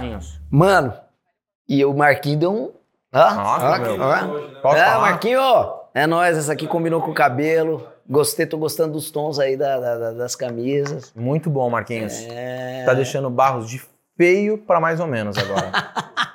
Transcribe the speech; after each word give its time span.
Marquinhos? 0.00 0.40
Mano, 0.50 0.94
e 1.68 1.84
o 1.84 1.92
Marquinhos 1.94 2.38
deu 2.40 2.52
um. 2.52 2.72
Ó, 3.12 3.34
Nossa, 3.34 3.78
meu. 3.78 3.96
ó. 4.00 4.60
Pode 4.62 4.80
é. 4.80 4.84
Marquinhos, 4.98 5.66
é 5.94 6.06
nóis, 6.06 6.36
essa 6.38 6.52
aqui 6.52 6.66
combinou 6.66 7.00
com 7.02 7.10
o 7.10 7.14
cabelo. 7.14 7.86
Gostei, 8.08 8.44
tô 8.46 8.58
gostando 8.58 8.94
dos 8.94 9.10
tons 9.10 9.38
aí 9.38 9.56
da- 9.56 9.78
da- 9.78 9.98
da- 9.98 10.12
das 10.12 10.34
camisas. 10.34 11.12
Muito 11.14 11.48
bom, 11.48 11.68
Marquinhos. 11.70 12.12
É. 12.28 12.82
Tá 12.84 12.92
deixando 12.94 13.30
Barros 13.30 13.68
de 13.68 13.80
feio 14.16 14.58
pra 14.58 14.80
mais 14.80 14.98
ou 15.00 15.06
menos 15.06 15.36
agora. 15.38 15.70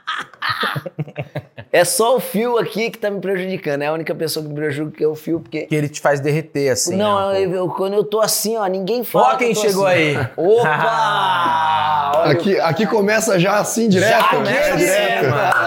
É 1.75 1.83
só 1.83 2.15
o 2.15 2.19
fio 2.21 2.57
aqui 2.57 2.89
que 2.89 2.97
tá 2.97 3.09
me 3.11 3.19
prejudicando. 3.19 3.81
É 3.81 3.87
a 3.87 3.91
única 3.93 4.15
pessoa 4.15 4.41
que 4.43 4.49
me 4.49 4.55
prejudica 4.55 4.97
que 4.97 5.03
é 5.03 5.07
o 5.07 5.13
fio, 5.15 5.41
porque. 5.41 5.63
que 5.63 5.75
ele 5.75 5.89
te 5.89 5.99
faz 5.99 6.21
derreter, 6.21 6.69
assim. 6.71 6.95
não, 6.95 7.31
né, 7.33 7.43
eu- 7.43 7.51
eu- 7.51 7.67
quando 7.69 7.93
eu 7.95 8.03
tô 8.05 8.21
assim, 8.21 8.55
ó, 8.55 8.65
ninguém 8.65 9.03
fala. 9.03 9.25
Ó 9.25 9.31
que 9.31 9.37
quem 9.39 9.49
eu 9.49 9.55
tô 9.55 9.61
chegou 9.61 9.85
assim. 9.85 9.97
aí. 10.17 10.27
Opa! 10.37 12.11
Aqui, 12.25 12.59
aqui 12.59 12.87
começa 12.87 13.37
já 13.39 13.59
assim, 13.59 13.87
direto. 13.87 14.09
Já 14.09 14.23
começa 14.29 14.77
direto. 14.77 15.25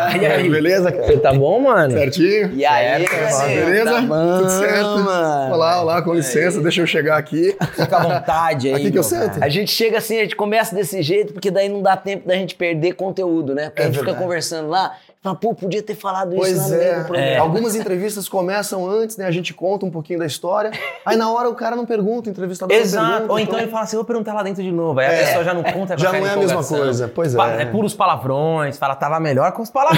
E 0.21 0.27
aí? 0.27 0.49
Beleza, 0.49 0.91
cara? 0.93 1.07
Você 1.07 1.19
tá 1.19 1.33
bom, 1.33 1.61
mano? 1.61 1.93
Certinho? 1.93 2.53
E 2.55 2.65
aí, 2.65 3.07
Certo, 3.07 3.31
galera? 3.31 3.65
Beleza? 3.65 3.93
Tá 3.93 4.01
bom, 4.03 4.39
Tudo 4.39 4.51
certo? 4.51 4.99
mano. 5.01 5.55
Olá, 5.55 5.81
olá, 5.83 6.03
com 6.03 6.15
licença, 6.15 6.61
deixa 6.61 6.81
eu 6.81 6.87
chegar 6.87 7.17
aqui. 7.19 7.57
Fica 7.75 7.97
à 7.97 8.01
vontade 8.03 8.69
aí. 8.73 8.75
Aqui 8.75 8.91
que 8.91 8.99
eu 8.99 9.03
sento? 9.03 9.43
A 9.43 9.49
gente 9.49 9.71
chega 9.71 9.99
assim, 9.99 10.19
a 10.19 10.23
gente 10.23 10.37
começa 10.37 10.75
desse 10.75 11.03
jeito, 11.03 11.33
porque 11.33 11.51
daí 11.51 11.69
não 11.69 11.83
dá 11.83 11.97
tempo 11.97 12.27
da 12.27 12.35
gente 12.35 12.55
perder 12.55 12.93
conteúdo, 12.95 13.55
né? 13.55 13.67
Porque 13.71 13.83
É 13.83 13.85
a 13.85 13.87
gente 13.89 13.95
fica 13.99 14.07
verdade. 14.07 14.25
conversando 14.25 14.69
lá, 14.69 14.93
fala, 15.23 15.35
pô, 15.37 15.55
podia 15.55 15.83
ter 15.83 15.95
falado 15.95 16.33
isso 16.33 16.41
Pois 16.41 16.57
lá 16.57 16.63
no 16.65 16.69
meio 16.79 17.05
do 17.07 17.17
é. 17.17 17.37
Algumas 17.37 17.75
entrevistas 17.75 18.29
começam 18.29 18.89
antes, 18.89 19.17
né? 19.17 19.27
A 19.27 19.31
gente 19.31 19.53
conta 19.53 19.85
um 19.85 19.91
pouquinho 19.91 20.19
da 20.19 20.27
história. 20.27 20.71
Aí 21.05 21.17
na 21.17 21.31
hora 21.31 21.49
o 21.49 21.55
cara 21.55 21.75
não 21.77 21.85
pergunta, 21.85 22.29
o 22.29 22.33
entrevistador 22.33 22.75
não 22.75 22.83
Exato. 22.83 23.07
pergunta. 23.11 23.33
Ou 23.33 23.39
então 23.39 23.59
ele 23.59 23.69
fala 23.71 23.85
assim, 23.85 23.97
eu 23.97 24.01
vou 24.01 24.07
perguntar 24.07 24.33
lá 24.35 24.43
dentro 24.43 24.63
de 24.63 24.71
novo. 24.73 24.99
Aí 25.01 25.07
a 25.07 25.13
É. 25.13 25.25
pessoa 25.27 25.45
já 25.45 25.55
não 25.55 25.63
conta 25.63 25.97
Já 25.99 26.13
não 26.13 26.27
é 26.27 26.31
a 26.31 26.37
mesma 26.37 26.65
coisa, 26.65 27.09
pois 27.09 27.35
é. 27.35 27.63
É 27.63 27.65
puros 27.67 27.95
palavrões, 27.95 28.79
fala, 28.79 28.95
tava 28.95 29.19
melhor 29.21 29.53
com 29.53 29.63
os 29.63 29.71
palavrões. 29.71 29.98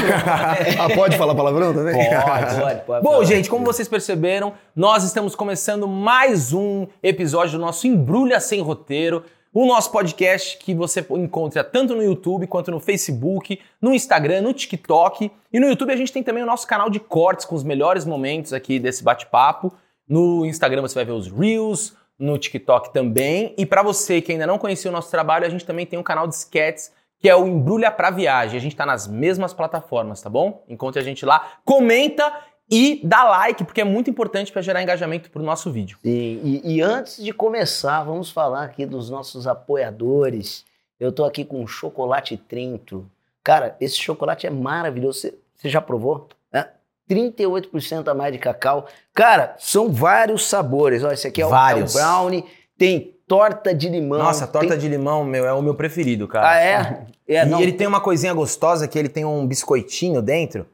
Ah, 0.78 0.88
pode 0.94 1.16
falar 1.16 1.34
palavrão 1.34 1.74
também? 1.74 1.94
Pode, 1.94 2.60
pode, 2.60 2.80
pode. 2.86 3.02
Bom, 3.02 3.16
pode. 3.16 3.28
gente, 3.28 3.50
como 3.50 3.64
vocês 3.64 3.88
perceberam, 3.88 4.54
nós 4.74 5.04
estamos 5.04 5.34
começando 5.34 5.86
mais 5.86 6.52
um 6.52 6.86
episódio 7.02 7.58
do 7.58 7.64
nosso 7.64 7.86
Embrulha 7.86 8.40
Sem 8.40 8.60
Roteiro, 8.60 9.24
o 9.52 9.66
nosso 9.66 9.90
podcast 9.90 10.58
que 10.58 10.74
você 10.74 11.04
encontra 11.10 11.64
tanto 11.64 11.94
no 11.94 12.02
YouTube 12.02 12.46
quanto 12.46 12.70
no 12.70 12.80
Facebook, 12.80 13.58
no 13.80 13.92
Instagram, 13.92 14.42
no 14.42 14.52
TikTok. 14.52 15.30
E 15.52 15.60
no 15.60 15.66
YouTube 15.66 15.92
a 15.92 15.96
gente 15.96 16.12
tem 16.12 16.22
também 16.22 16.42
o 16.42 16.46
nosso 16.46 16.66
canal 16.66 16.88
de 16.88 17.00
cortes 17.00 17.44
com 17.44 17.54
os 17.54 17.64
melhores 17.64 18.04
momentos 18.04 18.52
aqui 18.52 18.78
desse 18.78 19.02
bate-papo. 19.02 19.72
No 20.08 20.46
Instagram 20.46 20.82
você 20.82 20.94
vai 20.94 21.04
ver 21.04 21.12
os 21.12 21.30
Reels, 21.30 21.94
no 22.18 22.38
TikTok 22.38 22.92
também. 22.92 23.54
E 23.56 23.66
para 23.66 23.82
você 23.82 24.20
que 24.20 24.30
ainda 24.30 24.46
não 24.46 24.58
conhecia 24.58 24.90
o 24.90 24.94
nosso 24.94 25.10
trabalho, 25.10 25.46
a 25.46 25.48
gente 25.48 25.64
também 25.64 25.86
tem 25.86 25.98
um 25.98 26.02
canal 26.02 26.28
de 26.28 26.34
sketches 26.34 26.92
que 27.20 27.28
é 27.28 27.36
o 27.36 27.46
Embrulha 27.46 27.90
pra 27.90 28.10
Viagem. 28.10 28.56
A 28.56 28.60
gente 28.60 28.74
tá 28.74 28.86
nas 28.86 29.06
mesmas 29.06 29.52
plataformas, 29.52 30.22
tá 30.22 30.30
bom? 30.30 30.64
Encontre 30.68 31.00
a 31.00 31.04
gente 31.04 31.24
lá, 31.24 31.52
comenta 31.64 32.32
e 32.70 33.00
dá 33.04 33.24
like, 33.24 33.64
porque 33.64 33.80
é 33.80 33.84
muito 33.84 34.08
importante 34.08 34.50
para 34.50 34.62
gerar 34.62 34.82
engajamento 34.82 35.30
pro 35.30 35.42
nosso 35.42 35.70
vídeo. 35.70 35.98
Sim, 36.02 36.40
e, 36.42 36.76
e 36.76 36.80
antes 36.80 37.22
de 37.22 37.32
começar, 37.32 38.02
vamos 38.04 38.30
falar 38.30 38.64
aqui 38.64 38.86
dos 38.86 39.10
nossos 39.10 39.46
apoiadores. 39.46 40.64
Eu 40.98 41.12
tô 41.12 41.24
aqui 41.24 41.44
com 41.44 41.66
chocolate 41.66 42.36
Trinto. 42.36 43.10
Cara, 43.42 43.76
esse 43.80 43.96
chocolate 43.96 44.46
é 44.46 44.50
maravilhoso. 44.50 45.20
Você, 45.20 45.34
você 45.56 45.68
já 45.68 45.80
provou? 45.80 46.28
É? 46.52 46.68
38% 47.08 48.06
a 48.06 48.14
mais 48.14 48.32
de 48.32 48.38
cacau. 48.38 48.86
Cara, 49.12 49.56
são 49.58 49.90
vários 49.90 50.46
sabores. 50.46 51.02
Ó, 51.02 51.10
esse 51.10 51.26
aqui 51.26 51.42
é 51.42 51.44
o, 51.44 51.48
é 51.48 51.48
o 51.48 51.50
Vários. 51.50 51.92
brownie, 51.94 52.44
tem 52.78 53.16
torta 53.30 53.72
de 53.72 53.88
limão. 53.88 54.18
Nossa, 54.18 54.44
torta 54.44 54.70
tem... 54.70 54.78
de 54.78 54.88
limão, 54.88 55.24
meu, 55.24 55.46
é 55.46 55.52
o 55.52 55.62
meu 55.62 55.72
preferido, 55.72 56.26
cara. 56.26 56.50
Ah, 56.50 56.60
é? 56.60 57.04
É, 57.28 57.42
e 57.42 57.46
não, 57.46 57.60
ele 57.60 57.70
tem 57.70 57.86
uma 57.86 58.00
coisinha 58.00 58.34
gostosa 58.34 58.88
que 58.88 58.98
ele 58.98 59.08
tem 59.08 59.24
um 59.24 59.46
biscoitinho 59.46 60.20
dentro 60.20 60.66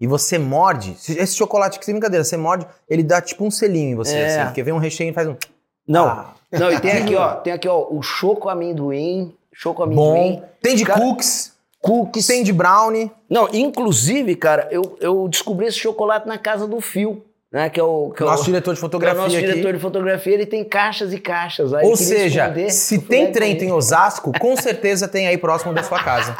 e 0.00 0.06
você 0.06 0.38
morde. 0.38 0.92
Esse 0.92 1.34
chocolate 1.34 1.76
que 1.76 1.84
sem 1.84 1.92
brincadeira, 1.92 2.22
você 2.22 2.36
morde, 2.36 2.68
ele 2.88 3.02
dá 3.02 3.20
tipo 3.20 3.44
um 3.44 3.50
selinho 3.50 3.90
em 3.90 3.94
você, 3.96 4.14
É. 4.14 4.26
assim, 4.26 4.44
porque 4.46 4.62
vem 4.62 4.72
um 4.72 4.78
recheio 4.78 5.10
e 5.10 5.12
faz 5.12 5.26
um. 5.26 5.34
Não, 5.88 6.06
Ah, 6.06 6.34
não, 6.52 6.72
e 6.72 6.78
tem 6.78 6.92
aqui, 7.02 7.16
ó, 7.16 7.34
tem 7.34 7.52
aqui, 7.52 7.66
ó, 7.68 7.84
o 7.90 8.00
choco 8.00 8.48
amendoim, 8.48 9.34
choco 9.52 9.82
amendoim, 9.82 10.36
bom. 10.36 10.42
Tem 10.62 10.76
de 10.76 10.84
Cara, 10.84 11.00
cookies, 11.00 11.52
cookies. 11.82 12.28
tem 12.28 12.44
de 12.44 12.52
brownie. 12.52 13.10
Não, 13.28 13.48
inclusive, 13.52 14.36
cara, 14.36 14.68
eu, 14.70 14.96
eu 15.00 15.26
descobri 15.26 15.66
esse 15.66 15.78
chocolate 15.78 16.28
na 16.28 16.38
casa 16.38 16.64
do 16.68 16.80
Fio, 16.80 17.24
né? 17.54 17.70
Que 17.70 17.78
é 17.78 17.84
o. 17.84 18.10
Que 18.10 18.20
é 18.20 18.26
Nosso 18.26 18.42
o, 18.42 18.46
diretor 18.46 18.74
de 18.74 18.80
que 18.80 18.84
é 18.84 18.88
fotografia 18.88 19.22
nosso 19.22 19.36
aqui. 19.36 19.46
diretor 19.46 19.72
de 19.72 19.78
fotografia, 19.78 20.34
ele 20.34 20.44
tem 20.44 20.64
caixas 20.64 21.12
e 21.12 21.18
caixas. 21.18 21.72
Aí 21.72 21.86
Ou 21.86 21.96
seja, 21.96 22.48
esconder, 22.48 22.70
se 22.72 22.98
tem 22.98 23.30
Trento 23.30 23.62
em. 23.62 23.70
Osasco, 23.70 24.32
com 24.40 24.56
certeza 24.56 25.06
tem 25.06 25.28
aí 25.28 25.38
próximo 25.38 25.72
da 25.72 25.84
sua 25.84 26.02
casa. 26.02 26.36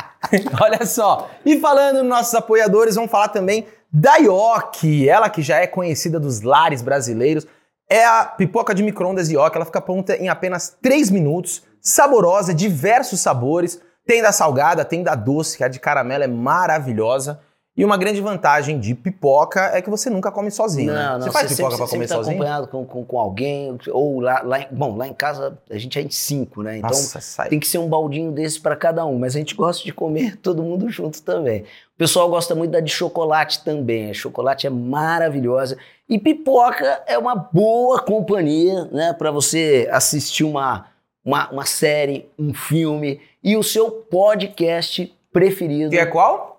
Olha 0.58 0.86
só. 0.86 1.30
E 1.44 1.60
falando 1.60 1.98
nos 1.98 2.08
nossos 2.08 2.34
apoiadores, 2.34 2.94
vamos 2.94 3.10
falar 3.10 3.28
também 3.28 3.66
da 3.92 4.16
Ioki, 4.16 5.06
ela 5.06 5.28
que 5.28 5.42
já 5.42 5.58
é 5.58 5.66
conhecida 5.66 6.18
dos 6.18 6.40
lares 6.40 6.80
brasileiros. 6.80 7.46
É 7.88 8.06
a 8.06 8.24
pipoca 8.24 8.74
de 8.74 8.82
micro-ondas 8.82 9.30
Ioki, 9.30 9.56
ela 9.56 9.66
fica 9.66 9.80
pronta 9.80 10.16
em 10.16 10.30
apenas 10.30 10.74
3 10.80 11.10
minutos, 11.10 11.64
saborosa, 11.82 12.54
diversos 12.54 13.20
sabores. 13.20 13.78
Tem 14.06 14.22
da 14.22 14.32
salgada, 14.32 14.86
tem 14.86 15.02
da 15.02 15.14
doce, 15.14 15.58
que 15.58 15.64
a 15.64 15.68
de 15.68 15.78
caramelo 15.78 16.24
é 16.24 16.26
maravilhosa. 16.26 17.40
E 17.76 17.84
uma 17.84 17.98
grande 17.98 18.22
vantagem 18.22 18.80
de 18.80 18.94
pipoca 18.94 19.70
é 19.74 19.82
que 19.82 19.90
você 19.90 20.08
nunca 20.08 20.32
come 20.32 20.50
sozinho. 20.50 20.94
né? 20.94 21.04
Não, 21.04 21.18
não, 21.18 21.26
você 21.26 21.30
faz 21.30 21.50
você 21.50 21.56
pipoca 21.56 21.76
pra 21.76 21.86
comer 21.86 21.90
sempre 21.90 22.08
tá 22.08 22.14
sozinho? 22.14 22.36
acompanhado 22.36 22.68
com, 22.68 22.86
com, 22.86 23.04
com 23.04 23.18
alguém, 23.18 23.76
ou 23.90 24.18
lá, 24.18 24.40
lá 24.42 24.60
em, 24.60 24.66
bom, 24.70 24.96
lá 24.96 25.06
em 25.06 25.12
casa 25.12 25.58
a 25.68 25.76
gente 25.76 25.98
é 25.98 26.02
em 26.02 26.08
cinco, 26.08 26.62
né? 26.62 26.78
Então 26.78 26.88
Nossa, 26.88 27.20
sai. 27.20 27.50
tem 27.50 27.60
que 27.60 27.68
ser 27.68 27.76
um 27.76 27.86
baldinho 27.86 28.32
desse 28.32 28.58
para 28.58 28.74
cada 28.74 29.04
um, 29.04 29.18
mas 29.18 29.36
a 29.36 29.38
gente 29.38 29.54
gosta 29.54 29.84
de 29.84 29.92
comer 29.92 30.36
todo 30.40 30.62
mundo 30.62 30.88
junto 30.88 31.20
também. 31.22 31.60
O 31.94 31.98
pessoal 31.98 32.30
gosta 32.30 32.54
muito 32.54 32.70
da 32.70 32.80
de 32.80 32.90
chocolate 32.90 33.62
também, 33.62 34.10
a 34.10 34.14
chocolate 34.14 34.66
é 34.66 34.70
maravilhosa 34.70 35.76
e 36.08 36.18
pipoca 36.18 37.02
é 37.06 37.18
uma 37.18 37.34
boa 37.34 38.00
companhia, 38.00 38.86
né, 38.86 39.12
para 39.12 39.30
você 39.30 39.86
assistir 39.92 40.44
uma, 40.44 40.86
uma, 41.22 41.50
uma 41.50 41.66
série, 41.66 42.26
um 42.38 42.54
filme 42.54 43.20
e 43.44 43.54
o 43.54 43.62
seu 43.62 43.90
podcast 43.90 45.14
preferido. 45.30 45.90
Que 45.90 45.98
é 45.98 46.06
qual? 46.06 46.55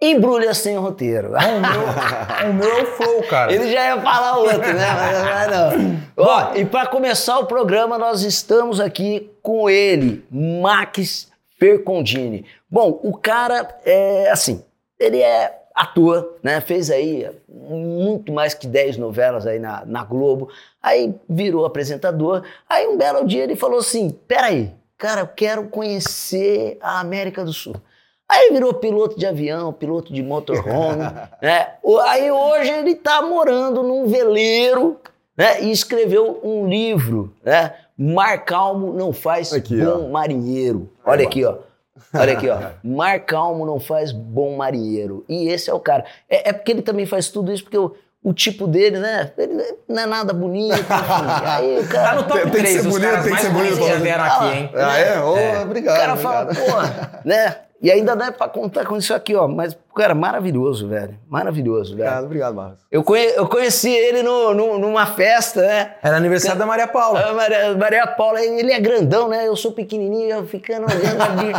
Embrulha 0.00 0.52
sem 0.52 0.76
roteiro. 0.76 1.30
O 1.30 2.52
meu 2.52 2.70
é 2.70 2.82
o 2.82 2.86
Flow, 2.86 3.22
cara. 3.22 3.52
Ele 3.52 3.70
já 3.72 3.86
ia 3.86 4.00
falar 4.00 4.36
outro, 4.36 4.58
né? 4.58 4.86
Mas 5.24 5.50
não. 5.50 6.00
Ó, 6.16 6.54
e 6.54 6.64
para 6.66 6.86
começar 6.86 7.38
o 7.38 7.46
programa, 7.46 7.96
nós 7.96 8.22
estamos 8.22 8.78
aqui 8.78 9.30
com 9.42 9.70
ele, 9.70 10.24
Max 10.30 11.30
Fercondini. 11.58 12.44
Bom, 12.70 13.00
o 13.02 13.16
cara 13.16 13.66
é 13.84 14.30
assim, 14.30 14.62
ele 14.98 15.20
é 15.20 15.62
ator, 15.74 16.38
né? 16.42 16.60
Fez 16.60 16.90
aí 16.90 17.30
muito 17.48 18.32
mais 18.32 18.54
que 18.54 18.66
10 18.66 18.98
novelas 18.98 19.46
aí 19.46 19.58
na, 19.58 19.84
na 19.86 20.04
Globo. 20.04 20.48
Aí 20.82 21.14
virou 21.28 21.64
apresentador. 21.64 22.42
Aí 22.68 22.86
um 22.86 22.96
belo 22.96 23.26
dia 23.26 23.44
ele 23.44 23.56
falou 23.56 23.78
assim: 23.78 24.10
peraí, 24.28 24.72
cara, 24.98 25.22
eu 25.22 25.28
quero 25.28 25.68
conhecer 25.68 26.78
a 26.80 27.00
América 27.00 27.44
do 27.44 27.52
Sul. 27.52 27.76
Aí 28.28 28.50
virou 28.52 28.74
piloto 28.74 29.18
de 29.18 29.24
avião, 29.26 29.72
piloto 29.72 30.12
de 30.12 30.22
motorhome, 30.22 31.04
né? 31.40 31.68
O- 31.82 31.98
Aí 32.00 32.30
hoje 32.30 32.70
ele 32.70 32.94
tá 32.96 33.22
morando 33.22 33.82
num 33.82 34.06
veleiro, 34.06 34.96
né? 35.36 35.62
E 35.62 35.70
escreveu 35.70 36.40
um 36.42 36.68
livro, 36.68 37.32
né? 37.44 37.72
Mar 37.96 38.44
Calmo 38.44 38.92
não 38.92 39.12
faz 39.12 39.52
Aqui, 39.52 39.76
bom 39.82 40.08
marinheiro. 40.10 40.90
Olha 41.04 41.24
aqui, 41.26 41.44
ó. 41.44 41.56
Olha 42.12 42.32
aqui, 42.34 42.48
ó. 42.48 42.58
Mar 42.84 43.20
Calmo 43.20 43.64
não 43.64 43.78
faz 43.80 44.12
bom 44.12 44.56
marinheiro. 44.56 45.24
E 45.28 45.48
esse 45.48 45.70
é 45.70 45.74
o 45.74 45.80
cara. 45.80 46.04
É, 46.28 46.50
é 46.50 46.52
porque 46.52 46.72
ele 46.72 46.82
também 46.82 47.06
faz 47.06 47.28
tudo 47.28 47.50
isso 47.52 47.62
porque 47.62 47.78
o, 47.78 47.94
o 48.22 48.34
tipo 48.34 48.66
dele, 48.66 48.98
né? 48.98 49.32
Ele 49.38 49.76
não 49.88 50.02
é 50.02 50.04
nada 50.06 50.34
bonito. 50.34 50.74
enfim. 50.74 50.86
Aí 51.46 51.78
o 51.80 51.88
cara... 51.88 52.08
Tá 52.08 52.14
no 52.16 52.22
top 52.24 52.34
Tem- 52.42 52.50
tem 52.50 52.50
que 52.50 52.58
3 52.68 52.82
ser 52.82 52.88
bonito, 52.90 53.22
tem 53.22 53.34
que 53.34 53.40
ser 53.40 53.50
bonito 53.50 53.76
já 53.86 53.94
vieram 53.94 54.24
aqui, 54.24 54.44
hein? 54.46 54.70
Ah, 54.74 54.98
é? 54.98 55.20
Ô, 55.20 55.34
O 55.58 55.62
obrigado. 55.62 55.96
cara 55.96 56.16
fala, 56.16 56.42
obrigado. 56.50 56.66
porra, 56.66 57.20
né? 57.24 57.56
E 57.82 57.90
ainda 57.90 58.16
dá 58.16 58.32
pra 58.32 58.48
contar 58.48 58.86
com 58.86 58.96
isso 58.96 59.12
aqui, 59.12 59.34
ó. 59.34 59.46
Mas, 59.46 59.76
cara, 59.94 60.14
maravilhoso, 60.14 60.88
velho. 60.88 61.18
Maravilhoso, 61.28 61.90
velho. 61.94 62.04
Obrigado, 62.08 62.24
obrigado, 62.24 62.54
Barros. 62.54 62.78
Eu, 62.90 63.04
conhe- 63.04 63.34
eu 63.36 63.46
conheci 63.46 63.90
ele 63.90 64.22
no, 64.22 64.54
no- 64.54 64.78
numa 64.78 65.04
festa, 65.04 65.60
né? 65.60 65.94
Era 66.02 66.16
aniversário 66.16 66.58
da 66.58 66.64
Maria 66.64 66.88
Paula. 66.88 67.20
A 67.20 67.34
Maria, 67.34 67.76
Maria 67.76 68.06
Paula, 68.06 68.40
ele 68.42 68.72
é 68.72 68.80
grandão, 68.80 69.28
né? 69.28 69.46
Eu 69.46 69.54
sou 69.56 69.72
pequenininho, 69.72 70.30
eu 70.36 70.46
ficando 70.46 70.86
olhando 70.90 71.20
ali. 71.22 71.52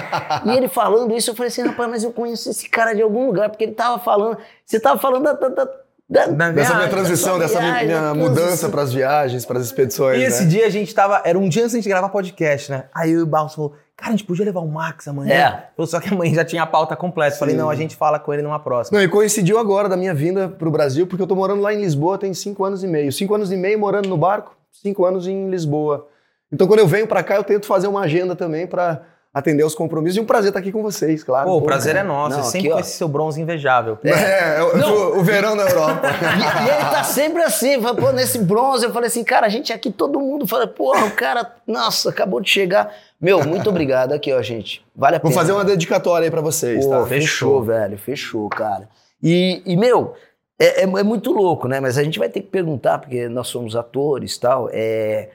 e 0.52 0.58
ele 0.58 0.68
falando 0.68 1.16
isso, 1.16 1.30
eu 1.30 1.36
falei 1.36 1.50
assim, 1.50 1.62
rapaz, 1.62 1.88
mas 1.90 2.04
eu 2.04 2.12
conheço 2.12 2.50
esse 2.50 2.68
cara 2.68 2.94
de 2.96 3.02
algum 3.04 3.28
lugar, 3.28 3.50
porque 3.50 3.64
ele 3.66 3.74
tava 3.74 4.00
falando. 4.00 4.38
Você 4.66 4.80
tava 4.80 5.00
falando 5.00 5.24
da. 5.24 5.34
da, 5.34 5.48
da- 5.50 5.66
da- 6.10 6.26
Da 6.28 6.50
Dessa 6.52 6.74
minha 6.76 6.88
transição, 6.90 7.38
dessa 7.38 7.60
viagem, 7.60 7.88
minha 7.88 8.02
da 8.02 8.14
mudança 8.16 8.70
para 8.70 8.82
as 8.82 8.94
viagens, 8.94 9.46
para 9.46 9.60
as 9.60 9.66
expedições, 9.66 10.18
E 10.20 10.24
esse 10.24 10.44
né? 10.46 10.50
dia 10.50 10.66
a 10.66 10.70
gente 10.70 10.96
tava. 10.96 11.22
Era 11.26 11.38
um 11.38 11.50
dia 11.50 11.66
antes 11.66 11.84
de 11.84 11.88
gravar 11.90 12.08
podcast, 12.10 12.72
né? 12.72 12.86
Aí 12.96 13.12
eu 13.12 13.20
e 13.20 13.24
o 13.24 13.26
Barros 13.28 13.54
falou: 13.54 13.74
Cara, 13.98 14.14
a 14.14 14.16
gente 14.16 14.26
podia 14.26 14.46
levar 14.46 14.60
o 14.60 14.68
Max 14.68 15.08
amanhã. 15.08 15.34
É. 15.34 15.70
Falou, 15.76 15.88
Só 15.88 16.00
que 16.00 16.14
amanhã 16.14 16.36
já 16.36 16.46
tinha 16.46 16.62
a 16.62 16.68
pauta 16.68 16.96
completa. 16.96 17.36
Falei: 17.36 17.56
Sim. 17.56 17.62
Não, 17.62 17.70
a 17.70 17.76
gente 17.76 17.96
fala 17.96 18.20
com 18.20 18.32
ele 18.32 18.44
numa 18.44 18.60
próxima. 18.60 18.98
Não, 18.98 19.04
e 19.04 19.10
coincidiu 19.10 19.58
agora 19.58 19.90
da 19.90 19.98
minha 19.98 20.14
vinda 20.14 20.48
pro 20.48 20.70
Brasil, 20.70 21.08
porque 21.08 21.24
eu 21.24 21.28
tô 21.28 21.36
morando 21.36 21.62
lá 21.62 21.74
em 21.74 21.82
Lisboa 21.82 22.18
tem 22.18 22.32
cinco 22.32 22.64
anos 22.64 22.84
e 22.84 22.88
meio. 22.88 23.12
Cinco 23.12 23.34
anos 23.34 23.52
e 23.52 23.58
meio 23.58 23.80
morando 23.80 24.08
no 24.08 24.16
barco, 24.16 24.56
cinco 24.72 25.04
anos 25.04 25.28
em 25.28 25.50
Lisboa. 25.50 26.08
Então, 26.52 26.68
quando 26.68 26.80
eu 26.80 26.88
venho 26.88 27.08
para 27.08 27.24
cá, 27.24 27.36
eu 27.36 27.44
tento 27.44 27.66
fazer 27.66 27.88
uma 27.88 28.02
agenda 28.02 28.36
também 28.36 28.68
para 28.68 29.02
atender 29.38 29.64
os 29.64 29.76
compromissos. 29.76 30.18
E 30.18 30.20
um 30.20 30.26
prazer 30.26 30.50
estar 30.50 30.60
aqui 30.60 30.72
com 30.72 30.82
vocês, 30.82 31.24
claro. 31.24 31.48
Pô, 31.48 31.58
o 31.58 31.62
prazer 31.62 31.96
é 31.96 32.04
nosso. 32.04 32.38
Não, 32.38 32.40
é 32.40 32.44
sempre 32.44 32.60
aqui, 32.60 32.70
com 32.70 32.76
ó. 32.76 32.80
esse 32.80 32.92
seu 32.98 33.08
bronze 33.08 33.42
invejável. 33.42 33.98
É, 34.04 34.58
é, 34.60 34.64
o- 34.64 35.16
o, 35.16 35.20
o 35.20 35.24
verão 35.24 35.56
na 35.56 35.64
Europa. 35.64 36.08
E, 36.38 36.66
e 36.68 36.70
ele 36.70 36.90
tá 36.92 37.04
sempre 37.04 37.42
assim, 37.44 37.82
fala, 37.82 37.96
pô, 37.96 38.12
nesse 38.12 38.40
bronze, 38.40 38.86
eu 38.86 38.92
falei 38.94 39.08
assim, 39.08 39.24
cara, 39.24 39.46
a 39.46 39.50
gente 39.50 39.72
aqui, 39.74 39.92
todo 39.92 40.20
mundo 40.20 40.46
fala, 40.48 40.68
porra, 40.68 41.06
o 41.06 41.12
cara, 41.12 41.52
nossa, 41.66 42.10
acabou 42.10 42.40
de 42.42 42.50
chegar. 42.50 42.94
Meu, 43.20 43.44
muito 43.46 43.70
obrigado 43.70 44.14
aqui, 44.14 44.32
ó, 44.34 44.42
gente. 44.42 44.86
Vale 44.96 45.16
a 45.16 45.20
Vou 45.20 45.30
pena. 45.32 45.42
fazer 45.42 45.52
uma 45.54 45.66
dedicatória 45.66 46.26
aí 46.26 46.32
pra 46.32 46.42
vocês, 46.42 46.86
Pô, 46.86 46.92
tá? 46.92 46.98
fechou, 47.06 47.20
Fechou. 47.22 47.64
velho, 47.64 47.98
fechou, 47.98 48.50
cara. 48.50 48.88
E, 49.24 49.62
e, 49.66 49.76
meu, 49.76 50.14
é, 50.60 50.82
é- 50.82 50.84
é 50.84 51.04
muito 51.04 51.32
louco, 51.32 51.68
né? 51.68 51.80
Mas 51.80 51.98
a 51.98 52.04
gente 52.04 52.20
vai 52.20 52.30
ter 52.30 52.42
que 52.42 52.48
perguntar, 52.48 53.00
porque 53.00 53.28
nós 53.28 53.48
somos 53.48 53.76
atores 53.76 54.36
e 54.36 54.40
tal. 54.40 54.70
É, 54.72 55.30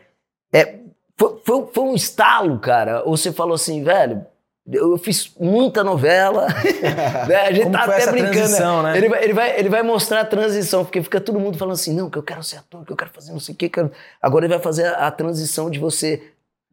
é, 0.53 0.75
foi, 1.19 1.41
foi- 1.45 1.67
foi 1.73 1.85
um 1.85 1.95
estalo, 1.95 2.59
cara? 2.59 3.03
Ou 3.05 3.17
você 3.17 3.33
falou 3.33 3.55
assim, 3.55 3.83
velho, 3.83 4.25
eu 4.71 4.97
fiz 4.97 5.33
muita 5.41 5.83
novela, 5.83 6.47
né? 7.29 7.37
A 7.47 7.53
gente 7.53 7.65
Como 7.65 7.77
tá 7.77 7.85
até 7.85 8.11
brincando. 8.11 8.33
transição, 8.37 8.83
né? 8.83 8.97
Ele, 8.97 9.09
vai, 9.09 9.25
ele, 9.25 9.33
vai, 9.33 9.59
ele 9.59 9.69
vai 9.69 9.83
mostrar 9.83 10.21
a 10.21 10.25
transição, 10.25 10.85
porque 10.85 11.03
fica 11.03 11.21
todo 11.21 11.39
mundo 11.41 11.59
falando 11.59 11.75
assim, 11.75 11.93
não, 11.95 12.09
que 12.09 12.17
eu 12.19 12.23
quero 12.23 12.43
ser 12.43 12.57
ator, 12.59 12.85
que 12.85 12.93
eu 12.93 12.97
quero 12.97 13.11
fazer 13.11 13.33
não 13.33 13.41
sei 13.41 13.55
o 13.55 13.59
que. 13.59 13.69
quero... 13.69 13.91
Agora 14.21 14.45
ele 14.45 14.55
vai 14.55 14.63
fazer 14.63 14.87
a, 14.87 15.07
a 15.09 15.11
transição 15.11 15.69
de 15.71 15.79
você. 15.79 16.23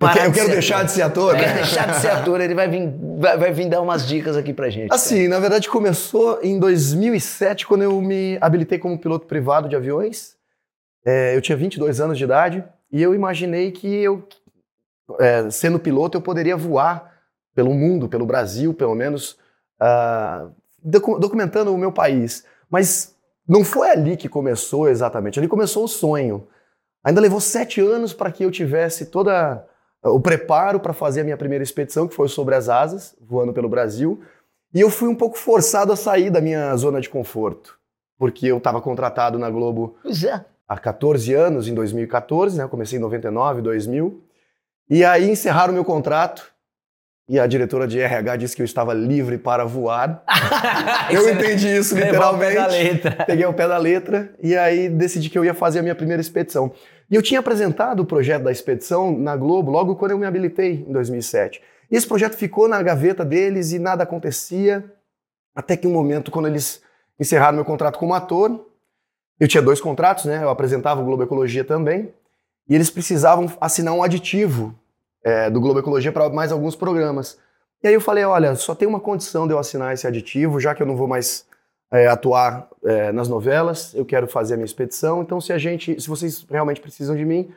Eu 0.01 0.07
quero, 0.13 0.25
eu 0.27 0.31
quero 0.31 0.49
deixar 0.51 0.75
ator. 0.77 0.85
de 0.85 0.91
ser 0.93 1.01
ator, 1.01 1.35
Quer 1.35 1.47
né? 1.47 1.53
deixar 1.55 1.91
de 1.91 1.97
ser 1.97 2.07
ator, 2.09 2.39
ele 2.39 2.53
vai 2.55 2.69
vir, 2.69 2.89
vai, 3.17 3.37
vai 3.37 3.51
vir 3.51 3.67
dar 3.67 3.81
umas 3.81 4.07
dicas 4.07 4.37
aqui 4.37 4.53
pra 4.53 4.69
gente. 4.69 4.93
Assim, 4.93 5.27
na 5.27 5.39
verdade 5.41 5.67
começou 5.67 6.39
em 6.41 6.57
2007, 6.57 7.67
quando 7.67 7.81
eu 7.81 7.99
me 7.99 8.37
habilitei 8.39 8.79
como 8.79 8.97
piloto 8.97 9.25
privado 9.27 9.67
de 9.67 9.75
aviões. 9.75 10.35
É, 11.05 11.35
eu 11.35 11.41
tinha 11.41 11.57
22 11.57 11.99
anos 11.99 12.17
de 12.17 12.23
idade 12.23 12.63
e 12.91 13.01
eu 13.01 13.13
imaginei 13.13 13.71
que 13.71 13.87
eu, 13.87 14.27
é, 15.19 15.49
sendo 15.49 15.79
piloto, 15.79 16.17
eu 16.17 16.21
poderia 16.21 16.57
voar 16.57 17.13
pelo 17.53 17.73
mundo, 17.73 18.07
pelo 18.07 18.25
Brasil, 18.25 18.73
pelo 18.73 18.95
menos, 18.95 19.37
ah, 19.79 20.47
docu- 20.81 21.19
documentando 21.19 21.73
o 21.73 21.77
meu 21.77 21.91
país. 21.91 22.45
Mas 22.69 23.15
não 23.47 23.63
foi 23.63 23.89
ali 23.89 24.15
que 24.15 24.29
começou 24.29 24.87
exatamente, 24.87 25.39
ali 25.39 25.47
começou 25.47 25.83
o 25.83 25.87
sonho. 25.87 26.47
Ainda 27.03 27.21
levou 27.21 27.39
sete 27.39 27.81
anos 27.81 28.13
para 28.13 28.31
que 28.31 28.43
eu 28.43 28.51
tivesse 28.51 29.07
toda 29.07 29.65
o 30.03 30.19
preparo 30.19 30.79
para 30.79 30.93
fazer 30.93 31.21
a 31.21 31.23
minha 31.23 31.37
primeira 31.37 31.63
expedição, 31.63 32.07
que 32.07 32.15
foi 32.15 32.27
sobre 32.29 32.55
as 32.55 32.69
asas, 32.69 33.15
voando 33.19 33.53
pelo 33.53 33.69
Brasil. 33.69 34.21
E 34.73 34.79
eu 34.79 34.89
fui 34.89 35.09
um 35.09 35.15
pouco 35.15 35.37
forçado 35.37 35.91
a 35.91 35.95
sair 35.95 36.29
da 36.29 36.39
minha 36.39 36.75
zona 36.77 37.01
de 37.01 37.09
conforto, 37.09 37.77
porque 38.17 38.45
eu 38.47 38.57
estava 38.57 38.81
contratado 38.81 39.39
na 39.39 39.49
Globo 39.49 39.97
é. 40.05 40.45
Há 40.69 40.77
14 40.77 41.33
anos, 41.33 41.67
em 41.67 41.73
2014, 41.73 42.55
né? 42.55 42.63
Eu 42.63 42.69
comecei 42.69 42.99
em 42.99 43.01
99, 43.01 43.63
2000. 43.63 44.23
E 44.87 45.03
aí 45.03 45.29
encerraram 45.29 45.71
o 45.71 45.73
meu 45.73 45.83
contrato 45.83 46.51
e 47.27 47.39
a 47.39 47.47
diretora 47.47 47.87
de 47.87 47.99
RH 47.99 48.35
disse 48.37 48.55
que 48.55 48.61
eu 48.61 48.65
estava 48.65 48.93
livre 48.93 49.37
para 49.39 49.65
voar. 49.65 50.23
eu 51.11 51.27
entendi 51.29 51.75
isso 51.75 51.95
Levar 51.95 52.31
o 52.31 52.37
pé 52.37 52.49
literalmente. 52.49 53.03
da 53.03 53.09
letra. 53.09 53.25
Peguei 53.25 53.45
o 53.45 53.53
pé 53.53 53.67
da 53.67 53.77
letra 53.77 54.33
e 54.41 54.55
aí 54.55 54.89
decidi 54.89 55.29
que 55.29 55.37
eu 55.37 55.43
ia 55.43 55.53
fazer 55.55 55.79
a 55.79 55.81
minha 55.81 55.95
primeira 55.95 56.21
expedição. 56.21 56.71
E 57.09 57.15
eu 57.15 57.21
tinha 57.21 57.39
apresentado 57.39 58.01
o 58.01 58.05
projeto 58.05 58.43
da 58.43 58.51
expedição 58.51 59.17
na 59.17 59.35
Globo 59.35 59.71
logo 59.71 59.95
quando 59.95 60.11
eu 60.11 60.19
me 60.19 60.25
habilitei, 60.25 60.85
em 60.87 60.91
2007. 60.91 61.61
E 61.91 61.95
esse 61.95 62.07
projeto 62.07 62.35
ficou 62.35 62.67
na 62.67 62.81
gaveta 62.83 63.25
deles 63.25 63.71
e 63.71 63.79
nada 63.79 64.03
acontecia, 64.03 64.85
até 65.55 65.75
que 65.75 65.87
um 65.87 65.91
momento, 65.91 66.29
quando 66.29 66.47
eles 66.47 66.81
encerraram 67.19 67.55
meu 67.55 67.65
contrato 67.65 67.97
como 67.97 68.13
ator, 68.13 68.69
eu 69.39 69.47
tinha 69.47 69.61
dois 69.61 69.79
contratos, 69.79 70.25
né? 70.25 70.43
Eu 70.43 70.49
apresentava 70.49 71.01
o 71.01 71.05
Globo 71.05 71.23
Ecologia 71.23 71.63
também, 71.63 72.11
e 72.67 72.75
eles 72.75 72.89
precisavam 72.89 73.51
assinar 73.59 73.93
um 73.93 74.03
aditivo 74.03 74.75
é, 75.23 75.49
do 75.49 75.59
Globo 75.59 75.79
Ecologia 75.79 76.11
para 76.11 76.29
mais 76.29 76.51
alguns 76.51 76.75
programas. 76.75 77.37
E 77.83 77.87
aí 77.87 77.93
eu 77.93 78.01
falei, 78.01 78.23
olha, 78.25 78.55
só 78.55 78.75
tem 78.75 78.87
uma 78.87 78.99
condição 78.99 79.47
de 79.47 79.53
eu 79.53 79.59
assinar 79.59 79.93
esse 79.93 80.05
aditivo, 80.05 80.59
já 80.59 80.75
que 80.75 80.83
eu 80.83 80.87
não 80.87 80.95
vou 80.95 81.07
mais 81.07 81.45
é, 81.91 82.07
atuar 82.07 82.67
é, 82.83 83.11
nas 83.11 83.27
novelas, 83.27 83.93
eu 83.95 84.05
quero 84.05 84.27
fazer 84.27 84.53
a 84.53 84.57
minha 84.57 84.65
expedição, 84.65 85.21
então 85.21 85.39
se 85.41 85.51
a 85.51 85.57
gente, 85.57 85.99
se 85.99 86.07
vocês 86.07 86.45
realmente 86.49 86.81
precisam 86.81 87.15
de 87.15 87.25
mim, 87.25 87.49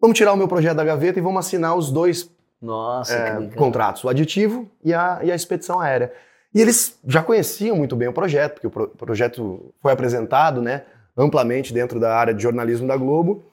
vamos 0.00 0.16
tirar 0.16 0.32
o 0.32 0.36
meu 0.36 0.48
projeto 0.48 0.76
da 0.76 0.84
gaveta 0.84 1.18
e 1.18 1.22
vamos 1.22 1.44
assinar 1.44 1.76
os 1.76 1.90
dois 1.90 2.30
Nossa, 2.62 3.14
é, 3.14 3.46
contratos, 3.56 4.02
o 4.04 4.08
aditivo 4.08 4.70
e 4.82 4.94
a, 4.94 5.20
e 5.22 5.30
a 5.30 5.34
expedição 5.34 5.80
aérea. 5.80 6.12
E 6.54 6.60
eles 6.60 6.98
já 7.06 7.22
conheciam 7.22 7.76
muito 7.76 7.96
bem 7.96 8.08
o 8.08 8.12
projeto, 8.12 8.54
porque 8.54 8.68
o 8.68 8.70
pro- 8.70 8.88
projeto 8.88 9.74
foi 9.82 9.92
apresentado 9.92 10.62
né, 10.62 10.84
amplamente 11.16 11.72
dentro 11.72 12.00
da 12.00 12.14
área 12.14 12.34
de 12.34 12.42
jornalismo 12.42 12.86
da 12.86 12.96
Globo. 12.96 13.44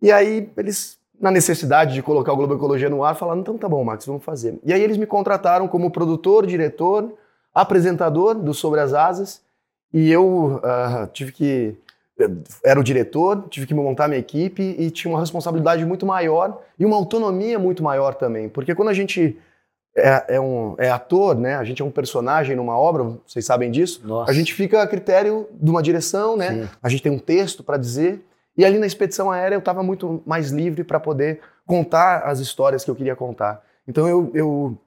E 0.00 0.10
aí 0.10 0.48
eles, 0.56 0.98
na 1.20 1.30
necessidade 1.30 1.94
de 1.94 2.02
colocar 2.02 2.32
o 2.32 2.36
Globo 2.36 2.54
Ecologia 2.54 2.90
no 2.90 3.04
ar, 3.04 3.14
falaram, 3.14 3.40
então 3.40 3.56
tá 3.56 3.68
bom, 3.68 3.82
Max, 3.84 4.06
vamos 4.06 4.24
fazer. 4.24 4.58
E 4.64 4.72
aí 4.72 4.82
eles 4.82 4.96
me 4.96 5.06
contrataram 5.06 5.68
como 5.68 5.90
produtor, 5.90 6.46
diretor, 6.46 7.12
apresentador 7.54 8.34
do 8.34 8.52
Sobre 8.52 8.80
as 8.80 8.92
Asas, 8.92 9.40
e 9.92 10.10
eu 10.10 10.60
ah, 10.62 11.08
tive 11.12 11.32
que... 11.32 11.76
Era 12.64 12.78
o 12.78 12.84
diretor, 12.84 13.48
tive 13.48 13.66
que 13.66 13.74
montar 13.74 14.06
minha 14.06 14.20
equipe 14.20 14.62
e 14.78 14.88
tinha 14.88 15.12
uma 15.12 15.18
responsabilidade 15.18 15.84
muito 15.84 16.06
maior 16.06 16.62
e 16.78 16.86
uma 16.86 16.94
autonomia 16.94 17.58
muito 17.58 17.82
maior 17.82 18.14
também. 18.14 18.48
Porque 18.48 18.72
quando 18.72 18.90
a 18.90 18.94
gente 18.94 19.36
é, 19.96 20.36
é 20.36 20.40
um, 20.40 20.74
é 20.78 20.90
ator, 20.90 21.36
né? 21.36 21.56
A 21.56 21.64
gente 21.64 21.80
é 21.80 21.84
um 21.84 21.90
personagem 21.90 22.56
numa 22.56 22.76
obra, 22.76 23.04
vocês 23.26 23.44
sabem 23.44 23.70
disso. 23.70 24.00
Nossa. 24.04 24.30
A 24.30 24.34
gente 24.34 24.52
fica 24.52 24.82
a 24.82 24.86
critério 24.86 25.48
de 25.52 25.70
uma 25.70 25.82
direção, 25.82 26.36
né? 26.36 26.50
Sim. 26.50 26.68
A 26.82 26.88
gente 26.88 27.02
tem 27.02 27.12
um 27.12 27.18
texto 27.18 27.62
para 27.62 27.76
dizer. 27.76 28.24
E 28.56 28.64
ali 28.64 28.78
na 28.78 28.86
expedição 28.86 29.30
aérea 29.30 29.56
eu 29.56 29.60
estava 29.60 29.82
muito 29.82 30.22
mais 30.26 30.50
livre 30.50 30.84
para 30.84 31.00
poder 31.00 31.40
contar 31.66 32.20
as 32.20 32.38
histórias 32.40 32.84
que 32.84 32.90
eu 32.90 32.94
queria 32.94 33.16
contar. 33.16 33.62
Então 33.86 34.08
eu, 34.08 34.30
eu 34.34 34.78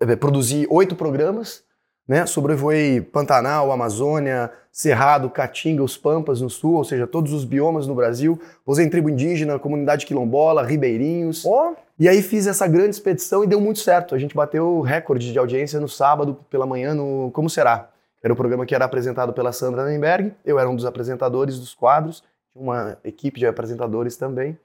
eh, 0.00 0.16
produzi 0.16 0.66
oito 0.70 0.96
programas, 0.96 1.64
né? 2.12 2.26
Sobrevoei 2.26 3.00
Pantanal, 3.00 3.72
Amazônia, 3.72 4.52
Cerrado, 4.70 5.30
Caatinga, 5.30 5.82
os 5.82 5.96
Pampas 5.96 6.42
no 6.42 6.50
sul, 6.50 6.74
ou 6.74 6.84
seja, 6.84 7.06
todos 7.06 7.32
os 7.32 7.42
biomas 7.42 7.86
no 7.86 7.94
Brasil. 7.94 8.38
Pousei 8.66 8.84
em 8.84 8.90
tribo 8.90 9.08
indígena, 9.08 9.58
comunidade 9.58 10.04
quilombola, 10.04 10.62
ribeirinhos. 10.62 11.46
Ó, 11.46 11.72
E 11.98 12.06
aí 12.06 12.20
fiz 12.20 12.46
essa 12.46 12.66
grande 12.66 12.90
expedição 12.90 13.42
e 13.42 13.46
deu 13.46 13.58
muito 13.58 13.78
certo. 13.78 14.14
A 14.14 14.18
gente 14.18 14.34
bateu 14.34 14.82
recorde 14.82 15.32
de 15.32 15.38
audiência 15.38 15.80
no 15.80 15.88
sábado 15.88 16.36
pela 16.50 16.66
manhã 16.66 16.92
no 16.92 17.30
Como 17.32 17.48
Será. 17.48 17.88
Era 18.22 18.34
o 18.34 18.36
programa 18.36 18.66
que 18.66 18.74
era 18.74 18.84
apresentado 18.84 19.32
pela 19.32 19.50
Sandra 19.50 19.86
Nemberg. 19.86 20.34
Eu 20.44 20.58
era 20.58 20.68
um 20.68 20.76
dos 20.76 20.84
apresentadores 20.84 21.58
dos 21.58 21.72
quadros. 21.72 22.22
Tinha 22.52 22.62
uma 22.62 22.98
equipe 23.04 23.40
de 23.40 23.46
apresentadores 23.46 24.18
também. 24.18 24.58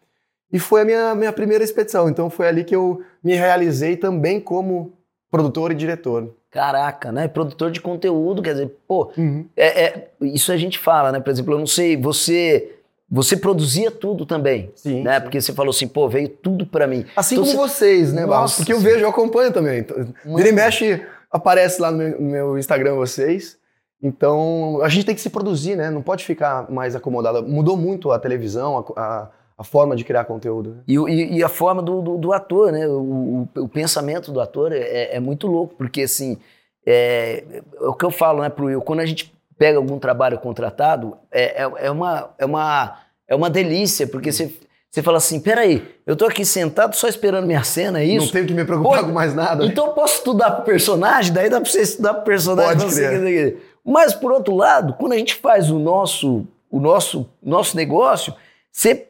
E 0.52 0.60
foi 0.60 0.82
a 0.82 0.86
minha, 0.86 1.16
minha 1.16 1.32
primeira 1.32 1.64
expedição. 1.64 2.10
Então 2.10 2.30
foi 2.30 2.46
ali 2.46 2.66
que 2.66 2.76
eu 2.76 3.02
me 3.24 3.36
realizei 3.36 3.96
também 3.96 4.38
como 4.38 4.92
produtor 5.32 5.72
e 5.72 5.76
diretor. 5.76 6.36
Caraca, 6.52 7.12
né? 7.12 7.28
Produtor 7.28 7.72
de 7.72 7.82
conteúdo, 7.82 8.42
quer 8.42 8.54
dizer, 8.54 8.76
pô, 8.88 9.12
é, 9.56 9.84
é- 9.84 10.08
isso 10.22 10.52
a 10.52 10.58
gente 10.58 10.80
fala, 10.80 11.12
né? 11.12 11.20
Por 11.20 11.30
exemplo, 11.30 11.54
eu 11.54 11.60
não 11.60 11.68
sei, 11.68 11.96
você 11.98 12.74
você 13.10 13.38
produzia 13.38 13.90
tudo 13.90 14.26
também, 14.26 14.70
Sim, 14.76 15.02
né? 15.02 15.16
sim. 15.16 15.22
Porque 15.22 15.40
você 15.40 15.54
falou 15.54 15.70
assim, 15.70 15.88
pô, 15.88 16.10
veio 16.10 16.28
tudo 16.28 16.66
pra 16.66 16.86
mim. 16.86 17.06
Assim 17.16 17.36
Então 17.36 17.46
como 17.46 17.58
você- 17.66 17.86
vocês, 17.96 18.12
né? 18.12 18.26
Nossa 18.26 18.58
Porque 18.58 18.74
eu 18.74 18.82
vejo, 18.82 19.00
eu 19.00 19.08
acompanho 19.10 19.52
também. 19.54 19.80
Então, 19.80 19.96
Vira 20.36 20.50
e 20.50 20.52
mexe, 20.52 21.02
aparece 21.32 21.82
lá 21.82 21.90
no 21.90 21.98
meu, 22.00 22.20
no 22.22 22.30
meu 22.30 22.58
Instagram 22.58 22.96
vocês. 22.96 23.58
Então, 24.04 24.80
a 24.84 24.90
gente 24.90 25.06
tem 25.06 25.16
que 25.16 25.22
se 25.22 25.30
produzir, 25.30 25.78
né? 25.78 25.90
Não 25.90 26.02
pode 26.02 26.26
ficar 26.26 26.70
mais 26.70 26.96
acomodado. 26.98 27.44
Mudou 27.48 27.78
muito 27.78 28.12
a 28.12 28.20
televisão, 28.20 28.86
a, 28.98 29.02
a- 29.02 29.30
a 29.58 29.64
forma 29.64 29.96
de 29.96 30.04
criar 30.04 30.26
conteúdo. 30.26 30.70
Né? 30.76 30.78
E, 30.88 30.94
e- 30.96 31.34
e 31.38 31.44
a 31.44 31.50
forma 31.50 31.82
do, 31.82 32.02
do- 32.02 32.18
do 32.18 32.34
ator, 32.34 32.72
né? 32.72 32.88
O, 32.88 33.48
o- 33.56 33.62
o 33.64 33.68
pensamento 33.68 34.32
do 34.32 34.40
ator 34.40 34.72
é, 34.72 35.16
é 35.16 35.20
muito 35.20 35.48
louco, 35.48 35.74
porque 35.76 36.04
assim, 36.04 36.38
é, 36.86 37.44
é 37.82 37.88
o 37.88 37.94
que 37.94 38.06
eu 38.06 38.12
falo, 38.12 38.42
né, 38.42 38.50
pro 38.50 38.66
Will, 38.68 38.82
quando 38.82 39.00
a 39.00 39.06
gente 39.06 39.34
pega 39.58 39.78
algum 39.78 39.98
trabalho 39.98 40.38
contratado, 40.38 41.18
é, 41.32 41.64
é, 41.64 41.72
é 41.88 41.92
uma, 41.92 42.30
é, 42.38 42.46
uma, 42.46 42.98
é 43.28 43.36
uma 43.36 43.50
delícia, 43.50 44.06
porque 44.06 44.32
você, 44.32 44.54
você 44.92 45.02
fala 45.02 45.18
assim, 45.18 45.40
peraí, 45.40 45.84
eu 46.06 46.16
tô 46.16 46.26
aqui 46.26 46.46
sentado 46.46 46.96
só 46.96 47.08
esperando 47.08 47.48
minha 47.48 47.64
cena, 47.64 48.00
é 48.02 48.06
Não 48.06 48.24
isso? 48.24 48.32
tenho 48.32 48.46
que 48.46 48.54
me 48.54 48.64
preocupar 48.64 49.00
Pô, 49.00 49.06
com 49.08 49.12
mais 49.12 49.34
nada. 49.34 49.66
Então 49.66 49.88
eu 49.88 49.94
posso 49.94 50.18
estudar 50.20 50.52
pro 50.52 50.64
personagem, 50.66 51.34
daí 51.34 51.50
dá 51.50 51.60
pra 51.60 51.70
você 51.70 51.82
estudar 51.82 52.14
pro 52.14 52.24
personagem. 52.24 52.78
Pode 52.80 52.86
não 52.86 53.06
o 53.08 53.20
crer. 53.20 53.54
não. 53.84 53.94
Mas, 53.94 54.14
por 54.14 54.32
outro 54.32 54.56
lado, 54.56 54.94
quando 55.00 55.14
a 55.14 55.18
gente 55.18 55.34
faz 55.36 55.72
o 55.72 55.80
nosso, 55.80 56.46
o 56.70 56.80
nosso, 56.80 57.28
nosso 57.42 57.76
negócio, 57.76 58.34
você 58.72 59.08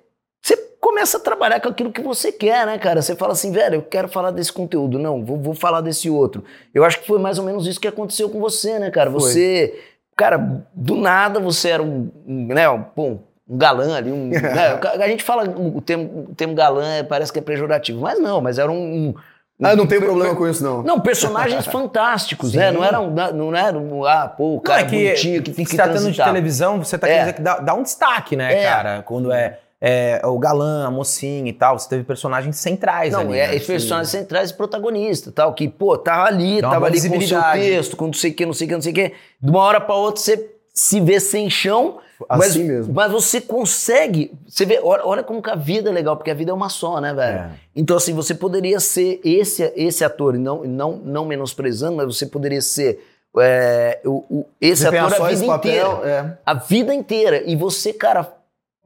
começa 0.88 1.18
a 1.18 1.20
trabalhar 1.20 1.60
com 1.60 1.68
aquilo 1.68 1.92
que 1.92 2.02
você 2.02 2.32
quer, 2.32 2.66
né, 2.66 2.78
cara? 2.78 3.02
Você 3.02 3.14
fala 3.14 3.34
assim, 3.34 3.52
velho, 3.52 3.76
eu 3.76 3.82
quero 3.82 4.08
falar 4.08 4.32
desse 4.32 4.54
conteúdo. 4.54 4.98
Não, 4.98 5.24
vou, 5.24 5.38
vou 5.38 5.54
falar 5.54 5.82
desse 5.82 6.10
outro. 6.10 6.46
Eu 6.74 6.86
acho 6.86 7.02
que 7.02 7.08
foi 7.08 7.20
mais 7.20 7.38
ou 7.38 7.44
menos 7.44 7.68
isso 7.68 7.80
que 7.80 7.88
aconteceu 7.90 8.30
com 8.30 8.40
você, 8.40 8.80
né, 8.80 8.90
cara? 8.90 9.12
Foi. 9.12 9.20
Você, 9.20 9.80
cara, 10.16 10.64
do 10.74 10.96
nada 10.96 11.42
você 11.42 11.70
era 11.72 11.84
um, 11.84 12.10
um, 12.26 12.48
né, 12.48 12.70
um, 12.70 12.82
pô, 12.82 13.04
um 13.50 13.58
galã 13.58 13.98
ali, 13.98 14.12
um, 14.14 14.30
né? 14.32 14.80
a 15.04 15.08
gente 15.10 15.24
fala 15.26 15.44
o 15.50 15.82
termo, 15.82 16.28
o 16.32 16.36
termo 16.36 16.56
galã 16.56 16.86
é- 16.96 17.04
parece 17.04 17.34
que 17.34 17.40
é 17.40 17.42
pejorativo, 17.42 18.00
mas 18.00 18.18
não, 18.20 18.40
mas 18.40 18.58
era 18.58 18.72
um, 18.72 19.10
um 19.10 19.16
Ah, 19.62 19.72
eu 19.72 19.78
não 19.78 19.88
tenho 19.88 20.02
problema 20.02 20.36
com 20.36 20.48
isso, 20.48 20.64
não. 20.64 20.84
não, 20.84 21.02
personagens 21.02 21.66
fantásticos, 21.68 22.54
né? 22.54 22.72
Não 22.72 22.82
eram, 22.84 23.10
não 23.34 23.54
eram, 23.56 24.06
ah, 24.06 24.28
pô, 24.30 24.52
o 24.52 24.54
Não, 24.56 24.60
cara 24.62 24.82
é 24.82 24.86
que 24.86 25.04
bonitinho 25.04 25.44
que 25.44 25.52
tem 25.52 25.66
que 25.66 25.72
se 25.72 25.76
tratando 25.76 26.10
de 26.12 26.24
televisão, 26.24 26.82
você 26.82 26.98
tá 26.98 27.08
É. 27.08 27.10
querendo 27.10 27.24
dizer 27.26 27.34
que 27.36 27.42
dá, 27.42 27.60
dá 27.60 27.74
um 27.74 27.84
destaque, 27.84 28.36
né, 28.38 28.62
É. 28.62 28.64
cara? 28.64 29.02
Quando 29.04 29.32
é 29.34 29.60
é, 29.80 30.22
o 30.26 30.38
galã, 30.40 30.88
a 30.88 30.92
mocinha 30.92 31.50
e 31.50 31.54
tal. 31.54 31.78
Você 31.78 31.88
teve 31.90 32.04
personagens 32.04 32.56
centrais 32.58 33.14
Não, 33.14 33.22
ali. 33.22 33.38
é, 33.38 33.48
né? 33.48 33.56
esses 33.56 33.68
personagens 33.68 34.10
centrais 34.10 34.50
e 34.52 34.54
protagonistas, 34.54 35.34
tal, 35.34 35.54
que, 35.54 35.68
pô, 35.68 35.98
tava 35.98 36.24
ali, 36.28 36.62
Dá 36.62 36.70
tava 36.72 36.86
ali 36.88 37.10
com 37.10 37.18
o 37.18 37.22
seu 37.22 37.42
texto, 37.54 37.96
com 37.96 38.06
não 38.08 38.14
sei 38.14 38.32
o 38.32 38.34
que, 38.34 38.46
não 38.46 38.54
sei 38.54 38.66
o 38.66 38.70
que, 38.70 38.76
não 38.76 38.82
sei 38.82 38.92
o 38.92 38.96
que. 38.96 39.14
De 39.42 39.50
uma 39.50 39.60
hora 39.62 39.80
pra 39.82 39.96
outra 39.96 40.22
você 40.22 40.50
se 40.74 41.00
vê 41.00 41.20
sem 41.20 41.50
chão, 41.50 42.00
mas, 42.28 42.50
Assim 42.52 42.64
mesmo. 42.64 42.94
mas 42.96 43.12
você 43.12 43.40
consegue. 43.40 44.32
Você 44.48 44.66
vê, 44.66 44.80
olha, 44.84 45.06
olha 45.06 45.24
como 45.24 45.40
que 45.42 45.50
a 45.52 45.56
vida 45.56 45.90
é 45.92 45.94
legal, 45.94 46.18
porque 46.18 46.32
a 46.32 46.34
vida 46.34 46.50
é 46.50 46.54
uma 46.54 46.68
só, 46.70 47.00
né, 47.00 47.14
velho? 47.14 47.38
É. 47.38 47.50
Então, 47.76 47.96
assim, 47.96 48.12
você 48.14 48.34
poderia 48.34 48.80
ser 48.80 49.20
esse, 49.24 49.72
esse 49.76 50.04
ator, 50.04 50.34
e 50.34 50.40
não, 50.40 50.64
não, 50.64 50.94
não 50.98 51.26
menosprezando, 51.26 51.98
mas 51.98 52.08
você 52.08 52.26
poderia 52.26 52.62
ser 52.62 53.00
é, 53.40 54.00
o, 54.04 54.24
o- 54.30 54.46
esse 54.60 54.88
ator 54.88 55.14
a 55.14 55.18
vida 55.28 55.32
esse 55.34 55.46
papel, 55.46 55.92
inteira. 55.98 56.10
é. 56.10 56.38
A 56.44 56.54
vida 56.56 56.92
inteira. 56.94 57.44
E 57.46 57.56
você, 57.56 57.94
cara, 57.94 58.34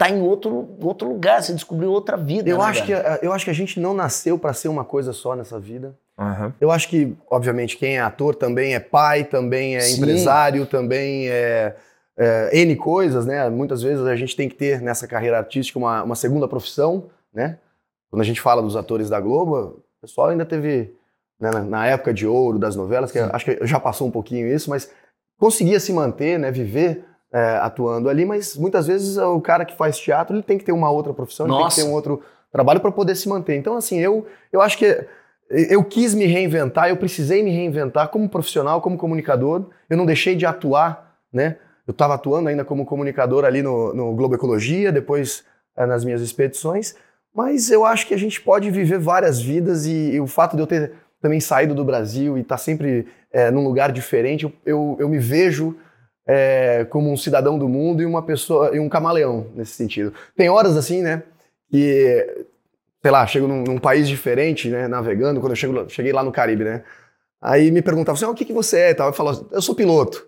tá 0.02 0.10
em 0.10 0.20
outro, 0.20 0.68
outro 0.82 1.08
lugar, 1.08 1.44
você 1.44 1.54
descobriu 1.54 1.92
outra 1.92 2.18
vida. 2.18 2.50
Eu, 2.50 2.58
né, 2.58 2.64
acho 2.64 2.84
que, 2.84 2.92
eu 3.22 3.32
acho 3.32 3.46
que 3.46 3.52
a 3.52 3.54
gente 3.54 3.80
não 3.80 3.94
nasceu 3.94 4.36
para 4.36 4.52
ser 4.52 4.68
uma 4.68 4.84
coisa 4.84 5.14
só 5.14 5.36
nessa 5.36 5.60
vida. 5.60 5.96
Aham. 6.18 6.52
Eu 6.60 6.72
acho 6.72 6.90
que, 6.90 7.16
obviamente, 7.30 7.78
quem 7.78 7.98
é 7.98 8.02
ator 8.02 8.34
também 8.34 8.74
é 8.74 8.80
pai, 8.80 9.24
também 9.24 9.78
é 9.78 9.82
Sim. 9.82 9.98
empresário, 9.98 10.66
também 10.66 11.30
é, 11.30 11.76
é 12.18 12.50
N 12.52 12.76
coisas, 12.78 13.28
né? 13.28 13.48
Muitas 13.48 13.84
vezes 13.84 14.04
a 14.08 14.16
gente 14.16 14.36
tem 14.36 14.50
que 14.50 14.56
ter 14.56 14.82
nessa 14.82 15.08
carreira 15.08 15.38
artística 15.38 15.78
uma, 15.78 16.02
uma 16.02 16.16
segunda 16.16 16.48
profissão, 16.48 17.06
né? 17.32 17.60
Quando 18.10 18.24
a 18.24 18.26
gente 18.26 18.42
fala 18.42 18.60
dos 18.64 18.76
atores 18.76 19.08
da 19.08 19.20
Globo, 19.20 19.56
o 19.56 20.02
pessoal 20.02 20.30
ainda 20.30 20.46
teve, 20.48 20.96
né, 21.40 21.52
na- 21.52 21.64
na 21.64 21.86
época 21.86 22.12
de 22.12 22.26
ouro 22.26 22.58
das 22.58 22.76
novelas, 22.76 23.12
que 23.12 23.20
acho 23.20 23.46
que 23.46 23.68
já 23.68 23.80
passou 23.80 24.08
um 24.08 24.12
pouquinho 24.12 24.48
isso, 24.48 24.68
mas 24.68 24.90
conseguia 25.40 25.80
se 25.80 25.94
manter, 25.94 26.40
né? 26.40 26.50
Viver 26.52 27.06
é, 27.34 27.58
atuando 27.62 28.10
ali, 28.10 28.26
mas 28.26 28.58
muitas 28.58 28.88
vezes 28.88 29.18
o 29.18 29.40
cara 29.40 29.64
que 29.66 29.76
faz 29.76 29.98
teatro, 29.98 30.36
ele 30.36 30.44
tem 30.44 30.58
que 30.58 30.66
ter 30.66 30.72
uma 30.72 30.90
outra 30.90 31.14
profissão, 31.14 31.46
ele 31.48 31.56
tem 31.56 31.68
que 31.70 31.76
ter 31.76 31.84
um 31.84 31.94
outro 31.94 32.22
trabalho 32.52 32.80
para 32.80 32.92
poder 32.92 33.16
se 33.16 33.30
manter. 33.30 33.56
Então, 33.56 33.78
assim, 33.78 34.00
eu, 34.00 34.26
eu 34.52 34.62
acho 34.62 34.78
que 34.78 35.08
eu 35.50 35.84
quis 35.84 36.14
me 36.14 36.26
reinventar, 36.26 36.90
eu 36.90 36.98
precisei 36.98 37.44
me 37.44 37.52
reinventar 37.52 38.08
como 38.10 38.28
profissional, 38.30 38.82
como 38.82 38.98
comunicador. 38.98 39.70
Eu 39.90 39.98
não 39.98 40.06
deixei 40.06 40.36
de 40.36 40.46
atuar, 40.46 41.18
né? 41.32 41.58
Eu 41.86 41.92
estava 41.92 42.14
atuando 42.14 42.48
ainda 42.48 42.64
como 42.64 42.86
comunicador 42.86 43.44
ali 43.44 43.62
no, 43.62 43.94
no 43.94 44.16
Globo 44.16 44.36
Ecologia, 44.36 44.92
depois 44.92 45.44
eh, 45.76 45.86
nas 45.86 46.06
minhas 46.06 46.22
expedições. 46.22 46.96
Mas 47.36 47.70
eu 47.70 47.86
acho 47.86 48.08
que 48.08 48.14
a 48.14 48.18
gente 48.18 48.40
pode 48.40 48.70
viver 48.70 49.00
várias 49.00 49.42
vidas 49.42 49.86
e, 49.86 50.12
e 50.12 50.22
o 50.22 50.28
fato 50.28 50.56
de 50.56 50.62
eu 50.62 50.68
ter 50.68 50.94
também 51.22 51.40
saído 51.40 51.76
do 51.76 51.84
Brasil 51.84 52.38
e 52.38 52.42
estar 52.42 52.58
sempre 52.58 53.08
eh, 53.32 53.52
num 53.52 53.64
lugar 53.64 53.92
diferente, 53.92 54.46
eu, 54.46 54.54
eu, 54.66 54.98
eu 55.00 55.10
me 55.10 55.20
vejo 55.20 55.76
eh, 56.32 56.86
como 56.90 57.12
um 57.12 57.18
cidadão 57.18 57.58
do 57.60 57.68
mundo 57.68 58.02
e 58.02 58.06
uma 58.06 58.22
pessoa 58.22 58.76
e 58.76 58.80
um 58.80 58.88
camaleão 58.90 59.48
nesse 59.56 59.74
sentido. 59.74 60.14
Tem 60.36 60.50
horas 60.50 60.78
assim, 60.78 61.02
né? 61.02 61.24
Que 61.70 62.46
sei 63.02 63.12
lá, 63.12 63.26
chego 63.26 63.48
num, 63.48 63.64
num 63.64 63.78
país 63.80 64.08
diferente, 64.08 64.70
né, 64.70 64.88
navegando, 64.88 65.40
quando 65.40 65.54
eu 65.54 65.56
chego, 65.56 65.90
cheguei 65.90 66.14
lá 66.14 66.22
no 66.24 66.32
Caribe, 66.32 66.64
né, 66.64 66.84
aí 67.42 67.72
me 67.72 67.82
perguntavam 67.82 68.16
assim, 68.16 68.26
ah, 68.26 68.30
o 68.30 68.36
que, 68.36 68.46
que 68.46 68.54
você 68.54 68.78
é 68.78 68.94
tal, 68.94 69.08
eu 69.08 69.14
falo, 69.14 69.48
eu 69.52 69.60
sou 69.60 69.74
piloto. 69.74 70.24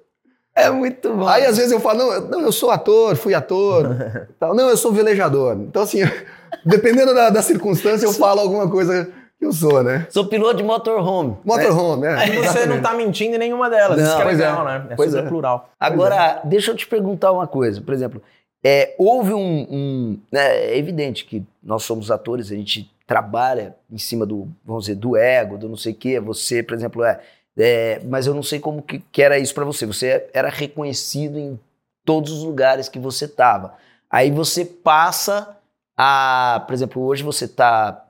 É 0.55 0.71
muito 0.71 1.13
bom. 1.13 1.27
Aí 1.27 1.45
às 1.45 1.57
vezes 1.57 1.71
eu 1.71 1.79
falo, 1.79 1.99
não, 1.99 2.11
eu- 2.13 2.21
não, 2.29 2.41
eu 2.41 2.51
sou 2.51 2.71
ator, 2.71 3.15
fui 3.15 3.35
ator, 3.35 3.95
tal. 4.39 4.55
não, 4.55 4.69
eu 4.69 4.77
sou 4.77 4.91
velejador. 4.91 5.53
Então 5.61 5.83
assim, 5.83 5.99
dependendo 6.65 7.13
da, 7.13 7.29
da 7.29 7.41
circunstância, 7.43 8.05
eu 8.07 8.13
falo 8.13 8.39
alguma 8.41 8.67
coisa 8.67 9.07
eu 9.43 9.53
sou, 9.53 9.83
né. 9.83 10.07
Sou 10.09 10.25
piloto 10.27 10.57
de 10.57 10.63
motorhome. 10.63 11.37
Motorhome, 11.43 12.03
né. 12.03 12.27
E 12.27 12.37
você 12.37 12.65
não 12.65 12.81
tá 12.81 12.93
mentindo 12.93 13.35
em 13.35 13.39
nenhuma 13.39 13.69
delas. 13.69 13.97
Não, 13.97 14.05
isso 14.05 14.15
que 14.15 14.21
é 14.21 14.25
pois 14.25 14.39
é. 14.39 14.47
legal, 14.49 14.65
né? 14.65 14.87
É 14.89 14.95
Pois 14.95 15.11
super 15.11 15.25
é. 15.25 15.27
plural. 15.27 15.69
Agora, 15.79 16.41
deixa 16.43 16.71
eu 16.71 16.75
te 16.75 16.87
perguntar 16.87 17.31
uma 17.31 17.47
coisa. 17.47 17.81
Por 17.81 17.93
exemplo, 17.93 18.21
é, 18.63 18.95
houve 18.97 19.33
um. 19.33 19.67
um- 19.69 20.19
né, 20.31 20.55
é 20.57 20.77
evidente 20.77 21.25
que 21.25 21.43
nós 21.61 21.83
somos 21.83 22.09
atores, 22.09 22.51
a 22.51 22.55
gente 22.55 22.89
trabalha 23.05 23.75
em 23.91 23.97
cima 23.97 24.25
do, 24.25 24.47
vamos 24.65 24.85
dizer, 24.85 24.95
do 24.95 25.17
ego, 25.17 25.57
do 25.57 25.67
não 25.69 25.77
sei 25.77 25.91
o 25.91 25.95
quê. 25.95 26.19
Você, 26.19 26.63
por 26.63 26.73
exemplo, 26.73 27.03
é. 27.03 27.19
é, 27.57 28.01
mas 28.05 28.25
eu 28.27 28.33
não 28.33 28.41
sei 28.43 28.59
como 28.59 28.81
que, 28.81 28.99
que 29.11 29.21
era 29.21 29.37
isso 29.37 29.53
pra 29.53 29.65
você. 29.65 29.85
Você 29.85 30.27
era 30.33 30.49
reconhecido 30.49 31.37
em 31.37 31.59
todos 32.05 32.31
os 32.31 32.43
lugares 32.43 32.87
que 32.89 32.99
você 32.99 33.27
tava. 33.27 33.73
Aí 34.09 34.31
você 34.31 34.63
passa 34.65 35.57
a. 35.97 36.63
Por 36.65 36.73
exemplo, 36.73 37.01
hoje 37.03 37.23
você 37.23 37.47
tá 37.47 38.02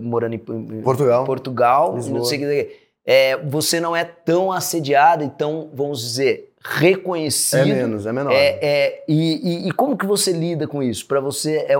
morando 0.00 0.34
em, 0.34 0.42
em 0.78 0.82
Portugal. 0.82 1.24
Portugal, 1.24 1.94
Lisboa. 1.96 2.18
não 2.18 2.24
sei 2.24 2.38
o 2.38 2.40
que. 2.40 2.76
É, 3.06 3.36
você 3.38 3.80
não 3.80 3.96
é 3.96 4.04
tão 4.04 4.52
assediado 4.52 5.24
e 5.24 5.30
tão, 5.30 5.70
vamos 5.72 6.00
dizer, 6.02 6.52
reconhecido. 6.62 7.60
É 7.60 7.64
menos, 7.64 8.06
é 8.06 8.12
menor. 8.12 8.32
É, 8.32 8.58
é, 8.60 9.04
e, 9.08 9.64
e- 9.66 9.68
e 9.68 9.72
como 9.72 9.96
que 9.96 10.04
você 10.06 10.32
lida 10.32 10.66
com 10.66 10.82
isso? 10.82 11.06
Para 11.06 11.20
você 11.20 11.56
é, 11.58 11.72
é- 11.72 11.76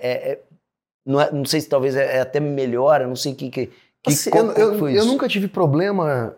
é- 0.00 0.30
é- 0.32 0.38
não, 1.04 1.20
é- 1.20 1.30
não 1.32 1.44
sei 1.44 1.60
se 1.60 1.68
talvez 1.68 1.94
é, 1.96 2.20
até 2.20 2.40
melhor, 2.40 3.00
não 3.06 3.16
sei 3.16 3.32
o 3.32 3.34
que 3.36 3.50
que, 3.50 3.66
que 4.02 4.10
Assim, 4.12 4.30
como- 4.30 4.52
eu, 4.52 4.70
como 4.72 4.88
eu- 4.88 4.96
eu 4.96 5.04
nunca 5.04 5.28
tive 5.28 5.48
problema 5.48 6.34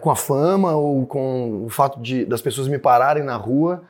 com 0.00 0.10
a 0.10 0.16
fama 0.16 0.74
ou 0.74 1.04
com 1.06 1.64
o 1.66 1.68
fato 1.68 2.00
de, 2.00 2.24
das 2.24 2.40
pessoas 2.40 2.68
me 2.68 2.78
pararem 2.78 3.22
na 3.22 3.36
rua 3.36 3.82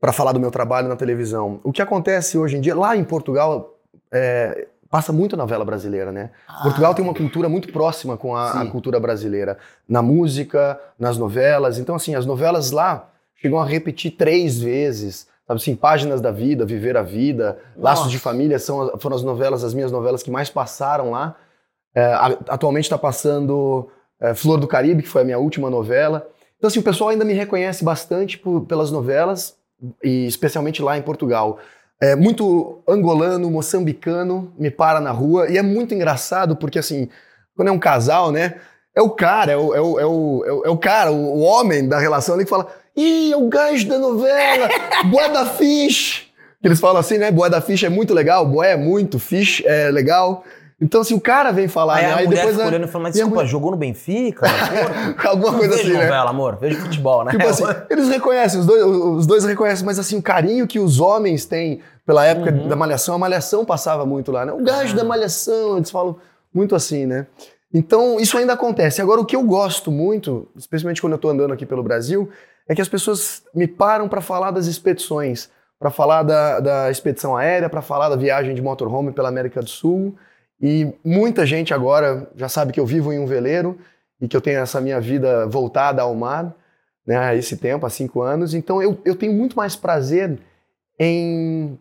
para 0.00 0.12
falar 0.12 0.30
do 0.30 0.38
meu 0.38 0.50
trabalho 0.52 0.86
na 0.88 0.94
televisão. 0.94 1.58
O 1.64 1.72
que 1.72 1.82
acontece 1.82 2.38
hoje 2.38 2.56
em 2.56 2.60
dia, 2.60 2.76
lá 2.76 2.96
em 2.96 3.02
Portugal, 3.02 3.74
é, 4.12 4.68
passa 4.90 5.12
muito 5.12 5.36
novela 5.36 5.64
brasileira, 5.64 6.10
né? 6.12 6.30
Portugal 6.62 6.94
tem 6.94 7.04
uma 7.04 7.14
cultura 7.14 7.48
muito 7.48 7.70
próxima 7.72 8.16
com 8.16 8.34
a, 8.34 8.50
a 8.52 8.60
Ah. 8.62 8.66
Cultura 8.66 8.98
brasileira, 8.98 9.58
na 9.88 10.00
música, 10.02 10.78
nas 10.98 11.16
novelas. 11.18 11.78
Então, 11.78 11.94
assim, 11.94 12.14
as 12.14 12.24
novelas 12.26 12.70
lá 12.70 13.10
chegam 13.36 13.58
a 13.58 13.64
repetir 13.64 14.12
três 14.12 14.58
vezes. 14.58 15.26
Sabe 15.46 15.60
assim, 15.60 15.74
Páginas 15.74 16.20
da 16.20 16.30
Vida, 16.30 16.66
Viver 16.66 16.96
a 16.96 17.02
Vida, 17.02 17.58
Laços 17.76 18.04
Nossa. 18.04 18.10
de 18.10 18.18
Família 18.18 18.58
são, 18.58 18.98
foram 18.98 19.16
as 19.16 19.22
novelas, 19.22 19.64
as 19.64 19.72
minhas 19.72 19.90
novelas 19.92 20.22
que 20.22 20.30
mais 20.30 20.50
passaram 20.50 21.10
lá. 21.10 21.36
É, 21.94 22.12
atualmente 22.48 22.84
está 22.84 22.98
passando 22.98 23.88
é, 24.20 24.34
Flor 24.34 24.58
do 24.58 24.66
Caribe, 24.68 25.02
que 25.02 25.08
foi 25.08 25.22
a 25.22 25.24
minha 25.24 25.38
última 25.38 25.70
novela. 25.70 26.28
Então, 26.58 26.68
assim, 26.68 26.80
o 26.80 26.82
pessoal 26.82 27.10
ainda 27.10 27.24
me 27.24 27.32
reconhece 27.32 27.82
bastante 27.84 28.36
por- 28.36 28.62
pelas 28.66 28.90
novelas, 28.90 29.56
e 30.02 30.26
especialmente 30.26 30.82
lá 30.82 30.98
em 30.98 31.02
Portugal. 31.02 31.58
É, 32.00 32.14
muito 32.14 32.78
angolano, 32.86 33.50
moçambicano 33.50 34.52
me 34.56 34.70
para 34.70 35.00
na 35.00 35.10
rua, 35.10 35.50
e 35.50 35.58
é 35.58 35.62
muito 35.62 35.94
engraçado 35.94 36.54
porque, 36.54 36.78
assim, 36.78 37.08
quando 37.56 37.68
é 37.68 37.72
um 37.72 37.78
casal, 37.78 38.30
né, 38.30 38.54
é 38.94 39.02
o 39.02 39.10
cara, 39.10 39.50
é 39.52 39.56
o, 39.56 39.74
é 39.74 39.80
o, 39.80 40.00
é 40.00 40.06
o, 40.06 40.44
é 40.46 40.70
o- 40.70 40.74
é 40.74 40.76
cara, 40.78 41.10
o, 41.10 41.40
homem 41.40 41.88
da 41.88 41.98
relação 41.98 42.34
ali 42.36 42.44
que 42.44 42.50
fala 42.50 42.68
Ih, 42.96 43.32
é 43.32 43.36
o 43.36 43.48
gajo 43.48 43.86
da 43.88 43.98
novela, 43.98 44.68
boé 45.10 45.28
da 45.28 45.46
fish. 45.46 46.26
Eles 46.62 46.80
falam 46.80 46.98
assim, 46.98 47.18
né, 47.18 47.30
boé 47.30 47.48
da 47.48 47.60
fish 47.60 47.84
é 47.84 47.88
muito 47.88 48.12
legal, 48.14 48.44
boé 48.46 48.72
é 48.72 48.76
muito, 48.76 49.18
fish 49.18 49.62
é 49.64 49.90
legal. 49.90 50.44
Então, 50.80 51.00
assim, 51.00 51.14
o 51.14 51.20
cara 51.20 51.50
vem 51.50 51.66
falar, 51.66 51.96
Aí 51.96 52.04
né, 52.06 52.12
a 52.12 52.16
aí 52.18 52.26
depois... 52.28 52.50
fica 52.52 52.62
a- 52.64 52.66
olhando 52.68 52.84
e 52.84 52.88
falando, 52.88 53.02
mas 53.06 53.14
desculpa, 53.14 53.36
mulher- 53.38 53.48
jogou 53.50 53.70
no 53.72 53.76
Benfica? 53.76 54.46
Pô, 55.20 55.28
Alguma 55.28 55.54
coisa 55.58 55.74
vejo 55.76 55.88
assim, 55.88 55.92
né? 55.98 56.04
novela, 56.04 56.30
amor. 56.30 56.56
Vejo 56.56 56.80
futebol, 56.80 57.24
né? 57.24 57.32
Tipo 57.32 57.46
assim, 57.48 57.64
eles 57.90 58.08
reconhecem, 58.08 58.60
os 58.60 58.66
dois, 58.66 58.84
os 58.84 59.26
dois 59.26 59.44
reconhecem, 59.44 59.84
mas 59.84 59.98
assim, 59.98 60.16
o 60.18 60.22
carinho 60.22 60.66
que 60.68 60.78
os 60.78 61.00
homens 61.00 61.44
têm 61.46 61.80
pela 62.06 62.24
época 62.24 62.52
Uhum. 62.52 62.68
da 62.68 62.76
Malhação, 62.76 63.14
a 63.14 63.18
Malhação 63.18 63.64
passava 63.64 64.06
muito 64.06 64.30
lá, 64.30 64.46
né? 64.46 64.52
O 64.52 64.62
gajo 64.62 64.92
Ah. 64.92 64.96
da 64.96 65.04
Malhação, 65.04 65.76
eles 65.78 65.90
falam 65.90 66.16
muito 66.54 66.74
assim, 66.76 67.06
né? 67.06 67.26
Então, 67.74 68.18
isso 68.20 68.38
ainda 68.38 68.52
acontece. 68.52 69.02
Agora, 69.02 69.20
o 69.20 69.26
que 69.26 69.34
eu 69.36 69.42
gosto 69.42 69.90
muito, 69.90 70.48
especialmente 70.56 71.00
quando 71.00 71.14
eu 71.14 71.18
tô 71.18 71.28
andando 71.28 71.52
aqui 71.52 71.66
pelo 71.66 71.82
Brasil, 71.82 72.30
é 72.68 72.74
que 72.74 72.80
as 72.80 72.88
pessoas 72.88 73.42
me 73.54 73.66
param 73.66 74.08
para 74.08 74.20
falar 74.20 74.52
das 74.52 74.66
expedições, 74.66 75.50
para 75.78 75.90
falar 75.90 76.22
da, 76.22 76.60
da 76.60 76.90
expedição 76.90 77.36
aérea, 77.36 77.68
para 77.68 77.82
falar 77.82 78.08
da 78.08 78.16
viagem 78.16 78.54
de 78.54 78.62
motorhome 78.62 79.10
pela 79.12 79.28
América 79.28 79.60
do 79.60 79.68
Sul. 79.68 80.14
E 80.60 80.92
muita 81.04 81.46
gente 81.46 81.72
agora 81.72 82.28
já 82.34 82.48
sabe 82.48 82.72
que 82.72 82.80
eu 82.80 82.86
vivo 82.86 83.12
em 83.12 83.18
um 83.18 83.26
veleiro 83.26 83.78
e 84.20 84.26
que 84.26 84.36
eu 84.36 84.40
tenho 84.40 84.58
essa 84.58 84.80
minha 84.80 85.00
vida 85.00 85.46
voltada 85.46 86.02
ao 86.02 86.14
mar 86.14 86.54
né, 87.06 87.16
há 87.16 87.34
esse 87.34 87.56
tempo, 87.56 87.86
há 87.86 87.90
cinco 87.90 88.20
anos. 88.20 88.52
Então 88.54 88.82
eu, 88.82 89.00
eu 89.04 89.14
tenho 89.14 89.32
muito 89.32 89.56
mais 89.56 89.76
prazer 89.76 90.38
em 90.98 91.78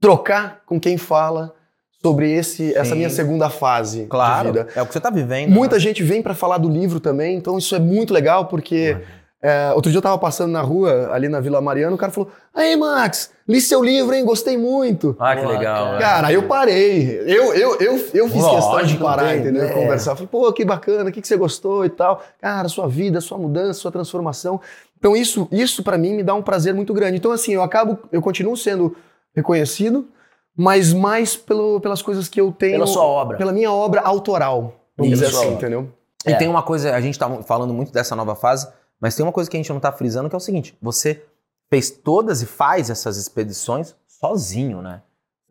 trocar 0.00 0.62
com 0.66 0.80
quem 0.80 0.96
fala 0.96 1.54
sobre 2.02 2.30
esse, 2.30 2.74
essa 2.74 2.94
minha 2.94 3.08
segunda 3.08 3.48
fase 3.48 4.06
Claro, 4.06 4.52
de 4.52 4.58
vida. 4.58 4.72
é 4.74 4.82
o 4.82 4.86
que 4.86 4.92
você 4.92 5.00
tá 5.00 5.08
vivendo. 5.08 5.50
Muita 5.50 5.76
né? 5.76 5.80
gente 5.80 6.02
vem 6.02 6.20
para 6.20 6.34
falar 6.34 6.58
do 6.58 6.68
livro 6.68 7.00
também, 7.00 7.36
então 7.36 7.56
isso 7.56 7.74
é 7.74 7.78
muito 7.78 8.12
legal, 8.12 8.46
porque 8.46 8.98
é, 9.46 9.72
outro 9.74 9.90
dia 9.90 9.98
eu 9.98 10.02
tava 10.02 10.16
passando 10.16 10.50
na 10.52 10.62
rua, 10.62 11.10
ali 11.12 11.28
na 11.28 11.38
Vila 11.38 11.60
Mariana, 11.60 11.94
o 11.94 11.98
cara 11.98 12.10
falou: 12.10 12.30
Aí, 12.54 12.74
Max, 12.76 13.30
li 13.46 13.60
seu 13.60 13.84
livro, 13.84 14.14
hein? 14.14 14.24
Gostei 14.24 14.56
muito. 14.56 15.14
Ah, 15.20 15.36
que 15.36 15.42
Boa, 15.42 15.52
legal. 15.52 15.84
cara. 15.84 15.92
né? 15.92 16.00
Cara, 16.00 16.26
aí 16.28 16.34
eu 16.34 16.44
parei. 16.48 17.20
Eu, 17.26 17.52
eu, 17.54 17.76
eu, 17.78 17.92
eu 18.14 18.28
fiz 18.28 18.42
questão 18.42 18.70
de 18.70 18.82
Lógico, 18.82 19.04
parar, 19.04 19.36
entendeu? 19.36 19.64
né? 19.64 19.72
Conversar. 19.74 20.14
Falei, 20.14 20.28
pô, 20.32 20.50
que 20.52 20.64
bacana, 20.64 21.10
o 21.10 21.12
que, 21.12 21.20
que 21.20 21.28
você 21.28 21.36
gostou 21.36 21.84
e 21.84 21.90
tal. 21.90 22.22
Cara, 22.40 22.68
sua 22.68 22.88
vida, 22.88 23.20
sua 23.20 23.36
mudança, 23.36 23.80
sua 23.80 23.92
transformação. 23.92 24.58
Então, 24.98 25.14
isso, 25.14 25.46
isso 25.52 25.82
para 25.82 25.98
mim 25.98 26.14
me 26.14 26.22
dá 26.22 26.32
um 26.34 26.40
prazer 26.40 26.72
muito 26.72 26.94
grande. 26.94 27.18
Então, 27.18 27.30
assim, 27.30 27.52
eu 27.52 27.62
acabo, 27.62 27.98
eu 28.10 28.22
continuo 28.22 28.56
sendo 28.56 28.96
reconhecido, 29.36 30.08
mas 30.56 30.92
mais 30.92 31.36
pelo, 31.36 31.80
pelas 31.80 32.00
coisas 32.00 32.28
que 32.28 32.40
eu 32.40 32.50
tenho. 32.52 32.72
Pela 32.74 32.86
sua 32.86 33.02
obra. 33.04 33.36
Pela 33.36 33.52
minha 33.52 33.70
obra 33.70 34.00
autoral. 34.00 34.74
Vamos 34.96 35.12
Isso. 35.12 35.24
dizer 35.24 35.36
assim, 35.36 35.52
entendeu? 35.52 35.88
E 36.26 36.32
É. 36.32 36.36
tem 36.36 36.48
uma 36.48 36.62
coisa, 36.62 36.94
a 36.94 37.00
gente 37.02 37.18
tá 37.18 37.28
falando 37.42 37.74
muito 37.74 37.92
dessa 37.92 38.16
nova 38.16 38.34
fase, 38.34 38.66
mas 39.04 39.14
tem 39.14 39.22
uma 39.22 39.32
coisa 39.32 39.50
que 39.50 39.56
a 39.56 39.60
gente 39.60 39.70
não 39.70 39.78
tá 39.78 39.92
frisando 39.92 40.30
que 40.30 40.34
é 40.34 40.38
o 40.38 40.40
seguinte: 40.40 40.74
você 40.80 41.22
fez 41.68 41.90
todas 41.90 42.40
e 42.40 42.46
faz 42.46 42.88
essas 42.88 43.18
expedições 43.18 43.94
sozinho, 44.08 44.80
né? 44.80 45.02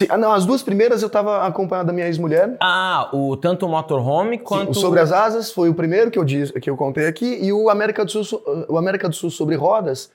Ah, 0.10 0.18
não, 0.18 0.32
as 0.32 0.44
duas 0.44 0.64
primeiras 0.64 1.04
eu 1.04 1.10
tava 1.10 1.46
acompanhado 1.46 1.86
da 1.86 1.94
minha 1.94 2.08
ex-mulher. 2.08 2.58
Ah, 2.60 3.12
o 3.14 3.38
tanto 3.38 3.68
o 3.68 3.70
motorhome 3.70 4.40
quanto. 4.40 4.72
O 4.72 4.74
Sobre 4.74 5.00
as 5.00 5.12
Asas 5.12 5.52
foi 5.52 5.70
o 5.70 5.76
primeiro 5.76 6.10
que 6.10 6.18
eu, 6.18 6.24
diz, 6.24 6.50
que 6.50 6.68
eu 6.68 6.76
contei 6.76 7.06
aqui, 7.06 7.38
e 7.46 7.54
o 7.54 7.70
América 7.70 8.04
do 8.04 8.24
Sul, 8.24 8.42
o 8.68 8.76
América 8.76 9.08
do 9.08 9.14
Sul 9.14 9.30
sobre 9.30 9.56
rodas 9.56 10.12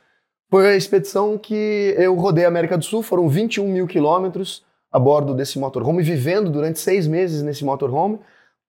foi 0.51 0.71
a 0.71 0.75
expedição 0.75 1.39
que 1.39 1.95
eu 1.97 2.17
rodei 2.17 2.45
a 2.45 2.49
América 2.49 2.77
do 2.77 2.85
Sul, 2.85 3.05
foram 3.05 3.29
21 3.29 3.69
mil 3.69 3.87
quilômetros 3.87 4.65
a 4.91 4.99
bordo 4.99 5.33
desse 5.33 5.61
motorhome, 5.61 6.03
vivendo 6.03 6.51
durante 6.51 6.81
seis 6.81 7.07
meses 7.07 7.45
nesse 7.45 7.65
motorhome. 7.65 8.19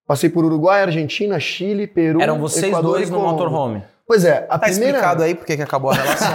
Passei 0.06 0.30
por 0.30 0.46
Uruguai, 0.46 0.84
Argentina, 0.84 1.40
Chile, 1.40 1.88
Peru. 1.88 2.22
Eram 2.22 2.40
vocês 2.40 2.66
Equador 2.66 2.98
dois 2.98 3.10
no 3.10 3.20
motorhome. 3.20 3.82
Pois 4.10 4.26
é, 4.26 4.48
a 4.50 4.58
Tá 4.58 4.66
primeira. 4.66 4.88
explicado 4.98 5.22
aí 5.22 5.36
porque 5.36 5.56
que 5.56 5.62
acabou 5.62 5.92
a 5.92 5.94
relação. 5.94 6.28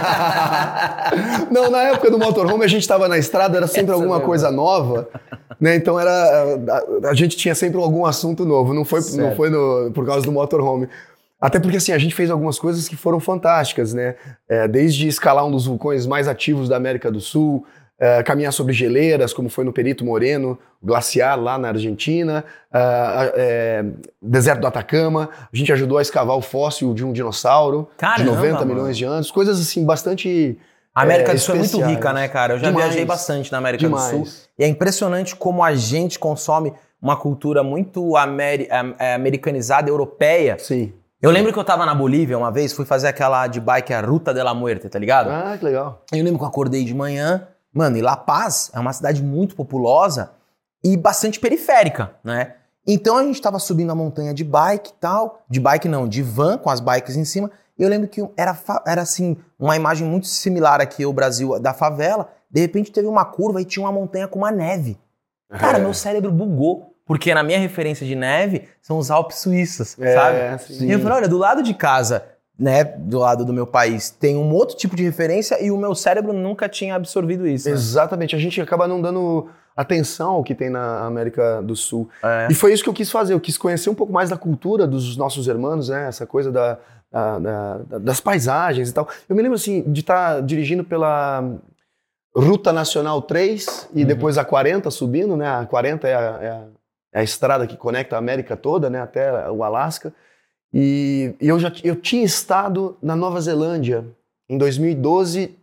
Não, 1.51 1.69
na 1.69 1.79
época 1.83 2.09
do 2.09 2.17
motorhome 2.17 2.63
a 2.63 2.67
gente 2.69 2.81
estava 2.83 3.07
na 3.09 3.17
estrada, 3.17 3.57
era 3.57 3.67
sempre 3.67 3.87
Essa 3.91 3.93
alguma 3.95 4.15
mesmo. 4.15 4.25
coisa 4.25 4.49
nova, 4.49 5.09
né? 5.59 5.75
Então 5.75 5.99
era 5.99 6.09
a, 7.03 7.09
a 7.09 7.13
gente 7.13 7.35
tinha 7.35 7.53
sempre 7.53 7.77
algum 7.77 8.05
assunto 8.05 8.45
novo, 8.45 8.73
não 8.73 8.85
foi, 8.85 9.01
não 9.17 9.35
foi 9.35 9.49
no- 9.49 9.91
por 9.93 10.05
causa 10.05 10.25
do 10.25 10.31
motorhome. 10.31 10.87
Até 11.39 11.59
porque 11.59 11.75
assim, 11.75 11.91
a 11.91 11.97
gente 11.97 12.15
fez 12.15 12.31
algumas 12.31 12.57
coisas 12.57 12.87
que 12.87 12.95
foram 12.95 13.19
fantásticas, 13.19 13.93
né? 13.93 14.15
É, 14.47 14.67
desde 14.69 15.09
escalar 15.09 15.45
um 15.45 15.51
dos 15.51 15.65
vulcões 15.65 16.07
mais 16.07 16.29
ativos 16.29 16.69
da 16.69 16.77
América 16.77 17.11
do 17.11 17.19
Sul, 17.19 17.65
é, 17.99 18.21
caminhar 18.23 18.51
sobre 18.51 18.73
geleiras, 18.73 19.33
como 19.33 19.47
foi 19.49 19.63
no 19.63 19.71
Perito 19.71 20.03
Moreno, 20.03 20.57
glaciar 20.83 21.39
lá 21.39 21.57
na 21.57 21.69
Argentina, 21.69 22.43
ah, 22.71 23.31
é, 23.35 23.85
deserto 24.21 24.61
do 24.61 24.67
Atacama. 24.67 25.29
A 25.51 25.55
gente 25.55 25.71
ajudou 25.71 25.97
a 25.97 26.01
escavar 26.01 26.35
o 26.35 26.41
fóssil 26.41 26.93
de 26.93 27.05
um 27.05 27.13
dinossauro 27.13 27.89
Caramba, 27.97 28.23
de 28.23 28.25
90 28.35 28.53
mano. 28.59 28.65
milhões 28.73 28.97
de 28.97 29.05
anos, 29.05 29.31
coisas 29.31 29.59
assim 29.59 29.85
bastante 29.85 30.57
A 30.93 31.01
América 31.03 31.31
É, 31.31 31.35
do 31.35 31.39
Sul 31.41 31.55
é 31.55 31.57
muito 31.59 31.81
rica, 31.81 32.13
né, 32.13 32.27
cara? 32.27 32.53
Eu 32.53 32.59
já 32.59 32.67
Demais. 32.67 32.85
viajei 32.87 33.05
bastante 33.05 33.51
na 33.51 33.57
América 33.57 33.83
Demais. 33.85 34.11
do 34.17 34.25
Sul. 34.25 34.37
E 34.57 34.63
é 34.63 34.67
impressionante 34.67 35.35
como 35.35 35.61
a 35.63 35.73
gente 35.75 36.17
consome 36.19 36.73
uma 37.01 37.17
cultura 37.17 37.63
muito 37.63 38.15
ameri- 38.15 38.67
am- 38.71 38.95
é, 38.97 39.13
americanizada, 39.13 39.89
europeia. 39.89 40.57
Sim. 40.57 40.93
Eu 41.21 41.31
lembro 41.31 41.51
que 41.51 41.59
eu 41.59 41.63
tava 41.63 41.85
na 41.85 41.93
Bolívia 41.95 42.37
uma 42.37 42.51
vez, 42.51 42.71
fui 42.71 42.85
fazer 42.85 43.07
aquela 43.07 43.45
de 43.47 43.59
bike, 43.59 43.93
a 43.93 43.99
Ruta 44.01 44.33
de 44.33 44.41
la 44.43 44.53
Muerte, 44.53 44.87
tá 44.89 44.97
ligado? 44.99 45.29
Ah, 45.29 45.55
que 45.57 45.65
legal. 45.65 46.01
Eu 46.13 46.23
lembro 46.23 46.37
que 46.39 46.43
eu 46.43 46.47
acordei 46.47 46.83
de 46.85 46.93
manhã, 46.93 47.47
mano, 47.75 47.97
e 47.97 48.01
La 48.01 48.15
Paz 48.15 48.71
é 48.73 48.79
uma 48.79 48.93
cidade 48.93 49.21
muito 49.21 49.55
populosa 49.55 50.31
e 50.83 50.95
bastante 50.97 51.39
periférica, 51.39 52.11
né? 52.23 52.53
Então 52.87 53.17
a 53.17 53.23
gente 53.23 53.41
tava 53.41 53.59
subindo 53.59 53.91
a 53.91 53.95
montanha 53.95 54.33
de 54.33 54.43
bike 54.43 54.91
e 54.91 54.93
tal, 54.99 55.41
de 55.49 55.59
bike 55.59 55.87
não, 55.87 56.07
de 56.07 56.21
van 56.21 56.57
com 56.57 56.69
as 56.69 56.79
bikes 56.79 57.15
em 57.15 57.25
cima. 57.25 57.51
E 57.77 57.83
eu 57.83 57.89
lembro 57.89 58.07
que 58.07 58.23
era, 58.37 58.57
era 58.87 59.01
assim, 59.01 59.35
uma 59.59 59.75
imagem 59.75 60.07
muito 60.07 60.27
similar 60.27 60.79
aqui 60.79 61.03
ao 61.03 61.11
Brasil 61.11 61.59
da 61.59 61.73
favela. 61.73 62.29
De 62.49 62.61
repente 62.61 62.91
teve 62.91 63.07
uma 63.07 63.25
curva 63.25 63.59
e 63.61 63.65
tinha 63.65 63.83
uma 63.83 63.91
montanha 63.91 64.27
com 64.27 64.39
uma 64.39 64.51
neve. 64.51 64.97
Cara, 65.59 65.77
É. 65.79 65.81
meu 65.81 65.93
cérebro 65.93 66.31
bugou. 66.31 66.91
Porque 67.07 67.33
na 67.35 67.43
minha 67.43 67.59
referência 67.59 68.03
de 68.05 68.15
neve 68.15 68.67
são 68.81 68.97
os 68.97 69.11
Alpes 69.11 69.37
suíços, 69.37 69.95
É, 69.99 70.13
sabe? 70.15 70.63
sim. 70.73 70.87
E 70.87 70.91
eu 70.91 70.99
falei, 70.99 71.17
olha, 71.19 71.27
do 71.27 71.37
lado 71.37 71.61
de 71.61 71.73
casa, 71.75 72.23
né, 72.57 72.83
do 72.83 73.19
lado 73.19 73.43
do 73.43 73.51
meu 73.53 73.67
país, 73.67 74.09
tem 74.09 74.37
um 74.37 74.51
outro 74.53 74.77
tipo 74.77 74.95
de 74.95 75.03
referência 75.03 75.61
e 75.63 75.71
o 75.71 75.77
meu 75.77 75.93
cérebro 75.93 76.31
nunca 76.33 76.69
tinha 76.69 76.95
absorvido 76.95 77.45
isso. 77.47 77.67
né? 77.67 77.73
Exatamente, 77.75 78.35
a 78.35 78.39
gente 78.39 78.61
acaba 78.61 78.87
não 78.87 79.01
dando 79.01 79.49
atenção 79.75 80.31
ao 80.35 80.43
que 80.43 80.55
tem 80.55 80.69
na 80.69 81.05
América 81.05 81.61
do 81.61 81.75
Sul. 81.75 82.09
É. 82.23 82.47
E 82.49 82.53
foi 82.55 82.71
isso 82.71 82.81
que 82.81 82.89
eu 82.89 82.93
quis 82.93 83.11
fazer, 83.11 83.33
eu 83.33 83.39
quis 83.41 83.57
conhecer 83.57 83.89
um 83.89 83.95
pouco 83.95 84.13
mais 84.13 84.29
da 84.29 84.37
cultura 84.37 84.87
dos 84.87 85.17
nossos 85.17 85.47
irmãos, 85.47 85.89
né? 85.89 86.07
Essa 86.07 86.25
coisa 86.25 86.49
da, 86.49 86.77
da- 87.11 87.39
da- 87.39 87.77
da- 87.79 87.97
das 87.97 88.21
paisagens 88.21 88.89
e 88.89 88.93
tal. 88.93 89.05
Eu 89.27 89.35
me 89.35 89.41
lembro, 89.41 89.57
assim, 89.57 89.81
de 89.85 89.99
estar 89.99 90.41
dirigindo 90.41 90.85
pela 90.85 91.43
Ruta 92.33 92.71
Nacional 92.73 93.21
3 93.21 93.89
e 93.93 94.01
Uhum. 94.01 94.07
depois 94.07 94.37
a 94.37 94.45
40 94.45 94.89
subindo, 94.91 95.35
né? 95.37 95.47
A 95.47 95.65
40 95.65 96.07
é 96.07 96.15
a, 96.15 96.19
é 96.19 96.49
a- 96.49 96.63
é 97.13 97.19
a 97.19 97.23
estrada 97.23 97.65
que 97.67 97.75
conecta 97.77 98.15
a 98.15 98.19
América 98.19 98.55
toda, 98.57 98.89
né? 98.89 99.01
Até 99.01 99.49
o 99.49 99.63
Alasca. 99.63 100.13
E, 100.73 101.33
e 101.39 101.47
eu 101.47 101.59
já 101.59 101.71
eu 101.83 101.95
tinha 101.95 102.23
estado 102.23 102.97
na 103.01 103.15
Nova 103.15 103.39
Zelândia 103.41 104.05
em 104.49 104.57
2012 104.57 105.55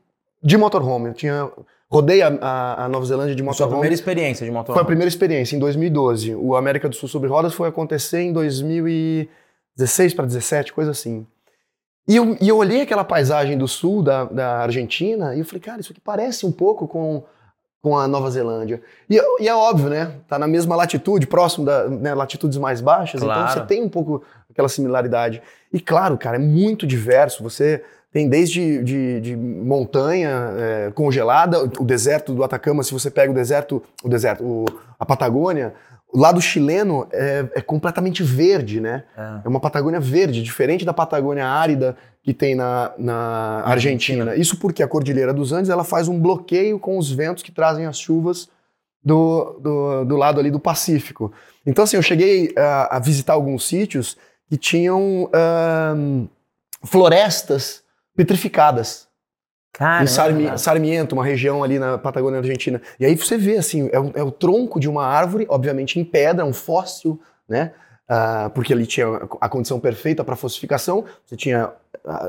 de 0.42 0.56
motorhome. 0.56 1.08
Eu 1.08 1.14
tinha 1.14 1.50
rodei 1.90 2.22
a, 2.22 2.28
a- 2.40 2.84
a 2.84 2.88
Nova 2.88 3.04
Zelândia 3.04 3.34
de 3.34 3.42
Sua 3.42 3.50
motorhome. 3.50 3.72
primeira 3.74 3.94
experiência 3.94 4.46
de 4.46 4.50
motorhome. 4.52 4.74
Foi 4.76 4.82
a 4.82 4.86
primeira 4.86 5.08
experiência, 5.08 5.54
em 5.54 5.58
2012. 5.58 6.34
O 6.34 6.56
América 6.56 6.88
do 6.88 6.94
Sul 6.96 7.08
sobre 7.08 7.28
rodas 7.28 7.52
foi 7.52 7.68
acontecer 7.68 8.22
em 8.22 8.32
2016 8.32 10.14
para 10.14 10.24
17, 10.26 10.72
coisa 10.72 10.90
assim. 10.90 11.26
E 12.08 12.16
eu, 12.16 12.36
e 12.40 12.48
eu 12.48 12.56
olhei 12.56 12.80
aquela 12.80 13.04
paisagem 13.04 13.56
do 13.56 13.68
sul 13.68 14.02
da, 14.02 14.24
da 14.24 14.58
Argentina 14.58 15.34
e 15.36 15.38
eu 15.38 15.44
falei, 15.44 15.60
cara, 15.60 15.80
isso 15.80 15.92
aqui 15.92 16.00
parece 16.00 16.44
um 16.44 16.50
pouco 16.50 16.88
com, 16.88 17.22
com 17.82 17.98
a 17.98 18.06
Nova 18.06 18.30
Zelândia. 18.30 18.80
E, 19.10 19.20
e 19.42 19.48
é 19.48 19.54
óbvio, 19.54 19.90
né? 19.90 20.12
Tá 20.28 20.38
na 20.38 20.46
mesma 20.46 20.76
latitude, 20.76 21.26
próximo 21.26 21.66
da 21.66 21.88
né, 21.88 22.14
latitudes 22.14 22.56
mais 22.56 22.80
baixas, 22.80 23.20
Claro. 23.20 23.40
então 23.40 23.52
você 23.52 23.66
tem 23.66 23.82
um 23.82 23.88
pouco 23.88 24.22
aquela 24.48 24.68
similaridade. 24.68 25.42
E 25.72 25.80
claro, 25.80 26.16
cara, 26.16 26.36
é 26.36 26.38
muito 26.38 26.86
diverso. 26.86 27.42
Você 27.42 27.82
tem 28.12 28.28
desde 28.28 28.82
de, 28.84 29.20
de 29.20 29.36
montanha 29.36 30.52
é, 30.56 30.92
congelada, 30.94 31.64
o 31.64 31.84
deserto 31.84 32.32
do 32.32 32.44
Atacama, 32.44 32.84
se 32.84 32.92
você 32.92 33.10
pega 33.10 33.32
o 33.32 33.34
deserto, 33.34 33.82
o 34.04 34.08
deserto, 34.08 34.44
o- 34.44 34.64
a 35.00 35.04
Patagônia, 35.04 35.74
o 36.12 36.20
lado 36.20 36.40
chileno 36.40 37.08
é, 37.10 37.46
é 37.54 37.60
completamente 37.62 38.22
verde, 38.22 38.80
né? 38.80 39.02
É. 39.16 39.40
É 39.44 39.48
uma 39.48 39.58
Patagônia 39.58 39.98
verde, 39.98 40.40
diferente 40.42 40.84
da 40.84 40.92
Patagônia 40.92 41.46
árida 41.48 41.96
que 42.22 42.32
tem 42.32 42.54
na, 42.54 42.92
na 42.98 43.62
Argentina. 43.64 44.34
Isso 44.36 44.56
porque 44.58 44.82
a 44.82 44.88
Cordilheira 44.88 45.32
dos 45.34 45.52
Andes 45.52 45.70
ela 45.70 45.82
faz 45.84 46.06
um 46.08 46.18
bloqueio 46.20 46.78
com 46.78 46.96
os 46.96 47.10
ventos 47.10 47.42
que 47.42 47.50
trazem 47.50 47.84
as 47.86 47.98
chuvas 47.98 48.48
do, 49.04 49.58
do, 49.60 50.04
do 50.04 50.16
lado 50.16 50.38
ali 50.38 50.50
do 50.50 50.60
Pacífico. 50.60 51.32
Então, 51.66 51.82
assim, 51.84 51.96
eu 51.96 52.02
cheguei 52.02 52.52
a, 52.56 52.96
a 52.96 52.98
visitar 53.00 53.32
alguns 53.32 53.66
sítios 53.66 54.16
que 54.48 54.56
tinham 54.56 55.28
ahn, 55.34 56.26
florestas 56.84 57.82
petrificadas. 58.16 59.08
Cara, 59.72 60.04
Em 60.04 60.06
Sarmi- 60.06 60.58
Sarmiento, 60.58 61.14
uma 61.14 61.24
região 61.24 61.64
ali 61.64 61.78
na 61.78 61.96
Patagônia 61.96 62.38
Argentina. 62.38 62.80
E 63.00 63.06
aí 63.06 63.16
você 63.16 63.38
vê, 63.38 63.56
assim, 63.56 63.88
é, 63.90 63.98
o- 63.98 64.12
é 64.14 64.22
o 64.22 64.30
tronco 64.30 64.78
de 64.78 64.88
uma 64.88 65.04
árvore, 65.06 65.46
obviamente 65.48 65.98
em 65.98 66.04
pedra, 66.04 66.44
um 66.44 66.52
fóssil, 66.52 67.18
né? 67.48 67.72
Ah, 68.08 68.50
porque 68.54 68.72
ali 68.74 68.86
tinha 68.86 69.06
a 69.40 69.48
condição 69.48 69.80
perfeita 69.80 70.22
para 70.22 70.36
fossificação, 70.36 71.04
você 71.24 71.34
tinha 71.36 71.72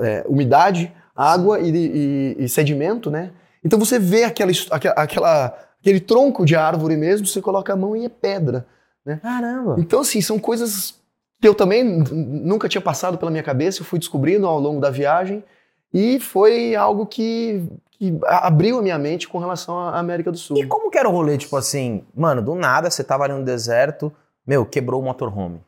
é, 0.01 0.23
umidade, 0.27 0.91
água 1.15 1.59
e, 1.59 1.69
e- 1.69 2.35
e 2.43 2.49
sedimento, 2.49 3.09
né? 3.11 3.31
Então 3.63 3.79
você 3.79 3.97
vê 3.99 4.23
aquela, 4.23 4.51
aquela, 4.95 5.57
aquele 5.79 5.99
tronco 5.99 6.45
de 6.45 6.55
árvore 6.55 6.97
mesmo, 6.97 7.25
você 7.25 7.41
coloca 7.41 7.71
a 7.73 7.75
mão 7.75 7.95
e 7.95 8.05
é 8.05 8.09
pedra. 8.09 8.65
Caramba. 9.21 9.75
Então, 9.79 9.99
assim, 10.01 10.21
são 10.21 10.39
coisas 10.39 10.95
que 11.41 11.47
eu 11.47 11.53
também 11.53 11.83
nunca 11.83 12.69
tinha 12.69 12.81
passado 12.81 13.17
pela 13.17 13.29
minha 13.31 13.43
cabeça, 13.43 13.81
eu 13.81 13.85
fui 13.85 13.99
descobrindo 13.99 14.47
ao 14.47 14.59
longo 14.59 14.79
da 14.79 14.89
viagem 14.89 15.43
e 15.93 16.19
foi 16.19 16.73
algo 16.73 17.05
que, 17.05 17.65
que 17.91 18.17
abriu 18.25 18.79
a 18.79 18.81
minha 18.81 18.97
mente 18.97 19.27
com 19.27 19.37
relação 19.39 19.77
à 19.77 19.99
América 19.99 20.31
do 20.31 20.37
Sul. 20.37 20.57
E 20.57 20.65
como 20.65 20.89
que 20.89 20.97
era 20.97 21.07
o 21.09 21.11
rolê, 21.11 21.37
tipo 21.37 21.55
assim, 21.57 22.03
mano, 22.15 22.41
do 22.41 22.55
nada 22.55 22.89
você 22.89 23.03
tava 23.03 23.25
ali 23.25 23.33
no 23.33 23.43
deserto, 23.43 24.11
meu, 24.47 24.65
quebrou 24.65 25.01
o 25.01 25.03
motorhome. 25.03 25.61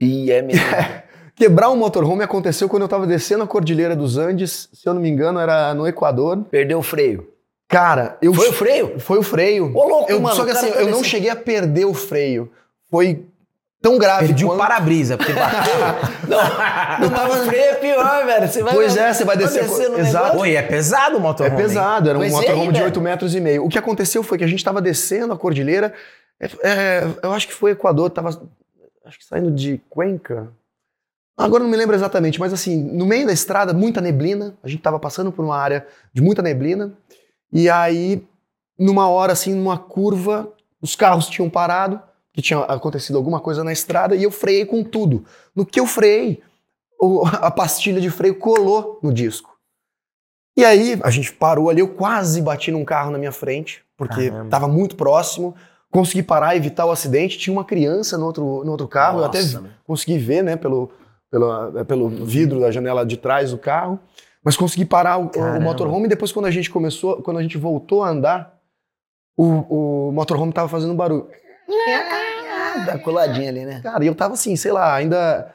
E 0.00 0.30
é 0.32 0.42
mesmo. 0.42 0.64
Quebrar 1.36 1.70
um 1.70 1.76
motorhome 1.76 2.22
aconteceu 2.22 2.68
quando 2.68 2.82
eu 2.82 2.86
estava 2.86 3.06
descendo 3.06 3.42
a 3.42 3.46
Cordilheira 3.46 3.96
dos 3.96 4.16
Andes, 4.16 4.68
se 4.72 4.88
eu 4.88 4.94
não 4.94 5.00
me 5.00 5.08
engano, 5.08 5.40
era 5.40 5.74
no 5.74 5.86
Equador. 5.86 6.44
Perdeu 6.50 6.78
o 6.78 6.82
freio. 6.82 7.28
Cara, 7.68 8.16
eu. 8.22 8.32
Foi 8.32 8.48
o 8.48 8.52
freio? 8.52 9.00
Foi 9.00 9.18
o 9.18 9.22
freio. 9.22 9.72
Ô, 9.76 9.88
louco, 9.88 10.12
Eu- 10.12 10.20
mano. 10.20 10.36
só 10.36 10.44
que 10.44 10.52
o 10.52 10.54
assim, 10.56 10.70
tá 10.70 10.80
eu 10.80 10.90
não 10.90 11.02
cheguei 11.02 11.30
a 11.30 11.34
perder 11.36 11.86
o 11.86 11.94
freio. 11.94 12.52
Foi 12.88 13.24
tão 13.82 13.98
grave 13.98 14.28
Perdi 14.28 14.44
o 14.44 14.48
quanto- 14.48 14.58
para-brisa, 14.60 15.16
porque 15.16 15.32
bateu. 15.32 15.74
Não, 16.28 17.10
mas 17.10 17.40
o 17.40 17.44
freio 17.46 17.62
é 17.64 17.74
pior, 17.74 18.24
velho. 18.24 18.48
Você 18.48 18.62
vai 18.62 18.72
Pois 18.74 18.96
é, 18.96 19.12
você 19.12 19.24
vai 19.24 19.36
descer- 19.36 19.90
no 19.90 19.98
exato. 19.98 20.38
Oi, 20.38 20.54
é 20.54 20.62
pesado 20.62 21.16
o 21.16 21.18
É 21.18 21.20
motorhome. 21.22 21.56
hein? 21.56 21.62
pesado, 21.66 22.08
era 22.10 22.18
um 22.18 22.22
é, 22.22 22.30
motorhome 22.30 22.66
de 22.68 22.72
velho. 22.74 22.84
8 22.86 23.00
metros 23.00 23.34
e 23.34 23.40
meio. 23.40 23.64
O 23.64 23.68
que 23.68 23.78
aconteceu 23.78 24.22
foi 24.22 24.38
que 24.38 24.44
a 24.44 24.46
gente 24.46 24.60
estava 24.60 24.80
descendo 24.80 25.32
a 25.34 25.36
cordilheira, 25.36 25.92
é, 26.40 26.46
é, 26.62 27.04
eu 27.22 27.32
acho 27.32 27.46
que 27.48 27.52
foi 27.52 27.72
Equador, 27.72 28.08
tava 28.08 28.28
acho 29.04 29.18
que 29.18 29.24
saindo 29.24 29.50
de 29.50 29.80
Cuenca. 29.90 30.48
Agora 31.36 31.62
não 31.62 31.70
me 31.70 31.76
lembro 31.76 31.96
exatamente, 31.96 32.38
mas 32.38 32.52
assim, 32.52 32.76
no 32.76 33.04
meio 33.04 33.26
da 33.26 33.32
estrada, 33.32 33.72
muita 33.72 34.00
neblina, 34.00 34.56
a 34.62 34.68
gente 34.68 34.78
estava 34.78 35.00
passando 35.00 35.32
por 35.32 35.44
uma 35.44 35.56
área 35.56 35.86
de 36.12 36.22
muita 36.22 36.40
neblina, 36.40 36.96
e 37.52 37.68
aí, 37.68 38.24
numa 38.78 39.08
hora 39.08 39.32
assim, 39.32 39.52
numa 39.54 39.76
curva, 39.76 40.52
os 40.80 40.94
carros 40.94 41.28
tinham 41.28 41.50
parado, 41.50 42.00
que 42.32 42.42
tinha 42.42 42.60
acontecido 42.60 43.16
alguma 43.16 43.40
coisa 43.40 43.64
na 43.64 43.72
estrada, 43.72 44.14
e 44.14 44.22
eu 44.22 44.30
freiei 44.30 44.64
com 44.64 44.82
tudo. 44.84 45.24
No 45.54 45.66
que 45.66 45.80
eu 45.80 45.86
freiei, 45.86 46.42
a 47.40 47.50
pastilha 47.50 48.00
de 48.00 48.10
freio 48.10 48.36
colou 48.36 48.98
no 49.02 49.12
disco. 49.12 49.54
E 50.56 50.64
aí 50.64 50.98
a 51.02 51.10
gente 51.10 51.32
parou 51.32 51.68
ali, 51.68 51.80
eu 51.80 51.88
quase 51.88 52.40
bati 52.40 52.70
num 52.70 52.84
carro 52.84 53.10
na 53.10 53.18
minha 53.18 53.32
frente, 53.32 53.82
porque 53.96 54.32
estava 54.44 54.68
muito 54.68 54.94
próximo. 54.96 55.54
Consegui 55.90 56.22
parar, 56.22 56.56
evitar 56.56 56.86
o 56.86 56.90
acidente. 56.90 57.38
Tinha 57.38 57.52
uma 57.52 57.64
criança 57.64 58.16
no 58.18 58.26
outro, 58.26 58.64
no 58.64 58.70
outro 58.72 58.88
carro, 58.88 59.20
eu 59.20 59.24
até 59.24 59.40
Nossa, 59.40 59.60
meu. 59.60 59.70
consegui 59.84 60.18
ver, 60.18 60.42
né, 60.42 60.56
pelo, 60.56 60.90
pelo, 61.30 61.78
eh, 61.78 61.84
pelo 61.84 62.08
vidro 62.08 62.60
da 62.60 62.70
janela 62.70 63.04
de 63.04 63.16
trás 63.16 63.50
do 63.50 63.58
carro. 63.58 63.98
Mas 64.44 64.56
consegui 64.56 64.84
parar 64.84 65.18
o, 65.18 65.30
o 65.30 65.60
motorhome 65.60 66.04
e 66.04 66.08
depois 66.08 66.30
quando 66.30 66.46
a 66.46 66.50
gente 66.50 66.70
começou, 66.70 67.22
quando 67.22 67.38
a 67.38 67.42
gente 67.42 67.56
voltou 67.56 68.02
a 68.02 68.10
andar, 68.10 68.60
o, 69.36 70.08
o 70.08 70.12
motorhome 70.12 70.52
tava 70.52 70.68
fazendo 70.68 70.94
barulho. 70.94 71.28
Tá 72.86 72.98
coladinho 72.98 73.48
ali, 73.48 73.64
né? 73.64 73.80
Cara, 73.82 74.04
e 74.04 74.06
eu 74.06 74.14
tava 74.14 74.34
assim, 74.34 74.54
sei 74.56 74.72
lá, 74.72 74.94
ainda. 74.94 75.54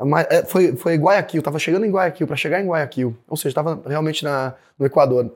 mas, 0.00 0.26
é, 0.30 0.44
Foi, 0.44 0.74
foi 0.76 0.96
Guayaquil, 0.96 1.42
tava 1.42 1.58
chegando 1.58 1.84
em 1.84 1.90
Guayaquil, 1.90 2.26
pra 2.26 2.36
chegar 2.36 2.60
em 2.60 2.66
Guayaquil. 2.66 3.16
Ou 3.28 3.36
seja, 3.36 3.54
tava 3.54 3.82
realmente 3.86 4.24
na, 4.24 4.54
no 4.78 4.84
Equador. 4.84 5.32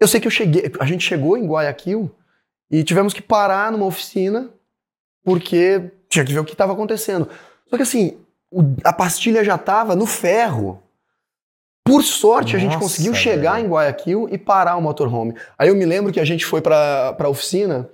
Eu 0.00 0.08
sei 0.08 0.20
que 0.20 0.26
eu 0.26 0.30
cheguei, 0.30 0.72
a 0.80 0.84
gente 0.86 1.04
chegou 1.04 1.36
em 1.36 1.46
Guayaquil 1.46 2.10
e 2.70 2.82
tivemos 2.82 3.12
que 3.12 3.22
parar 3.22 3.70
numa 3.70 3.86
oficina 3.86 4.50
porque 5.22 5.92
tinha 6.08 6.24
que 6.24 6.32
ver 6.32 6.40
o 6.40 6.44
que 6.44 6.52
estava 6.52 6.72
acontecendo. 6.72 7.28
Só 7.68 7.76
que 7.76 7.82
assim, 7.82 8.18
a 8.84 8.92
pastilha 8.92 9.44
já 9.44 9.56
tava 9.56 9.94
no 9.94 10.06
ferro. 10.06 10.82
Por 11.84 12.02
sorte, 12.04 12.54
a 12.54 12.58
gente 12.58 12.74
Nossa, 12.74 12.84
conseguiu 12.84 13.12
chegar 13.14 13.54
velho. 13.54 13.66
em 13.66 13.68
Guayaquil 13.68 14.28
e 14.30 14.38
parar 14.38 14.76
o 14.76 14.80
motorhome. 14.80 15.34
Aí 15.58 15.68
eu 15.68 15.74
me 15.74 15.84
lembro 15.84 16.12
que 16.12 16.20
a 16.20 16.24
gente 16.24 16.44
foi 16.44 16.60
pra, 16.60 17.12
pra 17.14 17.28
oficina 17.28 17.88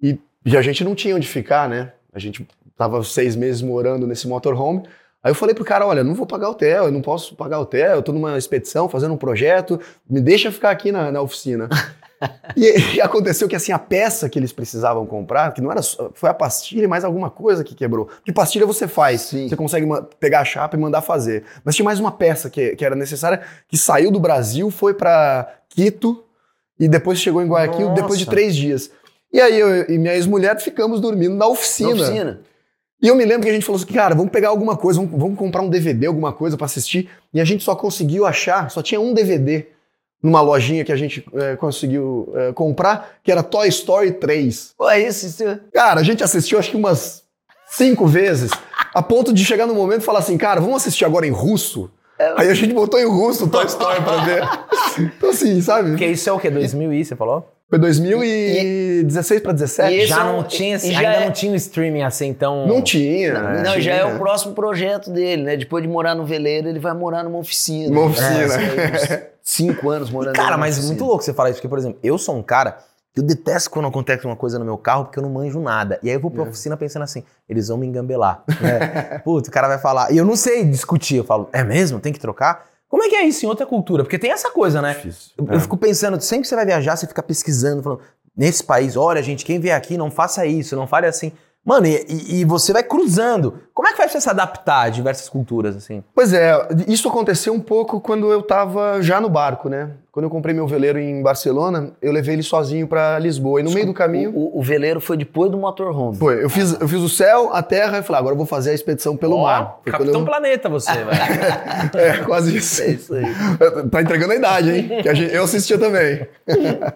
e, 0.00 0.18
e 0.46 0.56
a 0.56 0.62
gente 0.62 0.84
não 0.84 0.94
tinha 0.94 1.16
onde 1.16 1.26
ficar, 1.26 1.68
né? 1.68 1.92
A 2.12 2.18
gente 2.18 2.46
tava 2.76 3.02
seis 3.02 3.34
meses 3.34 3.60
morando 3.60 4.06
nesse 4.06 4.28
motorhome. 4.28 4.84
Aí 5.22 5.30
eu 5.30 5.34
falei 5.34 5.54
pro 5.54 5.64
cara, 5.64 5.86
olha, 5.86 6.04
não 6.04 6.14
vou 6.14 6.26
pagar 6.26 6.50
hotel, 6.50 6.84
eu 6.84 6.92
não 6.92 7.00
posso 7.00 7.34
pagar 7.34 7.58
hotel, 7.58 7.96
eu 7.96 8.02
tô 8.02 8.12
numa 8.12 8.36
expedição, 8.36 8.88
fazendo 8.88 9.14
um 9.14 9.16
projeto, 9.16 9.80
me 10.08 10.20
deixa 10.20 10.52
ficar 10.52 10.70
aqui 10.70 10.92
na, 10.92 11.10
na 11.10 11.22
oficina. 11.22 11.68
e, 12.56 12.96
e 12.96 13.00
aconteceu 13.00 13.48
que 13.48 13.56
assim, 13.56 13.72
a 13.72 13.78
peça 13.78 14.28
que 14.28 14.38
eles 14.38 14.52
precisavam 14.52 15.04
comprar, 15.06 15.52
que 15.52 15.60
não 15.60 15.70
era 15.70 15.82
só, 15.82 16.10
foi 16.14 16.30
a 16.30 16.34
pastilha 16.34 16.84
e 16.84 16.86
mais 16.86 17.04
alguma 17.04 17.30
coisa 17.30 17.64
que 17.64 17.74
quebrou. 17.74 18.06
Porque 18.06 18.32
pastilha 18.32 18.66
você 18.66 18.86
faz, 18.86 19.22
Sim. 19.22 19.48
você 19.48 19.56
consegue 19.56 19.86
pegar 20.18 20.40
a 20.40 20.44
chapa 20.44 20.76
e 20.76 20.80
mandar 20.80 21.02
fazer. 21.02 21.44
Mas 21.64 21.74
tinha 21.74 21.84
mais 21.84 22.00
uma 22.00 22.12
peça 22.12 22.50
que, 22.50 22.76
que 22.76 22.84
era 22.84 22.94
necessária, 22.94 23.42
que 23.68 23.76
saiu 23.76 24.10
do 24.10 24.20
Brasil, 24.20 24.70
foi 24.70 24.94
pra 24.94 25.54
Quito 25.68 26.24
e 26.78 26.88
depois 26.88 27.18
chegou 27.18 27.42
em 27.42 27.48
Guayaquil 27.48 27.88
Nossa. 27.88 28.02
depois 28.02 28.18
de 28.18 28.26
três 28.26 28.54
dias. 28.54 28.90
E 29.32 29.40
aí 29.40 29.58
eu 29.58 29.90
e 29.90 29.98
minha 29.98 30.14
ex-mulher 30.14 30.60
ficamos 30.60 31.00
dormindo 31.00 31.32
na 31.32 31.38
Na 31.38 31.46
oficina. 31.48 31.90
oficina. 31.90 32.40
E 33.02 33.08
eu 33.08 33.14
me 33.14 33.24
lembro 33.24 33.42
que 33.42 33.50
a 33.50 33.52
gente 33.52 33.66
falou 33.66 33.80
assim, 33.80 33.92
cara, 33.92 34.14
vamos 34.14 34.32
pegar 34.32 34.48
alguma 34.48 34.76
coisa, 34.76 34.98
vamos, 34.98 35.18
vamos 35.20 35.38
comprar 35.38 35.60
um 35.60 35.68
DVD, 35.68 36.06
alguma 36.06 36.32
coisa 36.32 36.56
pra 36.56 36.66
assistir. 36.66 37.10
E 37.34 37.40
a 37.40 37.44
gente 37.44 37.62
só 37.62 37.74
conseguiu 37.74 38.24
achar, 38.24 38.70
só 38.70 38.82
tinha 38.82 39.00
um 39.00 39.12
DVD 39.12 39.66
numa 40.24 40.40
lojinha 40.40 40.82
que 40.86 40.90
a 40.90 40.96
gente 40.96 41.22
eh, 41.34 41.54
conseguiu 41.56 42.32
eh, 42.34 42.52
comprar, 42.54 43.18
que 43.22 43.30
era 43.30 43.42
Toy 43.42 43.68
Story 43.68 44.12
3. 44.12 44.72
Pô, 44.78 44.88
é 44.88 45.06
isso, 45.06 45.26
isso. 45.26 45.44
Cara, 45.70 46.00
a 46.00 46.02
gente 46.02 46.24
assistiu 46.24 46.58
acho 46.58 46.70
que 46.70 46.76
umas 46.78 47.22
cinco 47.68 48.06
vezes, 48.06 48.50
a 48.94 49.02
ponto 49.02 49.34
de 49.34 49.44
chegar 49.44 49.66
no 49.66 49.74
momento 49.74 50.00
e 50.00 50.04
falar 50.04 50.20
assim, 50.20 50.38
cara, 50.38 50.62
vamos 50.62 50.76
assistir 50.76 51.04
agora 51.04 51.26
em 51.26 51.30
russo? 51.30 51.90
Aí 52.36 52.48
a 52.48 52.54
gente 52.54 52.72
botou 52.72 52.98
em 52.98 53.04
russo 53.04 53.44
o 53.44 53.50
Toy 53.50 53.66
Story 53.66 54.00
pra 54.02 54.24
ver. 54.24 54.42
Então 54.96 55.30
assim, 55.30 55.60
sabe? 55.60 55.90
Porque 55.90 56.06
isso 56.06 56.30
é 56.30 56.32
o 56.32 56.38
quê? 56.38 56.48
2000 56.48 56.92
e 56.92 57.04
você 57.04 57.16
falou? 57.16 57.52
Foi 57.74 57.78
2016 57.80 59.40
pra 59.40 59.52
17? 59.52 59.92
E 59.92 59.98
esse 59.98 60.06
já 60.06 60.20
é 60.20 60.24
não 60.24 60.44
tinha, 60.44 60.76
e 60.76 60.92
já 60.92 60.98
ainda 61.00 61.12
é- 61.12 61.24
não 61.24 61.32
tinha 61.32 61.50
um 61.52 61.56
streaming 61.56 62.02
assim 62.02 62.32
tão... 62.32 62.68
Não 62.68 62.80
tinha. 62.80 63.34
Não, 63.34 63.42
né? 63.72 63.80
já 63.80 63.92
é 63.94 64.04
Tinha. 64.04 64.14
o 64.14 64.18
próximo 64.18 64.54
projeto 64.54 65.10
dele, 65.10 65.42
né? 65.42 65.56
Depois 65.56 65.82
de 65.82 65.88
morar 65.88 66.14
no 66.14 66.24
veleiro, 66.24 66.68
ele 66.68 66.78
vai 66.78 66.94
morar 66.94 67.24
numa 67.24 67.38
oficina. 67.38 67.90
Uma 67.90 68.06
oficina. 68.06 68.30
É, 68.30 68.92
uns 68.94 69.22
cinco 69.42 69.90
anos 69.90 70.08
morando 70.08 70.36
Cara, 70.36 70.50
numa 70.52 70.58
mas 70.58 70.74
oficina. 70.76 70.94
muito 70.94 71.04
louco 71.04 71.24
você 71.24 71.34
falar 71.34 71.50
isso, 71.50 71.58
porque, 71.58 71.68
por 71.68 71.78
exemplo, 71.78 71.98
eu 72.00 72.16
sou 72.16 72.36
um 72.36 72.42
cara 72.44 72.78
que 73.12 73.20
eu 73.20 73.24
detesto 73.24 73.70
quando 73.70 73.88
acontece 73.88 74.24
uma 74.24 74.36
coisa 74.36 74.56
no 74.56 74.64
meu 74.64 74.78
carro, 74.78 75.06
porque 75.06 75.18
eu 75.18 75.22
não 75.24 75.30
manjo 75.30 75.60
nada. 75.60 75.98
E 76.00 76.08
aí 76.08 76.14
eu 76.14 76.20
vou 76.20 76.30
pra 76.30 76.44
É. 76.44 76.48
oficina 76.48 76.76
pensando 76.76 77.02
assim, 77.02 77.24
eles 77.48 77.66
vão 77.66 77.76
me 77.78 77.86
engambelar. 77.88 78.44
né? 78.60 79.20
Puta, 79.24 79.48
o 79.48 79.52
cara 79.52 79.66
vai 79.66 79.78
falar. 79.78 80.12
E 80.12 80.16
eu 80.16 80.24
não 80.24 80.36
sei 80.36 80.64
discutir. 80.64 81.16
Eu 81.16 81.24
falo, 81.24 81.48
é 81.52 81.64
mesmo? 81.64 81.98
Tem 81.98 82.12
que 82.12 82.20
trocar? 82.20 82.66
Como 82.94 83.02
é 83.02 83.08
que 83.08 83.16
é 83.16 83.26
isso 83.26 83.44
em 83.44 83.48
outra 83.48 83.66
cultura? 83.66 84.04
Porque 84.04 84.16
tem 84.20 84.30
essa 84.30 84.52
coisa, 84.52 84.80
né? 84.80 84.94
Difícil. 84.94 85.32
Eu, 85.36 85.48
É. 85.50 85.56
eu 85.56 85.60
fico 85.60 85.76
pensando, 85.76 86.20
sempre 86.20 86.42
que 86.42 86.48
você 86.48 86.54
vai 86.54 86.64
viajar, 86.64 86.94
você 86.94 87.08
fica 87.08 87.24
pesquisando, 87.24 87.82
falando, 87.82 88.00
nesse 88.36 88.62
país, 88.62 88.96
olha, 88.96 89.20
gente, 89.20 89.44
quem 89.44 89.58
vier 89.58 89.76
aqui, 89.76 89.96
não 89.96 90.12
faça 90.12 90.46
isso, 90.46 90.76
não 90.76 90.86
fale 90.86 91.08
assim. 91.08 91.32
Mano, 91.64 91.86
e, 91.86 92.40
e- 92.40 92.44
você 92.44 92.74
vai 92.74 92.82
cruzando. 92.82 93.60
Como 93.72 93.88
é 93.88 93.92
que 93.92 93.96
faz 93.96 94.12
pra 94.12 94.20
se 94.20 94.28
adaptar 94.28 94.82
a 94.82 94.88
diversas 94.90 95.28
culturas, 95.30 95.74
assim? 95.74 96.04
Pois 96.14 96.32
é, 96.34 96.52
isso 96.86 97.08
aconteceu 97.08 97.54
um 97.54 97.58
pouco 97.60 98.00
quando 98.02 98.30
eu 98.30 98.42
tava 98.42 99.00
já 99.00 99.18
no 99.18 99.30
barco, 99.30 99.68
né? 99.70 99.90
Quando 100.12 100.24
eu 100.24 100.30
comprei 100.30 100.54
meu 100.54 100.66
veleiro 100.66 100.98
em 100.98 101.22
Barcelona, 101.22 101.90
eu 102.02 102.12
levei 102.12 102.34
ele 102.34 102.42
sozinho 102.42 102.86
pra 102.86 103.18
Lisboa. 103.18 103.60
E 103.60 103.62
no 103.62 103.70
meio 103.72 103.86
do 103.86 103.94
caminho, 103.94 104.30
O, 104.36 104.60
o 104.60 104.62
veleiro 104.62 105.00
foi 105.00 105.16
depois 105.16 105.50
do 105.50 105.56
motorhome. 105.56 106.16
foi, 106.18 106.44
eu 106.44 106.50
fiz, 106.50 106.78
eu 106.78 106.86
fiz 106.86 107.00
o 107.00 107.08
céu, 107.08 107.50
a 107.52 107.62
terra 107.62 107.98
e 107.98 108.02
falei, 108.02 108.20
agora 108.20 108.34
eu 108.34 108.38
vou 108.38 108.46
fazer 108.46 108.70
a 108.70 108.74
expedição 108.74 109.16
pelo 109.16 109.36
Ó, 109.38 109.42
mar. 109.44 109.80
Foi 109.82 109.90
Capitão 109.92 110.20
eu- 110.20 110.26
Planeta 110.26 110.68
você, 110.68 110.92
velho. 111.02 111.08
É, 111.96 112.18
quase 112.24 112.56
isso. 112.58 112.82
É 112.82 112.88
isso 112.90 113.14
aí. 113.14 113.24
tá 113.90 114.02
entregando 114.02 114.34
a 114.34 114.36
idade, 114.36 114.70
hein? 114.70 115.02
Que 115.02 115.08
a 115.08 115.14
gente- 115.14 115.34
eu 115.34 115.42
assistia 115.44 115.78
também. 115.78 116.26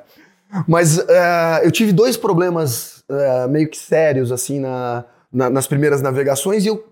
Mas 0.67 0.99
eh, 0.99 1.61
eu 1.65 1.71
tive 1.71 1.93
dois 1.93 2.17
problemas 2.17 2.98
eh, 3.11 3.47
meio 3.49 3.69
que 3.69 3.77
sérios, 3.77 4.31
assim, 4.33 4.61
na, 4.61 5.05
na- 5.33 5.51
nas 5.51 5.67
primeiras 5.67 6.01
navegações, 6.03 6.65
e 6.65 6.69
eu 6.69 6.85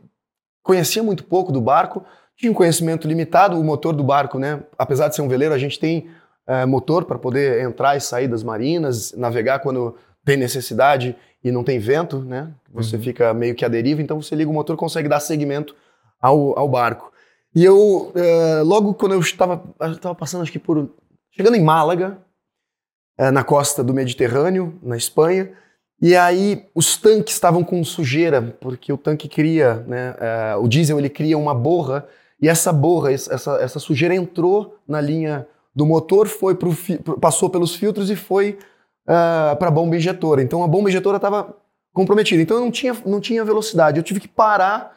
conhecia 0.62 1.02
muito 1.02 1.24
pouco 1.24 1.52
do 1.52 1.60
barco, 1.60 2.04
tinha 2.36 2.50
um 2.50 2.54
conhecimento 2.54 3.06
limitado, 3.08 3.58
o 3.58 3.64
motor 3.64 3.94
do 3.94 4.02
barco, 4.04 4.38
né? 4.38 4.62
Apesar 4.78 5.08
de 5.08 5.14
ser 5.16 5.22
um 5.22 5.28
veleiro, 5.28 5.54
a 5.54 5.58
gente 5.58 5.78
tem 5.78 6.08
eh, 6.46 6.66
motor 6.66 7.04
para 7.04 7.18
poder 7.18 7.60
entrar 7.62 7.96
e 7.96 8.00
sair 8.00 8.28
das 8.28 8.42
marinas, 8.42 9.12
navegar 9.16 9.60
quando 9.60 9.96
tem 10.24 10.36
necessidade 10.36 11.16
e 11.42 11.50
não 11.52 11.62
tem 11.64 11.78
vento, 11.78 12.18
né? 12.20 12.52
Você 12.72 12.98
fica 12.98 13.32
meio 13.32 13.54
que 13.54 13.64
à 13.64 13.68
deriva, 13.68 14.02
então 14.02 14.20
você 14.20 14.34
liga 14.34 14.50
o 14.50 14.54
motor 14.54 14.76
consegue 14.76 15.08
dar 15.08 15.20
seguimento 15.20 15.74
ao, 16.20 16.58
ao 16.58 16.68
barco. 16.68 17.10
E 17.54 17.64
eu, 17.64 18.12
eh, 18.14 18.62
logo 18.62 18.92
quando 18.94 19.12
eu 19.12 19.20
estava, 19.20 19.62
estava 19.92 20.14
passando, 20.14 20.42
acho 20.42 20.52
que 20.52 20.58
por. 20.58 20.90
chegando 21.30 21.56
em 21.56 21.62
Málaga, 21.64 22.18
na 23.32 23.42
costa 23.42 23.82
do 23.82 23.94
Mediterrâneo, 23.94 24.78
na 24.82 24.94
Espanha, 24.96 25.52
e 26.00 26.14
aí 26.14 26.64
os 26.74 26.96
tanques 26.96 27.34
estavam 27.34 27.64
com 27.64 27.82
sujeira, 27.84 28.56
porque 28.60 28.92
o 28.92 28.98
tanque 28.98 29.28
cria, 29.28 29.84
né, 29.86 30.14
eh, 30.20 30.56
o 30.60 30.68
diesel 30.68 30.98
ele 30.98 31.08
cria 31.08 31.38
uma 31.38 31.54
borra, 31.54 32.06
e 32.40 32.48
essa 32.48 32.72
borra, 32.72 33.12
essa, 33.12 33.58
essa 33.60 33.78
sujeira 33.78 34.14
entrou 34.14 34.76
na 34.86 35.00
linha 35.00 35.46
do 35.74 35.86
motor, 35.86 36.26
foi 36.28 36.54
pro, 36.54 36.72
fi- 36.72 36.98
passou 37.20 37.48
pelos 37.48 37.74
filtros 37.74 38.10
e 38.10 38.16
foi 38.16 38.58
para 39.06 39.68
a 39.68 39.70
bomba 39.70 39.96
injetora. 39.96 40.42
Então 40.42 40.62
a 40.62 40.66
bomba 40.68 40.88
injetora 40.88 41.16
estava 41.16 41.54
comprometida. 41.94 42.42
Então 42.42 42.56
eu 42.58 42.62
não 42.64 42.70
tinha, 42.70 42.94
não 43.06 43.20
tinha 43.20 43.44
velocidade. 43.44 43.98
Eu 43.98 44.02
tive 44.02 44.20
que 44.20 44.28
parar 44.28 44.96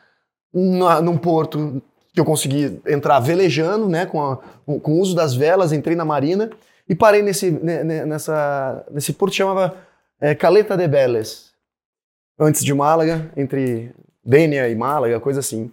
na, 0.54 1.00
num 1.02 1.16
porto 1.18 1.82
que 2.14 2.20
eu 2.20 2.26
consegui 2.26 2.82
entrar 2.88 3.20
velejando, 3.20 3.88
né, 3.88 4.06
com, 4.06 4.20
a- 4.22 4.38
com, 4.66 4.92
o 4.94 5.00
uso 5.00 5.16
das 5.16 5.34
velas, 5.36 5.72
entrei 5.72 5.96
na 5.96 6.04
marina 6.04 6.50
e 6.90 6.96
parei 6.96 7.22
nesse, 7.22 7.52
ne- 7.52 7.84
ne- 7.84 8.06
nessa, 8.06 8.84
nesse 8.92 9.14
porto 9.14 9.32
que 9.32 9.38
chamava 9.38 9.76
é, 10.22 10.36
Caleta 10.36 10.76
de 10.76 10.88
Beles, 10.88 11.52
antes 12.40 12.64
de 12.64 12.74
Málaga, 12.74 13.32
entre 13.36 13.92
Dênia 14.24 14.68
e 14.70 14.76
Málaga, 14.76 15.20
coisa 15.20 15.40
assim. 15.40 15.72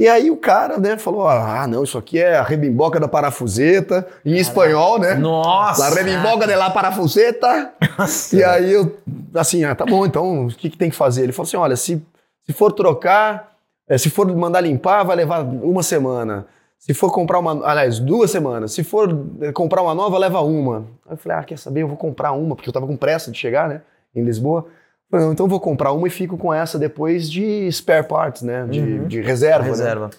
E 0.00 0.08
aí 0.08 0.30
o 0.30 0.36
cara, 0.36 0.78
né, 0.78 0.96
falou, 0.96 1.28
ah, 1.28 1.66
não, 1.66 1.84
isso 1.84 1.98
aqui 1.98 2.18
é 2.18 2.38
a 2.38 2.42
rebimboca 2.42 2.98
da 2.98 3.06
parafuseta, 3.06 4.06
em 4.24 4.36
espanhol, 4.36 4.98
né? 4.98 5.14
Nossa! 5.14 5.82
La 5.82 5.94
rebimboca 5.94 6.46
de 6.46 6.56
la 6.56 6.70
parafuseta. 6.70 7.74
Nossa. 7.98 8.34
E 8.34 8.42
aí 8.42 8.72
eu, 8.72 8.96
assim, 9.34 9.62
ah, 9.64 9.74
tá 9.74 9.84
bom, 9.84 10.06
então 10.06 10.46
o 10.46 10.48
que, 10.48 10.70
que 10.70 10.78
tem 10.78 10.88
que 10.88 10.96
fazer? 10.96 11.24
Ele 11.24 11.32
falou 11.32 11.46
assim: 11.46 11.58
olha, 11.58 11.76
se, 11.76 12.02
se 12.46 12.52
for 12.54 12.72
trocar, 12.72 13.52
eh, 13.86 13.98
se 13.98 14.08
for 14.08 14.26
mandar 14.34 14.62
limpar, 14.62 15.04
vai 15.04 15.16
levar 15.16 15.42
uma 15.42 15.82
semana. 15.82 16.46
Se 16.80 16.94
for 16.94 17.12
comprar 17.12 17.38
uma, 17.38 17.52
aliás, 17.68 17.98
duas 17.98 18.30
semanas. 18.30 18.72
Se 18.72 18.82
for 18.82 19.08
eh, 19.42 19.52
comprar 19.52 19.82
uma 19.82 19.94
nova, 19.94 20.16
leva 20.16 20.40
uma. 20.40 20.86
Aí 21.06 21.12
eu 21.12 21.16
falei, 21.18 21.36
ah, 21.38 21.44
quer 21.44 21.58
saber? 21.58 21.82
Eu 21.82 21.88
vou 21.88 21.96
comprar 21.96 22.32
uma, 22.32 22.56
porque 22.56 22.68
eu 22.70 22.72
tava 22.72 22.86
com 22.86 22.96
pressa 22.96 23.30
de 23.30 23.36
chegar, 23.38 23.68
né, 23.68 23.82
em 24.14 24.24
Lisboa. 24.24 24.64
Eu 24.66 24.72
Falei, 25.10 25.26
não, 25.26 25.32
então 25.34 25.46
vou 25.46 25.60
comprar 25.60 25.92
uma 25.92 26.06
e 26.06 26.10
fico 26.10 26.38
com 26.38 26.52
essa 26.54 26.78
depois 26.78 27.30
de 27.30 27.70
spare 27.70 28.08
parts, 28.08 28.40
né, 28.42 28.66
de, 28.66 28.80
Uhum. 28.80 29.06
de 29.08 29.20
reserva. 29.20 29.64
né? 29.64 29.68
Reserva. 29.68 30.10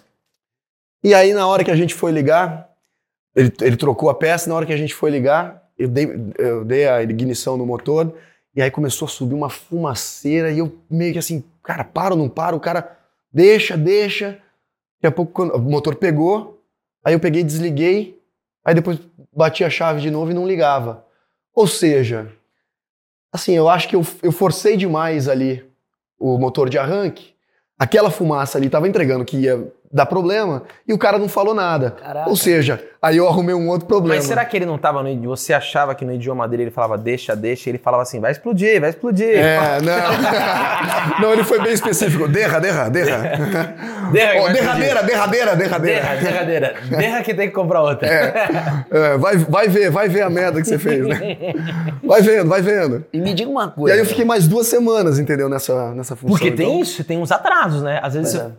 E 1.04 1.16
aí, 1.16 1.34
na 1.34 1.48
hora 1.48 1.64
que 1.64 1.72
a 1.72 1.76
gente 1.76 1.96
foi 1.96 2.12
ligar, 2.12 2.70
ele, 3.36 3.52
ele 3.62 3.76
trocou 3.76 4.10
a 4.10 4.14
peça, 4.14 4.48
na 4.48 4.56
hora 4.56 4.66
que 4.66 4.74
a 4.74 4.78
gente 4.78 4.94
foi 4.94 5.10
ligar, 5.10 5.64
eu 5.80 5.88
dei, 5.88 6.08
eu 6.38 6.64
dei 6.64 6.88
a 6.88 7.02
ignição 7.02 7.58
no 7.58 7.66
motor, 7.66 8.14
e 8.56 8.62
aí 8.62 8.70
começou 8.70 9.08
a 9.08 9.10
subir 9.10 9.34
uma 9.34 9.50
fumaceira, 9.50 10.52
e 10.52 10.60
eu 10.60 10.72
meio 10.88 11.12
que 11.14 11.18
assim, 11.18 11.44
cara, 11.64 11.84
para 11.84 12.14
ou 12.14 12.20
não 12.20 12.30
para? 12.30 12.56
O 12.56 12.60
cara, 12.60 12.98
deixa, 13.34 13.76
deixa. 13.76 14.38
Daqui 15.02 15.08
a 15.08 15.12
pouco 15.12 15.32
quando, 15.32 15.56
o 15.56 15.60
motor 15.60 15.96
pegou, 15.96 16.62
aí 17.04 17.14
eu 17.14 17.20
peguei, 17.20 17.44
desliguei, 17.44 18.22
aí 18.64 18.76
depois 18.76 19.00
bati 19.36 19.64
a 19.64 19.70
chave 19.70 20.00
de 20.00 20.12
novo 20.12 20.30
e 20.30 20.34
não 20.34 20.48
ligava. 20.48 21.04
Ou 21.56 21.66
seja, 21.66 22.32
assim, 23.34 23.54
eu 23.54 23.68
acho 23.68 23.90
que 23.90 23.96
eu, 23.96 24.06
eu 24.22 24.32
forcei 24.32 24.78
demais 24.78 25.28
ali 25.28 25.68
o 26.20 26.38
motor 26.38 26.70
de 26.70 26.78
arranque, 26.78 27.34
aquela 27.80 28.12
fumaça 28.12 28.60
ali 28.60 28.68
estava 28.68 28.88
entregando 28.88 29.26
que 29.26 29.38
ia 29.38 29.74
dar 29.94 30.06
problema, 30.06 30.64
e 30.88 30.94
o 30.94 30.98
cara 30.98 31.18
não 31.18 31.28
falou 31.28 31.54
nada. 31.54 31.92
Caraca. 31.92 32.30
Ou 32.30 32.36
seja, 32.36 32.82
aí 33.02 33.18
eu 33.18 33.28
arrumei 33.28 33.54
um 33.54 33.68
outro 33.68 33.88
problema. 33.88 34.16
Mas 34.16 34.26
será 34.26 34.46
que 34.46 34.56
ele 34.56 34.66
não 34.66 34.78
tava 34.78 35.04
no 35.04 35.10
idioma? 35.10 35.36
Você 35.36 35.54
achava 35.54 35.94
que 35.94 36.06
no 36.06 36.14
idioma 36.14 36.48
dele 36.48 36.64
ele 36.64 36.72
falava 36.72 36.98
deixa, 36.98 37.36
deixa, 37.36 37.70
e 37.70 37.72
ele 37.72 37.78
falava 37.78 38.04
assim, 38.04 38.20
vai 38.20 38.32
explodir, 38.32 38.80
vai 38.80 38.90
explodir. 38.90 39.36
É, 39.38 39.80
não. 39.82 41.20
não, 41.28 41.34
ele 41.34 41.44
foi 41.44 41.60
bem 41.62 41.74
específico. 41.74 42.28
Derra, 42.28 42.60
derra, 42.60 42.90
derra. 42.90 43.22
Derra 44.12 44.42
vai 44.42 44.54
derradeira, 44.54 45.04
derradeira, 45.04 45.56
derradeira. 45.56 46.02
Derra, 46.02 46.16
derradeira. 46.16 46.76
Derra 46.90 47.22
que 47.24 47.34
tem 47.34 47.48
que 47.48 47.54
comprar 47.54 47.82
outra. 47.82 48.08
É, 48.10 49.18
vai, 49.18 49.38
vai 49.38 49.68
ver, 49.70 49.90
vai 49.90 50.10
ver 50.10 50.22
a 50.22 50.30
merda 50.30 50.60
que 50.62 50.68
você 50.68 50.78
fez, 50.78 51.08
né? 51.08 51.38
Vai 52.04 52.22
vendo, 52.22 52.50
vai 52.50 52.62
vendo. 52.62 53.06
E 53.14 53.22
me 53.22 53.34
diga 53.34 53.50
uma 53.50 53.66
E 53.68 53.72
coisa. 53.72 53.94
aí 53.94 54.00
eu 54.02 54.06
fiquei 54.06 54.26
mais 54.26 54.48
duas 54.50 54.68
semanas, 54.68 55.18
entendeu, 55.18 55.48
nessa, 55.48 55.92
nessa 55.94 56.16
função. 56.16 56.36
Porque 56.38 56.52
tem 56.52 56.68
Então, 56.68 56.82
isso, 56.82 57.04
tem 57.06 57.18
uns 57.18 57.32
atrasos, 57.32 57.82
né? 57.84 58.00
Às 58.04 58.14
vezes 58.16 58.34
Pois 58.34 58.44
você, 58.44 58.52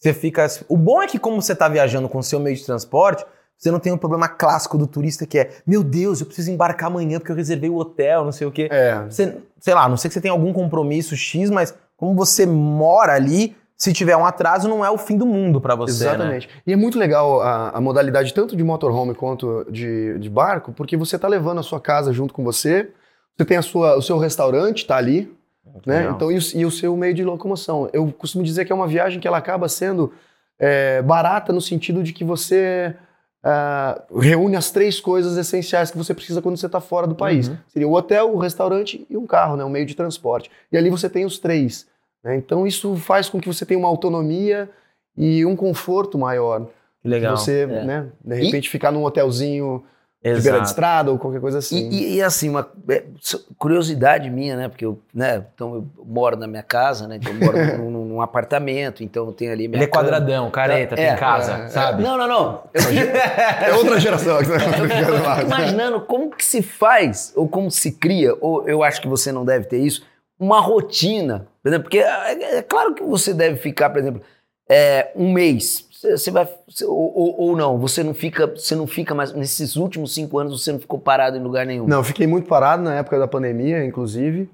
você 0.00 0.14
fica. 0.14 0.46
O 0.68 0.76
bom 0.76 1.02
é 1.02 1.06
que, 1.06 1.18
como 1.18 1.40
você 1.40 1.54
tá 1.54 1.68
viajando 1.68 2.08
com 2.08 2.18
o 2.18 2.22
seu 2.22 2.40
meio 2.40 2.56
de 2.56 2.64
transporte, 2.64 3.24
você 3.56 3.70
não 3.70 3.78
tem 3.78 3.92
um 3.92 3.98
problema 3.98 4.26
clássico 4.26 4.78
do 4.78 4.86
turista 4.86 5.26
que 5.26 5.38
é: 5.38 5.50
meu 5.66 5.84
Deus, 5.84 6.20
eu 6.20 6.26
preciso 6.26 6.50
embarcar 6.50 6.86
amanhã 6.88 7.18
porque 7.18 7.30
eu 7.30 7.36
reservei 7.36 7.68
o 7.68 7.76
hotel, 7.76 8.24
não 8.24 8.32
sei 8.32 8.46
o 8.46 8.50
quê. 8.50 8.68
É, 8.70 9.04
Você, 9.04 9.36
sei 9.60 9.74
lá, 9.74 9.86
não 9.88 9.98
sei 9.98 10.08
que 10.08 10.14
você 10.14 10.20
tem 10.20 10.30
algum 10.30 10.52
compromisso 10.52 11.14
X, 11.14 11.50
mas 11.50 11.74
como 11.96 12.14
você 12.14 12.46
mora 12.46 13.12
ali, 13.12 13.54
se 13.76 13.92
tiver 13.92 14.16
um 14.16 14.24
atraso, 14.24 14.66
não 14.66 14.82
é 14.82 14.90
o 14.90 14.96
fim 14.96 15.18
do 15.18 15.26
mundo 15.26 15.60
pra 15.60 15.74
você. 15.74 16.04
Né? 16.04 16.10
Exatamente. 16.10 16.48
E 16.66 16.72
é 16.72 16.76
muito 16.76 16.98
legal 16.98 17.42
a, 17.42 17.68
a 17.70 17.80
modalidade 17.80 18.32
tanto 18.32 18.56
de 18.56 18.64
motorhome 18.64 19.14
quanto 19.14 19.66
de, 19.70 20.18
de 20.18 20.30
barco, 20.30 20.72
porque 20.72 20.96
você 20.96 21.18
tá 21.18 21.28
levando 21.28 21.58
a 21.60 21.62
sua 21.62 21.78
casa 21.80 22.12
junto 22.14 22.32
com 22.32 22.42
você, 22.42 22.90
você 23.36 23.44
tem 23.44 23.58
a 23.58 23.62
sua, 23.62 23.96
o 23.96 24.02
seu 24.02 24.16
restaurante, 24.16 24.86
tá 24.86 24.96
ali, 24.96 25.30
né? 25.86 25.98
legal. 25.98 26.14
Então, 26.16 26.32
e 26.32 26.36
o, 26.36 26.40
e 26.54 26.66
o 26.66 26.70
seu 26.70 26.96
meio 26.96 27.14
de 27.14 27.24
locomoção. 27.24 27.88
Eu 27.92 28.12
costumo 28.12 28.44
dizer 28.44 28.64
que 28.64 28.72
é 28.72 28.74
uma 28.74 28.86
viagem 28.86 29.20
que 29.20 29.28
ela 29.28 29.38
acaba 29.38 29.68
sendo 29.68 30.12
é, 30.58 31.00
barata 31.02 31.52
no 31.52 31.60
sentido 31.60 32.02
de 32.02 32.12
que 32.12 32.24
você 32.24 32.94
ah, 33.42 34.02
reúne 34.18 34.56
as 34.56 34.70
três 34.70 35.00
coisas 35.00 35.36
essenciais 35.36 35.90
que 35.90 35.96
você 35.96 36.12
precisa 36.12 36.42
quando 36.42 36.56
você 36.56 36.66
está 36.66 36.80
fora 36.80 37.06
do 37.06 37.14
país. 37.14 37.48
Uhum. 37.48 37.56
Seria 37.68 37.88
o 37.88 37.94
hotel, 37.94 38.34
o 38.34 38.38
restaurante 38.38 39.06
e 39.08 39.16
um 39.16 39.26
carro, 39.26 39.56
né? 39.56 39.64
um 39.64 39.70
meio 39.70 39.86
de 39.86 39.94
transporte. 39.94 40.50
E 40.70 40.76
ali 40.76 40.90
você 40.90 41.08
tem 41.08 41.24
os 41.24 41.38
três. 41.38 41.86
né? 42.22 42.36
Então 42.36 42.66
isso 42.66 42.96
faz 42.96 43.28
com 43.28 43.40
que 43.40 43.48
você 43.48 43.64
tenha 43.64 43.78
uma 43.78 43.88
autonomia 43.88 44.68
e 45.16 45.44
um 45.46 45.56
conforto 45.56 46.18
maior. 46.18 46.66
Legal. 47.02 47.36
Você, 47.36 47.62
É. 47.62 47.84
né, 47.84 48.06
de 48.22 48.34
repente, 48.34 48.68
ficar 48.68 48.92
num 48.92 49.04
hotelzinho 49.04 49.82
de 50.22 50.28
beira 50.32 50.40
de 50.42 50.46
Exato. 50.48 50.64
estrada 50.64 51.10
ou 51.10 51.18
qualquer 51.18 51.40
coisa 51.40 51.58
assim. 51.58 51.88
E, 51.88 51.94
e- 51.94 52.16
e, 52.16 52.22
assim, 52.22 52.50
uma 52.50 52.68
é, 52.90 53.04
curiosidade 53.58 54.28
minha, 54.28 54.54
né? 54.56 54.68
Porque 54.68 54.84
eu, 54.84 54.98
né, 55.14 55.44
então 55.54 55.74
eu 55.76 55.86
moro 56.04 56.36
na 56.36 56.46
minha 56.46 56.62
casa, 56.62 57.08
né? 57.08 57.16
Então 57.16 57.32
eu 57.32 57.38
moro 57.38 57.56
num, 57.78 57.90
num- 57.90 58.04
num 58.04 58.20
apartamento, 58.20 59.02
então 59.02 59.26
eu 59.26 59.32
tenho 59.32 59.50
ali 59.50 59.66
minha 59.66 59.78
Ele 59.78 59.84
é 59.84 59.86
cama. 59.86 60.04
quadradão, 60.04 60.50
careta, 60.50 60.94
É, 60.94 61.08
tem 61.08 61.16
casa, 61.16 61.52
é, 61.56 61.64
é. 61.64 61.68
sabe? 61.68 62.02
Não, 62.02 62.18
não, 62.18 62.28
não. 62.28 62.62
É 63.66 63.72
outra 63.74 63.98
geração. 63.98 64.36
eu 64.40 64.44
fico 64.44 65.42
imaginando 65.46 66.00
como 66.02 66.30
que 66.30 66.44
se 66.44 66.60
faz, 66.60 67.32
ou 67.34 67.48
como 67.48 67.70
se 67.70 67.92
cria, 67.92 68.34
ou 68.40 68.68
eu 68.68 68.82
acho 68.82 69.00
que 69.00 69.08
você 69.08 69.32
não 69.32 69.44
deve 69.44 69.64
ter 69.66 69.78
isso, 69.78 70.04
uma 70.38 70.60
rotina. 70.60 71.46
por 71.62 71.68
exemplo, 71.68 71.84
Porque 71.84 71.98
é, 71.98 72.58
é 72.58 72.62
claro 72.62 72.94
que 72.94 73.02
você 73.02 73.32
deve 73.32 73.56
ficar, 73.56 73.88
por 73.90 73.98
exemplo, 74.00 74.20
é, 74.68 75.10
um 75.16 75.32
mês. 75.32 75.86
Você 76.00 76.30
vai. 76.30 76.48
ou, 76.86 77.40
ou- 77.40 77.56
não, 77.56 77.78
você 77.78 78.02
não 78.02 78.14
fica. 78.14 78.46
Você 78.46 78.74
não 78.74 78.86
fica 78.86 79.14
mais. 79.14 79.32
Nesses 79.34 79.76
últimos 79.76 80.14
cinco 80.14 80.38
anos 80.38 80.62
você 80.62 80.72
não 80.72 80.78
ficou 80.78 80.98
parado 80.98 81.36
em 81.36 81.42
lugar 81.42 81.66
nenhum. 81.66 81.86
Não, 81.86 82.02
fiquei 82.02 82.26
muito 82.26 82.48
parado 82.48 82.82
na 82.82 82.94
época 82.94 83.18
da 83.18 83.28
pandemia, 83.28 83.84
inclusive. 83.84 84.48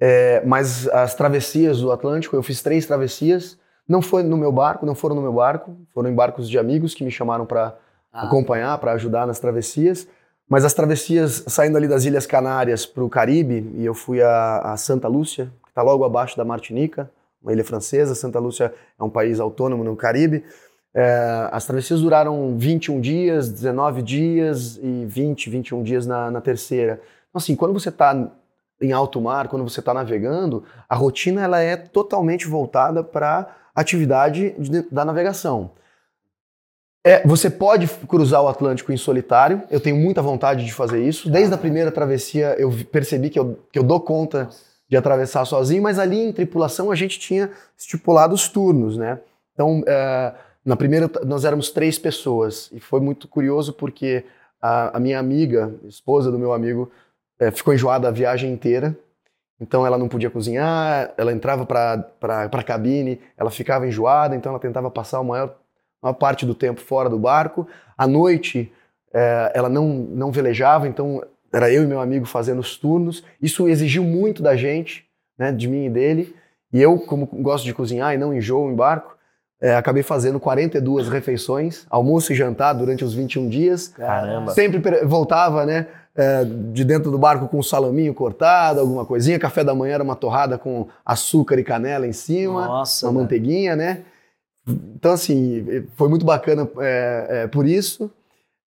É, 0.00 0.42
mas 0.44 0.88
as 0.88 1.14
travessias 1.14 1.80
do 1.80 1.92
Atlântico, 1.92 2.34
eu 2.34 2.42
fiz 2.42 2.60
três 2.62 2.86
travessias. 2.86 3.58
Não 3.88 4.00
foi 4.02 4.22
no 4.22 4.36
meu 4.36 4.50
barco, 4.50 4.84
não 4.86 4.94
foram 4.94 5.14
no 5.14 5.22
meu 5.22 5.32
barco, 5.32 5.76
foram 5.92 6.10
em 6.10 6.14
barcos 6.14 6.48
de 6.48 6.58
amigos 6.58 6.94
que 6.94 7.04
me 7.04 7.10
chamaram 7.10 7.44
para 7.46 7.76
Ah. 8.12 8.26
acompanhar, 8.26 8.76
para 8.78 8.92
ajudar 8.92 9.26
nas 9.26 9.38
travessias. 9.38 10.08
Mas 10.48 10.64
as 10.64 10.74
travessias 10.74 11.44
saindo 11.46 11.76
ali 11.76 11.86
das 11.86 12.04
Ilhas 12.04 12.26
Canárias 12.26 12.84
para 12.84 13.04
o 13.04 13.08
Caribe, 13.08 13.70
e 13.76 13.84
eu 13.84 13.94
fui 13.94 14.20
a, 14.20 14.58
a 14.72 14.76
Santa 14.76 15.06
Lúcia, 15.06 15.52
que 15.62 15.68
está 15.70 15.82
logo 15.82 16.02
abaixo 16.04 16.36
da 16.36 16.44
Martinica, 16.44 17.08
uma 17.42 17.52
ilha 17.52 17.64
francesa. 17.64 18.14
Santa 18.16 18.38
Lúcia 18.40 18.74
é 18.98 19.04
um 19.04 19.08
país 19.10 19.38
autônomo 19.38 19.84
no 19.84 19.94
Caribe. 19.94 20.44
É, 20.94 21.48
as 21.52 21.64
travessias 21.64 22.00
duraram 22.00 22.56
21 22.58 23.00
dias, 23.00 23.48
19 23.48 24.02
dias 24.02 24.78
e 24.82 25.04
20, 25.06 25.48
21 25.48 25.82
dias 25.82 26.06
na, 26.06 26.30
na 26.30 26.40
terceira. 26.40 26.94
Então, 27.28 27.38
assim, 27.38 27.54
quando 27.54 27.72
você 27.72 27.90
está 27.90 28.30
em 28.80 28.92
alto 28.92 29.20
mar, 29.20 29.48
quando 29.48 29.62
você 29.68 29.80
está 29.80 29.92
navegando, 29.94 30.64
a 30.88 30.94
rotina 30.94 31.42
ela 31.42 31.60
é 31.60 31.76
totalmente 31.76 32.46
voltada 32.46 33.04
para 33.04 33.46
a 33.74 33.80
atividade 33.80 34.54
de- 34.58 34.82
da 34.90 35.04
navegação. 35.04 35.72
É, 37.04 37.26
você 37.26 37.48
pode 37.48 37.86
cruzar 38.06 38.42
o 38.42 38.48
Atlântico 38.48 38.92
em 38.92 38.96
solitário, 38.96 39.62
eu 39.70 39.80
tenho 39.80 39.96
muita 39.96 40.20
vontade 40.20 40.64
de 40.64 40.72
fazer 40.72 41.02
isso. 41.02 41.30
Desde 41.30 41.54
a 41.54 41.58
primeira 41.58 41.90
travessia 41.90 42.54
eu 42.58 42.70
percebi 42.90 43.30
que 43.30 43.38
eu, 43.38 43.58
que 43.72 43.78
eu 43.78 43.82
dou 43.82 44.00
conta 44.00 44.50
de 44.88 44.96
atravessar 44.96 45.44
sozinho, 45.44 45.82
mas 45.82 45.98
ali 45.98 46.18
em 46.18 46.32
tripulação 46.32 46.90
a 46.90 46.94
gente 46.94 47.18
tinha 47.18 47.50
estipulado 47.76 48.34
os 48.34 48.48
turnos, 48.48 48.98
né? 48.98 49.18
Então, 49.54 49.82
é, 49.86 50.34
na 50.64 50.76
primeira 50.76 51.10
nós 51.24 51.44
éramos 51.44 51.70
três 51.70 51.98
pessoas 51.98 52.70
e 52.72 52.80
foi 52.80 53.00
muito 53.00 53.26
curioso 53.26 53.72
porque 53.72 54.24
a, 54.60 54.96
a 54.96 55.00
minha 55.00 55.18
amiga, 55.18 55.74
esposa 55.84 56.30
do 56.30 56.38
meu 56.38 56.52
amigo, 56.52 56.90
é, 57.38 57.50
ficou 57.50 57.72
enjoada 57.72 58.08
a 58.08 58.10
viagem 58.10 58.52
inteira. 58.52 58.96
Então 59.58 59.86
ela 59.86 59.98
não 59.98 60.08
podia 60.08 60.30
cozinhar, 60.30 61.12
ela 61.18 61.32
entrava 61.32 61.66
para 61.66 62.48
a 62.50 62.62
cabine, 62.62 63.20
ela 63.36 63.50
ficava 63.50 63.86
enjoada, 63.86 64.34
então 64.34 64.50
ela 64.50 64.58
tentava 64.58 64.90
passar 64.90 65.18
a 65.18 65.24
maior, 65.24 65.54
maior 66.02 66.14
parte 66.14 66.46
do 66.46 66.54
tempo 66.54 66.80
fora 66.80 67.10
do 67.10 67.18
barco. 67.18 67.66
À 67.96 68.06
noite 68.06 68.72
é, 69.12 69.52
ela 69.54 69.68
não, 69.68 69.86
não 69.88 70.32
velejava, 70.32 70.88
então 70.88 71.22
era 71.52 71.70
eu 71.70 71.82
e 71.82 71.86
meu 71.86 72.00
amigo 72.00 72.24
fazendo 72.26 72.60
os 72.60 72.76
turnos. 72.76 73.22
Isso 73.40 73.68
exigiu 73.68 74.02
muito 74.02 74.42
da 74.42 74.56
gente, 74.56 75.06
né, 75.38 75.52
de 75.52 75.68
mim 75.68 75.86
e 75.86 75.90
dele. 75.90 76.34
E 76.72 76.80
eu, 76.80 76.98
como 76.98 77.26
gosto 77.26 77.64
de 77.64 77.74
cozinhar 77.74 78.14
e 78.14 78.18
não 78.18 78.32
enjoo 78.32 78.70
em 78.70 78.74
barco, 78.74 79.16
é, 79.60 79.74
acabei 79.74 80.02
fazendo 80.02 80.40
42 80.40 81.08
refeições, 81.08 81.86
almoço 81.90 82.32
e 82.32 82.36
jantar 82.36 82.72
durante 82.72 83.04
os 83.04 83.12
21 83.12 83.48
dias. 83.48 83.88
Caramba. 83.88 84.52
Sempre 84.52 84.80
voltava, 85.04 85.66
né, 85.66 85.86
é, 86.14 86.44
de 86.44 86.84
dentro 86.84 87.10
do 87.10 87.18
barco 87.18 87.46
com 87.46 87.58
um 87.58 87.62
salaminho 87.62 88.14
cortado, 88.14 88.80
alguma 88.80 89.04
coisinha. 89.04 89.38
Café 89.38 89.62
da 89.62 89.74
manhã 89.74 89.94
era 89.94 90.02
uma 90.02 90.16
torrada 90.16 90.56
com 90.56 90.88
açúcar 91.04 91.58
e 91.58 91.64
canela 91.64 92.06
em 92.06 92.12
cima, 92.12 92.66
Nossa, 92.66 93.06
uma 93.06 93.12
velho. 93.12 93.22
manteiguinha, 93.22 93.76
né? 93.76 94.02
Então, 94.66 95.12
assim, 95.12 95.64
foi 95.96 96.08
muito 96.08 96.24
bacana 96.24 96.68
é, 96.78 97.26
é, 97.28 97.46
por 97.46 97.66
isso. 97.66 98.10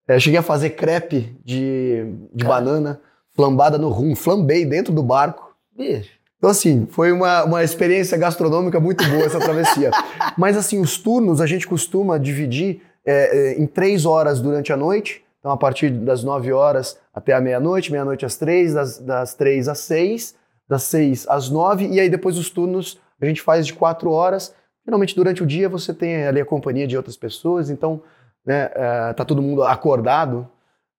É, 0.07 0.19
cheguei 0.19 0.39
a 0.39 0.43
fazer 0.43 0.71
crepe 0.71 1.35
de, 1.43 2.05
de 2.33 2.43
banana 2.43 2.99
flambada 3.35 3.77
no 3.77 3.89
rum, 3.89 4.15
flambei 4.15 4.65
dentro 4.65 4.93
do 4.93 5.01
barco. 5.01 5.55
Bicho. 5.75 6.12
Então, 6.43 6.51
assim, 6.51 6.85
foi 6.87 7.09
uma, 7.13 7.45
uma 7.45 7.63
experiência 7.63 8.17
gastronômica 8.17 8.77
muito 8.77 9.01
boa 9.09 9.23
essa 9.23 9.39
travessia. 9.39 9.91
Mas, 10.37 10.57
assim, 10.57 10.77
os 10.77 10.97
turnos 10.97 11.39
a 11.39 11.45
gente 11.45 11.65
costuma 11.65 12.17
dividir 12.17 12.81
é, 13.05 13.53
é, 13.53 13.61
em 13.61 13.65
três 13.65 14.05
horas 14.05 14.41
durante 14.41 14.73
a 14.73 14.75
noite. 14.75 15.23
Então, 15.39 15.53
a 15.53 15.55
partir 15.55 15.89
das 15.89 16.21
nove 16.21 16.51
horas 16.51 16.99
até 17.13 17.31
a 17.31 17.39
meia-noite, 17.39 17.93
meia-noite 17.93 18.25
às 18.25 18.35
três, 18.35 18.73
das, 18.73 18.99
das 18.99 19.33
três 19.33 19.69
às 19.69 19.79
seis, 19.79 20.35
das 20.67 20.83
seis 20.83 21.25
às 21.29 21.49
nove, 21.49 21.87
e 21.87 21.97
aí 21.97 22.09
depois 22.09 22.37
os 22.37 22.49
turnos 22.49 22.99
a 23.21 23.25
gente 23.25 23.41
faz 23.41 23.65
de 23.65 23.73
quatro 23.73 24.11
horas. 24.11 24.53
Geralmente, 24.85 25.15
durante 25.15 25.41
o 25.41 25.45
dia, 25.45 25.69
você 25.69 25.93
tem 25.93 26.27
ali 26.27 26.41
a 26.41 26.45
companhia 26.45 26.85
de 26.85 26.97
outras 26.97 27.15
pessoas, 27.15 27.69
então, 27.69 28.03
né, 28.45 28.69
é, 28.75 29.13
tá 29.13 29.23
todo 29.23 29.41
mundo 29.41 29.63
acordado, 29.63 30.45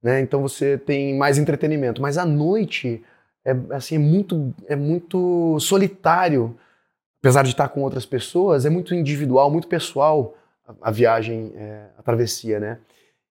né, 0.02 0.22
então 0.22 0.40
você 0.40 0.78
tem 0.78 1.18
mais 1.18 1.36
entretenimento. 1.36 2.00
Mas 2.00 2.16
à 2.16 2.24
noite 2.24 3.04
é 3.44 3.56
assim 3.70 3.96
é 3.96 3.98
muito 3.98 4.54
é 4.66 4.76
muito 4.76 5.58
solitário 5.60 6.56
apesar 7.20 7.42
de 7.42 7.50
estar 7.50 7.68
com 7.68 7.82
outras 7.82 8.06
pessoas 8.06 8.64
é 8.64 8.70
muito 8.70 8.94
individual 8.94 9.50
muito 9.50 9.68
pessoal 9.68 10.34
a, 10.66 10.88
a 10.88 10.90
viagem 10.90 11.52
é, 11.56 11.86
a 11.98 12.02
travessia 12.02 12.58
né 12.58 12.78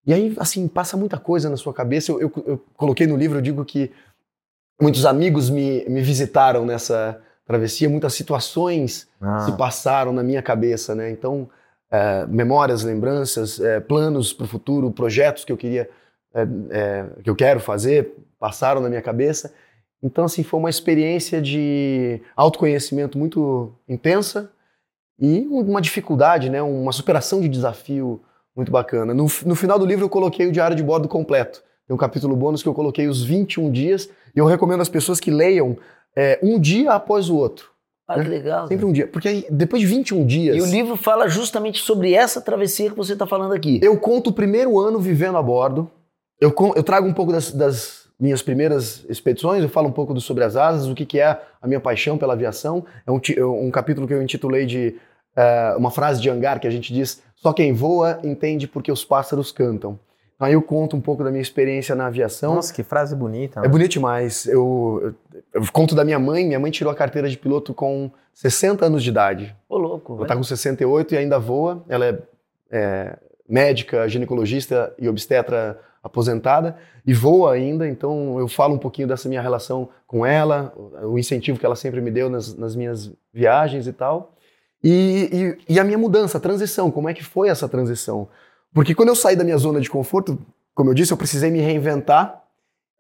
e 0.06 0.14
aí 0.14 0.36
assim 0.38 0.68
passa 0.68 0.98
muita 0.98 1.18
coisa 1.18 1.50
na 1.50 1.58
sua 1.58 1.74
cabeça 1.74 2.12
eu, 2.12 2.20
eu, 2.20 2.32
eu 2.46 2.66
coloquei 2.76 3.08
no 3.08 3.18
livro 3.18 3.38
eu 3.38 3.42
digo 3.42 3.64
que 3.66 3.92
muitos 4.82 5.06
amigos 5.06 5.50
me, 5.50 5.86
me 5.88 6.02
visitaram 6.02 6.66
nessa 6.66 7.20
travessia 7.46 7.90
muitas 7.90 8.14
situações 8.14 9.08
Ah, 9.22 9.40
se 9.40 9.52
passaram 9.58 10.14
na 10.14 10.24
minha 10.24 10.42
cabeça, 10.42 10.96
né? 10.96 11.10
Então, 11.10 11.50
é, 11.92 12.26
memórias, 12.26 12.84
lembranças, 12.84 13.60
é, 13.60 13.80
planos 13.80 14.34
para 14.34 14.46
o 14.46 14.48
futuro, 14.48 14.92
projetos 14.92 15.46
que 15.46 15.52
eu 15.52 15.58
queria, 15.58 15.90
é, 16.34 16.48
é, 16.72 17.06
que 17.22 17.30
eu 17.30 17.36
quero 17.36 17.60
fazer, 17.60 18.16
passaram 18.40 18.82
na 18.82 18.90
minha 18.90 19.02
cabeça. 19.02 19.54
Então, 20.04 20.26
assim, 20.26 20.44
foi 20.44 20.60
uma 20.60 20.70
experiência 20.70 21.42
de 21.42 22.22
autoconhecimento 22.36 23.18
muito 23.18 23.72
intensa 23.88 24.52
e 25.18 25.48
uma 25.50 25.82
dificuldade, 25.82 26.50
né? 26.50 26.62
Uma 26.62 26.92
superação 26.92 27.40
de 27.40 27.48
desafio 27.48 28.22
muito 28.54 28.72
bacana. 28.72 29.14
No, 29.14 29.28
no 29.46 29.56
final 29.56 29.80
do 29.80 29.86
livro 29.86 30.04
eu 30.04 30.10
coloquei 30.10 30.46
o 30.46 30.52
diário 30.52 30.76
de 30.76 30.84
bordo 30.84 31.08
completo. 31.08 31.64
Tem 31.88 31.96
um 31.96 31.98
capítulo 31.98 32.36
bônus 32.36 32.62
que 32.62 32.68
eu 32.68 32.74
coloquei 32.74 33.08
os 33.08 33.24
21 33.24 33.72
dias 33.72 34.10
e 34.36 34.40
eu 34.40 34.46
recomendo 34.46 34.82
às 34.82 34.90
pessoas 34.90 35.20
que 35.20 35.32
leiam 35.32 35.78
é, 36.16 36.38
um 36.44 36.60
dia 36.60 36.92
após 36.92 37.30
o 37.30 37.38
outro. 37.38 37.72
Ah, 38.08 38.22
que 38.22 38.28
legal. 38.28 38.68
Sempre 38.68 38.86
um 38.86 38.92
dia. 38.92 39.08
Porque 39.08 39.28
aí, 39.28 39.46
depois 39.50 39.82
de 39.82 39.88
21 39.88 40.26
dias. 40.26 40.58
E 40.58 40.62
o 40.62 40.66
livro 40.66 40.98
fala 40.98 41.30
justamente 41.30 41.80
sobre 41.82 42.14
essa 42.14 42.42
travessia 42.42 42.90
que 42.90 42.98
você 42.98 43.14
está 43.14 43.26
falando 43.26 43.54
aqui. 43.54 43.80
Eu 43.82 43.98
conto 43.98 44.30
o 44.30 44.34
primeiro 44.34 44.78
ano 44.78 45.00
vivendo 45.00 45.38
a 45.38 45.42
bordo. 45.42 45.90
Eu, 46.40 46.54
eu 46.76 46.84
trago 46.84 47.08
um 47.08 47.14
pouco 47.14 47.32
das, 47.32 47.52
das 47.52 48.03
minhas 48.24 48.42
primeiras 48.42 49.06
expedições, 49.10 49.62
eu 49.62 49.70
falo 49.70 49.88
um 49.90 49.92
pouco 49.92 50.14
do 50.14 50.22
sobre 50.22 50.44
as 50.46 50.56
asas, 50.56 50.88
o 50.88 50.96
que, 50.96 51.06
que 51.06 51.20
é 51.20 51.40
a 51.62 51.68
minha 51.68 51.80
paixão 51.80 52.18
pela 52.18 52.34
aviação. 52.34 52.86
É 53.06 53.12
um, 53.12 53.20
ti- 53.20 53.42
um 53.44 53.70
capítulo 53.70 54.08
que 54.08 54.14
eu 54.14 54.22
intitulei 54.24 54.66
de 54.66 54.96
eh, 55.36 55.76
uma 55.78 55.92
frase 55.92 56.22
de 56.22 56.30
hangar 56.30 56.60
que 56.60 56.68
a 56.68 56.72
gente 56.72 56.94
diz: 56.94 57.22
só 57.36 57.52
quem 57.52 57.74
voa 57.74 58.20
entende 58.24 58.66
porque 58.68 58.92
os 58.92 59.04
pássaros 59.04 59.52
cantam. 59.52 60.00
Então, 60.36 60.48
Aí 60.48 60.54
eu 60.54 60.62
conto 60.62 60.96
um 60.98 61.02
pouco 61.02 61.24
da 61.24 61.30
minha 61.32 61.42
experiência 61.42 61.96
na 61.96 62.08
aviação. 62.08 62.56
Nossa, 62.56 62.74
que 62.74 62.82
frase 62.84 63.16
bonita. 63.16 63.62
É 63.64 63.68
bonito 63.68 63.92
demais. 63.92 64.46
Eu, 64.48 65.16
eu, 65.54 65.62
eu 65.62 65.72
conto 65.72 65.94
da 65.96 66.04
minha 66.04 66.20
mãe. 66.20 66.46
Minha 66.46 66.60
mãe 66.60 66.72
tirou 66.72 66.92
a 66.92 66.96
carteira 66.96 67.30
de 67.30 67.38
piloto 67.38 67.74
com 67.74 68.10
60 68.34 68.86
anos 68.86 69.04
de 69.04 69.10
idade. 69.10 69.56
Ô, 69.70 69.78
louco. 69.78 70.14
Ela 70.16 70.24
está 70.24 70.36
com 70.36 70.44
68 70.44 71.14
e 71.14 71.18
ainda 71.18 71.40
voa. 71.40 71.84
Ela 71.88 72.06
é, 72.08 72.18
é, 72.72 73.18
médica, 73.48 74.08
ginecologista 74.10 74.94
e 75.00 75.08
obstetra 75.08 75.80
aposentada 76.04 76.76
e 77.06 77.14
voa 77.14 77.54
ainda. 77.54 77.88
Então 77.88 78.38
eu 78.40 78.48
falo 78.48 78.76
um 78.76 78.78
pouquinho 78.78 79.08
dessa 79.08 79.30
minha 79.30 79.42
relação 79.42 79.90
com 80.06 80.26
ela, 80.26 80.74
o 81.04 81.18
incentivo 81.18 81.58
que 81.58 81.66
ela 81.66 81.76
sempre 81.76 82.02
me 82.02 82.12
deu 82.12 82.30
nas, 82.30 82.56
nas 82.56 82.76
minhas 82.76 83.12
viagens 83.34 83.88
e 83.88 83.94
tal. 83.94 84.34
E, 84.84 85.58
e- 85.70 85.74
e 85.76 85.80
a 85.80 85.84
minha 85.84 85.98
mudança, 85.98 86.38
a 86.38 86.42
transição, 86.42 86.92
como 86.92 87.08
é 87.08 87.14
que 87.14 87.24
foi 87.24 87.48
essa 87.48 87.70
transição? 87.70 88.28
Porque 88.74 88.94
quando 88.94 89.10
eu 89.10 89.16
saí 89.16 89.36
da 89.36 89.44
minha 89.44 89.58
zona 89.58 89.80
de 89.80 89.90
conforto, 89.90 90.38
como 90.76 90.90
eu 90.90 90.94
disse, 90.94 91.14
eu 91.14 91.18
precisei 91.18 91.50
me 91.50 91.60
reinventar 91.60 92.44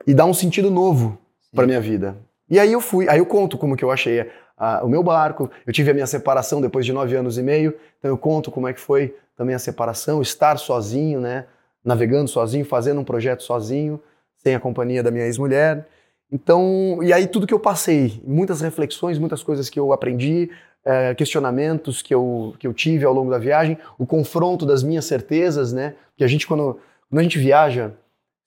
e 0.07 0.13
dar 0.13 0.25
um 0.25 0.33
sentido 0.33 0.71
novo 0.71 1.17
para 1.53 1.65
minha 1.67 1.81
vida. 1.81 2.15
E 2.49 2.57
aí 2.59 2.71
eu 2.71 2.79
fui, 2.79 3.09
aí 3.09 3.19
eu 3.19 3.25
conto 3.25 3.57
como 3.57 3.75
que 3.75 3.83
eu 3.83 3.91
achei 3.91 4.29
a- 4.57 4.81
o 4.83 4.87
meu 4.87 5.03
barco. 5.03 5.49
Eu 5.67 5.73
tive 5.73 5.91
a 5.91 5.93
minha 5.93 6.07
separação 6.07 6.61
depois 6.61 6.85
de 6.85 6.93
nove 6.93 7.15
anos 7.15 7.37
e 7.37 7.41
meio, 7.43 7.73
então 7.99 8.09
eu 8.09 8.17
conto 8.17 8.49
como 8.51 8.67
é 8.67 8.73
que 8.73 8.79
foi 8.79 9.15
também 9.35 9.55
a 9.55 9.59
separação, 9.59 10.21
estar 10.21 10.57
sozinho, 10.57 11.19
né, 11.19 11.45
navegando 11.83 12.29
sozinho, 12.29 12.65
fazendo 12.65 13.01
um 13.01 13.03
projeto 13.03 13.43
sozinho, 13.43 13.99
sem 14.37 14.55
a 14.55 14.59
companhia 14.59 15.01
da 15.03 15.11
minha 15.11 15.25
ex-mulher. 15.25 15.87
Então, 16.31 16.99
e 17.01 17.13
aí 17.13 17.27
tudo 17.27 17.45
que 17.45 17.53
eu 17.53 17.59
passei, 17.59 18.21
muitas 18.25 18.61
reflexões, 18.61 19.19
muitas 19.19 19.43
coisas 19.43 19.69
que 19.69 19.79
eu 19.79 19.93
aprendi, 19.93 20.49
eh, 20.85 21.13
questionamentos 21.15 22.01
que 22.01 22.13
eu, 22.13 22.55
que 22.59 22.67
eu 22.67 22.73
tive 22.73 23.05
ao 23.05 23.13
longo 23.13 23.31
da 23.31 23.37
viagem, 23.37 23.77
o 23.97 24.05
confronto 24.05 24.65
das 24.65 24.83
minhas 24.83 25.05
certezas, 25.05 25.71
né? 25.71 25.95
Porque 26.09 26.23
a 26.23 26.27
gente, 26.27 26.47
quando, 26.47 26.79
quando 27.09 27.19
a 27.19 27.23
gente 27.23 27.39
viaja, 27.39 27.93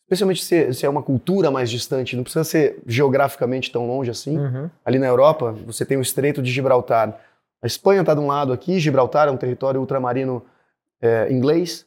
especialmente 0.02 0.44
se, 0.44 0.72
se 0.74 0.84
é 0.84 0.88
uma 0.88 1.02
cultura 1.02 1.50
mais 1.50 1.70
distante, 1.70 2.14
não 2.14 2.22
precisa 2.22 2.44
ser 2.44 2.78
geograficamente 2.86 3.72
tão 3.72 3.86
longe 3.86 4.10
assim. 4.10 4.38
Uhum. 4.38 4.70
Ali 4.84 4.98
na 4.98 5.06
Europa, 5.06 5.52
você 5.64 5.84
tem 5.84 5.96
o 5.96 6.02
Estreito 6.02 6.42
de 6.42 6.50
Gibraltar. 6.50 7.18
A 7.62 7.66
Espanha 7.66 8.00
está 8.00 8.14
de 8.14 8.20
um 8.20 8.26
lado 8.26 8.52
aqui, 8.52 8.78
Gibraltar 8.78 9.28
é 9.28 9.30
um 9.30 9.36
território 9.36 9.80
ultramarino 9.80 10.42
eh, 11.00 11.28
inglês. 11.30 11.86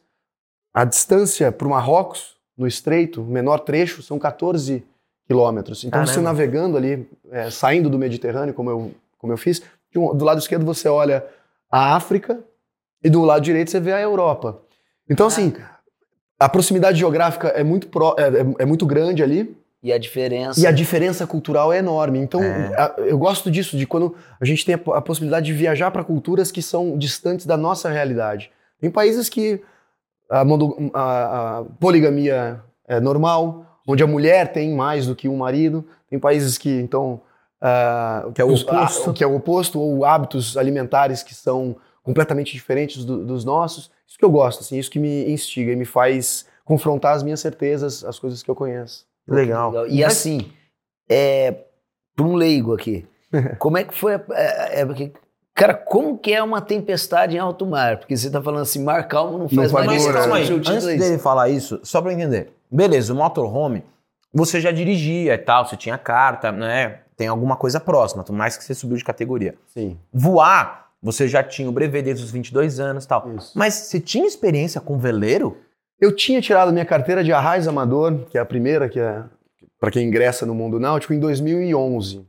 A 0.73 0.83
distância 0.85 1.51
para 1.51 1.67
o 1.67 1.71
Marrocos, 1.71 2.35
no 2.57 2.67
Estreito, 2.67 3.21
o 3.21 3.25
menor 3.25 3.59
trecho, 3.59 4.01
são 4.03 4.19
14 4.19 4.83
quilômetros. 5.27 5.83
Então, 5.83 5.99
você 6.05 6.13
Caramba. 6.13 6.29
navegando 6.29 6.77
ali, 6.77 7.07
eh, 7.31 7.49
saindo 7.49 7.89
do 7.89 7.97
Mediterrâneo, 7.97 8.53
como 8.53 8.69
eu, 8.69 8.91
como 9.17 9.33
eu 9.33 9.37
fiz, 9.37 9.61
de 9.91 9.97
um- 9.99 10.15
do 10.15 10.25
lado 10.25 10.39
esquerdo 10.39 10.65
você 10.65 10.87
olha 10.87 11.25
a 11.71 11.95
África 11.95 12.39
e 13.03 13.09
do 13.09 13.21
lado 13.23 13.41
direito 13.41 13.71
você 13.71 13.79
vê 13.79 13.93
a 13.93 14.01
Europa. 14.01 14.61
Então, 15.09 15.27
assim, 15.27 15.53
a 16.39 16.47
proximidade 16.49 16.97
geográfica 16.99 17.47
é 17.49 17.63
muito, 17.63 17.87
pró- 17.87 18.15
é- 18.17 18.41
é- 18.41 18.63
é 18.63 18.65
muito 18.65 18.85
grande 18.85 19.23
ali. 19.23 19.55
E 19.81 19.93
a 19.93 19.97
diferença. 19.97 20.59
E 20.59 20.67
a 20.67 20.71
diferença 20.71 21.25
cultural 21.25 21.71
é 21.71 21.77
enorme. 21.77 22.19
Então, 22.19 22.43
É. 22.43 22.75
a- 22.77 22.95
eu 22.97 23.17
gosto 23.17 23.49
disso, 23.49 23.77
de 23.77 23.87
quando 23.87 24.13
a 24.39 24.43
gente 24.45 24.65
tem 24.65 24.75
a, 24.75 24.97
a 24.97 25.01
possibilidade 25.01 25.45
de 25.45 25.53
viajar 25.53 25.89
para 25.89 26.03
culturas 26.03 26.51
que 26.51 26.61
são 26.61 26.97
distantes 26.97 27.45
da 27.45 27.55
nossa 27.55 27.89
realidade. 27.89 28.51
Tem 28.81 28.91
países 28.91 29.29
que 29.29 29.61
a, 30.29 30.41
a- 30.93 31.57
a 31.59 31.63
poligamia 31.79 32.61
é 32.87 32.99
normal, 32.99 33.65
onde 33.87 34.03
a 34.03 34.07
mulher 34.07 34.51
tem 34.51 34.73
mais 34.75 35.07
do 35.07 35.15
que 35.15 35.27
um 35.27 35.37
marido. 35.37 35.85
Tem 36.09 36.19
países 36.19 36.57
que, 36.57 36.69
então. 36.69 37.21
ah, 37.61 38.25
Que 38.33 38.41
é 38.41 38.45
o 38.45 38.51
os- 38.51 38.63
oposto. 38.63 39.09
ah, 39.09 39.13
que 39.13 39.23
é 39.23 39.27
o 39.27 39.35
oposto, 39.35 39.79
ou 39.79 40.05
hábitos 40.05 40.55
alimentares 40.57 41.21
que 41.23 41.33
são 41.35 41.75
completamente 42.03 42.51
diferentes 42.53 43.03
do- 43.05 43.25
dos 43.25 43.43
nossos. 43.45 43.91
Isso 44.07 44.17
que 44.17 44.25
eu 44.25 44.31
gosto, 44.31 44.61
assim, 44.61 44.77
isso 44.79 44.89
que 44.89 44.97
me 44.99 45.29
instiga 45.31 45.71
e 45.71 45.75
me 45.75 45.85
faz 45.85 46.45
confrontar 46.65 47.15
as 47.15 47.21
minhas 47.23 47.39
certezas, 47.39 48.03
as 48.03 48.17
coisas 48.19 48.41
que 48.43 48.49
eu 48.49 48.55
conheço. 48.55 49.05
Legal. 49.27 49.87
E 49.87 50.03
assim, 50.03 50.51
é, 51.09 51.55
para 52.15 52.25
um 52.25 52.35
leigo 52.35 52.73
aqui, 52.73 53.05
como 53.59 53.77
é 53.77 53.83
que 53.83 53.93
foi? 53.93 54.15
a- 54.15 54.23
É, 54.31 54.81
é, 54.81 54.85
porque, 54.85 55.11
cara, 55.59 55.73
como 55.73 56.17
que 56.17 56.33
é 56.33 56.41
uma 56.41 56.61
tempestade 56.61 57.35
em 57.35 57.39
alto 57.39 57.65
mar? 57.65 57.97
Porque 57.97 58.15
você 58.15 58.31
tá 58.31 58.41
falando 58.41 58.61
assim, 58.61 58.81
mar 58.81 59.07
calmo 59.07 59.37
não 59.37 59.49
faz 59.49 59.71
mais 59.71 60.07
calma 60.07 60.37
aí, 60.37 60.49
antes 60.49 60.87
é 60.87 60.97
dele 60.97 61.17
falar 61.17 61.49
isso, 61.49 61.79
só 61.83 61.99
eu 61.99 62.11
entender. 62.11 62.53
Beleza, 62.71 63.13
o 63.13 63.15
motorhome, 63.15 63.83
você 64.33 64.61
já 64.61 64.71
dirigia 64.71 65.33
e 65.33 65.37
tal, 65.37 65.67
você 65.67 65.75
tinha 65.75 65.97
carta, 65.97 66.51
né? 66.51 66.99
Tem 67.17 67.27
alguma 67.27 67.57
coisa 67.57 67.79
próxima, 67.79 68.23
por 68.23 68.33
mais 68.33 68.55
que 68.55 68.63
você 68.63 68.73
subiu 68.73 68.95
de 68.95 69.03
categoria. 69.03 69.55
Sim. 69.67 69.97
Voar, 70.13 70.91
você 71.03 71.27
já 71.27 71.43
tinha 71.43 71.67
o 71.67 71.71
brevet 71.73 72.03
desde 72.03 72.23
os 72.23 72.31
22 72.31 72.79
anos 72.79 73.03
e 73.03 73.07
tal. 73.07 73.29
Isso. 73.35 73.51
Mas 73.57 73.73
você 73.73 73.99
tinha 73.99 74.25
experiência 74.25 74.79
com 74.79 74.97
veleiro? 74.97 75.57
Eu 75.99 76.15
tinha 76.15 76.39
tirado 76.39 76.71
minha 76.71 76.85
carteira 76.85 77.21
de 77.21 77.33
arraiz 77.33 77.67
amador, 77.67 78.25
que 78.29 78.37
é 78.37 78.41
a 78.41 78.45
primeira 78.45 78.87
que 78.87 78.99
é 78.99 79.23
para 79.77 79.91
quem 79.91 80.07
ingressa 80.07 80.45
no 80.45 80.55
mundo 80.55 80.79
náutico, 80.79 81.13
em 81.13 81.19
2011. 81.19 82.25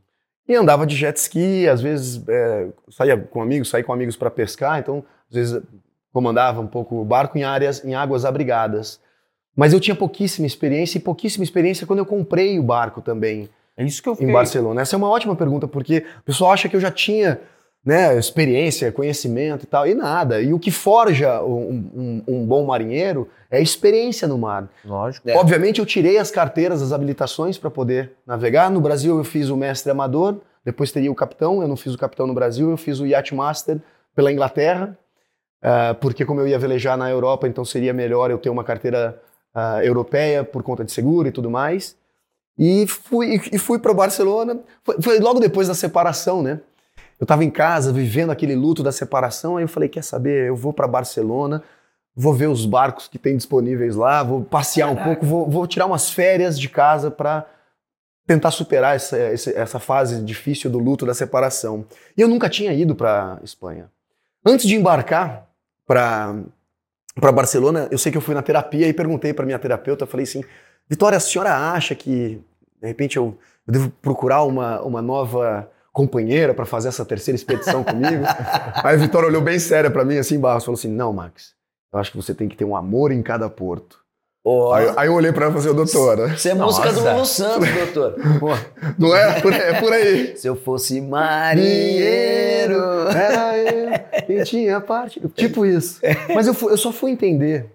E 0.50 0.56
andava 0.56 0.84
de 0.84 0.96
jet 0.96 1.16
ski, 1.16 1.68
às 1.68 1.80
vezes 1.80 2.20
é, 2.28 2.66
saía 2.90 3.16
com 3.16 3.40
amigos, 3.40 3.68
saía 3.68 3.84
com 3.84 3.92
amigos 3.92 4.16
para 4.16 4.28
pescar, 4.28 4.80
então 4.80 5.04
às 5.28 5.36
vezes 5.36 5.62
comandava 6.12 6.60
um 6.60 6.66
pouco 6.66 7.00
o 7.00 7.04
barco 7.04 7.38
em 7.38 7.44
áreas, 7.44 7.84
em 7.84 7.94
águas 7.94 8.24
abrigadas. 8.24 8.98
Mas 9.54 9.72
eu 9.72 9.78
tinha 9.78 9.94
pouquíssima 9.94 10.48
experiência 10.48 10.98
e 10.98 11.00
pouquíssima 11.00 11.44
experiência 11.44 11.86
quando 11.86 12.00
eu 12.00 12.06
comprei 12.06 12.58
o 12.58 12.64
barco 12.64 13.00
também 13.00 13.48
É 13.76 13.84
isso 13.84 14.02
que 14.02 14.08
eu 14.08 14.14
em 14.14 14.16
fiquei... 14.16 14.32
Barcelona. 14.32 14.80
Essa 14.80 14.96
é 14.96 14.98
uma 14.98 15.08
ótima 15.08 15.36
pergunta, 15.36 15.68
porque 15.68 16.04
o 16.18 16.24
pessoal 16.24 16.50
acha 16.50 16.68
que 16.68 16.74
eu 16.74 16.80
já 16.80 16.90
tinha 16.90 17.40
né, 17.84 18.18
experiência, 18.18 18.92
conhecimento 18.92 19.64
e 19.64 19.66
tal, 19.66 19.86
e 19.86 19.94
nada. 19.94 20.40
E 20.40 20.52
o 20.52 20.58
que 20.58 20.70
forja 20.70 21.42
um, 21.42 21.90
um- 21.94 22.22
um 22.28 22.46
bom 22.46 22.64
marinheiro 22.66 23.28
é 23.50 23.56
a 23.58 23.60
experiência 23.60 24.28
no 24.28 24.36
mar. 24.36 24.68
Lógico. 24.84 25.28
É. 25.28 25.36
Obviamente, 25.36 25.80
eu 25.80 25.86
tirei 25.86 26.18
as 26.18 26.30
carteiras, 26.30 26.82
as 26.82 26.92
habilitações 26.92 27.56
para 27.58 27.70
poder 27.70 28.12
navegar. 28.26 28.70
No 28.70 28.80
Brasil, 28.80 29.16
eu 29.16 29.24
fiz 29.24 29.48
o 29.48 29.56
mestre 29.56 29.90
amador, 29.90 30.36
depois 30.64 30.92
teria 30.92 31.10
o 31.10 31.14
capitão. 31.14 31.62
Eu 31.62 31.68
não 31.68 31.76
fiz 31.76 31.94
o 31.94 31.98
capitão 31.98 32.26
no 32.26 32.34
Brasil, 32.34 32.70
eu 32.70 32.76
fiz 32.76 33.00
o 33.00 33.06
Yacht 33.06 33.34
Master 33.34 33.78
pela 34.14 34.30
Inglaterra, 34.30 34.96
ah, 35.62 35.96
porque, 36.00 36.24
como 36.24 36.40
eu 36.40 36.48
ia 36.48 36.58
velejar 36.58 36.96
na 36.98 37.08
Europa, 37.10 37.48
então 37.48 37.64
seria 37.64 37.92
melhor 37.94 38.30
eu 38.30 38.38
ter 38.38 38.50
uma 38.50 38.62
carteira 38.64 39.20
ah, 39.54 39.82
europeia 39.84 40.44
por 40.44 40.62
conta 40.62 40.84
de 40.84 40.92
seguro 40.92 41.28
e 41.28 41.32
tudo 41.32 41.50
mais. 41.50 41.96
E 42.58 42.86
fui, 42.86 43.40
e 43.52 43.58
fui 43.58 43.78
para 43.78 43.94
Barcelona. 43.94 44.58
Foi, 44.84 44.96
foi 45.00 45.18
logo 45.18 45.40
depois 45.40 45.66
da 45.68 45.74
separação, 45.74 46.42
né? 46.42 46.60
Eu 47.20 47.24
estava 47.24 47.44
em 47.44 47.50
casa, 47.50 47.92
vivendo 47.92 48.30
aquele 48.30 48.56
luto 48.56 48.82
da 48.82 48.90
separação, 48.90 49.58
aí 49.58 49.64
eu 49.64 49.68
falei, 49.68 49.90
quer 49.90 50.02
saber, 50.02 50.48
eu 50.48 50.56
vou 50.56 50.72
para 50.72 50.88
Barcelona, 50.88 51.62
vou 52.16 52.32
ver 52.32 52.48
os 52.48 52.64
barcos 52.64 53.08
que 53.08 53.18
tem 53.18 53.36
disponíveis 53.36 53.94
lá, 53.94 54.22
vou 54.22 54.42
passear 54.42 54.88
um 54.88 54.96
pouco, 54.96 55.26
vou, 55.26 55.48
vou 55.48 55.66
tirar 55.66 55.84
umas 55.84 56.10
férias 56.10 56.58
de 56.58 56.68
casa 56.68 57.10
para 57.10 57.46
tentar 58.26 58.50
superar 58.50 58.96
essa, 58.96 59.18
essa 59.18 59.78
fase 59.78 60.22
difícil 60.22 60.70
do 60.70 60.78
luto 60.78 61.04
da 61.04 61.12
separação. 61.12 61.84
E 62.16 62.20
eu 62.22 62.28
nunca 62.28 62.48
tinha 62.48 62.72
ido 62.72 62.94
para 62.94 63.38
Espanha. 63.44 63.90
Antes 64.44 64.66
de 64.66 64.74
embarcar 64.74 65.46
para 65.86 66.36
para 67.14 67.32
Barcelona, 67.32 67.88
eu 67.90 67.98
sei 67.98 68.10
que 68.12 68.16
eu 68.16 68.22
fui 68.22 68.34
na 68.34 68.40
terapia 68.40 68.86
e 68.88 68.92
perguntei 68.92 69.34
para 69.34 69.44
minha 69.44 69.58
terapeuta, 69.58 70.06
falei 70.06 70.24
assim, 70.24 70.42
Vitória, 70.88 71.16
a 71.16 71.20
senhora 71.20 71.54
acha 71.72 71.94
que 71.94 72.40
de 72.80 72.88
repente 72.88 73.16
eu, 73.16 73.36
eu 73.66 73.72
devo 73.72 73.90
procurar 74.02 74.42
uma, 74.44 74.80
uma 74.80 75.02
nova 75.02 75.70
companheira 75.92 76.54
para 76.54 76.64
fazer 76.66 76.88
essa 76.88 77.04
terceira 77.04 77.36
expedição 77.36 77.82
comigo? 77.84 78.24
Aí 78.82 78.94
a 78.94 78.98
Vitória 78.98 79.28
olhou 79.28 79.42
bem 79.42 79.58
séria 79.58 79.90
para 79.90 80.04
mim 80.04 80.18
assim 80.18 80.36
embaixo, 80.36 80.66
falou 80.66 80.78
assim, 80.78 80.88
não, 80.88 81.12
Max, 81.12 81.54
eu 81.92 81.98
acho 81.98 82.10
que 82.12 82.16
você 82.16 82.34
tem 82.34 82.48
que 82.48 82.56
ter 82.56 82.64
um 82.64 82.76
amor 82.76 83.12
em 83.12 83.22
cada 83.22 83.48
porto. 83.48 83.98
Ó, 84.42 84.72
Aí, 84.72 84.90
aí 84.96 85.06
eu 85.08 85.12
olhei 85.14 85.32
para 85.32 85.44
ela 85.46 85.54
e 85.54 85.60
falei 85.62 85.68
assim, 85.82 85.92
doutora, 85.92 86.28
Isso 86.32 86.48
é 86.48 86.54
música 86.54 86.90
do 86.94 87.02
Nossa. 87.02 87.12
Lulu 87.12 87.26
Santos, 87.26 87.68
doutor. 87.94 88.16
Não 88.98 89.14
é? 89.14 89.38
Por 89.40 89.52
aí, 89.52 89.60
é 89.60 89.80
por 89.80 89.92
aí. 89.92 90.34
se 90.36 90.46
eu 90.46 90.56
fosse 90.56 90.98
marinheiro. 90.98 92.74
Era 93.08 93.58
eu 93.58 94.22
quem 94.26 94.42
tinha 94.44 94.80
parte. 94.80 95.20
Tipo 95.34 95.66
isso. 95.66 96.00
Mas 96.34 96.46
eu, 96.46 96.54
fui- 96.54 96.72
eu 96.72 96.76
só 96.78 96.90
fui 96.92 97.10
entender, 97.10 97.70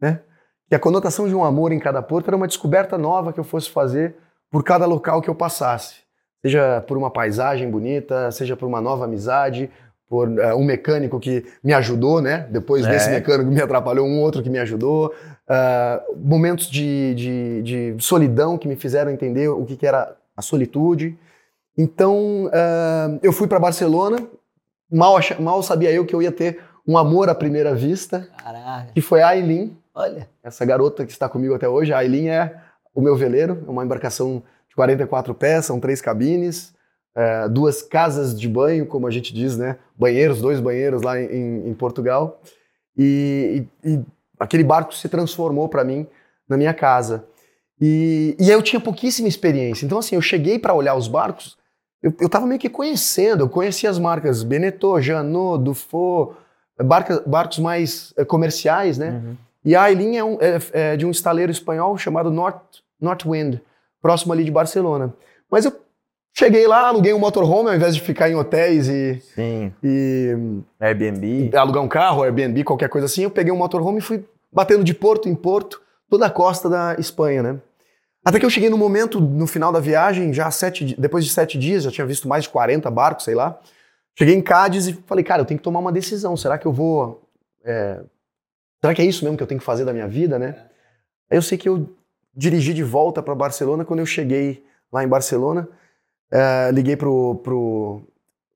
né? 0.00 0.20
Que 0.68 0.74
a 0.74 0.78
conotação 0.78 1.26
de 1.26 1.34
um 1.34 1.42
amor 1.44 1.72
em 1.72 1.78
cada 1.78 2.02
porto 2.02 2.28
era 2.28 2.36
uma 2.36 2.46
descoberta 2.46 2.98
nova 2.98 3.32
que 3.32 3.40
eu 3.40 3.44
fosse 3.44 3.70
fazer 3.70 4.14
por 4.50 4.62
cada 4.62 4.84
local 4.86 5.22
que 5.22 5.30
eu 5.30 5.34
passasse. 5.34 5.96
Seja 6.42 6.82
por 6.86 6.96
uma 6.96 7.10
paisagem 7.10 7.70
bonita, 7.70 8.30
seja 8.30 8.56
por 8.56 8.66
uma 8.66 8.80
nova 8.80 9.04
amizade, 9.04 9.70
por 10.08 10.38
eh, 10.38 10.54
um 10.54 10.64
mecânico 10.64 11.20
que 11.20 11.44
me 11.62 11.72
ajudou, 11.74 12.20
né? 12.22 12.46
Depois 12.50 12.84
É. 12.86 12.90
desse 12.90 13.10
mecânico 13.10 13.48
que 13.50 13.54
me 13.54 13.62
atrapalhou, 13.62 14.06
um 14.06 14.20
outro 14.20 14.42
que 14.42 14.50
me 14.50 14.58
ajudou. 14.58 15.14
ah, 15.52 16.00
momentos 16.16 16.70
de, 16.70 17.14
de, 17.14 17.62
de 17.94 18.02
solidão 18.04 18.56
que 18.56 18.68
me 18.68 18.76
fizeram 18.76 19.10
entender 19.10 19.48
o 19.48 19.64
que, 19.64 19.76
que 19.76 19.86
era 19.86 20.16
a 20.36 20.40
solitude. 20.42 21.18
Então, 21.76 22.46
uh, 22.46 23.18
eu 23.22 23.32
fui 23.32 23.48
para 23.48 23.58
Barcelona, 23.58 24.18
mal, 24.90 25.16
mal 25.40 25.62
sabia 25.62 25.90
eu 25.90 26.04
que 26.06 26.14
eu 26.14 26.22
ia 26.22 26.30
ter 26.32 26.60
um 26.86 26.96
amor 26.96 27.28
à 27.28 27.34
primeira 27.34 27.74
vista, 27.74 28.28
Caraca. 28.42 28.92
que 28.94 29.00
foi 29.00 29.22
a 29.22 29.28
Aileen. 29.28 29.76
Olha. 29.94 30.28
Essa 30.42 30.64
garota 30.64 31.04
que 31.04 31.12
está 31.12 31.28
comigo 31.28 31.54
até 31.54 31.68
hoje. 31.68 31.92
A 31.92 31.98
Aileen 31.98 32.30
é 32.30 32.54
o 32.94 33.00
meu 33.00 33.16
veleiro, 33.16 33.64
é 33.66 33.70
uma 33.70 33.84
embarcação 33.84 34.42
de 34.70 34.76
44 34.76 35.34
pés, 35.34 35.66
são 35.66 35.78
três 35.78 36.00
cabines, 36.00 36.72
é, 37.14 37.48
duas 37.48 37.82
casas 37.82 38.38
de 38.38 38.48
banho, 38.48 38.86
como 38.86 39.06
a 39.06 39.10
gente 39.10 39.34
diz, 39.34 39.58
né? 39.58 39.76
Banheiros, 39.98 40.40
dois 40.40 40.60
banheiros 40.60 41.02
lá 41.02 41.20
em, 41.20 41.68
em 41.68 41.74
Portugal. 41.74 42.40
E, 42.96 43.66
e, 43.84 43.90
e, 43.92 44.04
aquele 44.38 44.64
barco 44.64 44.94
se 44.94 45.08
transformou 45.08 45.68
para 45.68 45.84
mim 45.84 46.06
na 46.48 46.56
minha 46.56 46.72
casa. 46.72 47.26
E, 47.80 48.36
e 48.38 48.50
eu 48.50 48.62
tinha 48.62 48.80
pouquíssima 48.80 49.28
experiência. 49.28 49.84
Então, 49.84 49.98
assim, 49.98 50.14
eu 50.14 50.22
cheguei 50.22 50.58
para 50.58 50.74
olhar 50.74 50.94
os 50.94 51.08
barcos, 51.08 51.58
eu, 52.02 52.14
eu 52.20 52.28
tava 52.28 52.46
meio 52.46 52.60
que 52.60 52.68
conhecendo, 52.68 53.44
eu 53.44 53.48
conhecia 53.48 53.90
as 53.90 53.98
marcas 53.98 54.42
Beneteau, 54.42 55.00
Janot, 55.00 55.62
Dufault, 55.62 56.36
barca, 56.78 57.22
barcos 57.26 57.58
mais 57.58 58.14
é, 58.16 58.24
comerciais, 58.24 58.96
né? 58.96 59.10
Uhum. 59.10 59.36
E 59.64 59.76
a 59.76 59.82
Aileen 59.82 60.16
é, 60.16 60.24
um, 60.24 60.38
é, 60.40 60.58
é, 60.72 60.96
de 60.96 61.04
um 61.04 61.10
estaleiro 61.10 61.52
espanhol 61.52 61.96
chamado 61.98 62.30
North, 62.30 62.62
Northwind, 63.00 63.60
próximo 64.00 64.32
ali 64.32 64.44
de 64.44 64.50
Barcelona. 64.50 65.14
Mas 65.50 65.64
eu 65.64 65.72
cheguei 66.36 66.66
lá, 66.66 66.88
aluguei 66.88 67.12
um 67.12 67.18
motorhome 67.18 67.70
ao 67.70 67.74
invés 67.74 67.94
de 67.94 68.00
ficar 68.00 68.30
em 68.30 68.34
hotéis 68.34 68.88
e. 68.88 69.20
Sim. 69.34 69.72
E. 69.82 70.36
Airbnb. 70.78 71.50
Alugar 71.56 71.82
um 71.82 71.88
carro, 71.88 72.22
Airbnb, 72.22 72.64
qualquer 72.64 72.88
coisa 72.88 73.06
assim. 73.06 73.22
Eu 73.22 73.30
peguei 73.30 73.52
um 73.52 73.56
motorhome 73.56 73.98
e 73.98 74.02
fui 74.02 74.24
batendo 74.52 74.82
de 74.82 74.94
porto 74.94 75.28
em 75.28 75.34
porto, 75.34 75.80
toda 76.08 76.26
a 76.26 76.30
costa 76.30 76.68
da 76.68 76.96
Espanha, 76.98 77.42
né? 77.42 77.60
Até 78.24 78.38
que 78.38 78.44
eu 78.44 78.50
cheguei 78.50 78.68
no 78.68 78.76
momento, 78.76 79.20
no 79.20 79.46
final 79.46 79.72
da 79.72 79.80
viagem, 79.80 80.32
já 80.32 80.50
sete, 80.50 80.94
depois 80.98 81.24
de 81.24 81.30
sete 81.30 81.58
dias, 81.58 81.84
já 81.84 81.90
tinha 81.90 82.06
visto 82.06 82.28
mais 82.28 82.44
de 82.44 82.50
40 82.50 82.90
barcos, 82.90 83.24
sei 83.24 83.34
lá. 83.34 83.58
Cheguei 84.18 84.34
em 84.34 84.42
Cádiz 84.42 84.88
e 84.88 84.92
falei, 85.06 85.24
cara, 85.24 85.40
eu 85.40 85.46
tenho 85.46 85.58
que 85.58 85.64
tomar 85.64 85.78
uma 85.78 85.92
decisão. 85.92 86.36
Será 86.36 86.58
que 86.58 86.66
eu 86.66 86.72
vou. 86.72 87.26
É... 87.64 88.00
Será 88.82 88.94
que 88.94 89.00
é 89.00 89.04
isso 89.04 89.24
mesmo 89.24 89.36
que 89.36 89.42
eu 89.42 89.46
tenho 89.46 89.58
que 89.58 89.64
fazer 89.64 89.84
da 89.84 89.92
minha 89.92 90.08
vida, 90.08 90.38
né? 90.38 90.66
Aí 91.30 91.38
eu 91.38 91.42
sei 91.42 91.56
que 91.56 91.68
eu 91.68 91.88
dirigi 92.34 92.72
de 92.72 92.82
volta 92.82 93.22
para 93.22 93.34
Barcelona. 93.34 93.84
Quando 93.84 94.00
eu 94.00 94.06
cheguei 94.06 94.64
lá 94.92 95.04
em 95.04 95.08
Barcelona, 95.08 95.68
é, 96.30 96.70
liguei 96.72 96.96
pro, 96.96 97.36
pro, 97.36 98.02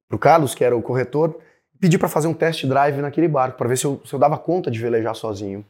pro 0.09 0.19
Carlos, 0.19 0.55
que 0.55 0.65
era 0.65 0.77
o 0.77 0.83
corretor, 0.83 1.39
pedi 1.81 1.99
para 1.99 2.09
fazer 2.09 2.29
um 2.29 2.35
test 2.35 2.65
drive 2.67 2.99
naquele 3.01 3.29
barco, 3.29 3.59
para 3.59 3.69
ver 3.69 3.77
se 3.77 3.85
eu, 3.85 4.01
se 4.05 4.15
eu 4.15 4.19
dava 4.19 4.39
conta 4.39 4.71
de 4.71 4.81
velejar 4.81 5.15
sozinho. 5.15 5.65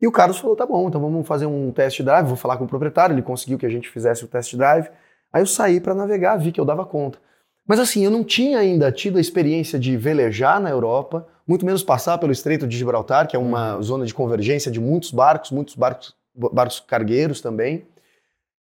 E 0.00 0.06
o 0.06 0.12
Carlos 0.12 0.38
falou: 0.38 0.56
tá 0.56 0.66
bom, 0.66 0.88
então 0.88 1.00
vamos 1.00 1.26
fazer 1.26 1.46
um 1.46 1.72
test 1.72 2.02
drive. 2.02 2.26
Vou 2.26 2.36
falar 2.36 2.56
com 2.56 2.64
o 2.64 2.68
proprietário. 2.68 3.14
Ele 3.14 3.22
conseguiu 3.22 3.58
que 3.58 3.66
a 3.66 3.70
gente 3.70 3.88
fizesse 3.88 4.24
o 4.24 4.28
test 4.28 4.54
drive. 4.54 4.88
Aí 5.32 5.42
eu 5.42 5.46
saí 5.46 5.80
para 5.80 5.94
navegar, 5.94 6.36
vi 6.36 6.52
que 6.52 6.60
eu 6.60 6.64
dava 6.64 6.84
conta. 6.84 7.18
Mas 7.66 7.80
assim, 7.80 8.04
eu 8.04 8.10
não 8.10 8.22
tinha 8.22 8.58
ainda 8.58 8.92
tido 8.92 9.18
a 9.18 9.20
experiência 9.20 9.78
de 9.78 9.96
velejar 9.96 10.60
na 10.60 10.70
Europa, 10.70 11.26
muito 11.46 11.66
menos 11.66 11.82
passar 11.82 12.16
pelo 12.18 12.30
Estreito 12.30 12.66
de 12.66 12.76
Gibraltar, 12.76 13.26
que 13.26 13.34
é 13.34 13.38
uma 13.38 13.76
uhum. 13.76 13.82
zona 13.82 14.06
de 14.06 14.14
convergência 14.14 14.70
de 14.70 14.80
muitos 14.80 15.10
barcos, 15.10 15.50
muitos 15.50 15.74
barcos, 15.74 16.14
barcos 16.36 16.80
cargueiros 16.80 17.40
também. 17.40 17.86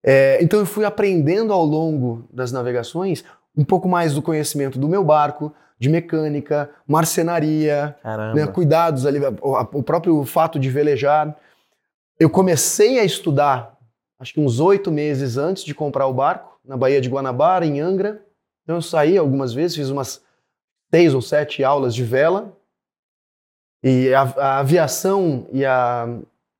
É, 0.03 0.43
então 0.43 0.59
eu 0.59 0.67
fui 0.67 0.85
aprendendo 0.85 1.53
ao 1.53 1.65
longo 1.65 2.27
das 2.33 2.51
navegações 2.53 3.25
um 3.57 3.65
pouco 3.65 3.89
mais 3.89 4.15
do 4.15 4.23
conhecimento 4.23 4.79
do 4.79 4.89
meu 4.89 5.05
barco, 5.05 5.53
de 5.79 5.89
mecânica, 5.89 6.71
marcenaria, 6.87 7.97
né, 8.35 8.47
cuidados 8.47 9.07
ali, 9.07 9.19
o 9.41 9.83
próprio 9.83 10.25
fato 10.25 10.59
de 10.59 10.69
velejar. 10.71 11.37
Eu 12.19 12.29
comecei 12.29 12.99
a 12.99 13.05
estudar, 13.05 13.79
acho 14.19 14.35
que 14.35 14.41
uns 14.41 14.61
oito 14.61 14.93
meses 14.93 15.37
antes 15.39 15.65
de 15.65 15.75
comprar 15.75 16.07
o 16.07 16.13
barco, 16.13 16.61
na 16.65 16.77
Baía 16.77 17.01
de 17.01 17.09
Guanabara, 17.09 17.65
em 17.65 17.81
Angra. 17.81 18.23
Então 18.63 18.77
eu 18.77 18.83
saí 18.83 19.17
algumas 19.17 19.55
vezes, 19.55 19.77
fiz 19.77 19.89
umas 19.89 20.23
seis 20.95 21.15
ou 21.15 21.23
sete 21.23 21.65
aulas 21.65 21.95
de 21.95 22.05
vela. 22.05 22.57
E 23.83 24.13
a, 24.13 24.23
a 24.23 24.59
aviação 24.59 25.49
e 25.51 25.65
a, 25.65 26.07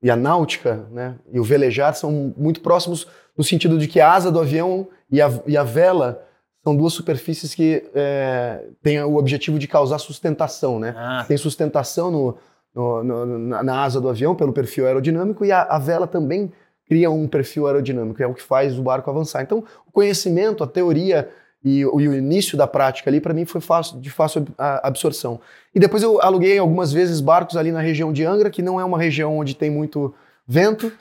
e 0.01 0.09
a 0.09 0.15
náutica, 0.15 0.85
né, 0.91 1.15
e 1.31 1.39
o 1.39 1.43
velejar 1.43 1.93
são 1.95 2.33
muito 2.35 2.61
próximos 2.61 3.07
no 3.37 3.43
sentido 3.43 3.77
de 3.77 3.87
que 3.87 3.99
a 3.99 4.11
asa 4.11 4.31
do 4.31 4.39
avião 4.39 4.87
e 5.09 5.21
a, 5.21 5.31
e 5.45 5.55
a 5.55 5.63
vela 5.63 6.25
são 6.63 6.75
duas 6.75 6.93
superfícies 6.93 7.55
que 7.55 7.83
é, 7.93 8.63
têm 8.81 9.01
o 9.01 9.15
objetivo 9.15 9.57
de 9.57 9.67
causar 9.67 9.97
sustentação, 9.97 10.79
né? 10.79 10.93
Ah. 10.95 11.25
Tem 11.27 11.35
sustentação 11.35 12.11
no, 12.11 12.37
no, 12.73 13.03
no, 13.03 13.63
na, 13.63 13.83
asa 13.83 13.99
do 13.99 14.09
avião 14.09 14.35
pelo 14.35 14.53
perfil 14.53 14.85
aerodinâmico 14.85 15.43
e 15.43 15.51
a, 15.51 15.63
a, 15.63 15.79
vela 15.79 16.05
também 16.05 16.51
cria 16.87 17.09
um 17.09 17.27
perfil 17.27 17.67
aerodinâmico, 17.67 18.21
é 18.21 18.27
o 18.27 18.33
que 18.33 18.43
faz 18.43 18.77
o 18.77 18.83
barco 18.83 19.09
avançar. 19.09 19.41
Então, 19.41 19.63
o 19.87 19.91
conhecimento, 19.91 20.63
a 20.63 20.67
teoria 20.67 21.29
e 21.63 21.85
o, 21.85 22.01
e 22.01 22.07
o 22.07 22.13
início 22.13 22.57
da 22.57 22.65
prática 22.65 23.09
ali, 23.09 23.21
para 23.21 23.33
mim, 23.33 23.45
foi 23.45 23.61
fácil, 23.61 23.99
de 23.99 24.09
fácil 24.09 24.45
absorção. 24.57 25.39
E 25.73 25.79
depois 25.79 26.01
eu 26.01 26.21
aluguei 26.21 26.57
algumas 26.57 26.91
vezes 26.91 27.21
barcos 27.21 27.55
ali 27.55 27.71
na 27.71 27.79
região 27.79 28.11
de 28.11 28.25
Angra, 28.25 28.49
que 28.49 28.61
não 28.61 28.79
é 28.79 28.85
uma 28.85 28.97
região 28.97 29.37
onde 29.37 29.55
tem 29.55 29.69
muito 29.69 30.13
vento, 30.47 30.91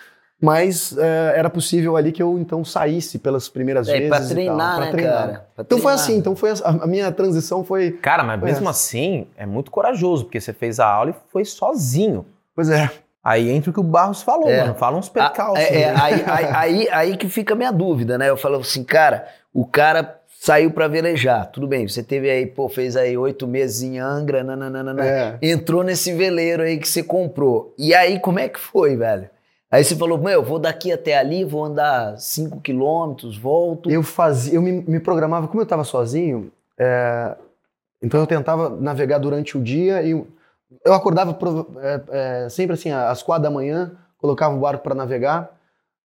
mas 0.40 0.92
uh, 0.92 1.00
era 1.34 1.50
possível 1.50 1.96
ali 1.96 2.12
que 2.12 2.22
eu 2.22 2.38
então 2.38 2.64
saísse 2.64 3.18
pelas 3.18 3.48
primeiras 3.48 3.88
é, 3.88 3.92
vezes. 3.92 4.08
Para 4.08 4.26
treinar, 4.26 4.72
tal, 4.72 4.80
né, 4.80 4.90
treinar. 4.90 5.14
cara? 5.14 5.32
Pra 5.54 5.64
então 5.64 5.78
treinar. 5.78 5.82
foi 5.82 5.92
assim, 5.92 6.16
então 6.16 6.36
foi 6.36 6.50
a, 6.50 6.54
a, 6.64 6.86
minha 6.86 7.12
transição 7.12 7.62
foi. 7.62 7.92
Cara, 7.92 8.22
mas 8.22 8.40
mesmo 8.40 8.62
essa. 8.62 8.70
assim 8.70 9.26
é 9.36 9.44
muito 9.44 9.70
corajoso, 9.70 10.24
porque 10.24 10.40
você 10.40 10.52
fez 10.52 10.80
a 10.80 10.86
aula 10.86 11.10
e 11.10 11.14
foi 11.30 11.44
sozinho. 11.44 12.24
Pois 12.54 12.70
é. 12.70 12.90
Aí 13.22 13.50
entra 13.50 13.70
o 13.70 13.74
que 13.74 13.80
o 13.80 13.82
Barros 13.82 14.22
falou, 14.22 14.48
é. 14.48 14.62
mano. 14.62 14.74
Fala 14.74 14.96
uns 14.96 15.10
percalços. 15.10 15.62
É, 15.62 15.82
é, 15.82 15.90
aí, 15.90 16.24
aí, 16.26 16.46
aí, 16.54 16.88
aí, 16.90 17.16
que 17.18 17.28
fica 17.28 17.52
a 17.52 17.56
minha 17.56 17.70
dúvida, 17.70 18.16
né? 18.16 18.30
Eu 18.30 18.36
falo 18.36 18.56
assim, 18.56 18.82
cara, 18.82 19.28
o 19.52 19.66
cara 19.66 20.19
saiu 20.40 20.70
para 20.70 20.88
velejar. 20.88 21.50
Tudo 21.50 21.66
bem, 21.66 21.86
você 21.86 22.02
teve 22.02 22.30
aí, 22.30 22.46
pô, 22.46 22.66
fez 22.66 22.96
aí 22.96 23.14
oito 23.14 23.46
meses 23.46 23.82
em 23.82 23.98
Angra, 23.98 24.42
nananana, 24.42 25.04
é. 25.04 25.38
entrou 25.42 25.84
nesse 25.84 26.14
veleiro 26.14 26.62
aí 26.62 26.78
que 26.78 26.88
você 26.88 27.02
comprou. 27.02 27.74
E 27.76 27.94
aí, 27.94 28.18
como 28.18 28.38
é 28.38 28.48
que 28.48 28.58
foi, 28.58 28.96
velho? 28.96 29.28
Aí 29.70 29.84
você 29.84 29.94
falou, 29.94 30.16
meu, 30.16 30.42
vou 30.42 30.58
daqui 30.58 30.90
até 30.90 31.18
ali, 31.18 31.44
vou 31.44 31.62
andar 31.62 32.16
cinco 32.16 32.58
quilômetros, 32.58 33.36
volto. 33.36 33.90
Eu 33.90 34.02
fazia, 34.02 34.54
eu 34.54 34.62
me, 34.62 34.72
me 34.72 34.98
programava, 34.98 35.46
como 35.46 35.60
eu 35.60 35.64
estava 35.64 35.84
sozinho, 35.84 36.50
é, 36.78 37.36
então 38.02 38.18
eu 38.18 38.26
tentava 38.26 38.70
navegar 38.70 39.18
durante 39.18 39.58
o 39.58 39.62
dia 39.62 40.02
e 40.02 40.12
eu 40.12 40.94
acordava 40.94 41.36
é, 41.82 42.00
é, 42.44 42.48
sempre 42.48 42.72
assim, 42.72 42.90
às 42.90 43.22
quatro 43.22 43.42
da 43.42 43.50
manhã, 43.50 43.92
colocava 44.16 44.56
o 44.56 44.58
barco 44.60 44.82
para 44.82 44.94
navegar 44.94 45.59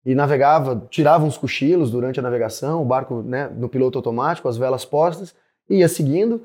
e 0.05 0.15
navegava, 0.15 0.87
tirava 0.89 1.25
uns 1.25 1.37
cochilos 1.37 1.91
durante 1.91 2.19
a 2.19 2.23
navegação, 2.23 2.81
o 2.81 2.85
barco 2.85 3.21
né, 3.21 3.49
no 3.55 3.69
piloto 3.69 3.97
automático, 3.99 4.47
as 4.47 4.57
velas 4.57 4.83
postas, 4.83 5.33
ia 5.69 5.87
seguindo, 5.87 6.43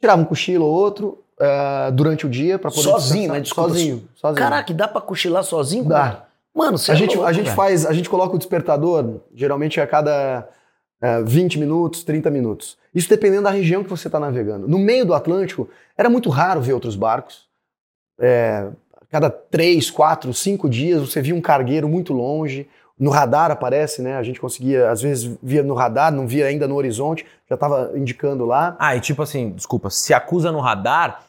tirava 0.00 0.22
um 0.22 0.24
cochilo 0.24 0.64
ou 0.64 0.72
outro 0.72 1.24
uh, 1.40 1.92
durante 1.92 2.26
o 2.26 2.30
dia 2.30 2.58
para 2.58 2.70
poder 2.70 2.82
sozinho, 2.82 3.28
mas 3.30 3.42
desculpa, 3.42 3.70
sozinho, 3.70 4.08
sozinho. 4.14 4.38
Caraca, 4.38 4.72
dá 4.72 4.86
para 4.86 5.00
cochilar 5.00 5.42
sozinho? 5.42 5.84
Dá. 5.84 6.24
Mano, 6.54 6.78
você 6.78 6.92
a 6.92 6.94
é 6.94 6.96
gente 6.96 7.16
louco, 7.16 7.28
a 7.28 7.32
gente 7.32 7.50
faz, 7.50 7.84
a 7.84 7.92
gente 7.92 8.08
coloca 8.08 8.36
o 8.36 8.38
despertador 8.38 9.20
geralmente 9.34 9.80
a 9.80 9.86
cada 9.86 10.48
uh, 11.02 11.24
20 11.24 11.58
minutos, 11.58 12.04
30 12.04 12.30
minutos. 12.30 12.78
Isso 12.94 13.08
dependendo 13.08 13.42
da 13.42 13.50
região 13.50 13.82
que 13.82 13.90
você 13.90 14.06
está 14.06 14.20
navegando. 14.20 14.68
No 14.68 14.78
meio 14.78 15.04
do 15.04 15.14
Atlântico 15.14 15.68
era 15.98 16.08
muito 16.08 16.30
raro 16.30 16.60
ver 16.60 16.74
outros 16.74 16.94
barcos. 16.94 17.48
É, 18.20 18.68
cada 19.10 19.28
três, 19.28 19.90
quatro, 19.90 20.32
cinco 20.32 20.68
dias 20.68 21.00
você 21.00 21.20
via 21.20 21.34
um 21.34 21.40
cargueiro 21.40 21.88
muito 21.88 22.12
longe, 22.12 22.68
no 22.98 23.10
radar 23.10 23.50
aparece, 23.50 24.00
né? 24.02 24.16
A 24.16 24.22
gente 24.22 24.40
conseguia, 24.40 24.90
às 24.90 25.02
vezes 25.02 25.36
via 25.42 25.62
no 25.62 25.74
radar, 25.74 26.12
não 26.12 26.26
via 26.26 26.46
ainda 26.46 26.68
no 26.68 26.76
horizonte, 26.76 27.26
já 27.48 27.54
estava 27.54 27.92
indicando 27.94 28.44
lá. 28.44 28.76
Ah, 28.78 28.94
e 28.96 29.00
tipo 29.00 29.22
assim, 29.22 29.50
desculpa, 29.50 29.90
se 29.90 30.14
acusa 30.14 30.52
no 30.52 30.60
radar, 30.60 31.24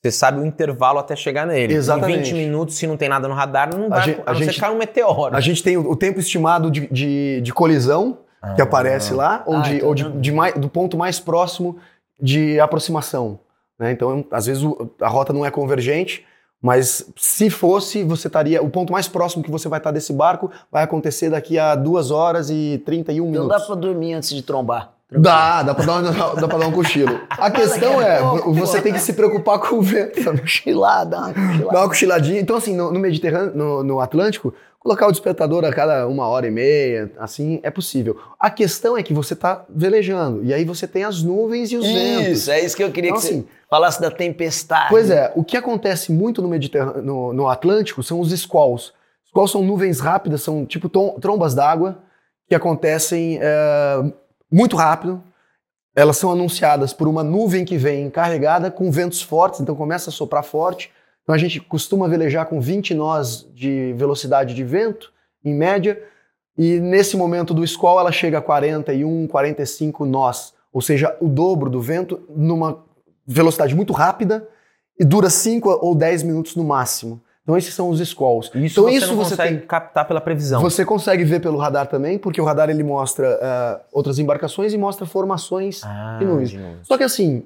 você 0.00 0.12
sabe 0.12 0.40
o 0.40 0.46
intervalo 0.46 0.98
até 0.98 1.16
chegar 1.16 1.46
nele. 1.46 1.74
Exatamente. 1.74 2.30
Em 2.30 2.34
20 2.34 2.34
minutos, 2.34 2.76
se 2.76 2.86
não 2.86 2.96
tem 2.96 3.08
nada 3.08 3.26
no 3.26 3.34
radar, 3.34 3.74
não 3.74 3.88
vai, 3.88 3.98
a 3.98 4.02
gente, 4.02 4.22
a, 4.24 4.30
a 4.30 4.34
gente 4.34 4.60
cai 4.60 4.70
um 4.70 4.78
meteoro. 4.78 5.36
A 5.36 5.40
gente 5.40 5.62
tem 5.62 5.76
o, 5.76 5.90
o 5.90 5.96
tempo 5.96 6.20
estimado 6.20 6.70
de, 6.70 6.86
de, 6.86 7.40
de 7.40 7.52
colisão 7.52 8.18
ah, 8.40 8.54
que 8.54 8.62
aparece 8.62 9.12
lá, 9.12 9.42
ou, 9.44 9.56
ah, 9.56 9.62
de, 9.62 9.76
então 9.76 9.88
ou 9.88 9.94
de, 9.94 10.10
de 10.12 10.32
mais, 10.32 10.54
do 10.54 10.68
ponto 10.68 10.96
mais 10.96 11.18
próximo 11.18 11.78
de 12.20 12.60
aproximação. 12.60 13.40
Né? 13.78 13.90
Então, 13.90 14.24
às 14.30 14.46
vezes 14.46 14.62
a 15.00 15.08
rota 15.08 15.32
não 15.32 15.44
é 15.44 15.50
convergente, 15.50 16.24
mas 16.60 17.06
se 17.16 17.48
fosse, 17.50 18.02
você 18.02 18.26
estaria. 18.26 18.62
O 18.62 18.68
ponto 18.68 18.92
mais 18.92 19.06
próximo 19.06 19.44
que 19.44 19.50
você 19.50 19.68
vai 19.68 19.78
estar 19.78 19.92
desse 19.92 20.12
barco 20.12 20.50
vai 20.70 20.82
acontecer 20.82 21.30
daqui 21.30 21.58
a 21.58 21.74
2 21.74 22.10
horas 22.10 22.50
e 22.50 22.82
31 22.84 23.14
então 23.14 23.32
minutos. 23.32 23.48
Não 23.48 23.58
dá 23.58 23.64
para 23.64 23.74
dormir 23.76 24.14
antes 24.14 24.30
de 24.30 24.42
trombar. 24.42 24.92
Tranquilo. 25.08 25.22
Dá, 25.22 25.62
dá 25.62 25.74
pra, 25.74 25.84
dar, 25.86 26.34
dá 26.34 26.48
pra 26.48 26.58
dar 26.58 26.66
um 26.66 26.72
cochilo. 26.72 27.18
A 27.30 27.50
questão 27.50 28.00
é, 28.02 28.20
você 28.52 28.82
tem 28.82 28.92
que 28.92 28.98
se 28.98 29.14
preocupar 29.14 29.58
com 29.58 29.76
o 29.76 29.82
vento. 29.82 30.22
Cochilar, 30.38 31.06
dá 31.06 31.18
uma 31.18 31.32
cochilada. 31.32 31.72
Dá 31.72 31.80
uma 31.80 31.88
cochiladinha. 31.88 32.40
Então, 32.40 32.56
assim, 32.56 32.76
no, 32.76 32.92
no 32.92 33.00
Mediterrâneo, 33.00 33.52
no, 33.54 33.82
no, 33.82 34.00
Atlântico, 34.00 34.52
colocar 34.78 35.06
o 35.06 35.10
despertador 35.10 35.64
a 35.64 35.72
cada 35.72 36.06
uma 36.06 36.26
hora 36.28 36.46
e 36.46 36.50
meia, 36.50 37.12
assim, 37.18 37.60
é 37.62 37.70
possível. 37.70 38.18
A 38.38 38.50
questão 38.50 38.96
é 38.96 39.02
que 39.02 39.12
você 39.12 39.34
tá 39.34 39.64
velejando, 39.68 40.44
e 40.44 40.54
aí 40.54 40.64
você 40.64 40.86
tem 40.86 41.04
as 41.04 41.22
nuvens 41.22 41.70
e 41.72 41.76
os 41.76 41.84
isso, 41.84 41.94
ventos. 41.94 42.38
Isso, 42.38 42.50
é 42.50 42.60
isso 42.64 42.76
que 42.76 42.84
eu 42.84 42.92
queria 42.92 43.10
então, 43.10 43.20
que 43.20 43.26
assim, 43.26 43.40
você 43.42 43.48
falasse 43.68 44.00
da 44.00 44.10
tempestade. 44.10 44.88
Pois 44.90 45.10
é, 45.10 45.32
o 45.34 45.44
que 45.44 45.56
acontece 45.56 46.12
muito 46.12 46.40
no, 46.40 46.48
Mediterrâneo, 46.48 47.02
no, 47.02 47.32
no 47.32 47.48
Atlântico 47.48 48.02
são 48.02 48.20
os 48.20 48.30
squalls. 48.30 48.92
Squalls 49.26 49.52
são 49.52 49.62
nuvens 49.62 50.00
rápidas, 50.00 50.42
são 50.42 50.64
tipo 50.64 50.88
trombas 50.88 51.54
d'água 51.54 51.98
que 52.48 52.54
acontecem... 52.54 53.38
É, 53.42 54.12
muito 54.50 54.76
rápido. 54.76 55.22
elas 55.94 56.16
são 56.16 56.30
anunciadas 56.30 56.92
por 56.92 57.08
uma 57.08 57.24
nuvem 57.24 57.64
que 57.64 57.76
vem 57.76 58.08
carregada 58.08 58.70
com 58.70 58.90
ventos 58.90 59.20
fortes, 59.20 59.60
então 59.60 59.74
começa 59.74 60.10
a 60.10 60.12
soprar 60.12 60.44
forte. 60.44 60.92
Então 61.28 61.34
a 61.34 61.38
gente 61.38 61.60
costuma 61.60 62.08
velejar 62.08 62.46
com 62.46 62.58
20 62.58 62.94
nós 62.94 63.46
de 63.54 63.92
velocidade 63.98 64.54
de 64.54 64.64
vento, 64.64 65.12
em 65.44 65.54
média, 65.54 66.02
e 66.56 66.80
nesse 66.80 67.18
momento 67.18 67.52
do 67.52 67.66
squall 67.66 68.00
ela 68.00 68.10
chega 68.10 68.38
a 68.38 68.40
41, 68.40 69.26
45 69.26 70.06
nós, 70.06 70.54
ou 70.72 70.80
seja, 70.80 71.14
o 71.20 71.28
dobro 71.28 71.68
do 71.68 71.82
vento 71.82 72.18
numa 72.34 72.82
velocidade 73.26 73.74
muito 73.76 73.92
rápida 73.92 74.48
e 74.98 75.04
dura 75.04 75.28
5 75.28 75.68
ou 75.82 75.94
10 75.94 76.22
minutos 76.22 76.56
no 76.56 76.64
máximo. 76.64 77.20
Então 77.42 77.58
esses 77.58 77.74
são 77.74 77.90
os 77.90 78.00
squalls. 78.08 78.50
Isso 78.54 78.80
então 78.80 78.84
você 78.84 78.96
isso 78.96 79.08
não 79.08 79.16
você 79.16 79.36
consegue 79.36 79.58
tem 79.58 79.66
captar 79.66 80.08
pela 80.08 80.22
previsão. 80.22 80.62
você 80.62 80.82
consegue 80.82 81.24
ver 81.24 81.42
pelo 81.42 81.58
radar 81.58 81.88
também, 81.88 82.16
porque 82.18 82.40
o 82.40 82.44
radar 82.44 82.70
ele 82.70 82.82
mostra 82.82 83.38
ah, 83.42 83.80
outras 83.92 84.18
embarcações 84.18 84.72
e 84.72 84.78
mostra 84.78 85.04
formações 85.04 85.82
Ah, 85.84 86.20
e 86.22 86.24
nuvens. 86.24 86.56
Só 86.84 86.96
que 86.96 87.04
assim, 87.04 87.44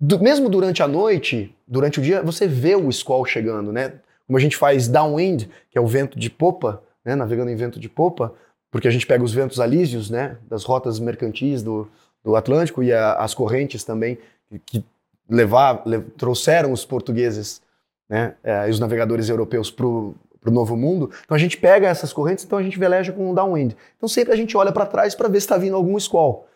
du- 0.00 0.20
mesmo 0.20 0.48
durante 0.48 0.82
a 0.82 0.88
noite, 0.88 1.54
durante 1.66 1.98
o 1.98 2.02
dia, 2.02 2.22
você 2.22 2.46
vê 2.46 2.74
o 2.76 2.90
squall 2.92 3.24
chegando, 3.24 3.72
né? 3.72 3.94
Como 4.26 4.36
a 4.36 4.40
gente 4.40 4.56
faz 4.56 4.88
downwind, 4.88 5.44
que 5.70 5.76
é 5.78 5.80
o 5.80 5.86
vento 5.86 6.18
de 6.18 6.30
popa, 6.30 6.82
né? 7.04 7.14
Navegando 7.14 7.50
em 7.50 7.56
vento 7.56 7.78
de 7.78 7.88
popa, 7.88 8.32
porque 8.70 8.88
a 8.88 8.90
gente 8.90 9.06
pega 9.06 9.22
os 9.22 9.32
ventos 9.32 9.60
alísios, 9.60 10.10
né? 10.10 10.36
Das 10.48 10.64
rotas 10.64 10.98
mercantis 10.98 11.62
do, 11.62 11.88
do 12.24 12.34
Atlântico 12.36 12.82
e 12.82 12.92
a- 12.92 13.14
as 13.14 13.34
correntes 13.34 13.84
também 13.84 14.18
que, 14.66 14.84
levar, 15.28 15.82
le- 15.86 16.00
trouxeram 16.18 16.72
os 16.72 16.84
portugueses, 16.84 17.62
né? 18.08 18.34
eh, 18.44 18.68
e 18.68 18.70
os 18.70 18.78
navegadores 18.78 19.28
europeus 19.30 19.70
para 19.70 19.86
o 19.86 20.14
Novo 20.44 20.76
Mundo. 20.76 21.10
Então 21.24 21.34
a 21.34 21.38
gente 21.38 21.56
pega 21.56 21.88
essas 21.88 22.12
correntes, 22.12 22.44
então 22.44 22.58
a 22.58 22.62
gente 22.62 22.78
veleja 22.78 23.10
com 23.12 23.30
o 23.30 23.34
downwind. 23.34 23.72
Então 23.96 24.06
sempre 24.08 24.32
a 24.34 24.36
gente 24.36 24.54
olha 24.56 24.70
para 24.72 24.84
trás 24.84 25.14
para 25.14 25.26
ver 25.28 25.40
se 25.40 25.46
está 25.46 25.56
vindo 25.56 25.76
algum 25.76 25.98
squall. 25.98 26.46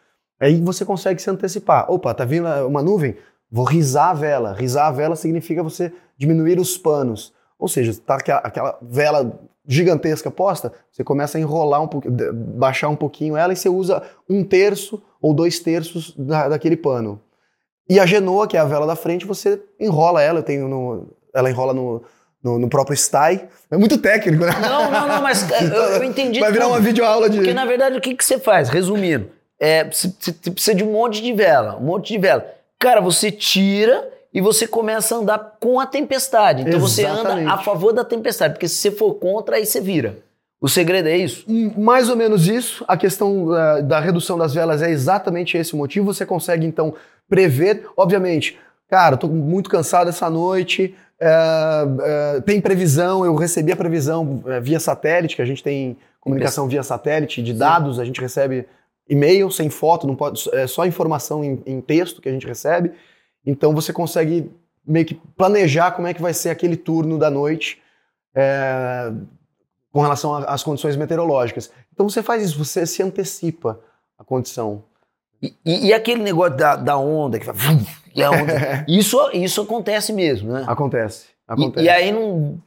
Aí 0.40 0.60
você 0.60 0.84
consegue 0.84 1.20
se 1.20 1.28
antecipar. 1.30 1.90
Opa, 1.90 2.14
tá 2.14 2.24
vindo 2.24 2.46
uma 2.66 2.82
nuvem? 2.82 3.16
Vou 3.50 3.64
risar 3.64 4.10
a 4.10 4.14
vela. 4.14 4.52
Risar 4.52 4.86
a 4.86 4.90
vela 4.90 5.16
significa 5.16 5.62
você 5.62 5.92
diminuir 6.16 6.58
os 6.60 6.76
panos. 6.78 7.32
Ou 7.58 7.66
seja, 7.68 7.92
tá 8.06 8.14
aquela, 8.16 8.78
vela 8.82 9.40
gigantesca 9.66 10.30
posta, 10.30 10.72
você 10.90 11.04
começa 11.04 11.36
a 11.36 11.40
enrolar 11.40 11.82
um 11.82 11.88
pouquinho, 11.88 12.16
baixar 12.56 12.88
um 12.88 12.96
pouquinho 12.96 13.36
ela 13.36 13.52
e 13.52 13.56
você 13.56 13.68
usa 13.68 14.02
um 14.28 14.42
terço 14.42 15.02
ou 15.20 15.34
dois 15.34 15.58
terços 15.58 16.14
da- 16.16 16.48
daquele 16.48 16.76
pano. 16.76 17.20
E 17.90 17.98
a 18.00 18.06
genoa, 18.06 18.46
que 18.46 18.56
é 18.56 18.60
a 18.60 18.64
vela 18.64 18.86
da 18.86 18.96
frente, 18.96 19.26
você 19.26 19.60
enrola 19.78 20.22
ela. 20.22 20.38
Eu 20.38 20.42
tenho 20.42 20.68
no, 20.68 21.08
ela 21.34 21.50
enrola 21.50 21.74
no, 21.74 22.02
no, 22.42 22.58
no 22.58 22.68
próprio 22.68 22.96
stay. 22.96 23.46
É 23.70 23.76
muito 23.76 23.98
técnico, 23.98 24.44
né? 24.44 24.52
Não, 24.60 24.90
não, 24.90 25.08
não, 25.08 25.22
mas 25.22 25.46
eu, 25.50 25.66
eu 25.66 26.04
entendi. 26.04 26.38
Vai 26.40 26.52
virar 26.52 26.66
tudo. 26.66 26.74
uma 26.74 26.80
videoaula 26.80 27.28
de. 27.28 27.38
Porque, 27.38 27.52
na 27.54 27.64
verdade, 27.66 27.96
o 27.98 28.00
que, 28.00 28.14
que 28.14 28.24
você 28.24 28.38
faz? 28.38 28.68
Resumindo, 28.68 29.30
é, 29.60 29.84
você, 29.84 30.12
você 30.18 30.50
precisa 30.50 30.76
de 30.76 30.84
um 30.84 30.92
monte 30.92 31.22
de 31.22 31.32
vela, 31.32 31.76
um 31.76 31.84
monte 31.84 32.12
de 32.12 32.18
vela. 32.18 32.46
Cara, 32.78 33.00
você 33.00 33.30
tira 33.30 34.08
e 34.32 34.40
você 34.40 34.66
começa 34.66 35.14
a 35.14 35.18
andar 35.18 35.56
com 35.60 35.80
a 35.80 35.86
tempestade. 35.86 36.62
Então 36.62 36.78
você 36.78 37.04
anda 37.04 37.20
Exatamente. 37.20 37.48
a 37.50 37.58
favor 37.58 37.92
da 37.92 38.04
tempestade, 38.04 38.54
porque 38.54 38.68
se 38.68 38.76
você 38.76 38.90
for 38.90 39.14
contra, 39.14 39.56
aí 39.56 39.66
você 39.66 39.80
vira. 39.80 40.18
O 40.60 40.68
segredo 40.68 41.08
é 41.08 41.16
isso? 41.16 41.44
Mais 41.76 42.08
ou 42.08 42.16
menos 42.16 42.48
isso. 42.48 42.84
A 42.88 42.96
questão 42.96 43.56
eh, 43.56 43.82
da 43.82 44.00
redução 44.00 44.36
das 44.36 44.52
velas 44.52 44.82
é 44.82 44.90
exatamente 44.90 45.56
esse 45.56 45.74
motivo. 45.76 46.12
Você 46.12 46.26
consegue, 46.26 46.66
então, 46.66 46.94
prever. 47.28 47.86
Obviamente, 47.96 48.58
cara, 48.88 49.14
eu 49.14 49.18
tô 49.18 49.28
muito 49.28 49.70
cansado 49.70 50.08
essa 50.10 50.28
noite. 50.28 50.94
eh, 51.20 51.84
eh, 52.02 52.40
tem 52.40 52.60
previsão, 52.60 53.24
eu 53.24 53.34
recebi 53.36 53.72
a 53.72 53.76
previsão 53.76 54.42
via 54.60 54.80
satélite, 54.80 55.36
que 55.36 55.42
a 55.42 55.44
gente 55.44 55.62
tem 55.62 55.96
comunicação 56.20 56.66
via 56.68 56.82
satélite 56.82 57.40
de 57.42 57.52
dados, 57.52 57.98
a 57.98 58.04
gente 58.04 58.20
recebe 58.20 58.66
e-mail 59.08 59.50
sem 59.50 59.70
foto, 59.70 60.06
não 60.06 60.14
pode, 60.14 60.48
é 60.52 60.66
só 60.66 60.84
informação 60.86 61.42
em, 61.44 61.62
em 61.66 61.80
texto 61.80 62.20
que 62.20 62.28
a 62.28 62.32
gente 62.32 62.46
recebe. 62.46 62.92
Então 63.46 63.74
você 63.74 63.92
consegue 63.92 64.50
meio 64.86 65.04
que 65.06 65.14
planejar 65.36 65.92
como 65.92 66.06
é 66.08 66.14
que 66.14 66.20
vai 66.22 66.34
ser 66.34 66.50
aquele 66.50 66.76
turno 66.76 67.18
da 67.18 67.30
noite. 67.30 67.80
eh, 68.34 69.12
com 69.90 70.02
relação 70.02 70.34
às 70.34 70.62
condições 70.62 70.96
meteorológicas. 70.96 71.70
Então 71.92 72.08
você 72.08 72.22
faz 72.22 72.42
isso, 72.42 72.62
você 72.62 72.86
se 72.86 73.02
antecipa 73.02 73.80
a 74.18 74.22
condição. 74.22 74.84
E, 75.42 75.54
e- 75.64 75.86
e 75.86 75.92
aquele 75.94 76.22
negócio 76.22 76.56
da, 76.56 76.76
da 76.76 76.96
onda 76.98 77.38
que 77.38 77.46
vai. 77.46 77.54
E 78.14 78.22
onda. 78.22 78.84
isso, 78.86 79.18
isso 79.32 79.62
acontece 79.62 80.12
mesmo, 80.12 80.52
né? 80.52 80.64
Acontece. 80.68 81.26
E, 81.48 81.52
acontece. 81.52 81.86
e 81.86 81.88
aí 81.88 82.12
não. 82.12 82.60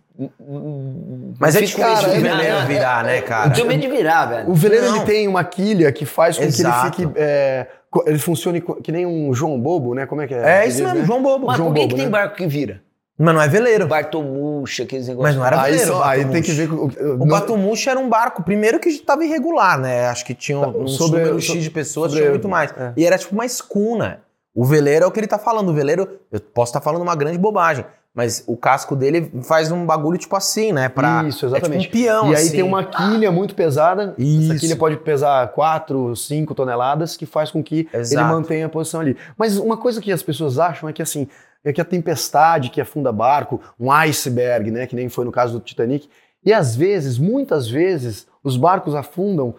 Mas 1.39 1.55
é 1.55 1.61
difícil 1.61 1.79
o 1.83 1.87
cara, 1.87 2.07
é- 2.07 2.19
veleiro 2.19 2.57
é- 2.57 2.65
virar, 2.65 3.03
né, 3.03 3.19
Eu 3.19 3.23
cara? 3.23 3.49
tenho 3.51 3.67
medo 3.67 3.81
de 3.81 3.87
virar, 3.87 4.25
velho. 4.25 4.49
O 4.49 4.53
veleiro 4.53 4.85
Não. 4.87 4.95
ele 4.97 5.05
tem 5.05 5.27
uma 5.27 5.43
quilha 5.43 5.91
que 5.91 6.05
faz 6.05 6.37
com 6.37 6.43
Exato. 6.43 6.91
que 6.95 7.01
ele 7.03 7.09
fique. 7.09 7.19
é, 7.21 7.67
ele 8.05 8.19
funcione 8.19 8.61
que 8.83 8.91
nem 8.91 9.05
um 9.05 9.33
João 9.33 9.59
Bobo, 9.59 9.93
né? 9.93 10.05
Como 10.05 10.21
é 10.21 10.27
que 10.27 10.33
é? 10.33 10.61
É 10.63 10.67
isso 10.67 10.77
Diz, 10.77 10.85
mesmo, 10.85 10.99
né? 10.99 11.05
João 11.05 11.21
Bobo. 11.23 11.47
Mas 11.47 11.57
João 11.57 11.69
por 11.69 11.75
que, 11.75 11.81
Bobo, 11.81 11.89
que 11.89 11.95
tem 11.95 12.05
né? 12.05 12.11
barco 12.11 12.35
que 12.35 12.47
vira? 12.47 12.81
Mas 13.17 13.35
não 13.35 13.41
é 13.41 13.47
veleiro. 13.47 13.87
Bartomuxa, 13.87 14.83
aqueles 14.83 15.07
negócios. 15.07 15.35
Mas 15.35 15.37
não 15.37 15.45
era 15.45 15.61
veleiro. 15.69 16.01
aí 16.03 16.25
tem 16.25 16.41
que 16.41 16.51
ver. 16.53 16.67
com- 16.69 16.75
O 16.85 17.17
não- 17.17 17.27
Batomuxa 17.27 17.91
era 17.91 17.99
um 17.99 18.09
barco, 18.09 18.41
primeiro 18.43 18.79
que 18.79 18.89
estava 18.89 19.23
irregular, 19.23 19.77
né? 19.79 20.07
Acho 20.07 20.25
que 20.25 20.33
tinha 20.33 20.57
um 20.57 20.87
Sobre- 20.87 21.19
número 21.19 21.39
X 21.41 21.61
de 21.63 21.69
pessoas, 21.69 22.11
sobre- 22.11 22.21
tinha 22.23 22.31
muito 22.31 22.49
mais. 22.49 22.71
é. 22.75 22.93
E 22.97 23.05
era 23.05 23.17
tipo 23.17 23.33
uma 23.35 23.45
escuna. 23.45 24.21
O 24.55 24.65
veleiro 24.65 25.05
é 25.05 25.07
o 25.07 25.11
que 25.11 25.19
ele 25.19 25.27
tá 25.27 25.37
falando. 25.37 25.69
O 25.69 25.73
veleiro, 25.73 26.07
eu 26.31 26.39
posso 26.39 26.71
estar 26.71 26.81
falando 26.81 27.01
uma 27.03 27.15
grande 27.15 27.37
bobagem, 27.37 27.85
mas 28.13 28.43
o 28.45 28.57
casco 28.57 28.95
dele 28.95 29.31
faz 29.43 29.71
um 29.71 29.85
bagulho 29.85 30.17
tipo 30.17 30.35
assim, 30.35 30.73
né? 30.73 30.89
Pra, 30.89 31.23
Isso, 31.23 31.45
exatamente. 31.45 31.87
É 31.87 31.89
tipo 31.89 31.97
um 31.97 32.01
peão, 32.01 32.31
e 32.31 32.35
aí 32.35 32.43
assim. 32.43 32.51
tem 32.51 32.63
uma 32.63 32.83
quilha 32.83 33.31
muito 33.31 33.55
pesada. 33.55 34.13
Isso. 34.17 34.51
Essa 34.51 34.59
quilha 34.59 34.75
pode 34.75 34.97
pesar 34.97 35.47
4, 35.53 36.15
5 36.15 36.53
toneladas, 36.53 37.15
que 37.15 37.25
faz 37.25 37.49
com 37.51 37.63
que 37.63 37.87
Exato. 37.93 38.21
ele 38.21 38.33
mantenha 38.33 38.65
a 38.65 38.69
posição 38.69 38.99
ali. 38.99 39.15
Mas 39.37 39.57
uma 39.57 39.77
coisa 39.77 40.01
que 40.01 40.11
as 40.11 40.21
pessoas 40.21 40.59
acham 40.59 40.89
é 40.89 40.93
que 40.93 41.01
assim, 41.01 41.27
é 41.63 41.71
que 41.71 41.79
a 41.79 41.85
tempestade 41.85 42.69
que 42.69 42.81
afunda 42.81 43.11
barco, 43.13 43.61
um 43.79 43.91
iceberg, 43.91 44.71
né, 44.71 44.85
que 44.85 44.95
nem 44.95 45.07
foi 45.07 45.23
no 45.23 45.31
caso 45.31 45.53
do 45.53 45.59
Titanic, 45.59 46.09
e 46.43 46.51
às 46.51 46.75
vezes, 46.75 47.17
muitas 47.17 47.69
vezes, 47.69 48.27
os 48.43 48.57
barcos 48.57 48.95
afundam 48.95 49.55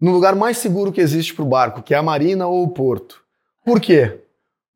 no 0.00 0.10
lugar 0.10 0.34
mais 0.34 0.58
seguro 0.58 0.92
que 0.92 1.00
existe 1.00 1.32
para 1.32 1.44
o 1.44 1.48
barco, 1.48 1.80
que 1.80 1.94
é 1.94 1.96
a 1.96 2.02
marina 2.02 2.46
ou 2.46 2.64
o 2.64 2.68
porto. 2.68 3.22
Por 3.64 3.80
quê? 3.80 4.20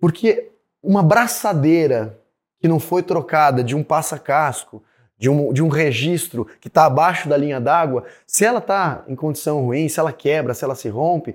Porque 0.00 0.50
uma 0.82 1.02
braçadeira 1.02 2.17
que 2.60 2.68
não 2.68 2.78
foi 2.80 3.02
trocada 3.02 3.62
de 3.62 3.74
um 3.76 3.82
passa-casco, 3.82 4.82
de 5.18 5.28
um, 5.28 5.52
de 5.52 5.62
um 5.62 5.68
registro 5.68 6.46
que 6.60 6.68
está 6.68 6.84
abaixo 6.84 7.28
da 7.28 7.36
linha 7.36 7.60
d'água, 7.60 8.04
se 8.26 8.44
ela 8.44 8.58
está 8.60 9.02
em 9.08 9.16
condição 9.16 9.60
ruim, 9.64 9.88
se 9.88 9.98
ela 9.98 10.12
quebra, 10.12 10.54
se 10.54 10.64
ela 10.64 10.76
se 10.76 10.88
rompe, 10.88 11.34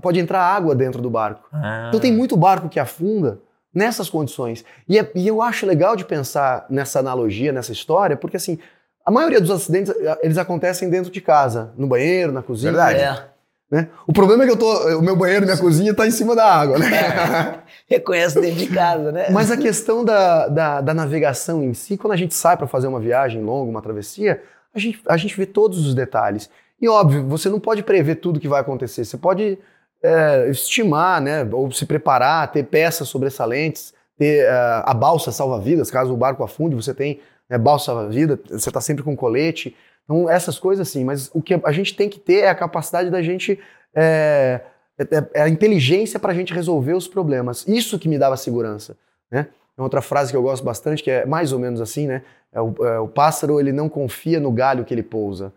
pode 0.00 0.18
entrar 0.18 0.40
água 0.40 0.74
dentro 0.74 1.02
do 1.02 1.10
barco. 1.10 1.46
Ah. 1.52 1.86
Então 1.88 2.00
tem 2.00 2.12
muito 2.12 2.36
barco 2.36 2.68
que 2.70 2.80
afunda 2.80 3.38
nessas 3.74 4.08
condições. 4.08 4.64
E, 4.88 4.98
é- 4.98 5.10
e 5.14 5.28
eu 5.28 5.42
acho 5.42 5.66
legal 5.66 5.94
de 5.94 6.04
pensar 6.06 6.64
nessa 6.70 6.98
analogia, 6.98 7.52
nessa 7.52 7.72
história, 7.72 8.16
porque 8.16 8.38
assim, 8.38 8.58
a 9.04 9.10
maioria 9.10 9.40
dos 9.42 9.50
acidentes, 9.50 9.92
eles 10.22 10.38
acontecem 10.38 10.88
dentro 10.88 11.10
de 11.12 11.20
casa, 11.20 11.72
no 11.76 11.86
banheiro, 11.86 12.32
na 12.32 12.42
cozinha. 12.42 12.72
Verdade. 12.72 13.00
É. 13.00 13.35
né? 13.70 13.88
O 14.06 14.12
problema 14.12 14.44
é 14.44 14.46
que 14.46 14.52
eu 14.52 14.56
tô, 14.56 14.98
o 14.98 15.02
meu 15.02 15.16
banheiro 15.16 15.44
e 15.44 15.46
minha 15.46 15.58
cozinha 15.58 15.90
está 15.90 16.06
em 16.06 16.10
cima 16.10 16.36
da 16.36 16.44
água, 16.44 16.78
né? 16.78 17.62
Reconhece 17.88 18.40
dentro 18.40 18.58
de 18.58 18.68
casa, 18.68 19.10
né? 19.10 19.26
Mas 19.30 19.50
a 19.50 19.56
questão 19.56 20.04
da, 20.04 20.46
da, 20.48 20.80
da 20.80 20.94
navegação 20.94 21.62
em 21.62 21.74
si, 21.74 21.96
quando 21.96 22.12
a 22.12 22.16
gente 22.16 22.34
sai 22.34 22.56
para 22.56 22.68
fazer 22.68 22.86
uma 22.86 23.00
viagem 23.00 23.42
longa, 23.42 23.70
uma 23.70 23.82
travessia, 23.82 24.40
a 24.72 24.78
gente, 24.78 25.00
a 25.08 25.16
gente 25.16 25.36
vê 25.36 25.46
todos 25.46 25.84
os 25.84 25.94
detalhes. 25.94 26.48
E 26.80 26.88
óbvio, 26.88 27.26
você 27.26 27.48
não 27.48 27.58
pode 27.58 27.82
prever 27.82 28.16
tudo 28.16 28.38
que 28.38 28.48
vai 28.48 28.60
acontecer. 28.60 29.04
Você 29.04 29.16
pode 29.16 29.58
é, 30.02 30.48
estimar, 30.48 31.20
né? 31.20 31.48
Ou 31.50 31.70
se 31.72 31.86
preparar, 31.86 32.52
ter 32.52 32.62
peças 32.64 33.08
sobressalentes, 33.08 33.92
ter 34.16 34.44
é, 34.44 34.50
a 34.84 34.94
balsa 34.94 35.32
salva-vidas, 35.32 35.90
caso 35.90 36.12
o 36.12 36.16
barco 36.16 36.44
afunde, 36.44 36.76
você 36.76 36.94
tem 36.94 37.20
né, 37.48 37.58
balsa 37.58 37.86
salva-vida, 37.86 38.38
você 38.48 38.68
está 38.68 38.80
sempre 38.80 39.02
com 39.02 39.16
colete. 39.16 39.74
Então, 40.06 40.30
essas 40.30 40.58
coisas 40.58 40.88
assim. 40.88 41.04
Mas 41.04 41.30
o 41.34 41.42
que 41.42 41.60
a 41.62 41.72
gente 41.72 41.94
tem 41.94 42.08
que 42.08 42.18
ter 42.18 42.44
é 42.44 42.48
a 42.48 42.54
capacidade 42.54 43.10
da 43.10 43.20
gente. 43.20 43.58
é, 43.94 44.60
é- 44.98 45.24
é 45.34 45.42
a 45.42 45.48
inteligência 45.48 46.18
para 46.18 46.32
a 46.32 46.34
gente 46.34 46.54
resolver 46.54 46.94
os 46.94 47.06
problemas. 47.08 47.66
Isso 47.68 47.98
que 47.98 48.08
me 48.08 48.18
dava 48.18 48.36
segurança. 48.36 48.96
Né? 49.30 49.46
É 49.76 49.82
outra 49.82 50.00
frase 50.00 50.30
que 50.30 50.36
eu 50.36 50.42
gosto 50.42 50.62
bastante, 50.64 51.02
que 51.02 51.10
é 51.10 51.26
mais 51.26 51.52
ou 51.52 51.58
menos 51.58 51.80
assim, 51.80 52.06
né? 52.06 52.22
É 52.52 52.60
o, 52.60 52.74
é, 52.86 52.98
o 52.98 53.08
pássaro 53.08 53.58
ele 53.60 53.72
não 53.72 53.88
confia 53.88 54.38
no 54.40 54.50
galho 54.52 54.84
que 54.84 54.94
ele 54.94 55.02
pousa. 55.02 55.52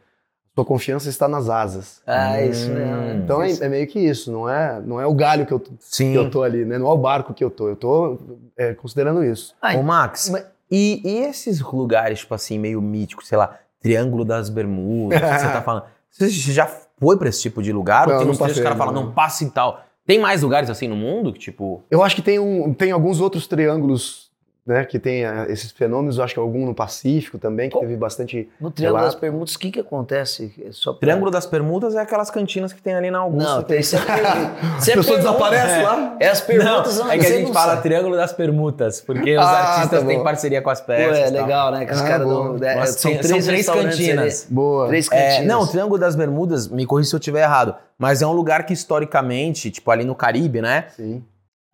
Sua 0.55 0.65
confiança 0.65 1.07
está 1.07 1.25
nas 1.27 1.49
asas. 1.49 2.01
Ah, 2.05 2.41
isso 2.41 2.69
Hum. 2.69 2.73
mesmo. 2.75 3.23
Então 3.23 3.41
é, 3.41 3.49
Isso. 3.49 3.63
é 3.63 3.69
meio 3.69 3.87
que 3.87 3.97
isso, 3.99 4.29
não 4.31 4.49
é, 4.49 4.81
não 4.85 4.99
é 4.99 5.05
o 5.05 5.13
galho 5.13 5.45
que 5.45 5.53
eu, 5.53 5.59
que 5.59 5.71
Sim. 5.79 6.13
eu 6.13 6.29
tô 6.29 6.43
ali, 6.43 6.65
né? 6.65 6.77
Não 6.77 6.87
é 6.87 6.93
o 6.93 6.97
barco 6.97 7.33
que 7.33 7.41
eu 7.43 7.49
tô. 7.49 7.69
Eu 7.69 7.75
tô 7.77 8.17
é, 8.57 8.73
considerando 8.73 9.23
isso. 9.23 9.55
Ai, 9.61 9.77
Ô, 9.77 9.83
Max, 9.83 10.29
mas- 10.29 10.45
e, 10.69 11.01
e 11.05 11.17
esses 11.23 11.61
lugares, 11.61 12.19
tipo 12.19 12.33
assim, 12.35 12.59
meio 12.59 12.81
míticos, 12.81 13.27
sei 13.27 13.37
lá, 13.37 13.57
Triângulo 13.81 14.25
das 14.25 14.49
Bermudas, 14.49 15.19
que 15.19 15.39
você 15.39 15.47
tá 15.47 15.61
falando. 15.61 15.83
Você 16.09 16.29
já 16.29 16.65
foi 16.99 17.17
pra 17.17 17.29
esse 17.29 17.41
tipo 17.41 17.61
de 17.61 17.71
lugar? 17.71 18.07
Não, 18.07 18.13
Ou 18.13 18.19
tem 18.19 18.25
não 18.27 18.33
uns 18.33 18.39
passei, 18.39 18.63
fala, 18.63 18.91
não. 18.91 19.05
não 19.05 19.11
passe 19.11 19.45
e 19.45 19.49
tal. 19.49 19.81
Tem 20.05 20.19
mais 20.19 20.41
lugares 20.41 20.69
assim 20.69 20.87
no 20.87 20.95
mundo 20.95 21.31
que, 21.31 21.39
tipo. 21.39 21.83
Eu 21.89 22.03
acho 22.03 22.15
que 22.15 22.21
tem, 22.21 22.39
um, 22.39 22.73
tem 22.73 22.91
alguns 22.91 23.21
outros 23.21 23.45
triângulos 23.47 24.28
né, 24.67 24.85
que 24.85 24.99
tem 24.99 25.25
ah, 25.25 25.45
esses 25.49 25.71
fenômenos, 25.71 26.17
eu 26.19 26.23
acho 26.23 26.33
que 26.35 26.39
algum 26.39 26.63
no 26.65 26.75
Pacífico 26.75 27.39
também, 27.39 27.69
que 27.69 27.79
teve 27.79 27.95
bastante. 27.97 28.47
No 28.61 28.69
Triângulo 28.69 28.99
das 29.01 29.13
Relato. 29.13 29.19
Perguntas, 29.21 29.55
o 29.55 29.59
que 29.59 29.71
que 29.71 29.79
acontece? 29.79 30.53
É 30.63 30.71
Só 30.71 30.91
pra- 30.91 30.99
Triângulo 30.99 31.31
das 31.31 31.45
Permutas 31.47 31.95
é 31.95 31.99
aquelas 32.01 32.29
cantinas 32.29 32.71
que 32.71 32.81
tem 32.81 32.93
ali 32.93 33.09
na 33.09 33.19
Augusta. 33.19 33.49
Não, 33.55 33.61
que- 33.63 33.69
tem 33.69 33.81
sempre... 33.81 34.11
A 34.11 34.15
sempre 34.79 35.01
pessoa 35.01 35.17
pergunta- 35.17 35.17
desaparece 35.17 35.73
é. 35.79 35.83
lá. 35.83 36.17
É 36.19 36.27
as 36.29 36.41
perguntas... 36.41 36.97
Não, 36.97 37.05
não, 37.05 37.11
é 37.11 37.17
que 37.17 37.25
a 37.25 37.29
gente 37.29 37.45
não 37.47 37.53
fala 37.53 37.71
sabe. 37.71 37.81
Triângulo 37.83 38.15
das 38.15 38.31
Permutas, 38.33 39.01
porque 39.01 39.37
os 39.37 39.43
Ah, 39.43 39.49
artistas 39.75 40.01
tá 40.01 40.05
têm 40.07 40.23
parceria 40.23 40.61
com 40.61 40.69
as 40.69 40.81
Pô, 40.81 40.87
peças. 40.87 41.17
é 41.17 41.27
e 41.27 41.31
tal. 41.31 41.41
legal, 41.41 41.71
né? 41.71 41.85
Que 41.85 41.93
os 41.93 42.01
Ah, 42.01 42.07
caras 42.07 42.27
dão... 42.27 42.57
é, 42.63 42.75
Mas 42.75 42.89
são, 42.91 43.11
tem- 43.11 43.19
três 43.21 43.43
são 43.45 43.53
três 43.53 43.65
cantinas. 43.67 44.43
ali. 44.45 44.53
Boa. 44.53 44.87
Três 44.87 45.11
É, 45.11 45.29
cantinas. 45.29 45.47
não, 45.47 45.61
o 45.63 45.67
Triângulo 45.67 45.97
das 45.99 46.15
Bermudas, 46.15 46.67
me 46.67 46.85
corrija 46.85 47.09
se 47.09 47.15
eu 47.15 47.19
estiver 47.19 47.41
errado, 47.41 47.73
mas 47.97 48.21
é 48.21 48.27
um 48.27 48.33
lugar 48.33 48.65
que 48.65 48.73
historicamente, 48.73 49.71
tipo 49.71 49.89
ali 49.89 50.03
no 50.05 50.13
Caribe, 50.13 50.61
né? 50.61 50.85
Sim. 50.95 51.23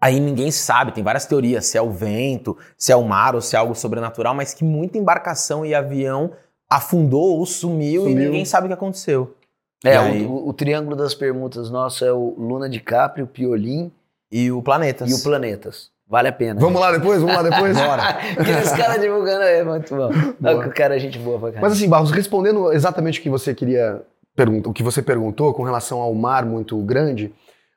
Aí 0.06 0.20
ninguém 0.20 0.51
sabe, 0.51 0.91
tem 0.91 1.03
várias 1.03 1.26
teorias, 1.26 1.66
se 1.66 1.78
é 1.78 1.82
o 1.82 1.89
vento, 1.89 2.56
se 2.78 2.91
é 2.91 2.95
o 2.95 3.03
mar 3.03 3.34
ou 3.34 3.41
se 3.41 3.56
é 3.56 3.60
algo 3.60 3.74
sobrenatural, 3.74 4.36
mas 4.36 4.53
que 4.53 4.64
muita 4.64 4.97
embarcação 4.99 5.66
e 5.66 5.74
avião 5.74 6.32
afundou 6.70 7.39
ou 7.39 7.45
sumiu, 7.45 8.03
e 8.03 8.10
Sumiu. 8.12 8.26
ninguém 8.26 8.45
sabe 8.45 8.66
o 8.66 8.68
que 8.70 8.74
aconteceu. 8.74 9.36
É, 9.84 9.93
E 9.93 9.97
aí- 9.97 10.26
o, 10.26 10.47
o- 10.47 10.53
Triângulo 10.53 10.95
das 10.95 11.14
Perguntas 11.16 11.70
nosso 11.72 12.06
é 12.06 12.12
o 12.14 12.36
Luna 12.38 12.70
DiCaprio, 12.70 13.26
o 13.26 13.28
Piolim 13.28 13.91
E 14.32 14.51
o 14.51 14.62
Planetas. 14.62 15.10
e 15.10 15.14
o 15.14 15.24
Planetas. 15.24 15.89
Vale 16.08 16.28
a 16.28 16.32
pena. 16.32 16.60
Vamos 16.60 16.80
lá 16.80 16.91
depois? 16.91 17.20
Vamos 17.22 17.36
lá 17.36 17.41
depois? 17.43 17.76
Aqueles 18.38 18.72
caras 18.78 19.01
divulgando 19.01 19.41
aí, 19.43 19.64
muito 19.64 19.95
bom. 19.95 20.10
Não, 20.39 20.62
que 20.62 20.68
o 20.68 20.74
cara 20.74 20.95
é 20.95 20.99
gente 20.99 21.18
boa 21.18 21.38
pra 21.39 21.47
Mas 21.47 21.56
caralho. 21.56 21.74
assim, 21.74 21.89
Barros, 21.89 22.12
respondendo 22.12 22.72
exatamente 22.72 23.20
o 23.20 23.24
que 23.24 23.30
você 23.30 23.56
queria 23.56 24.03
perguntar, 24.36 24.70
o 24.70 24.74
que 24.74 24.84
você 24.84 25.01
perguntou 25.01 25.51
com 25.53 25.64
relação 25.64 25.99
ao 25.99 26.14
mar 26.14 26.45
muito 26.45 26.78
grande, 26.84 27.34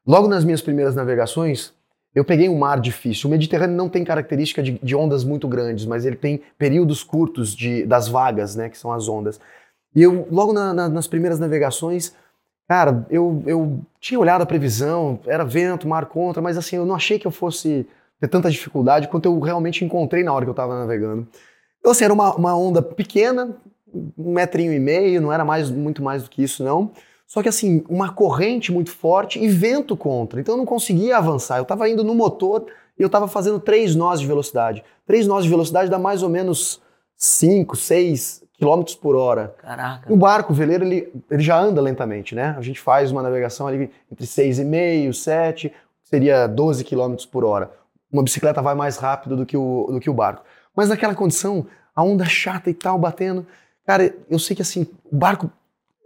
logo 0.06 0.28
nas 0.28 0.44
minhas 0.44 0.60
primeiras 0.60 0.94
navegações, 0.94 1.72
eu 2.14 2.24
peguei 2.24 2.48
um 2.48 2.58
mar 2.58 2.80
difícil. 2.80 3.28
O 3.28 3.30
Mediterrâneo 3.30 3.76
não 3.76 3.88
tem 3.88 4.04
característica 4.04 4.62
de, 4.62 4.72
de 4.82 4.96
ondas 4.96 5.24
muito 5.24 5.46
grandes, 5.46 5.84
mas 5.86 6.04
ele 6.04 6.16
tem 6.16 6.42
períodos 6.58 7.02
curtos 7.04 7.54
de, 7.54 7.84
das 7.84 8.08
vagas, 8.08 8.56
né, 8.56 8.68
que 8.68 8.78
são 8.78 8.92
as 8.92 9.08
ondas. 9.08 9.40
E 9.94 10.02
eu, 10.02 10.26
logo 10.30 10.52
na- 10.52 10.72
na- 10.74 10.88
nas 10.88 11.06
primeiras 11.06 11.38
navegações, 11.38 12.12
cara, 12.68 13.06
eu, 13.10 13.42
eu 13.46 13.80
tinha 14.00 14.18
olhado 14.18 14.42
a 14.42 14.46
previsão, 14.46 15.18
era 15.26 15.44
vento, 15.44 15.86
mar 15.88 16.06
contra, 16.06 16.42
mas 16.42 16.56
assim, 16.58 16.76
eu 16.76 16.86
não 16.86 16.94
achei 16.94 17.18
que 17.18 17.26
eu 17.26 17.30
fosse 17.30 17.86
ter 18.20 18.28
tanta 18.28 18.50
dificuldade 18.50 19.08
quanto 19.08 19.26
eu 19.26 19.38
realmente 19.38 19.84
encontrei 19.84 20.24
na 20.24 20.32
hora 20.32 20.44
que 20.44 20.48
eu 20.50 20.52
estava 20.52 20.78
navegando. 20.78 21.26
Então, 21.78 21.92
assim, 21.92 22.04
era 22.04 22.12
uma, 22.12 22.34
uma 22.34 22.56
onda 22.56 22.82
pequena, 22.82 23.56
um 24.18 24.32
metrinho 24.34 24.72
e 24.72 24.80
meio, 24.80 25.20
não 25.20 25.32
era 25.32 25.44
mais, 25.44 25.70
muito 25.70 26.02
mais 26.02 26.24
do 26.24 26.30
que 26.30 26.42
isso, 26.42 26.64
não. 26.64 26.90
Só 27.28 27.42
que, 27.42 27.48
assim, 27.48 27.84
uma 27.90 28.10
corrente 28.10 28.72
muito 28.72 28.90
forte 28.90 29.38
e 29.38 29.46
vento 29.48 29.94
contra. 29.94 30.40
Então, 30.40 30.54
eu 30.54 30.58
não 30.58 30.64
conseguia 30.64 31.18
avançar. 31.18 31.58
Eu 31.58 31.62
estava 31.62 31.86
indo 31.86 32.02
no 32.02 32.14
motor 32.14 32.64
e 32.98 33.02
eu 33.02 33.06
estava 33.06 33.28
fazendo 33.28 33.60
três 33.60 33.94
nós 33.94 34.18
de 34.18 34.26
velocidade. 34.26 34.82
Três 35.06 35.26
nós 35.26 35.44
de 35.44 35.50
velocidade 35.50 35.90
dá 35.90 35.98
mais 35.98 36.22
ou 36.22 36.30
menos 36.30 36.80
5, 37.16 37.76
6 37.76 38.44
quilômetros 38.54 38.96
por 38.96 39.14
hora. 39.14 39.54
Caraca. 39.58 40.10
O 40.10 40.16
barco, 40.16 40.52
o 40.52 40.56
veleiro, 40.56 40.86
ele, 40.86 41.12
ele 41.30 41.42
já 41.42 41.60
anda 41.60 41.82
lentamente, 41.82 42.34
né? 42.34 42.54
A 42.56 42.62
gente 42.62 42.80
faz 42.80 43.12
uma 43.12 43.22
navegação 43.22 43.66
ali 43.66 43.90
entre 44.10 44.26
6,5 44.26 45.10
e 45.10 45.14
7, 45.14 45.72
seria 46.04 46.46
12 46.46 46.82
km 46.82 47.14
por 47.30 47.44
hora. 47.44 47.70
Uma 48.10 48.22
bicicleta 48.22 48.62
vai 48.62 48.74
mais 48.74 48.96
rápido 48.96 49.36
do 49.36 49.44
que, 49.44 49.56
o, 49.56 49.86
do 49.92 50.00
que 50.00 50.08
o 50.08 50.14
barco. 50.14 50.44
Mas 50.74 50.88
naquela 50.88 51.14
condição, 51.14 51.66
a 51.94 52.02
onda 52.02 52.24
chata 52.24 52.70
e 52.70 52.74
tal, 52.74 52.98
batendo. 52.98 53.46
Cara, 53.86 54.14
eu 54.30 54.38
sei 54.38 54.56
que 54.56 54.62
assim, 54.62 54.86
o 55.10 55.16
barco 55.16 55.50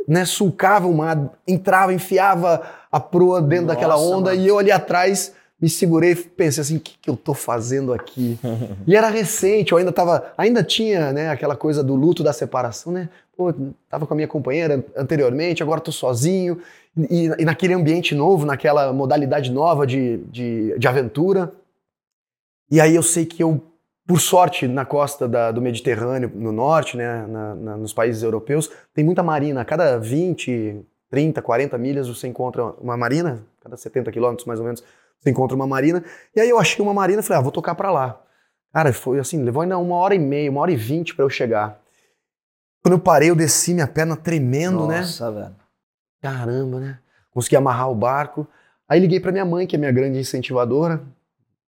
né, 0.07 0.25
sulcava 0.25 0.87
o 0.87 0.95
mar, 0.95 1.31
entrava, 1.47 1.93
enfiava 1.93 2.63
a 2.91 3.01
proa 3.01 3.41
dentro 3.41 3.67
Nossa, 3.67 3.77
daquela 3.77 3.97
onda 3.97 4.31
mano. 4.31 4.43
e 4.43 4.49
eu 4.49 4.59
ali 4.59 4.71
atrás 4.71 5.33
me 5.61 5.69
segurei 5.69 6.13
e 6.13 6.17
pensei 6.17 6.61
assim, 6.61 6.77
o 6.77 6.81
que, 6.81 6.99
que 7.01 7.09
eu 7.09 7.17
tô 7.17 7.33
fazendo 7.35 7.93
aqui? 7.93 8.37
e 8.87 8.97
era 8.97 9.09
recente, 9.09 9.71
eu 9.71 9.79
ainda 9.79 9.93
tava, 9.93 10.33
ainda 10.37 10.65
tinha, 10.65 11.13
né, 11.13 11.31
aquela 11.31 11.55
coisa 11.55 11.85
do 11.85 11.95
luto 11.95 12.23
da 12.25 12.33
separação, 12.33 12.93
né? 12.93 13.09
Pô, 13.37 13.55
tava 13.89 14.07
com 14.07 14.13
a 14.13 14.17
minha 14.17 14.29
companheira 14.29 14.85
anteriormente, 14.97 15.63
agora 15.63 15.81
tô 15.81 15.93
sozinho, 15.93 16.59
e, 16.97 17.31
e 17.39 17.45
naquele 17.45 17.75
ambiente 17.75 18.15
novo, 18.15 18.45
naquela 18.45 18.93
modalidade 18.93 19.51
nova 19.51 19.87
de, 19.87 20.19
de, 20.31 20.79
de 20.79 20.89
aventura. 20.89 21.53
E 22.71 22.81
aí 22.81 22.95
eu 22.95 23.03
sei 23.03 23.25
que 23.25 23.43
eu, 23.43 23.63
por 24.07 24.21
sorte, 24.21 24.67
na 24.67 24.85
costa 24.85 25.29
da- 25.29 25.53
do 25.53 25.63
Mediterrâneo, 25.63 26.31
no 26.35 26.51
norte, 26.53 26.97
né, 26.97 27.27
na- 27.27 27.55
na- 27.55 27.77
nos 27.77 27.93
países 27.93 28.23
europeus, 28.23 28.71
tem 28.93 29.05
muita 29.05 29.23
marina. 29.23 29.61
A 29.61 29.65
cada 29.65 29.99
20, 29.99 30.85
30, 31.11 31.41
40 31.41 31.79
milhas 31.79 32.09
você 32.09 32.27
encontra 32.27 32.65
uma 32.81 32.97
marina, 32.97 33.45
cada 33.61 33.77
70 33.77 34.11
quilômetros 34.11 34.47
mais 34.47 34.59
ou 34.59 34.65
menos, 34.67 34.83
você 35.21 35.31
encontra 35.31 35.55
uma 35.55 35.67
marina. 35.67 36.03
E 36.35 36.41
aí 36.41 36.49
eu 36.51 36.59
achei 36.59 36.85
uma 36.85 36.93
marina 36.93 37.21
e 37.21 37.23
falei, 37.23 37.39
ah, 37.39 37.43
vou 37.43 37.53
tocar 37.53 37.75
pra 37.75 37.91
lá. 37.93 38.21
Cara, 38.73 38.93
foi 38.93 39.19
assim, 39.19 39.43
levou 39.43 39.63
ainda 39.63 39.79
uma 39.79 39.97
hora 39.97 40.15
e 40.15 40.19
meia, 40.19 40.51
uma 40.51 40.61
hora 40.63 40.73
e 40.73 40.77
vinte 40.77 41.15
pra 41.15 41.25
eu 41.25 41.31
chegar. 41.31 41.79
Quando 42.83 42.95
eu 42.95 42.99
parei, 42.99 43.31
eu 43.31 43.37
desci, 43.37 43.73
minha 43.75 43.87
perna 43.87 44.17
tremendo, 44.17 44.89
né? 44.89 45.01
Nossa, 45.01 45.31
velho. 45.31 45.55
Caramba, 46.21 46.81
né? 46.81 46.99
Consegui 47.31 47.55
amarrar 47.57 47.91
o 47.91 47.95
barco. 47.95 48.47
Aí 48.89 48.99
liguei 48.99 49.21
pra 49.21 49.31
minha 49.31 49.45
mãe, 49.45 49.67
que 49.67 49.77
é 49.77 49.79
minha 49.79 49.93
grande 49.93 50.19
incentivadora, 50.19 51.01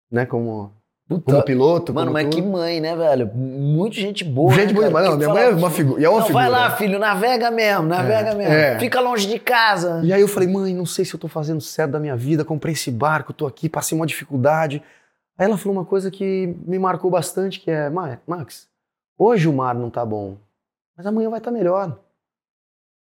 né? 0.09 0.25
Como, 0.25 0.71
Puta, 1.07 1.21
como 1.31 1.43
piloto. 1.43 1.93
Mano, 1.93 2.11
como 2.11 2.13
mas 2.25 2.33
que 2.35 2.41
mãe, 2.41 2.81
né, 2.81 2.95
velho? 2.95 3.27
Muito 3.35 3.93
gente 3.95 4.23
boa. 4.23 4.51
Gente 4.55 4.73
né, 4.73 4.79
boa, 4.79 4.89
mas 4.89 5.05
não, 5.07 5.17
minha 5.17 5.29
mãe 5.29 5.43
é 5.43 5.49
uma 5.49 5.69
figura. 5.69 6.01
E 6.01 6.05
é 6.05 6.09
uma 6.09 6.19
não, 6.19 6.25
figura. 6.25 6.43
vai 6.43 6.51
lá, 6.51 6.75
filho, 6.75 6.97
navega 6.97 7.51
mesmo, 7.51 7.83
navega 7.83 8.33
mesmo. 8.33 8.51
é. 8.53 8.79
Fica 8.79 8.99
longe 8.99 9.27
de 9.27 9.37
casa. 9.37 10.01
E 10.03 10.11
aí 10.11 10.19
eu 10.21 10.27
falei, 10.27 10.49
mãe, 10.49 10.73
não 10.73 10.85
sei 10.85 11.05
se 11.05 11.13
eu 11.13 11.19
tô 11.19 11.27
fazendo 11.27 11.61
certo 11.61 11.91
da 11.91 11.99
minha 11.99 12.15
vida, 12.15 12.43
comprei 12.43 12.73
esse 12.73 12.89
barco, 12.89 13.33
tô 13.33 13.45
aqui, 13.45 13.69
passei 13.69 13.95
uma 13.95 14.07
dificuldade. 14.07 14.81
Aí 15.37 15.45
ela 15.45 15.57
falou 15.57 15.77
uma 15.77 15.85
coisa 15.85 16.09
que 16.09 16.55
me 16.65 16.79
marcou 16.79 17.11
bastante, 17.11 17.59
que 17.59 17.69
é, 17.69 17.87
"Ma- 17.89 18.17
Max, 18.25 18.67
hoje 19.17 19.47
o 19.47 19.53
mar 19.53 19.75
não 19.75 19.91
tá 19.91 20.03
bom, 20.03 20.37
mas 20.97 21.05
amanhã 21.05 21.29
vai 21.29 21.37
estar 21.39 21.51
melhor. 21.51 21.99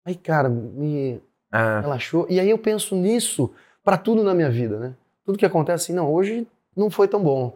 Aí, 0.04 0.14
cara, 0.16 0.48
me 0.48 1.20
Ah, 1.52 1.80
relaxou. 1.80 2.26
E 2.30 2.40
aí 2.40 2.48
eu 2.50 2.58
penso 2.58 2.96
nisso 2.96 3.52
pra 3.84 3.96
tudo 3.98 4.24
na 4.24 4.34
minha 4.34 4.50
vida, 4.50 4.78
né? 4.78 4.94
Tudo 5.24 5.38
que 5.38 5.44
acontece 5.46 5.84
assim, 5.84 5.92
não, 5.92 6.10
hoje 6.12 6.46
não 6.76 6.90
foi 6.90 7.06
tão 7.06 7.22
bom. 7.22 7.54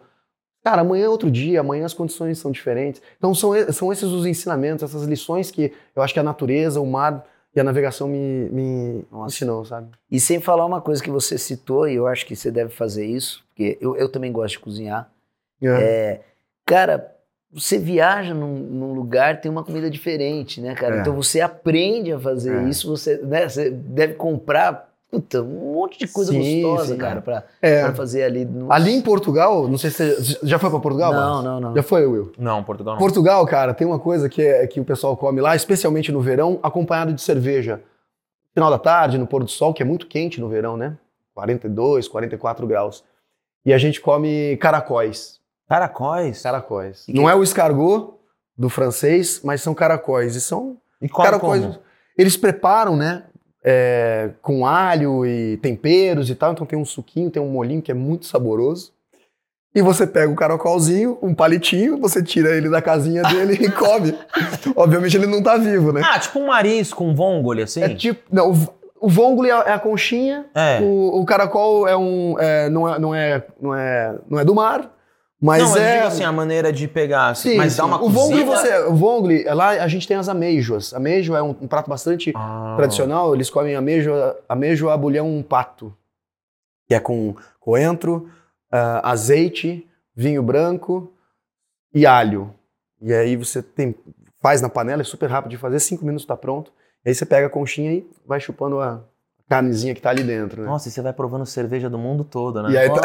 Cara, 0.67 0.83
amanhã 0.83 1.05
é 1.05 1.09
outro 1.09 1.31
dia, 1.31 1.61
amanhã 1.61 1.87
as 1.87 1.95
condições 1.95 2.41
são 2.41 2.51
diferentes. 2.51 3.01
Então 3.17 3.33
são, 3.33 3.53
são 3.73 3.93
esses 3.93 4.11
os 4.11 4.27
ensinamentos, 4.27 4.83
essas 4.83 5.05
lições 5.07 5.49
que 5.49 5.73
eu 5.95 6.03
acho 6.03 6.13
que 6.13 6.19
a 6.19 6.25
natureza, 6.25 6.81
o 6.81 6.87
mar 6.87 7.25
e 7.55 7.61
a 7.61 7.63
navegação 7.63 8.09
me, 8.09 8.49
me 8.51 9.05
Nossa. 9.09 9.33
ensinou, 9.33 9.65
sabe? 9.65 9.91
E 10.11 10.19
sem 10.19 10.41
falar 10.41 10.67
uma 10.67 10.81
coisa 10.81 11.01
que 11.01 11.09
você 11.09 11.39
citou, 11.39 11.89
e 11.89 11.95
eu 11.95 12.09
acho 12.09 12.27
que 12.27 12.35
você 12.35 12.51
deve 12.51 12.71
fazer 12.71 13.07
isso, 13.07 13.45
porque 13.49 13.79
eu, 13.81 13.95
eu 13.97 14.09
também 14.09 14.33
gosto 14.33 14.55
de 14.55 14.59
cozinhar. 14.59 15.09
É, 15.63 16.19
cara, 16.65 17.15
você 17.53 17.79
viaja 17.79 18.35
num, 18.35 18.59
num 18.59 18.93
lugar, 18.93 19.41
tem 19.41 19.49
uma 19.49 19.63
comida 19.63 19.89
diferente, 19.89 20.61
né, 20.61 20.75
cara? 20.75 20.97
É. 20.97 21.01
Então 21.01 21.15
você 21.15 21.41
aprende 21.41 22.13
a 22.13 22.19
fazer 22.19 22.53
É. 22.53 22.69
isso, 22.69 22.89
você, 22.89 23.19
né, 23.19 23.49
você 23.49 23.71
deve 23.71 24.15
comprar 24.15 24.93
puta, 25.11 25.41
um 25.43 25.73
monte 25.75 25.99
de 25.99 26.09
coisa 26.09 26.33
Sim, 26.33 26.63
gostosa, 26.63 26.93
sim, 26.93 26.99
cara, 26.99 27.21
pra, 27.23 27.45
É. 27.63 27.83
pra 27.85 27.95
fazer 27.95 28.23
ali. 28.25 28.45
no- 28.45 28.73
Ali 28.73 28.93
em 28.93 29.01
Portugal, 29.01 29.69
não 29.69 29.79
sei 29.79 29.91
se 29.91 30.15
você 30.17 30.39
já 30.43 30.59
foi 30.59 30.69
pra 30.71 30.81
Portugal? 30.81 31.13
Não, 31.13 31.21
Barros? 31.21 31.45
não, 31.45 31.61
não. 31.61 31.75
Já 31.77 31.83
foi, 31.83 32.05
Will? 32.07 32.33
não, 32.39 32.63
Portugal 32.65 32.95
não. 32.95 33.01
Portugal, 33.01 33.47
cara, 33.47 33.73
tem 33.73 33.87
uma 33.87 33.99
coisa 33.99 34.29
que, 34.29 34.43
é, 34.43 34.67
que 34.67 34.81
o 34.81 34.85
pessoal 34.85 35.17
come 35.17 35.41
lá, 35.41 35.55
especialmente 35.57 36.11
no 36.13 36.21
verão, 36.21 36.59
acompanhado 36.63 37.13
de 37.13 37.23
cerveja. 37.23 37.83
Final 38.55 38.71
da 38.71 38.79
tarde, 38.79 39.19
no 39.19 39.27
pôr 39.27 39.43
do 39.45 39.51
sol, 39.51 39.73
que 39.75 39.83
é 39.83 39.87
muito 39.87 40.07
quente 40.07 40.41
no 40.41 40.49
verão, 40.49 40.77
né? 40.77 40.97
42, 41.35 42.09
44 42.09 42.67
graus. 42.67 43.05
E 43.65 43.73
a 43.73 43.79
gente 43.79 44.01
come 44.01 44.57
caracóis. 44.59 45.39
Caracóis. 45.69 46.43
Caracóis. 46.43 47.03
E 47.09 47.13
que- 47.13 47.19
Não 47.19 47.29
é 47.29 47.35
o 47.35 47.43
escargot 47.43 48.15
do 48.57 48.69
francês, 48.71 49.41
mas 49.45 49.61
são 49.61 49.75
caracóis. 49.75 50.35
E 50.37 50.41
são 50.41 50.79
E 51.03 51.09
come 51.09 51.27
caracóis. 51.27 51.63
como? 51.63 51.79
Eles 52.17 52.37
preparam, 52.37 52.97
né? 52.97 53.25
É, 53.67 54.31
com 54.41 54.65
alho 54.65 55.27
e 55.27 55.57
temperos 55.57 56.31
e 56.31 56.37
tal. 56.37 56.53
Então 56.53 56.65
tem 56.65 56.79
um 56.79 56.85
suquinho, 56.85 57.31
tem 57.31 57.43
um 57.43 57.49
molinho 57.51 57.83
que 57.83 57.91
é 57.91 57.95
muito 57.95 58.25
saboroso. 58.27 58.93
E 59.75 59.83
você 59.83 60.07
pega 60.07 60.33
o 60.33 60.37
caracolzinho, 60.37 61.19
um 61.21 61.35
palitinho, 61.35 61.99
você 61.99 62.23
tira 62.23 62.57
ele 62.57 62.71
da 62.71 62.81
casinha 62.81 63.23
dele 63.25 63.59
e 63.61 63.69
come. 63.73 64.17
Obviamente 64.75 65.17
ele 65.17 65.27
não 65.27 65.43
tá 65.43 65.59
vivo, 65.59 65.93
né? 65.93 66.01
Ah, 66.03 66.19
tipo 66.19 66.39
um 66.39 66.47
marisco, 66.47 67.05
um 67.05 67.15
vongole, 67.15 67.63
assim? 67.63 67.83
É 67.83 67.89
tipo. 67.95 68.23
Não, 68.33 68.53
o, 68.99 69.09
vongole 69.09 69.51
é 69.51 69.53
é 69.53 69.73
a 69.73 69.79
conchinha, 69.79 70.47
É. 70.55 70.81
o, 70.81 71.21
o 71.21 71.25
caracol 71.27 71.87
é 71.87 71.95
um. 71.95 72.37
é, 72.39 72.71
não, 72.71 72.89
é, 72.89 72.99
não, 72.99 73.15
é, 73.15 73.47
não, 73.61 73.75
é, 73.75 74.15
não 74.31 74.39
é 74.39 74.45
do 74.47 74.55
mar, 74.55 74.91
mas 75.47 75.63
não, 75.63 75.77
é. 75.77 75.91
eu 75.91 75.95
digo 75.97 76.07
assim, 76.09 76.25
a 76.25 76.33
maneira 76.33 76.73
de 76.73 76.87
pegar, 76.89 77.29
assim, 77.29 77.51
Sim, 77.53 77.57
mas 77.57 77.73
sim. 77.73 77.79
dá 77.79 77.85
uma 77.87 77.97
o 77.97 78.13
cozida- 78.13 78.45
você, 78.45 78.79
o 78.85 78.95
vongole, 78.95 79.45
lá 79.45 79.69
a 79.71 79.89
gente 79.89 80.07
tem 80.07 80.17
as 80.17 80.29
ameijoas. 80.29 80.93
Ameijoa 80.93 81.39
é 81.39 81.43
um, 81.43 81.51
um 81.63 81.67
prato 81.69 81.89
bastante 81.89 82.33
Ah. 82.35 82.75
tradicional, 82.77 83.35
eles 83.35 83.49
comem 83.49 83.75
ameijoa, 83.77 84.39
ameijoa 84.49 84.93
a 84.93 84.97
bulhão 84.97 85.43
pato, 85.49 85.97
que 86.89 86.95
é 86.95 87.01
com 87.01 87.35
coentro, 87.61 88.29
ah, 88.71 89.11
azeite, 89.11 89.87
vinho 90.15 90.43
branco 90.43 91.13
e 91.95 92.05
alho. 92.07 92.53
E 93.01 93.13
aí 93.13 93.37
você 93.37 93.63
tem, 93.63 93.95
faz 94.43 94.61
na 94.61 94.69
panela, 94.69 95.03
é 95.03 95.05
super 95.05 95.29
rápido 95.31 95.51
de 95.51 95.57
fazer, 95.57 95.79
cinco 95.81 96.05
minutos 96.05 96.25
está 96.25 96.37
pronto. 96.37 96.73
E 97.05 97.09
aí 97.11 97.15
você 97.15 97.25
pega 97.27 97.47
a 97.47 97.51
conchinha 97.51 97.93
e 97.93 98.07
vai 98.27 98.41
chupando 98.41 98.81
a 98.81 99.01
carnezinha 99.49 99.95
que 99.95 100.01
tá 100.03 100.11
ali 100.11 100.23
dentro, 100.25 100.63
né? 100.63 100.69
Nossa, 100.69 100.89
e 100.89 100.91
você 100.91 101.01
vai 101.01 101.13
provando 101.13 101.47
cerveja 101.47 101.89
do 101.89 101.97
mundo 101.97 102.25
todo, 102.25 102.63
né? 102.63 102.71
E 102.73 102.79
aí 102.79 102.89
tá- 102.93 103.01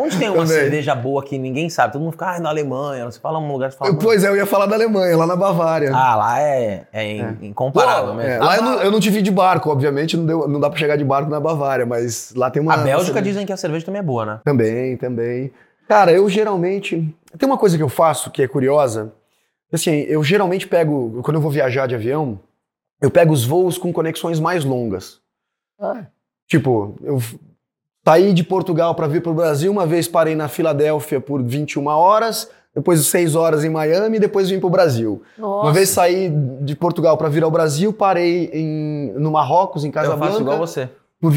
Onde 0.00 0.18
tem 0.18 0.28
uma 0.30 0.46
cerveja 0.46 0.94
boa 0.94 1.22
que 1.22 1.38
ninguém 1.38 1.70
sabe? 1.70 1.92
Todo 1.92 2.02
mundo 2.02 2.12
fica, 2.12 2.26
ah, 2.26 2.40
na 2.40 2.48
Alemanha. 2.48 3.04
Você 3.04 3.20
fala 3.20 3.38
um 3.38 3.50
lugar, 3.52 3.70
você 3.70 3.78
fala, 3.78 3.90
Eu- 3.90 3.94
"Mano, 3.94 4.04
Pois 4.04 4.24
é, 4.24 4.28
eu 4.28 4.36
ia 4.36 4.46
falar 4.46 4.66
da 4.66 4.74
Alemanha, 4.74 5.16
lá 5.16 5.26
na 5.26 5.36
Bavária. 5.36 5.92
ah, 5.94 6.14
lá 6.16 6.40
é, 6.40 6.86
é 6.92 7.12
in- 7.16 7.38
incomparável 7.48 8.10
Pô, 8.10 8.14
mesmo. 8.14 8.30
É, 8.32 8.38
lá 8.38 8.56
eu 8.56 8.62
não, 8.62 8.82
eu 8.82 8.90
não 8.90 8.98
te 9.00 9.10
vi 9.10 9.22
de 9.22 9.30
barco, 9.30 9.70
obviamente, 9.70 10.16
não, 10.16 10.26
deu- 10.26 10.48
não 10.48 10.58
dá 10.58 10.68
pra 10.68 10.78
chegar 10.78 10.96
de 10.96 11.04
barco 11.04 11.30
na 11.30 11.38
Bavária, 11.38 11.86
mas 11.86 12.32
lá 12.34 12.50
tem 12.50 12.60
uma. 12.60 12.74
A 12.74 12.78
Bélgica 12.78 13.22
dizem 13.22 13.46
que 13.46 13.52
a 13.52 13.56
cerveja 13.56 13.86
também 13.86 14.00
é 14.00 14.04
boa, 14.04 14.26
né? 14.26 14.40
Também, 14.44 14.96
também. 14.96 15.52
Cara, 15.88 16.10
eu 16.12 16.28
geralmente. 16.28 17.14
Tem 17.38 17.46
uma 17.48 17.58
coisa 17.58 17.76
que 17.76 17.82
eu 17.82 17.88
faço 17.88 18.30
que 18.30 18.42
é 18.42 18.48
curiosa. 18.48 19.12
Assim, 19.72 19.90
eu 20.08 20.22
geralmente 20.24 20.66
pego. 20.66 21.20
Quando 21.22 21.36
eu 21.36 21.40
vou 21.40 21.50
viajar 21.50 21.86
de 21.86 21.94
avião, 21.94 22.38
eu 23.00 23.10
pego 23.10 23.32
os 23.32 23.44
voos 23.44 23.76
com 23.78 23.92
conexões 23.92 24.38
mais 24.40 24.64
longas. 24.64 25.22
Ah. 25.92 26.06
Tipo, 26.46 26.96
eu 27.02 27.18
saí 28.06 28.32
de 28.32 28.44
Portugal 28.44 28.94
para 28.94 29.06
vir 29.06 29.22
para 29.22 29.32
o 29.32 29.34
Brasil, 29.34 29.70
uma 29.72 29.86
vez 29.86 30.06
parei 30.06 30.34
na 30.34 30.48
Filadélfia 30.48 31.20
por 31.20 31.42
21 31.42 31.86
horas, 31.86 32.50
depois 32.74 33.04
6 33.06 33.34
horas 33.34 33.64
em 33.64 33.70
Miami, 33.70 34.18
depois 34.18 34.50
vim 34.50 34.58
para 34.58 34.66
o 34.66 34.70
Brasil. 34.70 35.22
Nossa. 35.38 35.66
Uma 35.66 35.72
vez 35.72 35.88
saí 35.90 36.30
de 36.60 36.74
Portugal 36.74 37.16
para 37.16 37.28
vir 37.28 37.42
ao 37.42 37.50
Brasil, 37.50 37.92
parei 37.92 38.50
em, 38.52 39.12
no 39.16 39.30
Marrocos, 39.30 39.84
em 39.84 39.88
Eu 39.88 39.92
Casablanca. 39.92 40.26
faço 40.26 40.40
igual 40.42 40.58
você. 40.58 40.88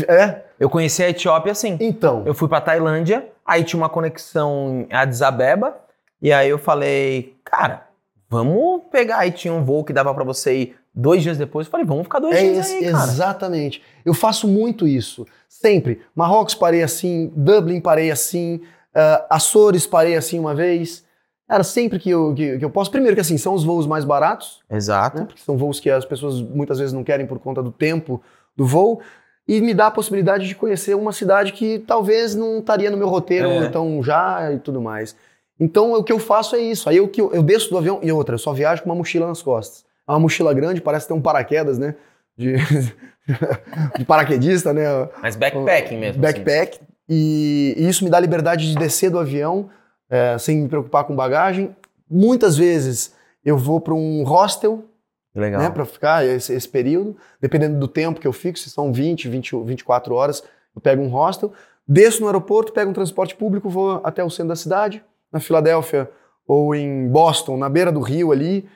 é? 0.08 0.44
Eu 0.60 0.70
conheci 0.70 1.04
a 1.04 1.10
Etiópia 1.10 1.52
assim. 1.52 1.78
Então. 1.80 2.24
Eu 2.26 2.34
fui 2.34 2.48
pra 2.48 2.60
Tailândia, 2.60 3.28
aí 3.46 3.64
tinha 3.64 3.80
uma 3.80 3.88
conexão 3.90 4.88
em 4.90 4.94
Addis 4.94 5.22
Abeba, 5.22 5.78
e 6.22 6.34
aí 6.34 6.50
eu 6.50 6.58
falei, 6.58 7.36
cara, 7.46 7.86
vamos 8.28 8.82
pegar. 8.92 9.20
Aí 9.20 9.32
tinha 9.32 9.54
um 9.54 9.64
voo 9.64 9.84
que 9.84 9.94
dava 9.94 10.14
pra 10.14 10.24
você 10.24 10.56
ir 10.58 10.76
dois 10.98 11.22
dias 11.24 11.38
depois. 11.38 11.68
Eu 11.68 11.72
falei, 11.72 11.86
vamos 11.86 12.04
ficar 12.04 12.20
dois 12.20 12.36
É 12.36 12.42
dias 12.42 12.68
aí, 12.72 12.92
cara. 12.92 13.04
exatamente. 13.06 13.82
Eu 14.04 14.14
faço 14.14 14.48
muito 14.48 14.88
isso. 14.88 15.26
Sempre. 15.48 16.02
Marrocos 16.16 16.56
parei 16.56 16.84
assim, 16.84 17.32
Dublin 17.36 17.80
parei 17.80 18.10
assim, 18.12 18.62
ah, 18.94 19.26
Açores 19.30 19.86
parei 19.86 20.16
assim 20.16 20.40
uma 20.40 20.54
vez. 20.56 21.06
Cara, 21.48 21.64
sempre 21.64 21.98
que 22.00 22.10
eu, 22.10 22.34
que, 22.34 22.58
que 22.58 22.66
eu 22.66 22.70
posso. 22.70 22.92
Primeiro 22.92 23.16
que 23.16 23.22
assim, 23.22 23.38
são 23.38 23.54
os 23.54 23.64
voos 23.64 23.88
mais 23.88 24.04
baratos, 24.04 24.60
Exato. 24.70 25.20
né? 25.20 25.26
Porque 25.26 25.42
são 25.42 25.56
voos 25.58 25.80
que 25.80 25.90
as 25.90 26.04
pessoas 26.04 26.42
muitas 26.42 26.78
vezes 26.80 26.92
não 26.92 27.04
querem 27.06 27.26
por 27.26 27.40
conta 27.40 27.64
do 27.64 27.72
tempo 27.72 28.22
do 28.56 28.66
voo. 28.66 29.00
E 29.48 29.62
me 29.62 29.74
dá 29.74 29.88
a 29.88 29.92
possibilidade 29.92 30.46
de 30.46 30.54
conhecer 30.56 30.94
uma 30.94 31.14
cidade 31.14 31.54
que 31.54 31.80
talvez 31.80 32.36
não 32.36 32.60
estaria 32.60 32.92
no 32.92 32.98
meu 32.98 33.08
roteiro 33.08 33.48
É. 33.48 33.66
então 33.66 34.04
já 34.04 34.52
e 34.52 34.60
tudo 34.60 34.82
mais. 34.82 35.16
Então 35.58 35.94
o 35.94 36.04
que 36.04 36.12
eu 36.12 36.20
faço 36.20 36.54
é 36.56 36.60
isso. 36.60 36.90
Aí 36.90 36.98
eu, 36.98 37.10
eu 37.32 37.42
desço 37.42 37.70
do 37.70 37.78
avião 37.78 38.00
e 38.04 38.12
outra, 38.12 38.36
eu 38.36 38.40
só 38.40 38.52
viajo 38.52 38.84
com 38.84 38.90
uma 38.90 38.96
mochila 38.96 39.26
nas 39.26 39.42
costas. 39.42 39.86
É 40.08 40.12
uma 40.12 40.20
mochila 40.20 40.54
grande, 40.54 40.82
parece 40.82 41.08
ter 41.08 41.14
um 41.14 41.22
paraquedas, 41.22 41.78
né? 41.78 41.96
De, 42.38 42.56
de 43.98 44.06
paraquedista, 44.06 44.74
né? 44.74 44.84
Mas 45.22 45.36
backpacking 45.36 45.98
mesmo. 45.98 46.26
assim. 46.26 46.34
Backpack. 46.44 46.80
E, 47.10 47.74
e 47.78 47.88
isso 47.88 48.04
me 48.04 48.10
dá 48.10 48.20
liberdade 48.20 48.72
de 48.72 48.78
descer 48.78 49.10
do 49.10 49.20
avião 49.20 49.70
é, 50.10 50.38
sem 50.38 50.58
me 50.58 50.70
preocupar 50.70 51.04
com 51.04 51.16
bagagem. 51.16 51.76
Muitas 52.10 52.58
vezes 52.58 53.14
eu 53.44 53.58
vou 53.58 53.80
para 53.80 53.94
um 53.94 54.24
hostel 54.24 54.74
assim. 54.74 55.42
Legal. 55.42 55.62
né, 55.62 55.70
para 55.70 55.86
ficar 55.86 56.26
esse, 56.26 56.54
esse 56.54 56.68
período, 56.68 57.16
dependendo 57.40 57.78
do 57.78 57.88
tempo 57.88 58.20
que 58.20 58.28
eu 58.28 58.34
fico, 58.34 58.58
se 58.58 58.70
são 58.70 58.92
20, 58.92 59.30
20, 59.30 59.64
24 59.64 60.16
horas, 60.16 60.44
eu 60.76 60.82
pego 60.82 61.04
um 61.04 61.10
hostel, 61.10 61.54
desço 61.88 62.22
no 62.22 62.28
aeroporto, 62.28 62.74
pego 62.74 62.90
um 62.90 62.94
transporte 62.94 63.36
público, 63.36 63.70
vou 63.70 64.02
até 64.04 64.24
o 64.24 64.30
centro 64.30 64.50
da 64.50 64.56
cidade, 64.56 65.04
na 65.32 65.40
Filadélfia 65.40 66.10
ou 66.48 66.74
em 66.74 67.08
Boston, 67.08 67.58
na 67.58 67.70
beira 67.70 67.92
do 67.92 68.00
rio 68.00 68.32
ali, 68.32 68.68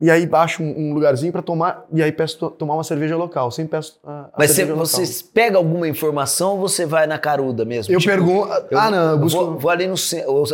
e 0.00 0.10
aí 0.10 0.28
acho 0.32 0.62
um, 0.62 0.90
um 0.90 0.94
lugarzinho 0.94 1.30
para 1.32 1.42
tomar, 1.42 1.84
e 1.92 2.02
aí 2.02 2.10
peço 2.10 2.38
to- 2.38 2.50
tomar 2.50 2.74
uma 2.74 2.84
cerveja 2.84 3.16
local, 3.16 3.50
sempre 3.50 3.72
peço 3.72 3.98
a, 4.04 4.10
a 4.10 4.28
Mas 4.38 4.50
você, 4.50 4.56
cerveja 4.56 4.78
você 4.78 5.00
local. 5.02 5.30
pega 5.34 5.56
alguma 5.58 5.88
informação 5.88 6.52
ou 6.52 6.58
você 6.60 6.86
vai 6.86 7.06
na 7.06 7.18
caruda 7.18 7.64
mesmo? 7.64 7.92
Eu 7.94 7.98
Tipo, 8.00 8.12
pergunto, 8.14 8.48
eu- 8.70 8.78
ah 8.78 8.90
não, 8.90 9.10
eu 9.10 9.18
busco... 9.18 9.44
Vou, 9.44 9.58
vou 9.58 9.70
ali 9.70 9.86
no 9.86 9.94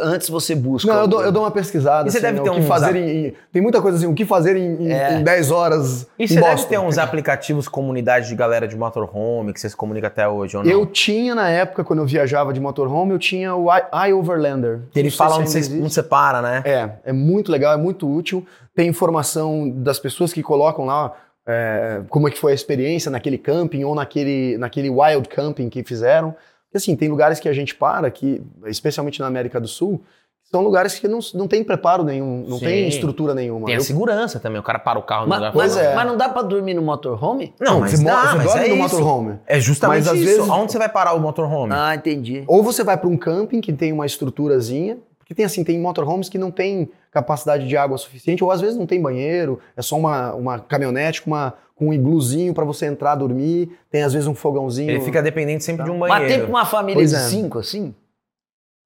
Antes 0.02 0.28
você 0.28 0.54
busca. 0.54 0.92
Não, 0.92 1.00
eu 1.02 1.06
dou, 1.06 1.22
eu 1.22 1.30
dou 1.32 1.42
uma 1.42 1.50
pesquisada. 1.50 2.08
E 2.08 2.10
você 2.10 2.18
assim, 2.18 2.26
deve 2.26 2.38
né, 2.38 2.44
ter 2.44 2.50
uns 2.50 2.66
fazer 2.66 2.96
em, 2.96 3.26
em- 3.28 3.34
Tem 3.52 3.62
muita 3.62 3.80
coisa 3.80 3.96
assim, 3.98 4.06
o 4.06 4.14
que 4.14 4.24
fazer 4.24 4.56
em, 4.56 4.90
É. 4.92 5.14
em 5.18 5.22
10 5.22 5.50
horas. 5.50 6.06
E 6.18 6.26
você 6.26 6.34
deve 6.34 6.46
Boston. 6.50 6.68
ter 6.68 6.78
uns 6.78 6.98
aplicativos, 6.98 7.68
comunidade 7.68 8.28
de 8.28 8.34
galera 8.34 8.66
de 8.66 8.76
motorhome, 8.76 9.52
que 9.52 9.60
você 9.60 9.68
se 9.68 9.76
comunica 9.76 10.06
até 10.08 10.28
hoje, 10.28 10.56
ou 10.56 10.64
não? 10.64 10.70
Eu 10.70 10.84
tinha 10.86 11.34
na 11.34 11.48
época, 11.48 11.84
quando 11.84 12.00
eu 12.00 12.06
viajava 12.06 12.52
de 12.52 12.60
motorhome, 12.60 13.12
eu 13.12 13.18
tinha 13.18 13.54
o 13.54 13.68
iOverlander. 14.10 14.80
Que 14.90 14.98
ele 14.98 15.10
fala 15.10 15.34
se 15.34 15.40
onde 15.40 15.50
você, 15.50 15.74
onde 15.80 15.92
você 15.94 16.02
para, 16.02 16.42
né? 16.42 16.62
É, 16.64 16.90
é 17.06 17.12
muito 17.12 17.50
legal, 17.50 17.72
é 17.72 17.76
muito 17.76 18.08
útil. 18.12 18.44
Tem 18.76 18.86
informação 18.88 19.68
das 19.70 19.98
pessoas 19.98 20.32
que 20.32 20.42
colocam 20.42 20.84
lá 20.84 21.12
é, 21.48 22.02
como 22.10 22.28
é 22.28 22.30
que 22.30 22.38
foi 22.38 22.52
a 22.52 22.54
experiência 22.54 23.10
naquele 23.10 23.38
camping 23.38 23.82
ou 23.84 23.94
naquele, 23.94 24.58
naquele 24.58 24.90
wild 24.90 25.28
camping 25.28 25.68
que 25.70 25.82
fizeram. 25.82 26.32
Porque 26.66 26.76
assim, 26.76 26.94
tem 26.94 27.08
lugares 27.08 27.40
que 27.40 27.48
a 27.48 27.52
gente 27.52 27.74
para, 27.74 28.10
que, 28.10 28.42
especialmente 28.66 29.18
na 29.20 29.26
América 29.28 29.58
do 29.60 29.66
Sul, 29.68 30.02
são 30.42 30.60
lugares 30.62 30.98
que 30.98 31.08
não, 31.08 31.18
não 31.34 31.48
tem 31.48 31.64
preparo 31.64 32.04
nenhum, 32.04 32.44
não 32.46 32.58
Sim. 32.58 32.66
tem 32.66 32.88
estrutura 32.88 33.34
nenhuma. 33.34 33.66
Tem 33.66 33.74
a 33.76 33.78
Eu- 33.78 33.82
segurança 33.84 34.38
também, 34.38 34.60
o 34.60 34.62
cara 34.62 34.78
para 34.78 34.98
o 34.98 35.02
carro 35.02 35.22
no 35.22 35.28
Mas, 35.30 35.38
lugar 35.38 35.54
mas, 35.56 35.76
é. 35.76 35.94
mas 35.94 36.06
não 36.06 36.16
dá 36.16 36.28
pra 36.28 36.42
dormir 36.42 36.74
no 36.74 36.82
motorhome? 36.82 37.54
Não, 37.60 37.80
mas 37.80 37.92
você, 37.92 38.04
dá, 38.04 38.20
você 38.32 38.36
mas 38.36 38.46
dorme 38.46 38.64
é 38.64 38.68
no 38.68 38.74
isso. 38.74 38.82
motorhome. 38.96 39.38
É 39.46 39.58
justamente 39.58 39.98
Mas, 40.04 40.08
às 40.08 40.14
isso. 40.18 40.24
vezes- 40.26 40.50
Aonde 40.50 40.72
você 40.72 40.78
vai 40.78 40.88
parar 40.88 41.14
o 41.14 41.20
motorhome? 41.20 41.72
Ah, 41.74 41.94
entendi. 41.94 42.44
Ou 42.46 42.62
você 42.62 42.84
vai 42.84 42.96
para 42.96 43.08
um 43.08 43.16
camping 43.16 43.60
que 43.60 43.72
tem 43.72 43.92
uma 43.92 44.04
estruturazinha, 44.06 44.98
porque 45.26 45.34
tem 45.34 45.44
assim, 45.44 45.64
tem 45.64 45.76
motorhomes 45.76 46.28
que 46.28 46.38
não 46.38 46.52
tem 46.52 46.88
capacidade 47.10 47.66
de 47.66 47.76
água 47.76 47.98
suficiente, 47.98 48.44
ou 48.44 48.50
às 48.52 48.60
vezes 48.60 48.76
não 48.76 48.86
tem 48.86 49.02
banheiro, 49.02 49.58
é 49.76 49.82
só 49.82 49.96
uma, 49.96 50.32
uma 50.34 50.58
caminhonete 50.60 51.20
com, 51.20 51.32
uma, 51.32 51.54
com 51.74 51.88
um 51.88 51.92
igluzinho 51.92 52.54
para 52.54 52.64
você 52.64 52.86
entrar, 52.86 53.16
dormir, 53.16 53.76
tem 53.90 54.04
às 54.04 54.12
vezes 54.12 54.28
um 54.28 54.36
fogãozinho. 54.36 54.88
Ele 54.88 55.00
fica 55.00 55.20
dependente 55.20 55.64
sempre 55.64 55.84
de 55.84 55.90
um 55.90 55.98
Mas 55.98 56.12
tem 56.20 56.28
banheiro. 56.28 56.46
uma 56.48 56.64
família 56.64 57.00
Pois 57.00 57.10
de 57.10 57.16
é. 57.16 57.18
cinco, 57.18 57.58
assim? 57.58 57.92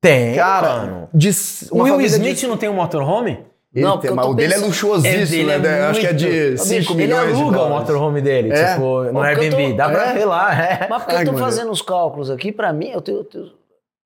Tem, 0.00 0.34
Cara, 0.34 0.76
mano. 0.86 1.08
de 1.12 1.28
O 1.70 1.82
Will 1.82 2.00
Smith 2.00 2.38
de... 2.38 2.46
não 2.46 2.56
tem 2.56 2.70
um 2.70 2.74
motorhome? 2.74 3.44
Ele 3.74 3.84
Não, 3.84 3.98
tem, 3.98 4.10
mas 4.10 4.26
o 4.26 4.32
dele 4.34 4.48
é 4.54 4.56
pensando- 4.56 4.68
luxuosíssimo, 4.68 5.20
É, 5.20 5.26
dele 5.26 5.50
é 5.52 5.58
né? 5.58 5.82
Acho 5.88 6.00
que 6.00 6.06
é 6.06 6.12
de 6.14 6.26
muito- 6.26 6.58
5 6.62 6.78
Bicho, 6.80 6.94
milhões 6.96 7.22
Ele 7.24 7.32
de 7.34 7.40
aluga 7.42 7.56
o 7.56 7.60
dólares. 7.60 7.80
motorhome 7.88 8.20
dele, 8.22 8.50
É? 8.52 8.72
tipo, 8.72 9.02
no 9.12 9.20
Airbnb. 9.20 9.70
tô- 9.70 9.76
Dá 9.76 9.88
pra 9.90 10.06
É? 10.10 10.14
ver 10.14 10.24
lá, 10.24 10.54
é. 10.64 10.86
Mas 10.88 11.02
porque 11.02 11.16
Ai, 11.16 11.22
eu 11.26 11.32
tô 11.32 11.38
fazendo 11.38 11.70
os 11.70 11.82
cálculos 11.82 12.30
aqui, 12.30 12.50
pra 12.50 12.72
mim, 12.72 12.88
eu 12.88 13.00
tenho, 13.02 13.18
eu 13.18 13.24
tenho- 13.24 13.52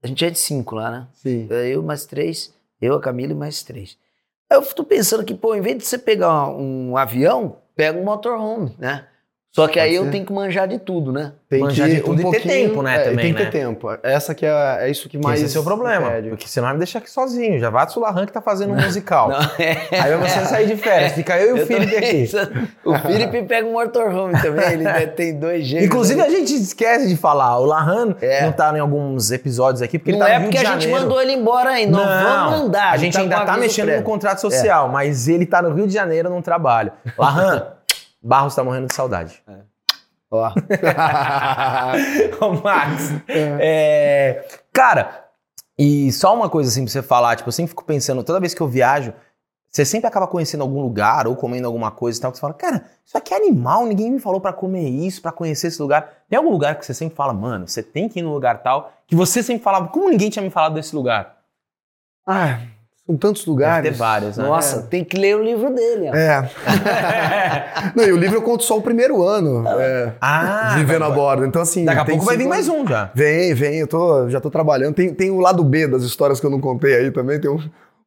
a 0.05 0.07
gente 0.07 0.23
é 0.23 0.29
de 0.29 0.39
cinco 0.39 0.75
lá, 0.75 0.91
né? 0.91 1.09
Sim. 1.15 1.49
Eu 1.51 1.83
mais 1.83 2.05
três, 2.05 2.53
eu, 2.79 2.95
a 2.95 3.01
Camila 3.01 3.33
e 3.33 3.35
mais 3.35 3.63
três. 3.63 3.97
Aí 4.51 4.59
Eu 4.59 4.63
tô 4.63 4.85
pensando 4.85 5.25
que, 5.25 5.35
pô, 5.35 5.55
em 5.55 5.63
vez 5.63 5.79
de 5.79 5.85
você 5.87 5.97
pegar 5.97 6.49
um 6.49 6.95
avião, 6.95 7.57
pega 7.75 7.99
um 7.99 8.05
motorhome, 8.05 8.77
né? 8.79 9.09
Só 9.55 9.69
que 9.69 9.79
aí 9.79 9.95
eu 9.95 10.11
tenho 10.11 10.27
que 10.27 10.33
manjar 10.33 10.67
de 10.67 10.81
tudo, 10.81 11.13
né? 11.13 11.31
Tem 11.49 11.61
Manjar 11.61 11.89
que 11.89 11.95
de 11.95 12.01
tudo 12.01 12.21
e 12.21 12.31
ter 12.33 12.43
tempo, 12.43 12.83
né, 12.83 12.97
é, 12.97 12.99
também, 13.05 13.27
Tem 13.27 13.35
que 13.35 13.45
né? 13.45 13.49
ter 13.51 13.59
tempo. 13.61 13.89
Essa 14.03 14.35
que 14.35 14.45
é, 14.45 14.79
é 14.81 14.91
isso 14.91 15.09
que 15.09 15.17
mais 15.17 15.37
Esse 15.41 15.45
é 15.45 15.49
o 15.51 15.53
seu 15.53 15.63
problema. 15.63 16.09
impede. 16.09 16.31
Porque 16.31 16.49
você 16.49 16.59
não 16.61 16.67
vai 16.67 16.73
me 16.75 16.79
deixar 16.81 16.99
aqui 16.99 17.09
sozinho. 17.09 17.61
Já 17.61 17.71
vai 17.71 17.89
Sulahan 17.89 18.27
que 18.27 18.33
tá 18.33 18.41
fazendo 18.43 18.73
um 18.73 18.77
musical. 18.77 19.29
Não, 19.31 19.39
é. 19.61 19.77
Aí 19.93 20.17
vai 20.17 20.29
você 20.29 20.45
sair 20.47 20.67
de 20.67 20.77
férias. 20.77 21.13
Fica 21.13 21.39
eu 21.39 21.57
e 21.57 21.63
o 21.63 21.67
Felipe 21.69 21.95
aqui. 21.97 22.11
pensando- 22.23 22.69
O 22.85 22.99
Felipe 22.99 23.43
pega 23.45 23.69
um 23.69 23.73
motorhome 23.75 24.43
também, 24.43 24.73
ele 24.73 25.07
tem 25.09 25.39
dois 25.39 25.65
gêmeos. 25.65 25.87
Inclusive, 25.87 26.21
a 26.21 26.29
gente 26.31 26.53
esquece 26.53 27.07
de 27.07 27.17
falar. 27.17 27.57
O 27.61 27.65
Lahan 27.65 28.17
É. 28.21 28.43
não 28.45 28.51
tá 28.51 28.77
em 28.77 28.81
alguns 28.81 29.31
episódios 29.31 29.83
aqui, 29.83 30.01
porque 30.01 30.11
não 30.11 30.19
ele 30.19 30.27
tá 30.27 30.33
é 30.33 30.39
no 30.39 30.41
Rio 30.41 30.51
porque 30.51 30.59
de 30.59 30.67
a 30.67 30.79
gente 30.81 30.89
mandou 30.91 31.23
ele 31.23 31.33
embora 31.33 31.71
ainda, 31.71 31.97
não, 31.97 32.05
vamos 32.49 32.61
mandar. 32.63 32.91
A 32.91 32.97
gente 32.97 33.13
tá 33.13 33.21
ainda 33.21 33.45
tá 33.45 33.57
mexendo 33.57 33.95
no 33.95 34.03
contrato 34.03 34.41
social, 34.41 34.89
mas 34.89 35.29
ele 35.29 35.47
tá 35.47 35.63
no 35.63 35.73
Rio 35.73 35.87
de 35.87 35.95
Janeiro 35.95 36.29
num 36.29 36.43
trabalho. 36.43 36.91
Lahan, 37.17 37.69
Barros 38.25 38.55
tá 38.55 38.65
morrendo 38.65 38.87
de 38.87 38.95
saudade. 38.95 39.43
Ó. 40.31 40.51
Ô, 42.41 42.55
Max. 42.63 43.13
é, 43.29 44.49
cara, 44.73 45.29
e 45.79 46.11
só 46.11 46.35
uma 46.35 46.49
coisa 46.49 46.71
assim 46.71 46.85
pra 46.85 46.93
você 46.93 47.03
falar, 47.03 47.37
tipo, 47.37 47.49
eu 47.49 47.53
sempre 47.53 47.69
fico 47.69 47.85
pensando, 47.85 48.25
toda 48.25 48.41
vez 48.41 48.55
que 48.55 48.61
eu 48.61 48.67
viajo, 48.67 49.13
você 49.71 49.85
sempre 49.85 50.07
acaba 50.07 50.27
conhecendo 50.27 50.63
algum 50.63 50.81
lugar 50.81 51.27
ou 51.27 51.37
comendo 51.37 51.67
alguma 51.67 51.91
coisa 51.91 52.19
e 52.19 52.23
tal, 52.23 52.31
que 52.31 52.39
você 52.39 52.41
fala, 52.41 52.55
cara, 52.55 52.87
isso 53.05 53.19
aqui 53.19 53.35
é 53.35 53.37
animal, 53.37 53.85
ninguém 53.85 54.11
me 54.11 54.21
falou 54.21 54.41
pra 54.41 54.53
comer 54.53 54.89
isso, 54.89 55.21
pra 55.21 55.33
conhecer 55.33 55.67
esse 55.67 55.83
lugar. 55.83 56.25
Tem 56.29 56.39
algum 56.39 56.51
lugar 56.51 56.79
que 56.79 56.87
você 56.87 56.95
sempre 56.95 57.17
fala, 57.17 57.35
mano, 57.35 57.69
você 57.69 57.83
tem 57.83 58.09
que 58.09 58.21
ir 58.21 58.23
no 58.23 58.33
lugar 58.33 58.63
tal, 58.63 58.93
que 59.07 59.15
você 59.15 59.43
sempre 59.43 59.63
falava, 59.63 59.89
como 59.89 60.09
ninguém 60.09 60.31
tinha 60.31 60.43
me 60.43 60.51
falado 60.51 60.75
desse 60.75 60.95
lugar? 60.95 61.41
Ah, 62.27 62.59
são 63.07 63.17
tantos 63.19 63.43
Deve 63.43 63.51
lugares. 63.51 63.91
ter 63.93 63.97
vários, 63.97 64.37
né? 64.39 64.45
Nossa, 64.45 64.83
tem 64.83 65.05
que 65.05 65.17
ler 65.17 65.37
o 65.37 65.43
livro 65.43 65.75
dele. 65.75 66.09
ó. 66.11 66.15
É. 66.15 66.51
Não, 67.95 68.05
e 68.05 68.13
o 68.13 68.17
livro 68.17 68.37
eu 68.39 68.43
conto 68.43 68.65
só 68.65 68.79
o 68.79 68.83
primeiro 68.83 69.23
ano, 69.23 69.63
é, 69.79 70.13
Ah, 70.21 70.75
vivendo 70.77 71.05
a 71.05 71.11
bordo. 71.11 71.45
Então, 71.45 71.61
assim. 71.63 71.85
daqui 71.85 72.01
a 72.01 72.05
pouco 72.05 72.25
vai 72.25 72.37
vir 72.37 72.49
mais 72.49 72.69
um 72.69 72.87
já. 72.87 73.11
Vem, 73.15 73.53
vem, 73.55 73.77
eu 73.81 73.87
tô, 73.87 74.29
já 74.31 74.41
tô 74.41 74.51
trabalhando. 74.51 74.95
Tem, 74.95 75.13
tem 75.13 75.31
o 75.31 75.39
lado 75.39 75.63
B 75.63 75.87
das 75.87 76.03
histórias 76.03 76.41
que 76.41 76.47
eu 76.47 76.51
não 76.51 76.61
contei 76.61 76.95
aí 76.97 77.11
também, 77.11 77.39
tem 77.41 77.51
um- 77.51 77.61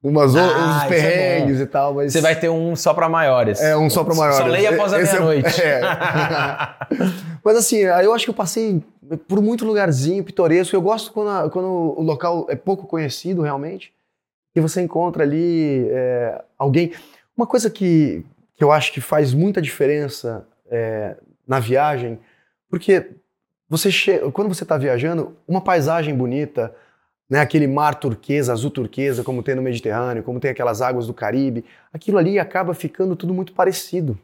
umas, 0.04 0.36
Ah, 0.36 0.40
uns 0.40 0.84
é 0.86 0.88
perrengues 0.88 1.60
e 1.60 1.66
tal, 1.66 1.94
mas. 1.94 2.14
Você 2.14 2.22
vai 2.22 2.36
ter 2.36 2.50
um 2.50 2.76
só 2.76 2.94
pra 2.94 3.08
maiores. 3.10 3.62
É, 3.62 3.76
um 3.78 3.90
só 3.90 4.04
pra 4.04 4.16
maiores. 4.16 4.38
Só 4.40 4.46
leia 4.46 4.72
após 4.72 4.94
a 4.94 5.00
é- 5.00 5.04
meia-noite. 5.04 5.62
é. 5.62 5.82
Mas 7.44 7.56
assim, 7.58 7.86
aí 7.86 8.04
eu 8.06 8.14
acho 8.14 8.26
que 8.26 8.30
eu 8.30 8.34
passei 8.36 8.84
por 9.28 9.42
muito 9.42 9.64
lugarzinho 9.66 10.24
pitoresco. 10.24 10.76
Eu 10.76 10.82
gosto 10.82 11.12
quando, 11.14 11.30
a- 11.30 11.50
quando 11.50 11.68
o 11.68 12.02
local 12.02 12.46
é 12.50 12.56
pouco 12.56 12.86
conhecido 12.88 13.42
realmente. 13.42 13.92
E 14.58 14.60
você 14.60 14.82
encontra 14.82 15.22
ali 15.22 15.88
é, 15.92 16.44
alguém. 16.58 16.92
Uma 17.38 17.46
coisa 17.46 17.70
que, 17.70 18.26
que 18.56 18.64
eu 18.64 18.72
acho 18.72 18.92
que 18.92 19.00
faz 19.00 19.32
muita 19.32 19.62
diferença 19.62 20.48
é, 20.66 21.16
na 21.48 21.60
viagem, 21.60 22.20
porque 22.68 23.12
você 23.70 23.92
quando 24.34 24.48
você 24.48 24.64
está 24.64 24.76
viajando, 24.76 25.38
uma 25.48 25.62
paisagem 25.62 26.16
bonita, 26.16 26.74
né, 27.30 27.40
aquele 27.40 27.68
mar 27.68 27.94
turquesa, 27.94 28.52
azul 28.52 28.72
turquesa, 28.72 29.24
como 29.24 29.44
tem 29.44 29.54
no 29.54 29.62
Mediterrâneo, 29.62 30.24
como 30.24 30.40
tem 30.40 30.50
aquelas 30.50 30.82
águas 30.82 31.06
do 31.06 31.14
Caribe, 31.14 31.64
aquilo 31.94 32.18
ali 32.18 32.40
acaba 32.40 32.74
ficando 32.74 33.16
tudo 33.16 33.36
muito 33.36 33.54
parecido. 33.54 34.18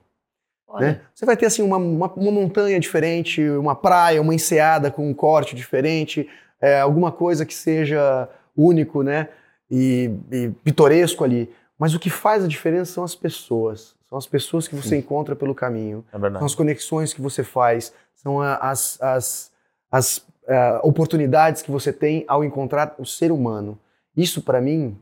Né? 0.80 1.02
Você 1.14 1.28
vai 1.28 1.38
ter 1.38 1.46
assim 1.46 1.62
uma, 1.62 1.78
uma, 1.78 2.12
uma, 2.12 2.32
montanha 2.32 2.80
diferente, 2.80 3.48
uma 3.48 3.76
praia, 3.76 4.20
uma 4.20 4.34
enseada 4.34 4.90
com 4.90 5.08
um 5.08 5.14
corte 5.14 5.56
diferente, 5.56 6.28
é, 6.60 6.80
alguma 6.80 7.12
coisa 7.12 7.46
que 7.46 7.54
seja 7.54 8.28
único, 8.58 9.04
né? 9.04 9.30
E, 9.76 10.12
e, 10.32 10.50
pitoresco 10.64 11.24
ali. 11.24 11.50
Mas 11.80 11.96
o 11.96 12.00
que 12.00 12.10
faz 12.10 12.44
a 12.44 12.48
diferença 12.48 12.94
são 12.94 13.04
as 13.04 13.16
pessoas. 13.16 13.96
São 14.08 14.18
as 14.18 14.28
pessoas 14.28 14.68
que 14.68 14.76
você 14.76 14.90
Sim. 14.90 14.98
encontra 14.98 15.36
pelo 15.36 15.56
caminho. 15.56 16.06
É 16.14 16.20
são 16.20 16.46
as 16.46 16.54
conexões 16.54 17.14
que 17.14 17.22
você 17.22 17.44
faz. 17.44 17.92
São 18.14 18.40
as, 18.40 19.02
as, 19.02 19.52
as 19.92 20.18
uh, 20.18 20.80
oportunidades 20.84 21.64
que 21.64 21.72
você 21.72 21.92
tem 21.92 22.24
ao 22.28 22.44
encontrar 22.44 22.94
o 23.00 23.06
ser 23.06 23.32
humano. 23.32 23.80
Isso, 24.16 24.44
para 24.44 24.62
mim, 24.62 24.96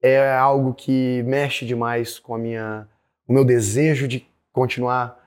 é 0.00 0.34
algo 0.34 0.72
que 0.72 1.22
mexe 1.24 1.66
demais 1.66 2.18
com 2.18 2.34
a 2.34 2.38
minha, 2.38 2.88
o 3.28 3.32
meu 3.32 3.44
desejo 3.44 4.08
de 4.08 4.26
continuar 4.50 5.18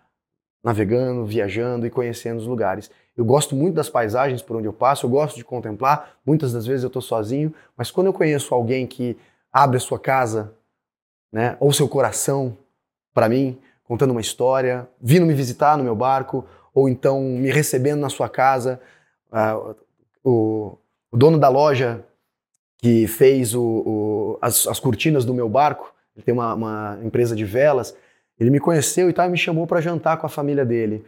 navegando, 0.64 1.26
viajando 1.26 1.86
e 1.86 1.90
conhecendo 1.92 2.38
os 2.40 2.48
lugares. 2.48 2.90
Eu 3.18 3.26
gosto 3.26 3.56
muito 3.56 3.74
das 3.74 3.90
paisagens 3.90 4.44
por 4.44 4.56
onde 4.56 4.68
eu 4.68 4.74
passo, 4.74 5.08
eu 5.08 5.10
gosto 5.10 5.36
de 5.36 5.44
contemplar. 5.44 6.12
Muitas 6.24 6.54
das 6.54 6.68
vezes 6.68 6.84
eu 6.84 6.88
estou 6.88 7.02
sozinho, 7.02 7.52
mas 7.76 7.90
quando 7.90 8.08
eu 8.08 8.14
conheço 8.14 8.54
alguém 8.54 8.86
que 8.86 9.18
abre 9.52 9.78
a 9.78 9.80
sua 9.80 10.00
casa, 10.00 10.54
né, 11.32 11.58
ou 11.60 11.74
seu 11.74 11.90
coração 11.90 12.56
para 13.14 13.28
mim, 13.28 13.58
contando 13.84 14.12
uma 14.12 14.22
história, 14.22 14.88
vindo 15.02 15.26
me 15.26 15.34
visitar 15.34 15.78
no 15.78 15.84
meu 15.84 15.96
barco, 15.96 16.46
ou 16.74 16.88
então 16.88 17.22
me 17.22 17.50
recebendo 17.50 18.00
na 18.00 18.10
sua 18.10 18.30
casa, 18.30 18.80
uh, 19.32 19.76
o, 20.24 20.78
o, 21.12 21.18
dono 21.18 21.40
da 21.40 21.50
loja 21.50 22.06
que 22.78 23.08
fez 23.08 23.56
o, 23.56 23.64
o, 23.64 24.38
as, 24.40 24.68
as, 24.68 24.80
cortinas 24.80 25.26
do 25.26 25.34
meu 25.34 25.50
barco, 25.50 25.92
ele 26.16 26.24
tem 26.24 26.34
uma, 26.34 26.54
uma 26.54 27.00
empresa 27.02 27.36
de 27.36 27.46
velas, 27.46 27.96
ele 28.40 28.52
me 28.52 28.60
conheceu 28.60 29.10
e 29.10 29.14
tal, 29.14 29.26
e 29.28 29.32
me 29.32 29.38
chamou 29.38 29.66
para 29.66 29.82
jantar 29.82 30.18
com 30.18 30.28
a 30.28 30.30
família 30.30 30.64
dele. 30.64 31.04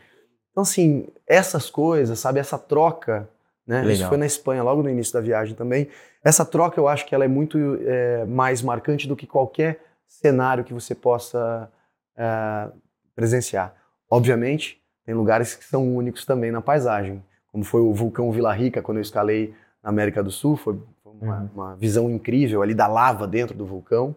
Então, 0.52 0.64
assim, 0.64 1.08
essas 1.28 1.70
coisas, 1.70 2.20
sabe, 2.20 2.40
essa 2.40 2.58
troca, 2.58 3.30
né? 3.70 3.82
Legal. 3.82 3.94
Isso 3.94 4.08
foi 4.08 4.18
na 4.18 4.26
Espanha, 4.26 4.64
logo 4.64 4.82
no 4.82 4.90
início 4.90 5.14
da 5.14 5.22
viagem 5.22 5.56
também. 5.56 5.88
Essa 6.24 6.44
troca 6.44 6.80
eu 6.80 6.88
acho 6.88 7.06
que 7.06 7.14
ela 7.14 7.24
é 7.24 7.28
muito 7.28 7.58
é, 7.86 8.26
mais 8.26 8.64
marcante 8.64 9.08
do 9.08 9.16
que 9.16 9.28
qualquer 9.28 9.80
cenário 10.08 10.64
que 10.64 10.74
você 10.74 10.96
possa 10.96 11.72
é, 12.18 12.68
presenciar. 13.16 13.76
Obviamente, 14.10 14.82
tem 15.06 15.14
lugares 15.14 15.54
que 15.54 15.64
são 15.64 15.96
únicos 15.96 16.26
também 16.26 16.52
na 16.52 16.62
paisagem, 16.62 17.24
como 17.52 17.64
foi 17.64 17.82
o 17.82 17.94
vulcão 17.94 18.32
Vila 18.32 18.52
Rica, 18.54 18.82
quando 18.82 18.98
eu 18.98 19.02
escalei 19.02 19.54
na 19.84 19.90
América 19.90 20.24
do 20.24 20.32
Sul, 20.32 20.58
foi 20.58 20.80
uma, 21.06 21.40
uhum. 21.42 21.50
uma 21.54 21.76
visão 21.76 22.10
incrível 22.10 22.64
ali 22.64 22.74
da 22.74 22.88
lava 22.88 23.28
dentro 23.28 23.56
do 23.56 23.66
vulcão 23.66 24.16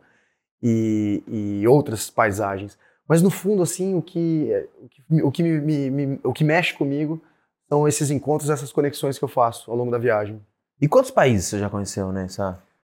e, 0.62 1.22
e 1.26 1.68
outras 1.68 2.08
paisagens. 2.08 2.78
Mas 3.12 3.20
no 3.20 3.28
fundo, 3.28 3.62
assim, 3.62 3.94
o 3.94 4.00
que, 4.00 4.50
o 4.80 4.88
que, 4.88 5.22
o 5.24 5.30
que, 5.30 5.42
me, 5.42 5.90
me, 5.90 6.20
o 6.24 6.32
que 6.32 6.42
mexe 6.42 6.72
comigo 6.72 7.20
são 7.68 7.86
esses 7.86 8.10
encontros, 8.10 8.48
essas 8.48 8.72
conexões 8.72 9.18
que 9.18 9.24
eu 9.24 9.28
faço 9.28 9.70
ao 9.70 9.76
longo 9.76 9.90
da 9.90 9.98
viagem. 9.98 10.40
E 10.80 10.88
quantos 10.88 11.10
países 11.10 11.44
você 11.44 11.58
já 11.58 11.68
conheceu, 11.68 12.10
né? 12.10 12.26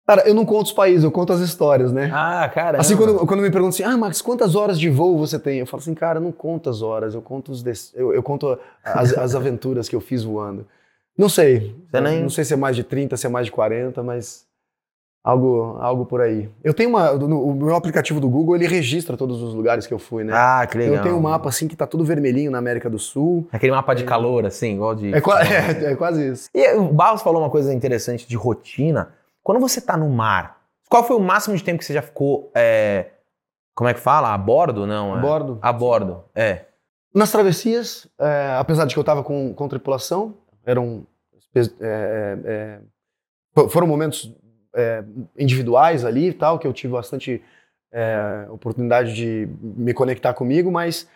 Cara, 0.07 0.29
eu 0.29 0.35
não 0.35 0.45
conto 0.45 0.67
os 0.67 0.73
países, 0.75 1.03
eu 1.03 1.11
conto 1.11 1.33
as 1.33 1.41
histórias, 1.41 1.93
né? 1.93 2.11
Ah, 2.13 2.47
cara. 2.47 2.79
Assim, 2.79 2.95
quando, 2.95 3.27
quando 3.27 3.41
me 3.41 3.51
perguntam 3.51 3.71
assim, 3.71 3.85
ah, 3.85 3.97
Max, 3.97 4.21
quantas 4.21 4.55
horas 4.55 4.79
de 4.79 4.91
voo 4.91 5.17
você 5.17 5.39
tem? 5.39 5.61
Eu 5.61 5.67
falo 5.67 5.81
assim, 5.81 5.95
cara, 5.95 6.19
eu 6.19 6.23
não 6.23 6.31
conto 6.31 6.69
as 6.69 6.83
horas, 6.83 7.15
eu 7.15 7.23
conto, 7.23 7.51
os 7.51 7.65
eu, 7.95 8.13
eu 8.13 8.23
conto 8.23 8.59
as, 8.85 9.17
as 9.17 9.35
aventuras 9.35 9.89
que 9.89 9.97
eu 9.97 10.01
fiz 10.03 10.23
voando. 10.23 10.67
Não 11.17 11.31
sei. 11.31 11.75
Nem... 11.91 12.21
Não 12.21 12.29
sei 12.29 12.45
se 12.45 12.53
é 12.53 12.57
mais 12.59 12.77
de 12.77 12.85
30, 12.85 13.17
se 13.17 13.27
é 13.27 13.31
mais 13.31 13.47
de 13.47 13.53
40, 13.53 14.03
mas 14.03 14.45
Algo, 15.25 15.77
algo 15.79 16.05
por 16.05 16.21
aí. 16.21 16.51
Eu 16.65 16.75
tenho 16.75 16.89
uma. 16.89 17.13
No, 17.13 17.47
o 17.47 17.55
meu 17.55 17.77
aplicativo 17.77 18.19
do 18.19 18.29
Google 18.29 18.57
ele 18.57 18.67
registra 18.67 19.17
todos 19.17 19.41
os 19.41 19.55
lugares 19.55 19.87
que 19.87 19.95
eu 19.95 19.99
fui, 19.99 20.25
né? 20.25 20.33
Ah, 20.35 20.67
que 20.67 20.77
legal. 20.77 20.97
Eu 20.97 21.03
tenho 21.03 21.17
um 21.17 21.21
mapa 21.21 21.49
assim 21.49 21.69
que 21.69 21.77
tá 21.77 21.87
tudo 21.87 22.05
vermelhinho 22.05 22.51
na 22.51 22.59
América 22.59 22.91
do 22.91 22.99
Sul. 22.99 23.47
Aquele 23.53 23.71
mapa 23.71 23.95
de 23.95 24.03
calor, 24.03 24.45
assim, 24.45 24.75
igual 24.75 24.97
de. 24.97 25.15
É, 25.15 25.19
é, 25.89 25.93
é 25.93 25.95
quase 25.95 26.33
isso. 26.33 26.49
E 26.53 26.73
o 26.73 26.93
Barros 26.93 27.23
falou 27.23 27.41
uma 27.41 27.51
coisa 27.51 27.73
interessante 27.73 28.27
de 28.27 28.35
rotina. 28.35 29.15
Quando 29.45 29.61
você 29.61 29.81
tá 29.81 29.97
no 29.97 30.09
mar, 30.09 30.61
qual 30.89 31.05
foi 31.05 31.17
o 31.17 31.21
máximo 31.21 31.57
de 31.57 31.63
tempo 31.63 31.79
que 31.79 31.85
você 31.85 31.95
já 31.95 32.03
ficou. 32.03 32.51
É, 32.53 33.11
como 33.77 33.89
é 33.89 33.95
que 33.95 34.01
fala? 34.01 34.35
A 34.35 34.39
bordo? 34.39 34.89
Não. 34.89 35.15
É? 35.15 35.19
A 35.19 35.23
bordo. 35.23 35.59
A 35.63 35.73
bordo, 35.73 36.25
é. 36.35 36.65
Nas 37.15 37.31
travessias, 37.31 38.09
é, 38.19 38.57
apesar 38.59 38.87
de 38.87 38.95
que 38.95 38.99
eu 38.99 39.05
tava 39.05 39.23
com, 39.23 39.55
com 39.55 39.69
tripulação, 39.69 40.35
eram. 40.67 41.07
É, 41.55 42.39
é, 42.45 42.81
foram 43.69 43.87
momentos 43.87 44.35
é, 44.75 45.05
individuais 45.39 46.05
ali 46.05 46.29
e 46.29 46.33
tal, 46.33 46.59
que 46.59 46.67
eu 46.67 46.73
tive 46.73 46.93
bastante 46.93 47.43
é, 47.93 48.47
oportunidade 48.51 49.15
de 49.15 49.49
me 49.61 49.93
conectar 49.93 50.33
comigo, 50.35 50.71
mas 50.71 51.09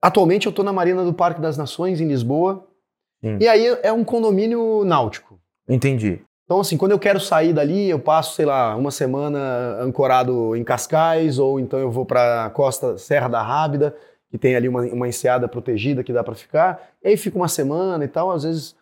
atualmente 0.00 0.46
eu 0.46 0.50
estou 0.50 0.64
na 0.64 0.72
Marina 0.72 1.04
do 1.04 1.14
Parque 1.14 1.40
das 1.40 1.56
Nações, 1.56 2.00
em 2.00 2.08
Lisboa, 2.08 2.66
Sim. 3.20 3.38
e 3.40 3.48
aí 3.48 3.66
é 3.82 3.92
um 3.92 4.04
condomínio 4.04 4.84
náutico. 4.84 5.40
Entendi. 5.68 6.20
Então, 6.44 6.60
assim, 6.60 6.76
quando 6.76 6.92
eu 6.92 6.98
quero 6.98 7.18
sair 7.18 7.52
dali, 7.52 7.88
eu 7.88 7.98
passo, 7.98 8.34
sei 8.34 8.44
lá, 8.44 8.76
uma 8.76 8.90
semana 8.90 9.78
ancorado 9.80 10.54
em 10.54 10.62
Cascais, 10.62 11.38
ou 11.38 11.58
então 11.58 11.78
eu 11.78 11.90
vou 11.90 12.04
para 12.04 12.44
a 12.44 12.50
costa 12.50 12.98
Serra 12.98 13.28
da 13.28 13.42
Rábida, 13.42 13.96
que 14.30 14.36
tem 14.36 14.54
ali 14.54 14.68
uma, 14.68 14.82
uma 14.82 15.08
enseada 15.08 15.48
protegida 15.48 16.02
que 16.02 16.12
dá 16.12 16.22
para 16.22 16.34
ficar, 16.34 16.90
e 17.02 17.08
aí 17.08 17.16
fico 17.16 17.38
uma 17.38 17.48
semana 17.48 18.04
e 18.04 18.08
tal, 18.08 18.30
às 18.30 18.42
vezes 18.42 18.74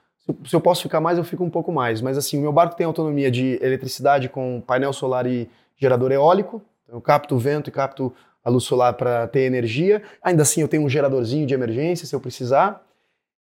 se 0.44 0.54
eu 0.54 0.60
posso 0.60 0.82
ficar 0.82 1.00
mais, 1.00 1.18
eu 1.18 1.24
fico 1.24 1.44
um 1.44 1.50
pouco 1.50 1.72
mais. 1.72 2.00
Mas 2.00 2.16
assim, 2.18 2.38
o 2.38 2.40
meu 2.40 2.52
barco 2.52 2.76
tem 2.76 2.86
autonomia 2.86 3.30
de 3.30 3.58
eletricidade 3.62 4.28
com 4.28 4.62
painel 4.66 4.92
solar 4.92 5.26
e 5.26 5.48
gerador 5.76 6.12
eólico. 6.12 6.62
Eu 6.88 7.00
capto 7.00 7.34
o 7.36 7.38
vento 7.38 7.68
e 7.68 7.72
capto 7.72 8.12
a 8.44 8.50
luz 8.50 8.64
solar 8.64 8.94
para 8.94 9.26
ter 9.28 9.40
energia. 9.40 10.02
Ainda 10.22 10.42
assim, 10.42 10.60
eu 10.60 10.68
tenho 10.68 10.82
um 10.82 10.88
geradorzinho 10.88 11.46
de 11.46 11.54
emergência 11.54 12.06
se 12.06 12.14
eu 12.14 12.20
precisar. 12.20 12.82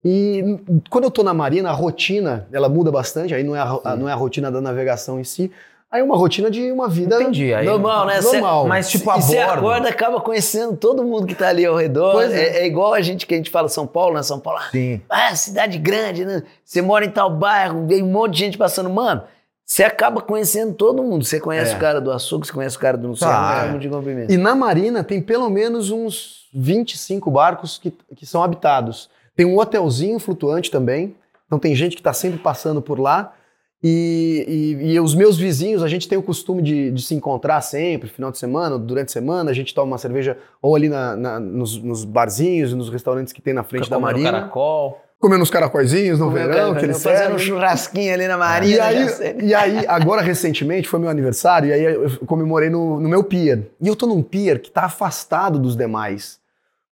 E 0.04 0.60
quando 0.90 1.04
eu 1.06 1.10
estou 1.10 1.26
na 1.26 1.34
marina, 1.34 1.70
a 1.70 1.74
rotina 1.74 2.48
ela 2.52 2.70
muda 2.70 2.92
bastante. 2.92 3.34
Aí 3.34 3.44
não 3.44 3.56
é 3.56 3.60
a, 3.60 3.96
não 3.96 4.08
é 4.08 4.12
a 4.12 4.16
rotina 4.16 4.52
da 4.52 4.62
navegação 4.62 5.20
em 5.20 5.24
si, 5.24 5.52
Aí 5.92 6.04
uma 6.04 6.16
rotina 6.16 6.52
de 6.52 6.72
uma 6.72 6.88
vida 6.88 7.20
Entendi, 7.20 7.52
aí, 7.52 7.66
normal, 7.66 8.06
né? 8.06 8.22
Normal. 8.22 8.64
Cê, 8.64 8.70
mas 8.70 8.90
tipo 8.92 9.10
a 9.10 9.14
bordo. 9.14 9.26
Você 9.26 9.38
acorda 9.40 9.90
acaba 9.90 10.22
conhecendo 10.22 10.78
todo 10.78 11.04
mundo 11.04 11.26
que 11.26 11.34
tá 11.34 11.48
ali 11.48 11.66
ao 11.66 11.76
redor. 11.76 12.22
É. 12.22 12.32
É, 12.32 12.58
é. 12.60 12.68
igual 12.68 12.94
a 12.94 13.02
gente 13.02 13.26
que 13.26 13.34
a 13.34 13.38
gente 13.38 13.50
fala 13.50 13.68
São 13.68 13.88
Paulo, 13.88 14.14
né? 14.14 14.22
São 14.22 14.40
Paulo, 14.40 14.60
Sim. 14.72 15.02
ah, 15.10 15.36
cidade 15.36 15.80
grande, 15.80 16.26
né? 16.26 16.44
Você 16.64 16.80
mora 16.80 17.06
em 17.06 17.10
tal 17.10 17.32
bairro, 17.32 17.88
vem 17.88 18.04
um 18.04 18.12
monte 18.12 18.34
de 18.34 18.40
gente 18.40 18.58
passando. 18.58 18.88
Mano, 18.88 19.24
você 19.66 19.84
acaba 19.84 20.22
conhecendo 20.22 20.76
todo 20.76 21.02
mundo. 21.02 21.26
Você 21.26 21.40
conhece 21.40 21.74
é. 21.74 21.76
o 21.76 21.80
cara 21.80 22.00
do 22.00 22.12
açúcar, 22.12 22.46
você 22.46 22.54
conhece 22.54 22.78
o 22.78 22.80
cara 22.80 22.96
do 22.96 23.08
não 23.08 23.16
sei 23.16 23.28
ah, 23.28 23.72
é. 23.74 23.78
de 23.80 23.90
comprimento. 23.90 24.32
E 24.32 24.38
na 24.38 24.54
Marina 24.54 25.04
tem 25.04 25.20
pelo 25.20 25.50
menos 25.50 25.90
uns 25.90 26.48
25 26.54 27.32
barcos 27.32 27.80
que, 27.80 27.92
que 28.16 28.28
são 28.28 28.44
habitados. 28.44 29.10
Tem 29.36 29.46
um 29.46 29.58
hotelzinho 29.58 30.20
flutuante 30.20 30.70
também. 30.70 31.16
Então 31.48 31.58
tem 31.58 31.74
gente 31.74 31.96
que 31.96 32.02
está 32.02 32.14
sempre 32.14 32.38
passando 32.38 32.80
por 32.80 33.00
lá. 33.00 33.34
E, 33.82 34.76
e, 34.82 34.92
e, 34.94 35.00
os 35.00 35.16
meus 35.16 35.38
vizinhos, 35.38 35.82
a 35.82 35.88
gente 35.88 36.08
tem 36.08 36.18
o 36.18 36.22
costume 36.22 36.62
de, 36.62 36.92
de, 36.92 37.02
se 37.02 37.16
encontrar 37.16 37.62
sempre, 37.62 38.10
final 38.10 38.30
de 38.30 38.38
semana, 38.38 38.78
durante 38.78 39.08
a 39.08 39.14
semana, 39.14 39.52
a 39.52 39.54
gente 39.54 39.74
toma 39.74 39.94
uma 39.94 39.98
cerveja 39.98 40.38
ou 40.62 40.76
ali 40.76 40.90
na, 40.90 41.16
na, 41.16 41.40
nos, 41.40 41.82
nos, 41.82 42.04
barzinhos, 42.04 42.74
nos 42.74 42.90
restaurantes 42.90 43.32
que 43.32 43.42
tem 43.42 43.54
na 43.54 43.64
frente 43.64 43.86
Fica 43.86 43.96
da 43.96 44.00
marina. 44.00 44.32
caracol. 44.32 45.02
Comendo 45.18 45.44
uns 45.44 45.50
caracóizinhos 45.50 46.20
no 46.20 46.28
Comendo 46.28 46.50
verão, 46.50 46.76
que 46.76 46.86
eles 46.86 47.02
Fazendo 47.02 47.36
um 47.36 47.40
churrasquinho 47.40 48.14
ali 48.14 48.28
na 48.28 48.38
marina. 48.38 48.76
E 48.76 48.80
aí, 48.80 49.08
e 49.44 49.54
aí, 49.54 49.86
agora 49.88 50.22
recentemente, 50.22 50.88
foi 50.88 51.00
meu 51.00 51.10
aniversário, 51.10 51.70
e 51.70 51.74
aí 51.74 51.84
eu 51.84 52.10
comemorei 52.26 52.70
no, 52.70 53.00
no 53.00 53.08
meu 53.08 53.24
pier. 53.24 53.70
E 53.82 53.88
eu 53.88 53.96
tô 53.96 54.08
num 54.08 54.22
pier 54.22 54.60
que 54.60 54.72
tá 54.72 54.84
afastado 54.84 55.58
dos 55.58 55.76
demais. 55.76 56.38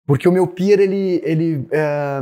Porque 0.06 0.28
o 0.28 0.32
meu 0.32 0.48
pier, 0.48 0.80
ele... 0.80 1.22
ele 1.26 1.68
é 1.70 2.22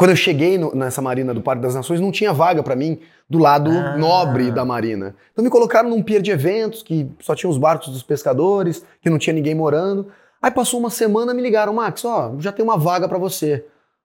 quando 0.00 0.12
eu 0.12 0.16
cheguei 0.16 0.56
no, 0.56 0.74
nessa 0.74 1.02
marina 1.02 1.34
do 1.34 1.42
Parque 1.42 1.60
das 1.60 1.74
Nações, 1.74 2.00
não 2.00 2.10
tinha 2.10 2.32
vaga 2.32 2.62
para 2.62 2.74
mim 2.74 3.00
do 3.28 3.38
lado 3.38 3.70
ah. 3.70 3.98
nobre 3.98 4.50
da 4.50 4.64
marina. 4.64 5.14
Então 5.30 5.44
me 5.44 5.50
colocaram 5.50 5.90
num 5.90 6.02
pier 6.02 6.22
de 6.22 6.30
eventos 6.30 6.82
que 6.82 7.06
só 7.20 7.34
tinha 7.34 7.50
os 7.50 7.58
barcos 7.58 7.88
dos 7.88 8.02
pescadores, 8.02 8.82
que 9.02 9.10
não 9.10 9.18
tinha 9.18 9.34
ninguém 9.34 9.54
morando. 9.54 10.06
Aí 10.40 10.50
passou 10.50 10.80
uma 10.80 10.88
semana, 10.88 11.34
me 11.34 11.42
ligaram, 11.42 11.74
Max, 11.74 12.02
ó, 12.02 12.34
já 12.38 12.50
tem 12.50 12.64
uma 12.64 12.78
vaga 12.78 13.06
para 13.06 13.18
você. 13.18 13.56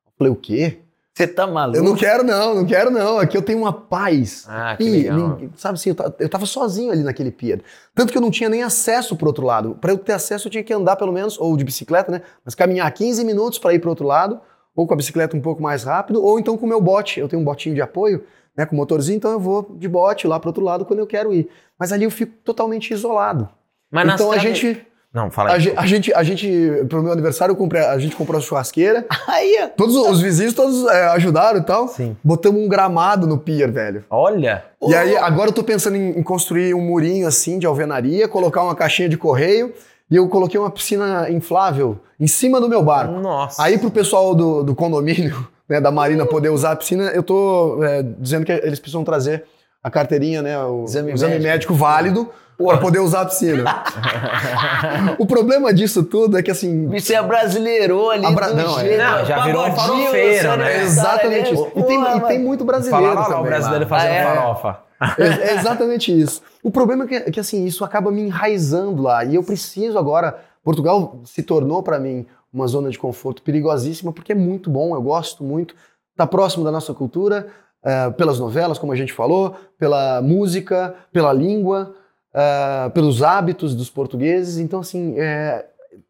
Eu 0.06 0.12
falei, 0.18 0.34
o 0.34 0.36
quê? 0.36 0.80
Você 1.14 1.28
tá 1.28 1.48
maluco? 1.48 1.78
Eu 1.78 1.84
não 1.84 1.96
quero 1.96 2.26
não, 2.26 2.56
não 2.56 2.66
quero 2.66 2.92
não. 2.92 3.18
Aqui 3.18 3.38
eu 3.38 3.42
tenho 3.42 3.60
uma 3.60 3.72
paz. 3.72 4.44
Ah, 4.50 4.76
que 4.76 4.84
e, 4.84 5.10
legal. 5.10 5.40
Sabe 5.56 5.76
assim, 5.76 5.96
eu 6.20 6.28
tava 6.28 6.46
sozinho 6.46 6.92
ali 6.92 7.04
naquele 7.04 7.32
pier. 7.32 7.62
Tanto 7.94 8.12
que 8.12 8.18
eu 8.18 8.22
não 8.22 8.32
tinha 8.32 8.50
nem 8.50 8.64
acesso 8.64 9.16
pro 9.16 9.28
outro 9.28 9.46
lado. 9.46 9.78
Para 9.80 9.94
eu 9.94 9.98
ter 9.98 10.12
acesso 10.12 10.50
eu 10.50 10.52
tinha 10.52 10.62
que 10.62 10.74
andar 10.74 10.98
pelo 10.98 11.14
menos, 11.14 11.40
ou 11.40 11.56
de 11.56 11.64
bicicleta, 11.64 12.12
né? 12.12 12.22
Mas 12.44 12.54
caminhar 12.54 12.92
15 12.92 13.24
minutos 13.24 13.58
para 13.58 13.74
ir 13.74 13.80
pro 13.80 13.92
outro 13.92 14.06
lado 14.06 14.42
ou 14.76 14.86
com 14.88 14.94
a 14.94 14.98
bicicleta 14.98 15.36
um 15.38 15.42
pouco 15.42 15.62
mais 15.62 15.84
rápido, 15.84 16.24
ou 16.24 16.40
então 16.40 16.58
com 16.58 16.66
o 16.66 16.70
meu 16.70 16.82
bote. 16.82 17.20
Eu 17.20 17.28
tenho 17.30 17.42
um 17.42 17.46
botinho 17.46 17.74
de 17.76 17.82
apoio, 17.82 18.24
né, 18.58 18.66
com 18.66 18.76
motorzinho, 18.76 19.18
então 19.18 19.32
eu 19.32 19.40
vou 19.40 19.76
de 19.78 19.88
bote 19.88 20.28
lá 20.28 20.40
para 20.40 20.50
outro 20.50 20.64
lado 20.64 20.86
quando 20.86 21.00
eu 21.00 21.08
quero 21.08 21.34
ir. 21.34 21.48
Mas 21.80 21.92
ali 21.92 22.04
eu 22.06 22.12
fico 22.12 22.34
totalmente 22.44 22.92
isolado. 22.94 23.48
Mas 23.92 24.14
então 24.14 24.32
a 24.32 24.38
gente 24.38 24.86
Não, 25.14 25.32
fala 25.32 25.52
A, 25.52 25.54
aí. 25.54 25.60
ge- 25.62 25.74
a 25.78 25.86
gente, 25.86 26.14
a 26.14 26.24
gente, 26.24 26.50
pro 26.90 27.02
meu 27.02 27.12
aniversário, 27.14 27.56
comprei, 27.56 27.82
a 27.82 27.98
gente 27.98 28.16
comprou 28.18 28.38
a 28.38 28.42
churrasqueira. 28.42 29.06
Aí. 29.28 29.70
Todos 29.78 29.96
os 29.96 30.20
vizinhos 30.22 30.54
todos 30.54 30.86
é, 30.88 31.08
ajudaram 31.08 31.60
e 31.60 31.64
tal. 31.64 31.88
Sim. 31.88 32.18
Botamos 32.22 32.62
um 32.62 32.68
gramado 32.68 33.26
no 33.26 33.38
pier, 33.38 33.72
velho. 33.72 34.04
Olha. 34.10 34.66
E 34.86 34.94
aí, 34.94 35.16
agora 35.18 35.50
eu 35.50 35.54
tô 35.54 35.64
pensando 35.64 35.96
em, 35.96 36.20
em 36.20 36.24
construir 36.24 36.74
um 36.74 36.82
murinho 36.82 37.26
assim 37.28 37.58
de 37.58 37.66
alvenaria, 37.66 38.28
colocar 38.28 38.62
uma 38.64 38.76
caixinha 38.76 39.08
de 39.08 39.18
correio 39.18 39.74
e 40.10 40.16
eu 40.16 40.28
coloquei 40.30 40.60
uma 40.60 40.70
piscina 40.70 41.30
inflável 41.30 42.00
em 42.20 42.28
cima 42.28 42.62
do 42.62 42.70
meu 42.70 42.82
barco. 42.84 43.14
Nossa. 43.20 43.62
Aí 43.64 43.78
pro 43.78 43.90
pessoal 43.92 44.34
do, 44.36 44.64
do 44.64 44.76
condomínio, 44.76 45.48
né, 45.68 45.82
da 45.82 45.92
Marina 45.92 46.26
poder 46.26 46.50
usar 46.50 46.72
a 46.72 46.76
piscina, 46.76 47.06
eu 47.14 47.24
tô 47.24 47.84
é, 47.84 48.04
dizendo 48.20 48.46
que 48.46 48.52
eles 48.52 48.80
precisam 48.80 49.04
trazer 49.04 49.44
a 49.84 49.90
carteirinha, 49.90 50.42
né, 50.42 50.58
o 50.64 50.84
Exame 50.86 51.12
exame, 51.12 51.34
médico. 51.34 51.48
médico. 51.52 51.74
válido 51.76 52.30
para 52.58 52.78
poder 52.78 53.00
usar 53.00 53.22
a 53.22 53.26
piscina. 53.26 53.64
o 55.20 55.26
problema 55.26 55.74
disso 55.74 56.04
tudo 56.04 56.38
é 56.38 56.42
que 56.44 56.50
assim, 56.52 56.88
Você 56.88 57.14
é 57.14 57.22
brasileiro 57.22 58.10
ali 58.10 58.26
A 58.26 58.32
bra- 58.32 58.48
do 58.50 58.56
não, 58.56 58.80
é. 58.80 58.98
Não, 58.98 59.26
já 59.26 59.44
virou 59.44 59.70
farofeiro, 59.74 60.42
seu 60.42 60.58
né? 60.58 60.66
aniversário 60.66 60.84
exatamente 60.86 61.54
isso. 61.54 61.68
E 61.76 61.84
tem, 61.84 62.00
porra, 62.04 62.16
e 62.18 62.22
tem 62.22 62.40
muito 62.40 62.64
brasileiro 62.64 63.14
lá, 63.14 63.26
também. 63.26 63.40
o 63.42 63.44
brasileiro 63.44 63.86
fazendo 63.88 64.10
Ah, 64.12 64.16
é? 64.16 64.24
farofa. 64.36 64.78
É, 65.18 65.50
é 65.50 65.56
exatamente 65.56 66.18
isso. 66.18 66.42
O 66.64 66.72
problema 66.72 67.04
é 67.04 67.08
que, 67.08 67.16
é 67.16 67.32
que, 67.32 67.40
assim, 67.40 67.66
isso 67.66 67.84
acaba 67.84 68.12
me 68.12 68.22
enraizando 68.22 69.02
lá. 69.02 69.24
E 69.24 69.36
eu 69.36 69.44
preciso 69.44 69.98
agora. 69.98 70.40
Portugal 70.64 71.22
se 71.26 71.44
tornou 71.44 71.84
para 71.84 72.00
mim 72.00 72.26
uma 72.52 72.68
zona 72.68 72.90
de 72.90 72.98
conforto 72.98 73.42
perigosíssima, 73.42 74.14
porque 74.14 74.32
é 74.32 74.36
muito 74.36 74.70
bom, 74.70 74.96
eu 74.96 75.02
gosto 75.02 75.44
muito. 75.44 75.76
Está 76.12 76.26
próximo 76.26 76.64
da 76.64 76.72
nossa 76.72 76.94
cultura, 76.94 77.48
eh, 77.84 78.10
pelas 78.12 78.40
novelas, 78.40 78.80
como 78.80 78.94
a 78.94 78.96
gente 78.96 79.14
falou, 79.14 79.56
pela 79.78 80.22
música, 80.22 80.96
pela 81.12 81.34
língua, 81.34 81.94
eh, 82.34 82.90
pelos 82.94 83.22
hábitos 83.22 83.76
dos 83.76 83.90
portugueses. 83.90 84.58
Então, 84.58 84.80
assim, 84.80 85.16
eh, 85.18 85.66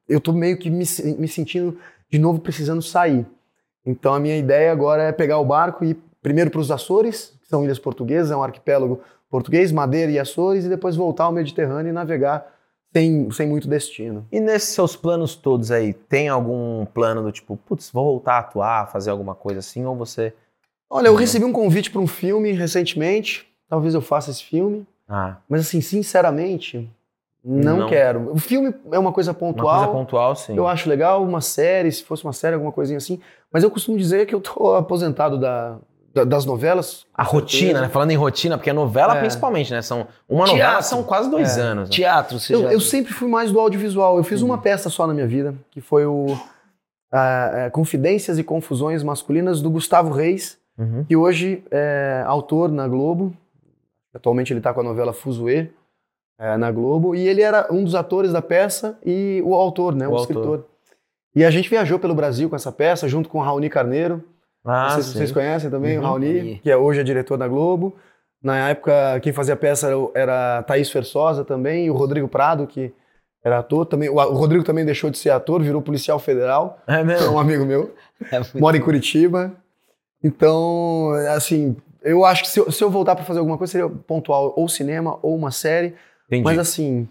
eu 0.07 0.19
estou 0.19 0.33
meio 0.33 0.57
que 0.57 0.69
me, 0.69 0.85
me 1.17 1.27
sentindo 1.27 1.77
de 2.09 2.19
novo 2.19 2.39
precisando 2.39 2.81
sair. 2.81 3.25
Então, 3.85 4.13
a 4.13 4.19
minha 4.19 4.37
ideia 4.37 4.71
agora 4.71 5.03
é 5.03 5.11
pegar 5.11 5.39
o 5.39 5.45
barco 5.45 5.83
e 5.83 5.89
ir 5.89 5.97
primeiro 6.21 6.49
para 6.49 6.61
os 6.61 6.71
Açores, 6.71 7.33
são 7.55 7.63
ilhas 7.63 7.79
portuguesas, 7.79 8.31
é 8.31 8.35
um 8.35 8.43
arquipélago 8.43 8.99
português, 9.29 9.71
Madeira 9.71 10.11
e 10.11 10.19
Açores, 10.19 10.65
e 10.65 10.69
depois 10.69 10.95
voltar 10.97 11.23
ao 11.25 11.31
Mediterrâneo 11.31 11.89
e 11.89 11.93
navegar 11.93 12.45
sem, 12.93 13.31
sem 13.31 13.47
muito 13.47 13.67
destino. 13.67 14.25
E 14.29 14.39
nesses 14.41 14.69
seus 14.69 14.93
planos 14.95 15.35
todos 15.35 15.71
aí, 15.71 15.93
tem 15.93 16.27
algum 16.27 16.85
plano 16.85 17.23
do 17.23 17.31
tipo, 17.31 17.55
putz, 17.65 17.89
vou 17.91 18.03
voltar 18.05 18.33
a 18.33 18.39
atuar, 18.39 18.91
fazer 18.91 19.09
alguma 19.09 19.33
coisa 19.33 19.59
assim, 19.59 19.85
ou 19.85 19.95
você. 19.95 20.33
Olha, 20.89 21.07
eu 21.07 21.15
recebi 21.15 21.45
um 21.45 21.53
convite 21.53 21.89
para 21.89 22.01
um 22.01 22.07
filme 22.07 22.51
recentemente, 22.51 23.47
talvez 23.69 23.93
eu 23.93 24.01
faça 24.01 24.31
esse 24.31 24.43
filme, 24.43 24.85
Ah, 25.07 25.37
mas 25.47 25.61
assim, 25.61 25.79
sinceramente, 25.81 26.89
não, 27.43 27.77
Não. 27.79 27.87
quero. 27.87 28.31
O 28.33 28.37
filme 28.37 28.73
é 28.91 28.99
uma 28.99 29.11
coisa 29.13 29.31
uma 29.31 29.37
pontual, 29.39 29.77
coisa 29.77 29.87
pontual, 29.91 30.35
sim. 30.35 30.55
eu 30.57 30.67
acho 30.67 30.89
legal, 30.89 31.23
uma 31.23 31.41
série, 31.41 31.89
se 31.91 32.03
fosse 32.03 32.23
uma 32.25 32.33
série, 32.33 32.53
alguma 32.55 32.71
coisinha 32.71 32.97
assim, 32.97 33.19
mas 33.51 33.63
eu 33.63 33.71
costumo 33.71 33.97
dizer 33.97 34.25
que 34.25 34.33
eu 34.35 34.41
tô 34.41 34.75
aposentado 34.77 35.37
da- 35.37 35.77
das 36.23 36.45
novelas. 36.45 37.05
A 37.13 37.23
rotina, 37.23 37.59
certeza. 37.59 37.81
né? 37.81 37.89
Falando 37.89 38.11
em 38.11 38.15
rotina, 38.15 38.57
porque 38.57 38.69
a 38.69 38.73
novela 38.73 39.17
É. 39.17 39.19
principalmente, 39.19 39.71
né? 39.73 39.81
São, 39.81 40.07
uma 40.29 40.45
novela 40.47 40.69
Teatro. 40.69 40.87
são 40.87 41.03
quase 41.03 41.29
dois 41.29 41.57
É. 41.57 41.61
anos. 41.61 41.89
Né? 41.89 41.95
Teatro, 41.95 42.39
você 42.39 42.55
Eu, 42.55 42.61
já... 42.63 42.71
eu 42.73 42.79
sempre 42.79 43.11
fui 43.11 43.27
mais 43.27 43.51
do 43.51 43.59
audiovisual. 43.59 44.15
Eu 44.17 44.23
fiz 44.23 44.41
Uhum. 44.41 44.47
uma 44.49 44.57
peça 44.59 44.89
só 44.89 45.05
na 45.05 45.13
minha 45.13 45.27
vida, 45.27 45.53
que 45.71 45.81
foi 45.81 46.05
o 46.05 46.27
ah, 47.11 47.69
Confidências 47.71 48.37
e 48.39 48.43
Confusões 48.43 49.01
Masculinas 49.03 49.61
do 49.61 49.69
Gustavo 49.69 50.11
Reis, 50.13 50.57
Uhum. 50.77 51.03
que 51.05 51.15
hoje 51.15 51.63
é 51.71 52.23
autor 52.27 52.69
na 52.71 52.87
Globo. 52.87 53.33
Atualmente 54.13 54.51
ele 54.53 54.59
está 54.59 54.73
com 54.73 54.81
a 54.81 54.83
novela 54.83 55.13
Fuzue 55.13 55.71
eh, 56.39 56.57
na 56.57 56.71
Globo. 56.71 57.15
E 57.15 57.27
ele 57.27 57.41
era 57.41 57.67
um 57.71 57.83
dos 57.83 57.95
atores 57.95 58.31
da 58.33 58.41
peça 58.41 58.97
e 59.05 59.41
o 59.45 59.53
autor, 59.53 59.95
né? 59.95 60.07
O 60.07 60.11
O, 60.11 60.17
autor. 60.17 60.31
escritor. 60.31 60.65
E 61.33 61.43
a 61.45 61.49
gente 61.51 61.69
viajou 61.69 61.97
pelo 61.99 62.13
Brasil 62.15 62.49
com 62.49 62.55
essa 62.55 62.71
peça, 62.71 63.07
junto 63.07 63.27
com 63.29 63.39
o 63.39 63.41
Raoni 63.41 63.69
Carneiro. 63.69 64.23
Ah, 64.65 64.99
sim. 65.01 65.13
vocês 65.13 65.31
conhecem 65.31 65.69
também, 65.69 65.97
Uhum. 65.97 66.03
o 66.03 66.07
Raoni, 66.07 66.59
que 66.63 66.71
é 66.71 66.75
hoje 66.77 66.99
é 66.99 67.03
diretor 67.03 67.37
da 67.37 67.47
Globo. 67.47 67.95
Na 68.43 68.69
época, 68.69 69.19
quem 69.21 69.31
fazia 69.33 69.53
a 69.53 69.57
peça 69.57 69.87
era, 69.87 69.95
era 70.13 70.63
Thaís 70.63 70.89
Fersosa 70.89 71.43
também, 71.45 71.85
e 71.85 71.91
o 71.91 71.95
Rodrigo 71.95 72.27
Prado, 72.27 72.67
que 72.67 72.93
era 73.43 73.59
ator 73.59 73.85
também. 73.85 74.09
O, 74.09 74.15
Rodrigo 74.15 74.63
também 74.63 74.85
deixou 74.85 75.09
de 75.09 75.17
ser 75.17 75.29
ator, 75.31 75.61
virou 75.61 75.81
policial 75.81 76.19
federal, 76.19 76.79
É 76.87 76.95
é 76.99 77.03
mesmo? 77.03 77.33
um 77.33 77.39
amigo 77.39 77.65
meu, 77.65 77.93
É 78.31 78.39
mora 78.59 78.75
em 78.77 78.81
Curitiba. 78.81 79.51
Então, 80.23 81.11
assim, 81.35 81.75
eu 82.03 82.25
acho 82.25 82.43
que 82.43 82.49
se 82.49 82.59
eu, 82.59 82.71
se 82.71 82.83
eu 82.83 82.89
voltar 82.89 83.15
para 83.15 83.25
fazer 83.25 83.39
alguma 83.39 83.57
coisa, 83.57 83.71
seria 83.71 83.89
pontual 83.89 84.53
ou 84.55 84.67
cinema 84.67 85.19
ou 85.21 85.35
uma 85.35 85.51
série. 85.51 85.93
Entendi. 86.27 86.43
Mas 86.43 86.57
assim, 86.57 87.07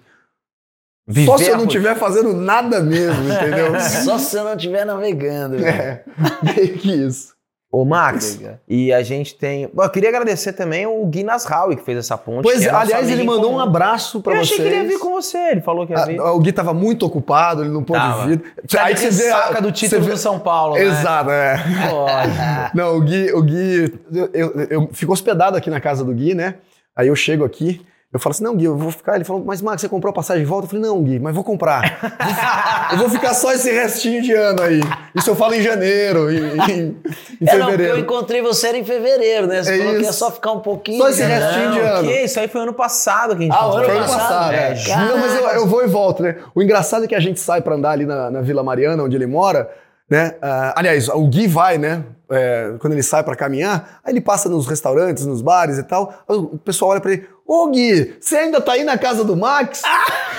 Viver 1.07 1.27
só 1.27 1.37
se 1.39 1.51
eu 1.51 1.57
não 1.59 1.67
estiver 1.67 1.95
fazendo 1.97 2.33
nada 2.33 2.81
mesmo, 2.83 3.23
entendeu? 3.31 3.79
Só 3.79 4.17
se 4.19 4.31
você 4.31 4.43
não 4.43 4.55
estiver 4.55 4.87
navegando. 4.87 5.63
é, 5.65 6.03
meio 6.43 6.79
que 6.79 6.91
isso. 6.93 7.34
Ô, 7.77 7.85
Max, 7.85 8.39
e 8.68 8.93
a 8.93 9.03
gente 9.03 9.35
tem. 9.35 9.68
Bom, 9.75 9.83
eu 9.83 9.91
queria 9.91 10.09
agradecer 10.09 10.53
também 10.53 10.87
o 10.87 11.05
Gui 11.07 11.25
Nasraui, 11.25 11.75
que 11.75 11.83
fez 11.83 11.99
essa 11.99 12.16
ponte. 12.16 12.45
Pois 12.45 12.62
é, 12.62 12.66
é 12.66 12.70
aliás, 12.70 13.11
ele 13.11 13.25
mandou 13.25 13.53
um 13.53 13.59
abraço 13.59 14.20
para 14.20 14.35
Eu 14.35 14.45
vocês. 14.45 14.53
achei 14.53 14.64
que 14.64 14.75
ele 14.75 14.83
ia 14.83 14.89
vir 14.89 14.99
com 15.01 15.11
você, 15.11 15.39
ele 15.51 15.61
falou 15.61 15.85
que 15.85 15.93
ia 15.93 16.05
vir. 16.07 16.20
Ah, 16.20 16.31
o 16.33 16.39
Gui 16.39 16.53
tava 16.53 16.72
muito 16.72 17.05
ocupado, 17.05 17.62
ele 17.62 17.70
não 17.70 17.83
pôde 17.83 17.99
Tava. 18.01 18.27
vir. 18.29 18.43
Tá 18.70 18.85
Aí 18.85 18.97
você 18.97 19.11
vê 19.11 19.29
a- 19.29 19.37
ressaca 19.39 19.61
do 19.61 19.72
título 19.72 20.03
você 20.03 20.07
vê- 20.09 20.12
do 20.14 20.18
São 20.18 20.39
Paulo, 20.39 20.75
né? 20.77 20.83
Exato, 20.85 21.31
é. 21.31 21.57
Lógico. 21.91 22.37
Não, 22.77 22.97
o 22.97 23.01
Gui, 23.01 23.33
o 23.33 23.43
Gui 23.43 23.95
eu, 24.12 24.31
eu, 24.33 24.61
eu 24.70 24.89
fico 24.93 25.12
hospedado 25.12 25.57
aqui 25.57 25.68
na 25.68 25.81
casa 25.81 26.05
do 26.05 26.12
Gui, 26.12 26.33
né? 26.35 26.55
Aí 26.95 27.09
eu 27.09 27.16
chego 27.16 27.45
aqui, 27.45 27.85
eu 28.15 28.21
falo 28.21 28.31
assim, 28.31 28.45
não, 28.45 28.55
Gui, 28.57 28.65
eu 28.65 28.77
vou 28.77 28.93
ficar. 28.93 29.17
Ele 29.17 29.25
falou, 29.25 29.43
mas 29.45 29.61
Max, 29.61 29.81
você 29.83 29.89
comprou 29.89 30.11
a 30.11 30.15
passagem 30.15 30.45
de 30.45 30.49
volta? 30.49 30.67
Eu 30.67 30.71
falei, 30.71 30.85
não, 30.85 31.03
Gui, 31.03 31.19
mas 31.19 31.35
vou 31.35 31.43
comprar. 31.43 31.99
eu 32.93 32.99
vou 32.99 33.11
ficar 33.11 33.35
só 33.35 33.53
esse 33.53 33.71
restinho 33.73 34.23
de 34.23 34.33
ano 34.33 34.62
aí. 34.62 34.81
Isso 35.17 35.29
eu 35.31 35.35
falo 35.35 35.53
em 35.55 35.61
janeiro, 35.61 36.31
em, 36.31 36.37
em, 36.37 36.41
em 36.41 36.49
É, 36.61 36.61
não, 36.61 36.97
porque 37.41 37.43
eu 37.43 37.65
fevereiro. 37.67 37.99
encontrei 37.99 38.41
você 38.41 38.69
era 38.69 38.79
em 38.79 38.85
fevereiro, 38.85 39.47
né? 39.49 39.62
Você 39.62 39.75
É 39.75 39.79
falou 39.79 39.93
que 39.95 40.01
ia 40.03 40.09
isso. 40.11 40.19
só 40.21 40.31
ficar 40.31 40.53
um 40.53 40.61
pouquinho. 40.61 40.99
Só 40.99 41.09
esse 41.09 41.25
né? 41.25 41.39
restinho 41.39 41.73
de 41.73 41.79
Não, 41.81 41.87
ano. 41.87 42.09
que 42.09 42.15
isso 42.23 42.39
aí 42.41 42.47
foi 42.49 42.61
ano 42.61 42.73
passado 42.73 43.37
que 43.37 43.43
a 43.43 43.47
gente 43.47 43.53
Ah, 43.53 43.65
ano 43.65 43.73
Foi 43.85 43.91
ano 43.97 44.01
passado, 44.07 44.21
passado. 44.21 44.53
é. 44.55 44.75
É, 44.91 44.97
Não, 45.09 45.19
mas 45.19 45.35
eu, 45.35 45.49
eu 45.49 45.67
vou 45.67 45.83
e 45.83 45.87
volto, 45.89 46.23
né? 46.23 46.37
O 46.55 46.62
engraçado 46.62 47.05
é 47.05 47.09
que 47.09 47.15
a 47.17 47.21
gente 47.21 47.41
sai 47.41 47.61
pra 47.62 47.75
andar 47.75 47.91
ali 47.91 48.07
na, 48.07 48.31
na 48.31 48.41
Vila 48.41 48.62
Mariana, 48.62 49.03
onde 49.03 49.17
ele 49.17 49.27
mora, 49.27 49.69
né? 50.11 50.35
Ah, 50.43 50.75
aliás, 50.77 51.09
o 51.09 51.27
Gui 51.29 51.47
vai, 51.47 51.79
né? 51.79 52.05
É, 52.31 52.73
quando 52.79 52.95
ele 52.95 53.03
sai 53.03 53.23
pra 53.23 53.37
caminhar, 53.37 54.01
aí 54.03 54.13
ele 54.13 54.21
passa 54.21 54.49
nos 54.49 54.67
restaurantes, 54.67 55.27
nos 55.27 55.43
bares 55.43 55.77
e 55.79 55.83
tal. 55.83 56.25
O 56.27 56.57
pessoal 56.59 56.93
olha 56.93 57.01
pra 57.01 57.13
ele: 57.13 57.29
Ô 57.47 57.69
Gui, 57.71 58.17
você 58.19 58.37
ainda 58.37 58.61
tá 58.61 58.73
aí 58.73 58.83
na 58.85 58.97
casa 58.97 59.23
do 59.25 59.37
Max? 59.37 59.83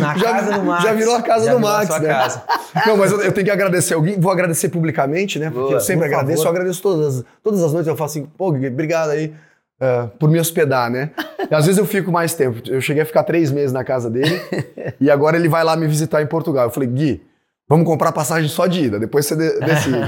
Na 0.00 0.16
já, 0.16 0.32
casa 0.32 0.52
do 0.52 0.62
Max. 0.64 0.82
já 0.82 0.92
virou 0.94 1.14
a 1.14 1.22
casa 1.22 1.44
Já 1.46 1.52
do 1.54 1.60
Max, 1.60 1.88
né? 2.00 2.08
casa. 2.08 2.42
Não, 2.86 2.96
mas 2.96 3.12
eu, 3.12 3.20
eu 3.22 3.32
tenho 3.32 3.44
que 3.44 3.50
agradecer 3.50 3.94
ao 3.94 4.00
Gui, 4.02 4.16
vou 4.18 4.32
agradecer 4.32 4.68
publicamente, 4.68 5.38
né? 5.38 5.46
Porque 5.50 5.60
Boa, 5.60 5.72
eu 5.74 5.80
sempre 5.80 6.08
por 6.08 6.14
agradeço, 6.14 6.42
favor. 6.42 6.48
eu 6.56 6.60
agradeço 6.60 6.82
todas, 6.82 7.18
as- 7.18 7.24
todas 7.42 7.62
as 7.62 7.72
noites, 7.72 7.88
eu 7.88 7.96
falo 7.96 8.10
assim, 8.10 8.26
pô, 8.36 8.50
Gui, 8.52 8.66
obrigado 8.68 9.10
aí 9.10 9.34
eh, 9.80 10.08
por 10.18 10.30
me 10.30 10.40
hospedar, 10.40 10.90
né? 10.90 11.10
E 11.50 11.54
às 11.54 11.66
vezes 11.66 11.78
eu 11.78 11.86
fico 11.86 12.10
mais 12.10 12.34
tempo. 12.34 12.60
Eu 12.66 12.80
cheguei 12.80 13.02
a 13.02 13.06
ficar 13.06 13.22
três 13.24 13.50
meses 13.52 13.72
na 13.72 13.84
casa 13.84 14.08
dele 14.10 14.40
e 15.00 15.10
agora 15.10 15.36
ele 15.36 15.48
vai 15.48 15.62
lá 15.62 15.76
me 15.76 15.86
visitar 15.86 16.22
em 16.22 16.26
Portugal. 16.26 16.64
Eu 16.64 16.70
falei, 16.70 16.88
Gui, 16.88 17.22
vamos 17.68 17.86
comprar 17.86 18.12
passagem 18.12 18.48
só 18.48 18.66
de 18.66 18.84
ida, 18.84 18.98
depois 18.98 19.26
você 19.26 19.36
de- 19.36 19.60
decide. 19.64 19.98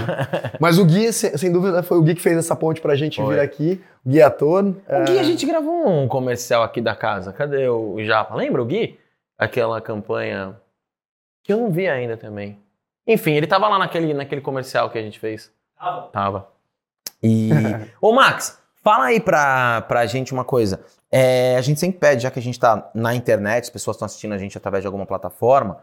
Mas 0.61 0.79
o 0.79 0.85
Gui, 0.85 1.13
sem, 1.13 1.51
dúvida, 1.53 1.83
foi 1.83 1.99
o 1.99 2.03
Gui 2.03 2.15
que 2.15 2.23
fez 2.23 2.37
essa 2.39 2.55
ponte 2.57 2.81
pra 2.81 2.95
gente 2.97 3.17
Foi. 3.23 3.35
vir 3.35 3.41
aqui. 3.41 3.83
O 4.05 4.11
Gui 4.11 4.21
é 4.21 4.25
ator. 4.25 4.65
O 4.65 5.05
Gui, 5.05 5.19
a 5.19 5.23
gente 5.23 5.45
gravou 5.47 5.89
um 5.89 6.07
comercial 6.09 6.63
aqui 6.63 6.81
da 6.81 6.95
casa. 6.95 7.33
Cadê 7.33 7.69
o 7.69 8.03
Japa? 8.05 8.35
Lembra 8.35 8.63
o 8.63 8.65
Gui? 8.67 8.99
Aquela 9.37 9.81
campanha 9.81 10.57
que 11.45 11.53
eu 11.53 11.57
não 11.59 11.71
vi 11.71 11.89
ainda 11.89 12.17
também. 12.17 12.59
Enfim, 13.07 13.33
ele 13.33 13.47
tava 13.47 13.69
lá 13.69 13.79
naquele, 13.79 14.13
naquele 14.13 14.41
comercial 14.41 14.91
que 14.91 14.99
a 14.99 15.03
gente 15.03 15.19
fez. 15.19 15.51
Tava. 15.79 16.09
Tava. 16.09 16.49
E. 17.23 17.51
Ô, 18.03 18.13
Max, 18.13 18.59
fala 18.85 19.07
aí 19.07 19.19
pra, 19.21 19.81
pra 19.83 20.05
gente 20.07 20.33
uma 20.33 20.45
coisa. 20.45 20.81
É, 21.11 21.57
a 21.57 21.61
gente 21.63 21.81
sempre 21.81 21.99
pede, 21.99 22.23
já 22.25 22.31
que 22.31 22.39
a 22.39 22.43
gente 22.43 22.61
tá 22.61 22.91
na 22.95 23.15
internet, 23.15 23.65
as 23.65 23.71
pessoas 23.71 23.95
estão 23.97 24.05
assistindo 24.07 24.35
a 24.35 24.39
gente 24.39 24.59
através 24.59 24.83
de 24.83 24.87
alguma 24.87 25.07
plataforma, 25.07 25.79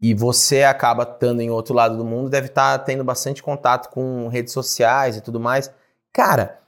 e 0.00 0.12
você 0.14 0.62
acaba 0.62 1.02
estando 1.04 1.40
em 1.40 1.50
outro 1.50 1.74
lado 1.74 1.96
do 1.96 2.04
mundo, 2.04 2.28
deve 2.28 2.48
estar 2.48 2.78
tendo 2.80 3.02
bastante 3.02 3.42
contato 3.42 3.88
com 3.90 4.28
redes 4.28 4.52
sociais 4.52 5.16
e 5.16 5.20
tudo 5.20 5.40
mais. 5.40 5.70
Cara, 6.12 6.58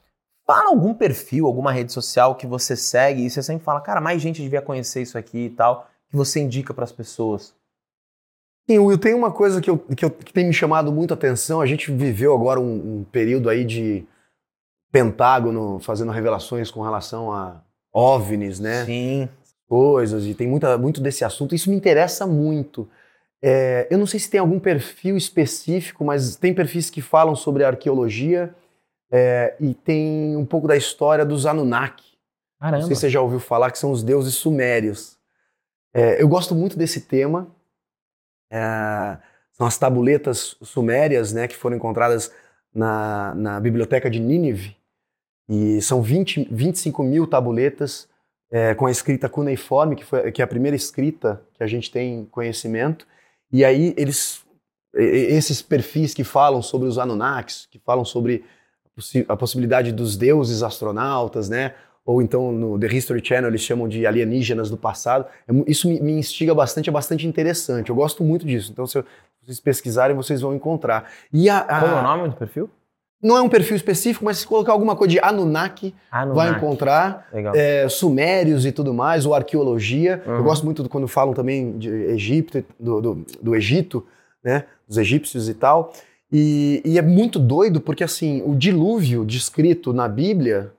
fala 0.46 0.68
algum 0.70 0.94
perfil, 0.94 1.46
alguma 1.46 1.70
rede 1.72 1.92
social 1.92 2.34
que 2.34 2.46
você 2.46 2.74
segue 2.74 3.22
e 3.24 3.30
você 3.30 3.42
sempre 3.42 3.64
fala, 3.64 3.80
cara, 3.80 4.00
mais 4.00 4.20
gente 4.22 4.42
devia 4.42 4.62
conhecer 4.62 5.02
isso 5.02 5.18
aqui 5.18 5.46
e 5.46 5.50
tal, 5.50 5.88
que 6.08 6.16
você 6.16 6.40
indica 6.40 6.72
pras 6.72 6.90
pessoas. 6.90 7.54
Sim, 8.68 8.78
Will, 8.80 8.98
tem 8.98 9.14
uma 9.14 9.32
coisa 9.32 9.60
que, 9.60 9.70
eu, 9.70 9.78
que, 9.78 10.04
eu- 10.04 10.10
que 10.10 10.32
tem 10.32 10.46
me 10.46 10.52
chamado 10.52 10.92
muito 10.92 11.12
a 11.12 11.14
atenção. 11.14 11.60
A 11.60 11.66
gente 11.66 11.90
viveu 11.90 12.34
agora 12.34 12.60
um, 12.60 12.98
um 13.00 13.04
período 13.04 13.48
aí 13.48 13.64
de 13.64 14.06
Pentágono 14.90 15.78
fazendo 15.80 16.12
revelações 16.12 16.70
com 16.70 16.82
relação 16.82 17.32
a 17.32 17.60
OVNIs, 17.92 18.58
né? 18.58 18.84
Sim. 18.84 19.28
Coisas, 19.68 20.24
e 20.24 20.34
tem 20.34 20.46
muita, 20.48 20.78
muito 20.78 21.00
desse 21.00 21.24
assunto. 21.24 21.54
Isso 21.54 21.68
me 21.68 21.76
interessa 21.76 22.26
muito. 22.26 22.88
É, 23.42 23.86
eu 23.90 23.98
não 23.98 24.06
sei 24.06 24.18
se 24.18 24.30
tem 24.30 24.40
algum 24.40 24.58
perfil 24.58 25.16
específico, 25.16 26.04
mas 26.04 26.36
tem 26.36 26.52
perfis 26.52 26.90
que 26.90 27.00
falam 27.00 27.36
sobre 27.36 27.64
arqueologia 27.64 28.54
é, 29.10 29.56
e 29.60 29.74
tem 29.74 30.36
um 30.36 30.44
pouco 30.44 30.66
da 30.66 30.76
história 30.76 31.24
dos 31.24 31.46
Anunnaki. 31.46 32.18
Não 32.60 32.70
Caramba. 32.70 32.86
sei 32.86 32.94
se 32.94 33.00
você 33.00 33.10
já 33.10 33.20
ouviu 33.20 33.38
falar 33.38 33.70
que 33.70 33.78
são 33.78 33.90
os 33.92 34.02
deuses 34.02 34.34
sumérios. 34.34 35.16
É, 35.94 36.20
eu 36.20 36.28
gosto 36.28 36.54
muito 36.54 36.76
desse 36.76 37.02
tema. 37.02 37.48
É, 38.50 39.18
são 39.52 39.66
as 39.66 39.78
tabuletas 39.78 40.56
sumérias, 40.62 41.32
né, 41.32 41.48
que 41.48 41.56
foram 41.56 41.76
encontradas 41.76 42.32
na, 42.74 43.34
na 43.34 43.60
biblioteca 43.60 44.10
de 44.10 44.20
Nínive. 44.20 44.76
E 45.48 45.80
são 45.80 46.02
20, 46.02 46.48
25 46.50 47.02
mil 47.02 47.26
tabuletas 47.26 48.08
é, 48.50 48.74
com 48.74 48.86
a 48.86 48.90
escrita 48.90 49.28
cuneiforme, 49.28 49.96
que, 49.96 50.04
foi, 50.04 50.30
que 50.30 50.42
é 50.42 50.44
a 50.44 50.48
primeira 50.48 50.76
escrita 50.76 51.42
que 51.54 51.62
a 51.62 51.66
gente 51.66 51.90
tem 51.90 52.24
conhecimento. 52.26 53.06
E 53.52 53.64
aí 53.64 53.94
eles, 53.96 54.42
esses 54.94 55.62
perfis 55.62 56.14
que 56.14 56.24
falam 56.24 56.60
sobre 56.62 56.88
os 56.88 56.98
Anunnakis, 56.98 57.66
que 57.70 57.78
falam 57.78 58.04
sobre 58.04 58.44
a 59.28 59.36
possibilidade 59.36 59.92
dos 59.92 60.16
deuses 60.16 60.62
astronautas, 60.62 61.48
né? 61.48 61.74
Ou 62.04 62.22
então 62.22 62.50
no 62.52 62.78
The 62.78 62.86
History 62.86 63.24
Channel 63.24 63.50
eles 63.50 63.60
chamam 63.60 63.86
de 63.86 64.06
alienígenas 64.06 64.70
do 64.70 64.76
passado. 64.76 65.26
É 65.46 65.52
isso 65.70 65.88
me, 65.88 66.00
me 66.00 66.12
instiga 66.12 66.54
bastante, 66.54 66.88
é 66.88 66.92
bastante 66.92 67.26
interessante. 67.26 67.90
Eu 67.90 67.96
gosto 67.96 68.24
muito 68.24 68.46
disso. 68.46 68.72
Então 68.72 68.86
se 68.86 69.04
vocês 69.42 69.60
pesquisarem, 69.60 70.16
vocês 70.16 70.40
vão 70.40 70.54
encontrar. 70.54 71.10
E 71.32 71.48
a, 71.48 71.58
a... 71.58 71.80
Qual 71.80 71.90
é 71.90 72.00
o 72.00 72.02
nome 72.02 72.28
do 72.28 72.36
perfil? 72.36 72.70
Não 73.20 73.36
é 73.36 73.42
um 73.42 73.48
perfil 73.48 73.76
específico, 73.76 74.24
mas 74.24 74.38
se 74.38 74.46
colocar 74.46 74.72
alguma 74.72 74.94
coisa 74.94 75.10
de 75.10 75.18
Anunnaki, 75.18 75.92
Anunnaki. 76.10 76.36
vai 76.36 76.50
encontrar 76.56 77.28
é, 77.54 77.88
sumérios 77.88 78.64
e 78.64 78.70
tudo 78.70 78.94
mais, 78.94 79.26
ou 79.26 79.34
arqueologia. 79.34 80.22
Uhum. 80.24 80.36
Eu 80.36 80.44
gosto 80.44 80.64
muito 80.64 80.84
do, 80.84 80.88
quando 80.88 81.08
falam 81.08 81.34
também 81.34 81.76
de 81.78 81.88
Egito, 81.88 82.64
do, 82.78 83.00
do, 83.00 83.26
do, 83.42 83.56
Egito, 83.56 84.06
né, 84.42 84.64
dos 84.86 84.98
egípcios 84.98 85.48
e 85.48 85.54
tal. 85.54 85.92
E, 86.30 86.80
e, 86.84 86.98
é 86.98 87.02
muito 87.02 87.38
doido 87.38 87.80
porque 87.80 88.04
assim 88.04 88.42
o 88.44 88.54
dilúvio 88.54 89.24
descrito 89.24 89.92
na 89.92 90.06
Bíblia 90.06 90.72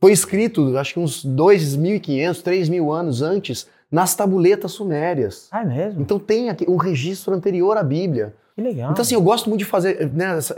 foi 0.00 0.12
escrito, 0.12 0.76
acho 0.78 0.94
que 0.94 1.00
uns 1.00 1.24
2.500, 1.24 2.42
3.000 2.42 2.92
anos 2.92 3.20
antes, 3.22 3.68
nas 3.90 4.14
tabuletas 4.14 4.72
sumérias. 4.72 5.48
Ah, 5.50 5.62
é 5.62 5.64
mesmo? 5.64 6.00
Então 6.00 6.18
tem 6.18 6.50
aqui 6.50 6.64
um 6.68 6.76
registro 6.76 7.34
anterior 7.34 7.76
à 7.76 7.82
Bíblia. 7.82 8.34
Que 8.58 8.62
legal. 8.62 8.90
Então, 8.90 9.02
assim, 9.02 9.14
eu 9.14 9.22
gosto 9.22 9.48
muito 9.48 9.60
de 9.60 9.64
fazer 9.64 10.10
né, 10.12 10.36
essa, 10.36 10.56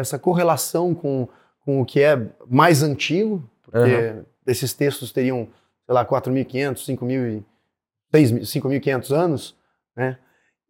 essa, 0.00 0.18
correlação 0.18 0.92
com, 0.92 1.28
com 1.64 1.80
o 1.80 1.84
que 1.84 2.02
é 2.02 2.20
mais 2.50 2.82
antigo, 2.82 3.48
porque 3.62 3.78
uhum. 3.78 4.24
esses 4.48 4.74
textos 4.74 5.12
teriam, 5.12 5.46
sei 5.86 5.94
lá, 5.94 6.04
4.500, 6.04 7.44
5.500 8.12 9.14
anos, 9.14 9.54
né? 9.96 10.18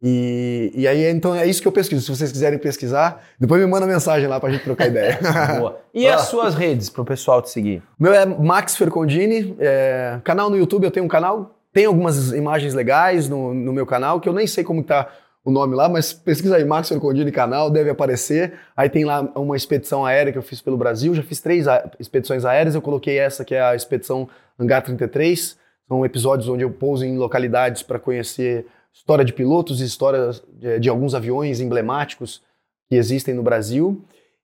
E, 0.02 0.70
e 0.74 0.86
aí, 0.86 1.06
então, 1.06 1.34
é 1.34 1.46
isso 1.46 1.62
que 1.62 1.68
eu 1.68 1.72
pesquiso. 1.72 2.02
Se 2.02 2.14
vocês 2.14 2.30
quiserem 2.30 2.58
pesquisar, 2.58 3.24
depois 3.40 3.58
me 3.58 3.66
manda 3.66 3.86
mensagem 3.86 4.28
lá 4.28 4.38
pra 4.38 4.50
gente 4.50 4.64
trocar 4.64 4.88
ideia. 4.88 5.18
Boa. 5.58 5.80
E 5.94 6.06
as 6.06 6.28
suas 6.28 6.54
redes 6.54 6.90
pro 6.90 7.06
pessoal 7.06 7.40
te 7.40 7.48
seguir? 7.48 7.82
Meu 7.98 8.12
é 8.12 8.26
Max 8.26 8.76
Fercondini, 8.76 9.56
é, 9.58 10.20
canal 10.22 10.50
no 10.50 10.58
YouTube, 10.58 10.84
eu 10.84 10.90
tenho 10.90 11.06
um 11.06 11.08
canal, 11.08 11.58
tem 11.72 11.86
algumas 11.86 12.32
imagens 12.32 12.74
legais 12.74 13.30
no, 13.30 13.54
no 13.54 13.72
meu 13.72 13.86
canal, 13.86 14.20
que 14.20 14.28
eu 14.28 14.34
nem 14.34 14.46
sei 14.46 14.62
como 14.62 14.84
tá 14.84 15.08
o 15.46 15.50
nome 15.52 15.76
lá, 15.76 15.88
mas 15.88 16.12
pesquisa 16.12 16.56
aí, 16.56 16.64
Max 16.64 16.88
Fercondini 16.88 17.30
canal, 17.30 17.70
deve 17.70 17.88
aparecer. 17.88 18.54
Aí 18.76 18.90
tem 18.90 19.04
lá 19.04 19.20
uma 19.36 19.56
expedição 19.56 20.04
aérea 20.04 20.32
que 20.32 20.38
eu 20.38 20.42
fiz 20.42 20.60
pelo 20.60 20.76
Brasil, 20.76 21.14
já 21.14 21.22
fiz 21.22 21.40
três 21.40 21.66
expedições 22.00 22.44
aéreas, 22.44 22.74
eu 22.74 22.82
coloquei 22.82 23.16
essa 23.16 23.44
que 23.44 23.54
é 23.54 23.62
a 23.62 23.72
expedição 23.76 24.28
Hangar 24.58 24.82
33. 24.82 25.56
São 25.86 26.04
episódios 26.04 26.48
onde 26.48 26.64
eu 26.64 26.70
pouso 26.72 27.04
em 27.04 27.16
localidades 27.16 27.84
para 27.84 27.96
conhecer 27.96 28.66
história 28.92 29.24
de 29.24 29.32
pilotos 29.32 29.80
e 29.80 29.84
histórias 29.84 30.42
de, 30.52 30.80
de, 30.80 30.88
alguns 30.88 31.14
aviões 31.14 31.60
emblemáticos 31.60 32.42
que 32.88 32.96
existem 32.96 33.32
no 33.32 33.44
Brasil. 33.44 34.02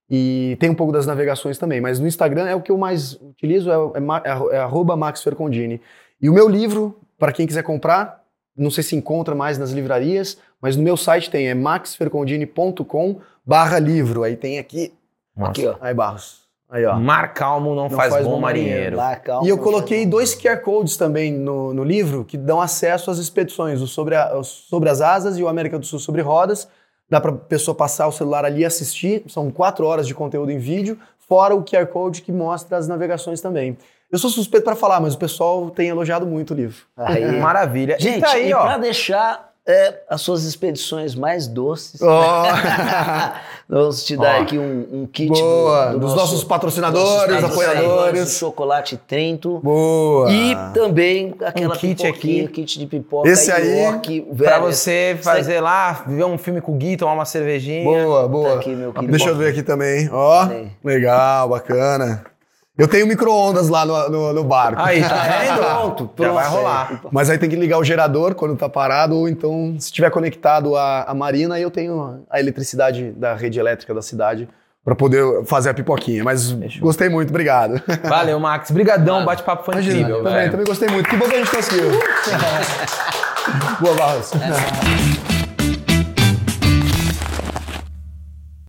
E 0.09 0.55
tem 0.57 0.69
um 0.69 0.75
pouco 0.75 0.93
das 0.93 1.05
navegações 1.05 1.57
também, 1.57 1.81
mas 1.81 1.99
no 1.99 2.07
Instagram 2.07 2.47
é 2.47 2.55
o 2.55 2.61
que 2.61 2.71
eu 2.71 2.77
mais 2.77 3.15
utilizo, 3.15 3.69
é, 3.69 3.75
é, 3.75 4.57
é, 4.57 4.61
é 4.61 4.95
Max 4.95 5.21
Fercondini. 5.21 5.81
E 6.21 6.29
o 6.29 6.33
meu 6.33 6.47
livro, 6.47 6.97
para 7.19 7.33
quem 7.33 7.45
quiser 7.45 7.63
comprar, 7.63 8.23
não 8.55 8.69
sei 8.69 8.83
se 8.83 8.95
encontra 8.95 9.33
mais 9.35 9.57
nas 9.57 9.71
livrarias, 9.71 10.37
mas 10.63 10.77
no 10.77 10.81
meu 10.81 10.95
site 10.95 11.29
tem, 11.29 11.49
é 11.49 11.53
maxfercondini.com 11.53 13.19
barra 13.45 13.77
livro. 13.79 14.23
Aí 14.23 14.37
tem 14.37 14.57
aqui, 14.57 14.93
Nossa. 15.35 15.51
aqui 15.51 15.67
ó. 15.67 15.75
Aí 15.81 15.93
Barros. 15.93 16.43
Aí, 16.69 16.85
ó. 16.85 16.95
Mar 16.95 17.33
calmo 17.33 17.75
não, 17.75 17.83
não 17.83 17.89
faz, 17.89 18.13
faz, 18.13 18.25
bom 18.25 18.39
marinheiro. 18.39 18.95
marinheiro. 18.95 19.45
e 19.45 19.49
eu 19.49 19.57
coloquei 19.57 20.05
dois 20.05 20.33
QR 20.33 20.61
Codes 20.61 20.95
também 20.95 21.33
no, 21.33 21.73
no, 21.73 21.83
livro 21.83 22.23
que 22.23 22.37
dão 22.37 22.61
acesso 22.61 23.11
às 23.11 23.17
expedições, 23.17 23.81
o 23.81 23.87
sobre, 23.87 24.15
a, 24.15 24.37
o 24.37 24.43
sobre 24.43 24.89
as 24.89 25.01
asas 25.01 25.37
e 25.37 25.43
o 25.43 25.49
América 25.49 25.77
do 25.77 25.85
Sul 25.85 25.99
sobre 25.99 26.21
rodas. 26.21 26.65
Dá 27.09 27.19
para 27.19 27.33
pessoa 27.33 27.75
passar 27.75 28.07
o 28.07 28.11
celular 28.13 28.45
ali 28.45 28.61
e 28.61 28.65
assistir. 28.65 29.21
São 29.27 29.51
quatro 29.51 29.85
horas 29.85 30.07
de 30.07 30.15
conteúdo 30.15 30.49
em 30.49 30.59
vídeo, 30.59 30.97
fora 31.19 31.53
o 31.53 31.61
QR 31.61 31.87
Code 31.87 32.21
que 32.21 32.31
mostra 32.31 32.77
as 32.77 32.87
navegações 32.87 33.41
também. 33.41 33.77
Eu 34.09 34.17
sou 34.17 34.29
suspeito 34.29 34.63
para 34.63 34.75
falar, 34.75 35.01
mas 35.01 35.13
o 35.13 35.17
pessoal 35.17 35.69
tem 35.69 35.89
elogiado 35.89 36.25
muito 36.25 36.53
o 36.53 36.57
livro. 36.57 36.85
Aí. 36.95 37.39
Maravilha. 37.39 37.97
Gente, 37.99 38.19
e, 38.19 38.21
tá 38.21 38.31
aí, 38.31 38.49
e 38.49 38.55
para 38.55 38.77
deixar 38.77 39.52
é, 39.65 40.01
as 40.09 40.21
suas 40.21 40.43
expedições 40.43 41.15
mais 41.15 41.47
doces. 41.47 42.01
Oh. 42.01 42.07
Vamos 43.69 44.03
te 44.03 44.17
dar 44.17 44.39
oh. 44.39 44.43
aqui 44.43 44.57
um, 44.57 44.87
um 44.91 45.05
kit 45.07 45.29
Boa. 45.29 45.87
Do, 45.87 45.93
do 45.93 45.99
dos 45.99 46.09
nosso, 46.09 46.33
nossos 46.33 46.43
patrocinadores, 46.43 47.43
apoiadores. 47.43 48.37
Chocolate 48.37 48.97
Trento. 48.97 49.59
Boa. 49.63 50.29
E 50.31 50.55
também 50.73 51.33
aquela 51.41 51.75
um 51.75 51.77
kit 51.77 52.05
aqui, 52.05 52.47
kit 52.47 52.77
de 52.77 52.85
pipoca. 52.85 53.29
Esse 53.29 53.51
aí, 53.51 54.25
para 54.37 54.59
você 54.59 55.17
fazer 55.21 55.61
lá, 55.61 56.03
ver 56.07 56.25
um 56.25 56.37
filme 56.37 56.59
com 56.59 56.73
o 56.73 56.75
Gui, 56.75 56.97
tomar 56.97 57.13
uma 57.13 57.25
cervejinha. 57.25 57.83
Boa, 57.85 58.27
boa. 58.27 58.49
Tá 58.49 58.55
aqui, 58.55 58.75
Deixa 59.07 59.29
eu 59.29 59.35
ver 59.35 59.49
aqui 59.49 59.63
também. 59.63 60.09
Ó, 60.11 60.47
legal, 60.83 61.47
bacana. 61.47 62.32
Eu 62.75 62.87
tenho 62.87 63.05
micro-ondas 63.05 63.69
lá 63.69 63.85
no, 63.85 64.09
no, 64.09 64.33
no, 64.33 64.43
barco. 64.43 64.81
Aí, 64.81 64.99
tá 65.01 65.09
vendo? 65.45 65.57
pronto, 65.57 66.07
pronto. 66.07 66.27
Já 66.27 66.31
vai 66.31 66.47
rolar. 66.47 67.01
Mas 67.11 67.29
aí 67.29 67.37
tem 67.37 67.47
que 67.47 67.55
ligar 67.55 67.77
o 67.77 67.83
gerador 67.83 68.33
quando 68.33 68.55
tá 68.55 68.67
parado, 68.67 69.15
ou 69.15 69.29
então, 69.29 69.75
se 69.77 69.87
estiver 69.87 70.09
conectado 70.09 70.75
à, 70.75 71.03
à 71.03 71.13
marina, 71.13 71.55
aí 71.55 71.61
eu 71.61 71.69
tenho 71.69 72.25
a 72.29 72.39
eletricidade 72.39 73.11
da 73.11 73.35
rede 73.35 73.59
elétrica 73.59 73.93
da 73.93 74.01
cidade 74.01 74.49
para 74.83 74.95
poder 74.95 75.45
fazer 75.45 75.69
a 75.69 75.73
pipoquinha. 75.73 76.23
Mas 76.23 76.51
Fechou. 76.51 76.81
gostei 76.81 77.09
muito, 77.09 77.29
obrigado. 77.29 77.79
Valeu, 78.03 78.39
Max. 78.39 78.71
Brigadão, 78.71 79.21
o 79.21 79.25
bate-papo 79.25 79.63
foi 79.63 79.75
Imagina, 79.75 79.99
incrível. 79.99 80.23
Também, 80.23 80.49
também 80.49 80.65
gostei 80.65 80.89
muito. 80.89 81.07
Que 81.07 81.15
bom 81.15 81.25
que 81.27 81.35
a 81.35 81.37
gente 81.37 81.51
conseguiu. 81.51 81.91
Boa, 83.79 83.95
Barros. 83.95 84.31
É. 84.33 85.32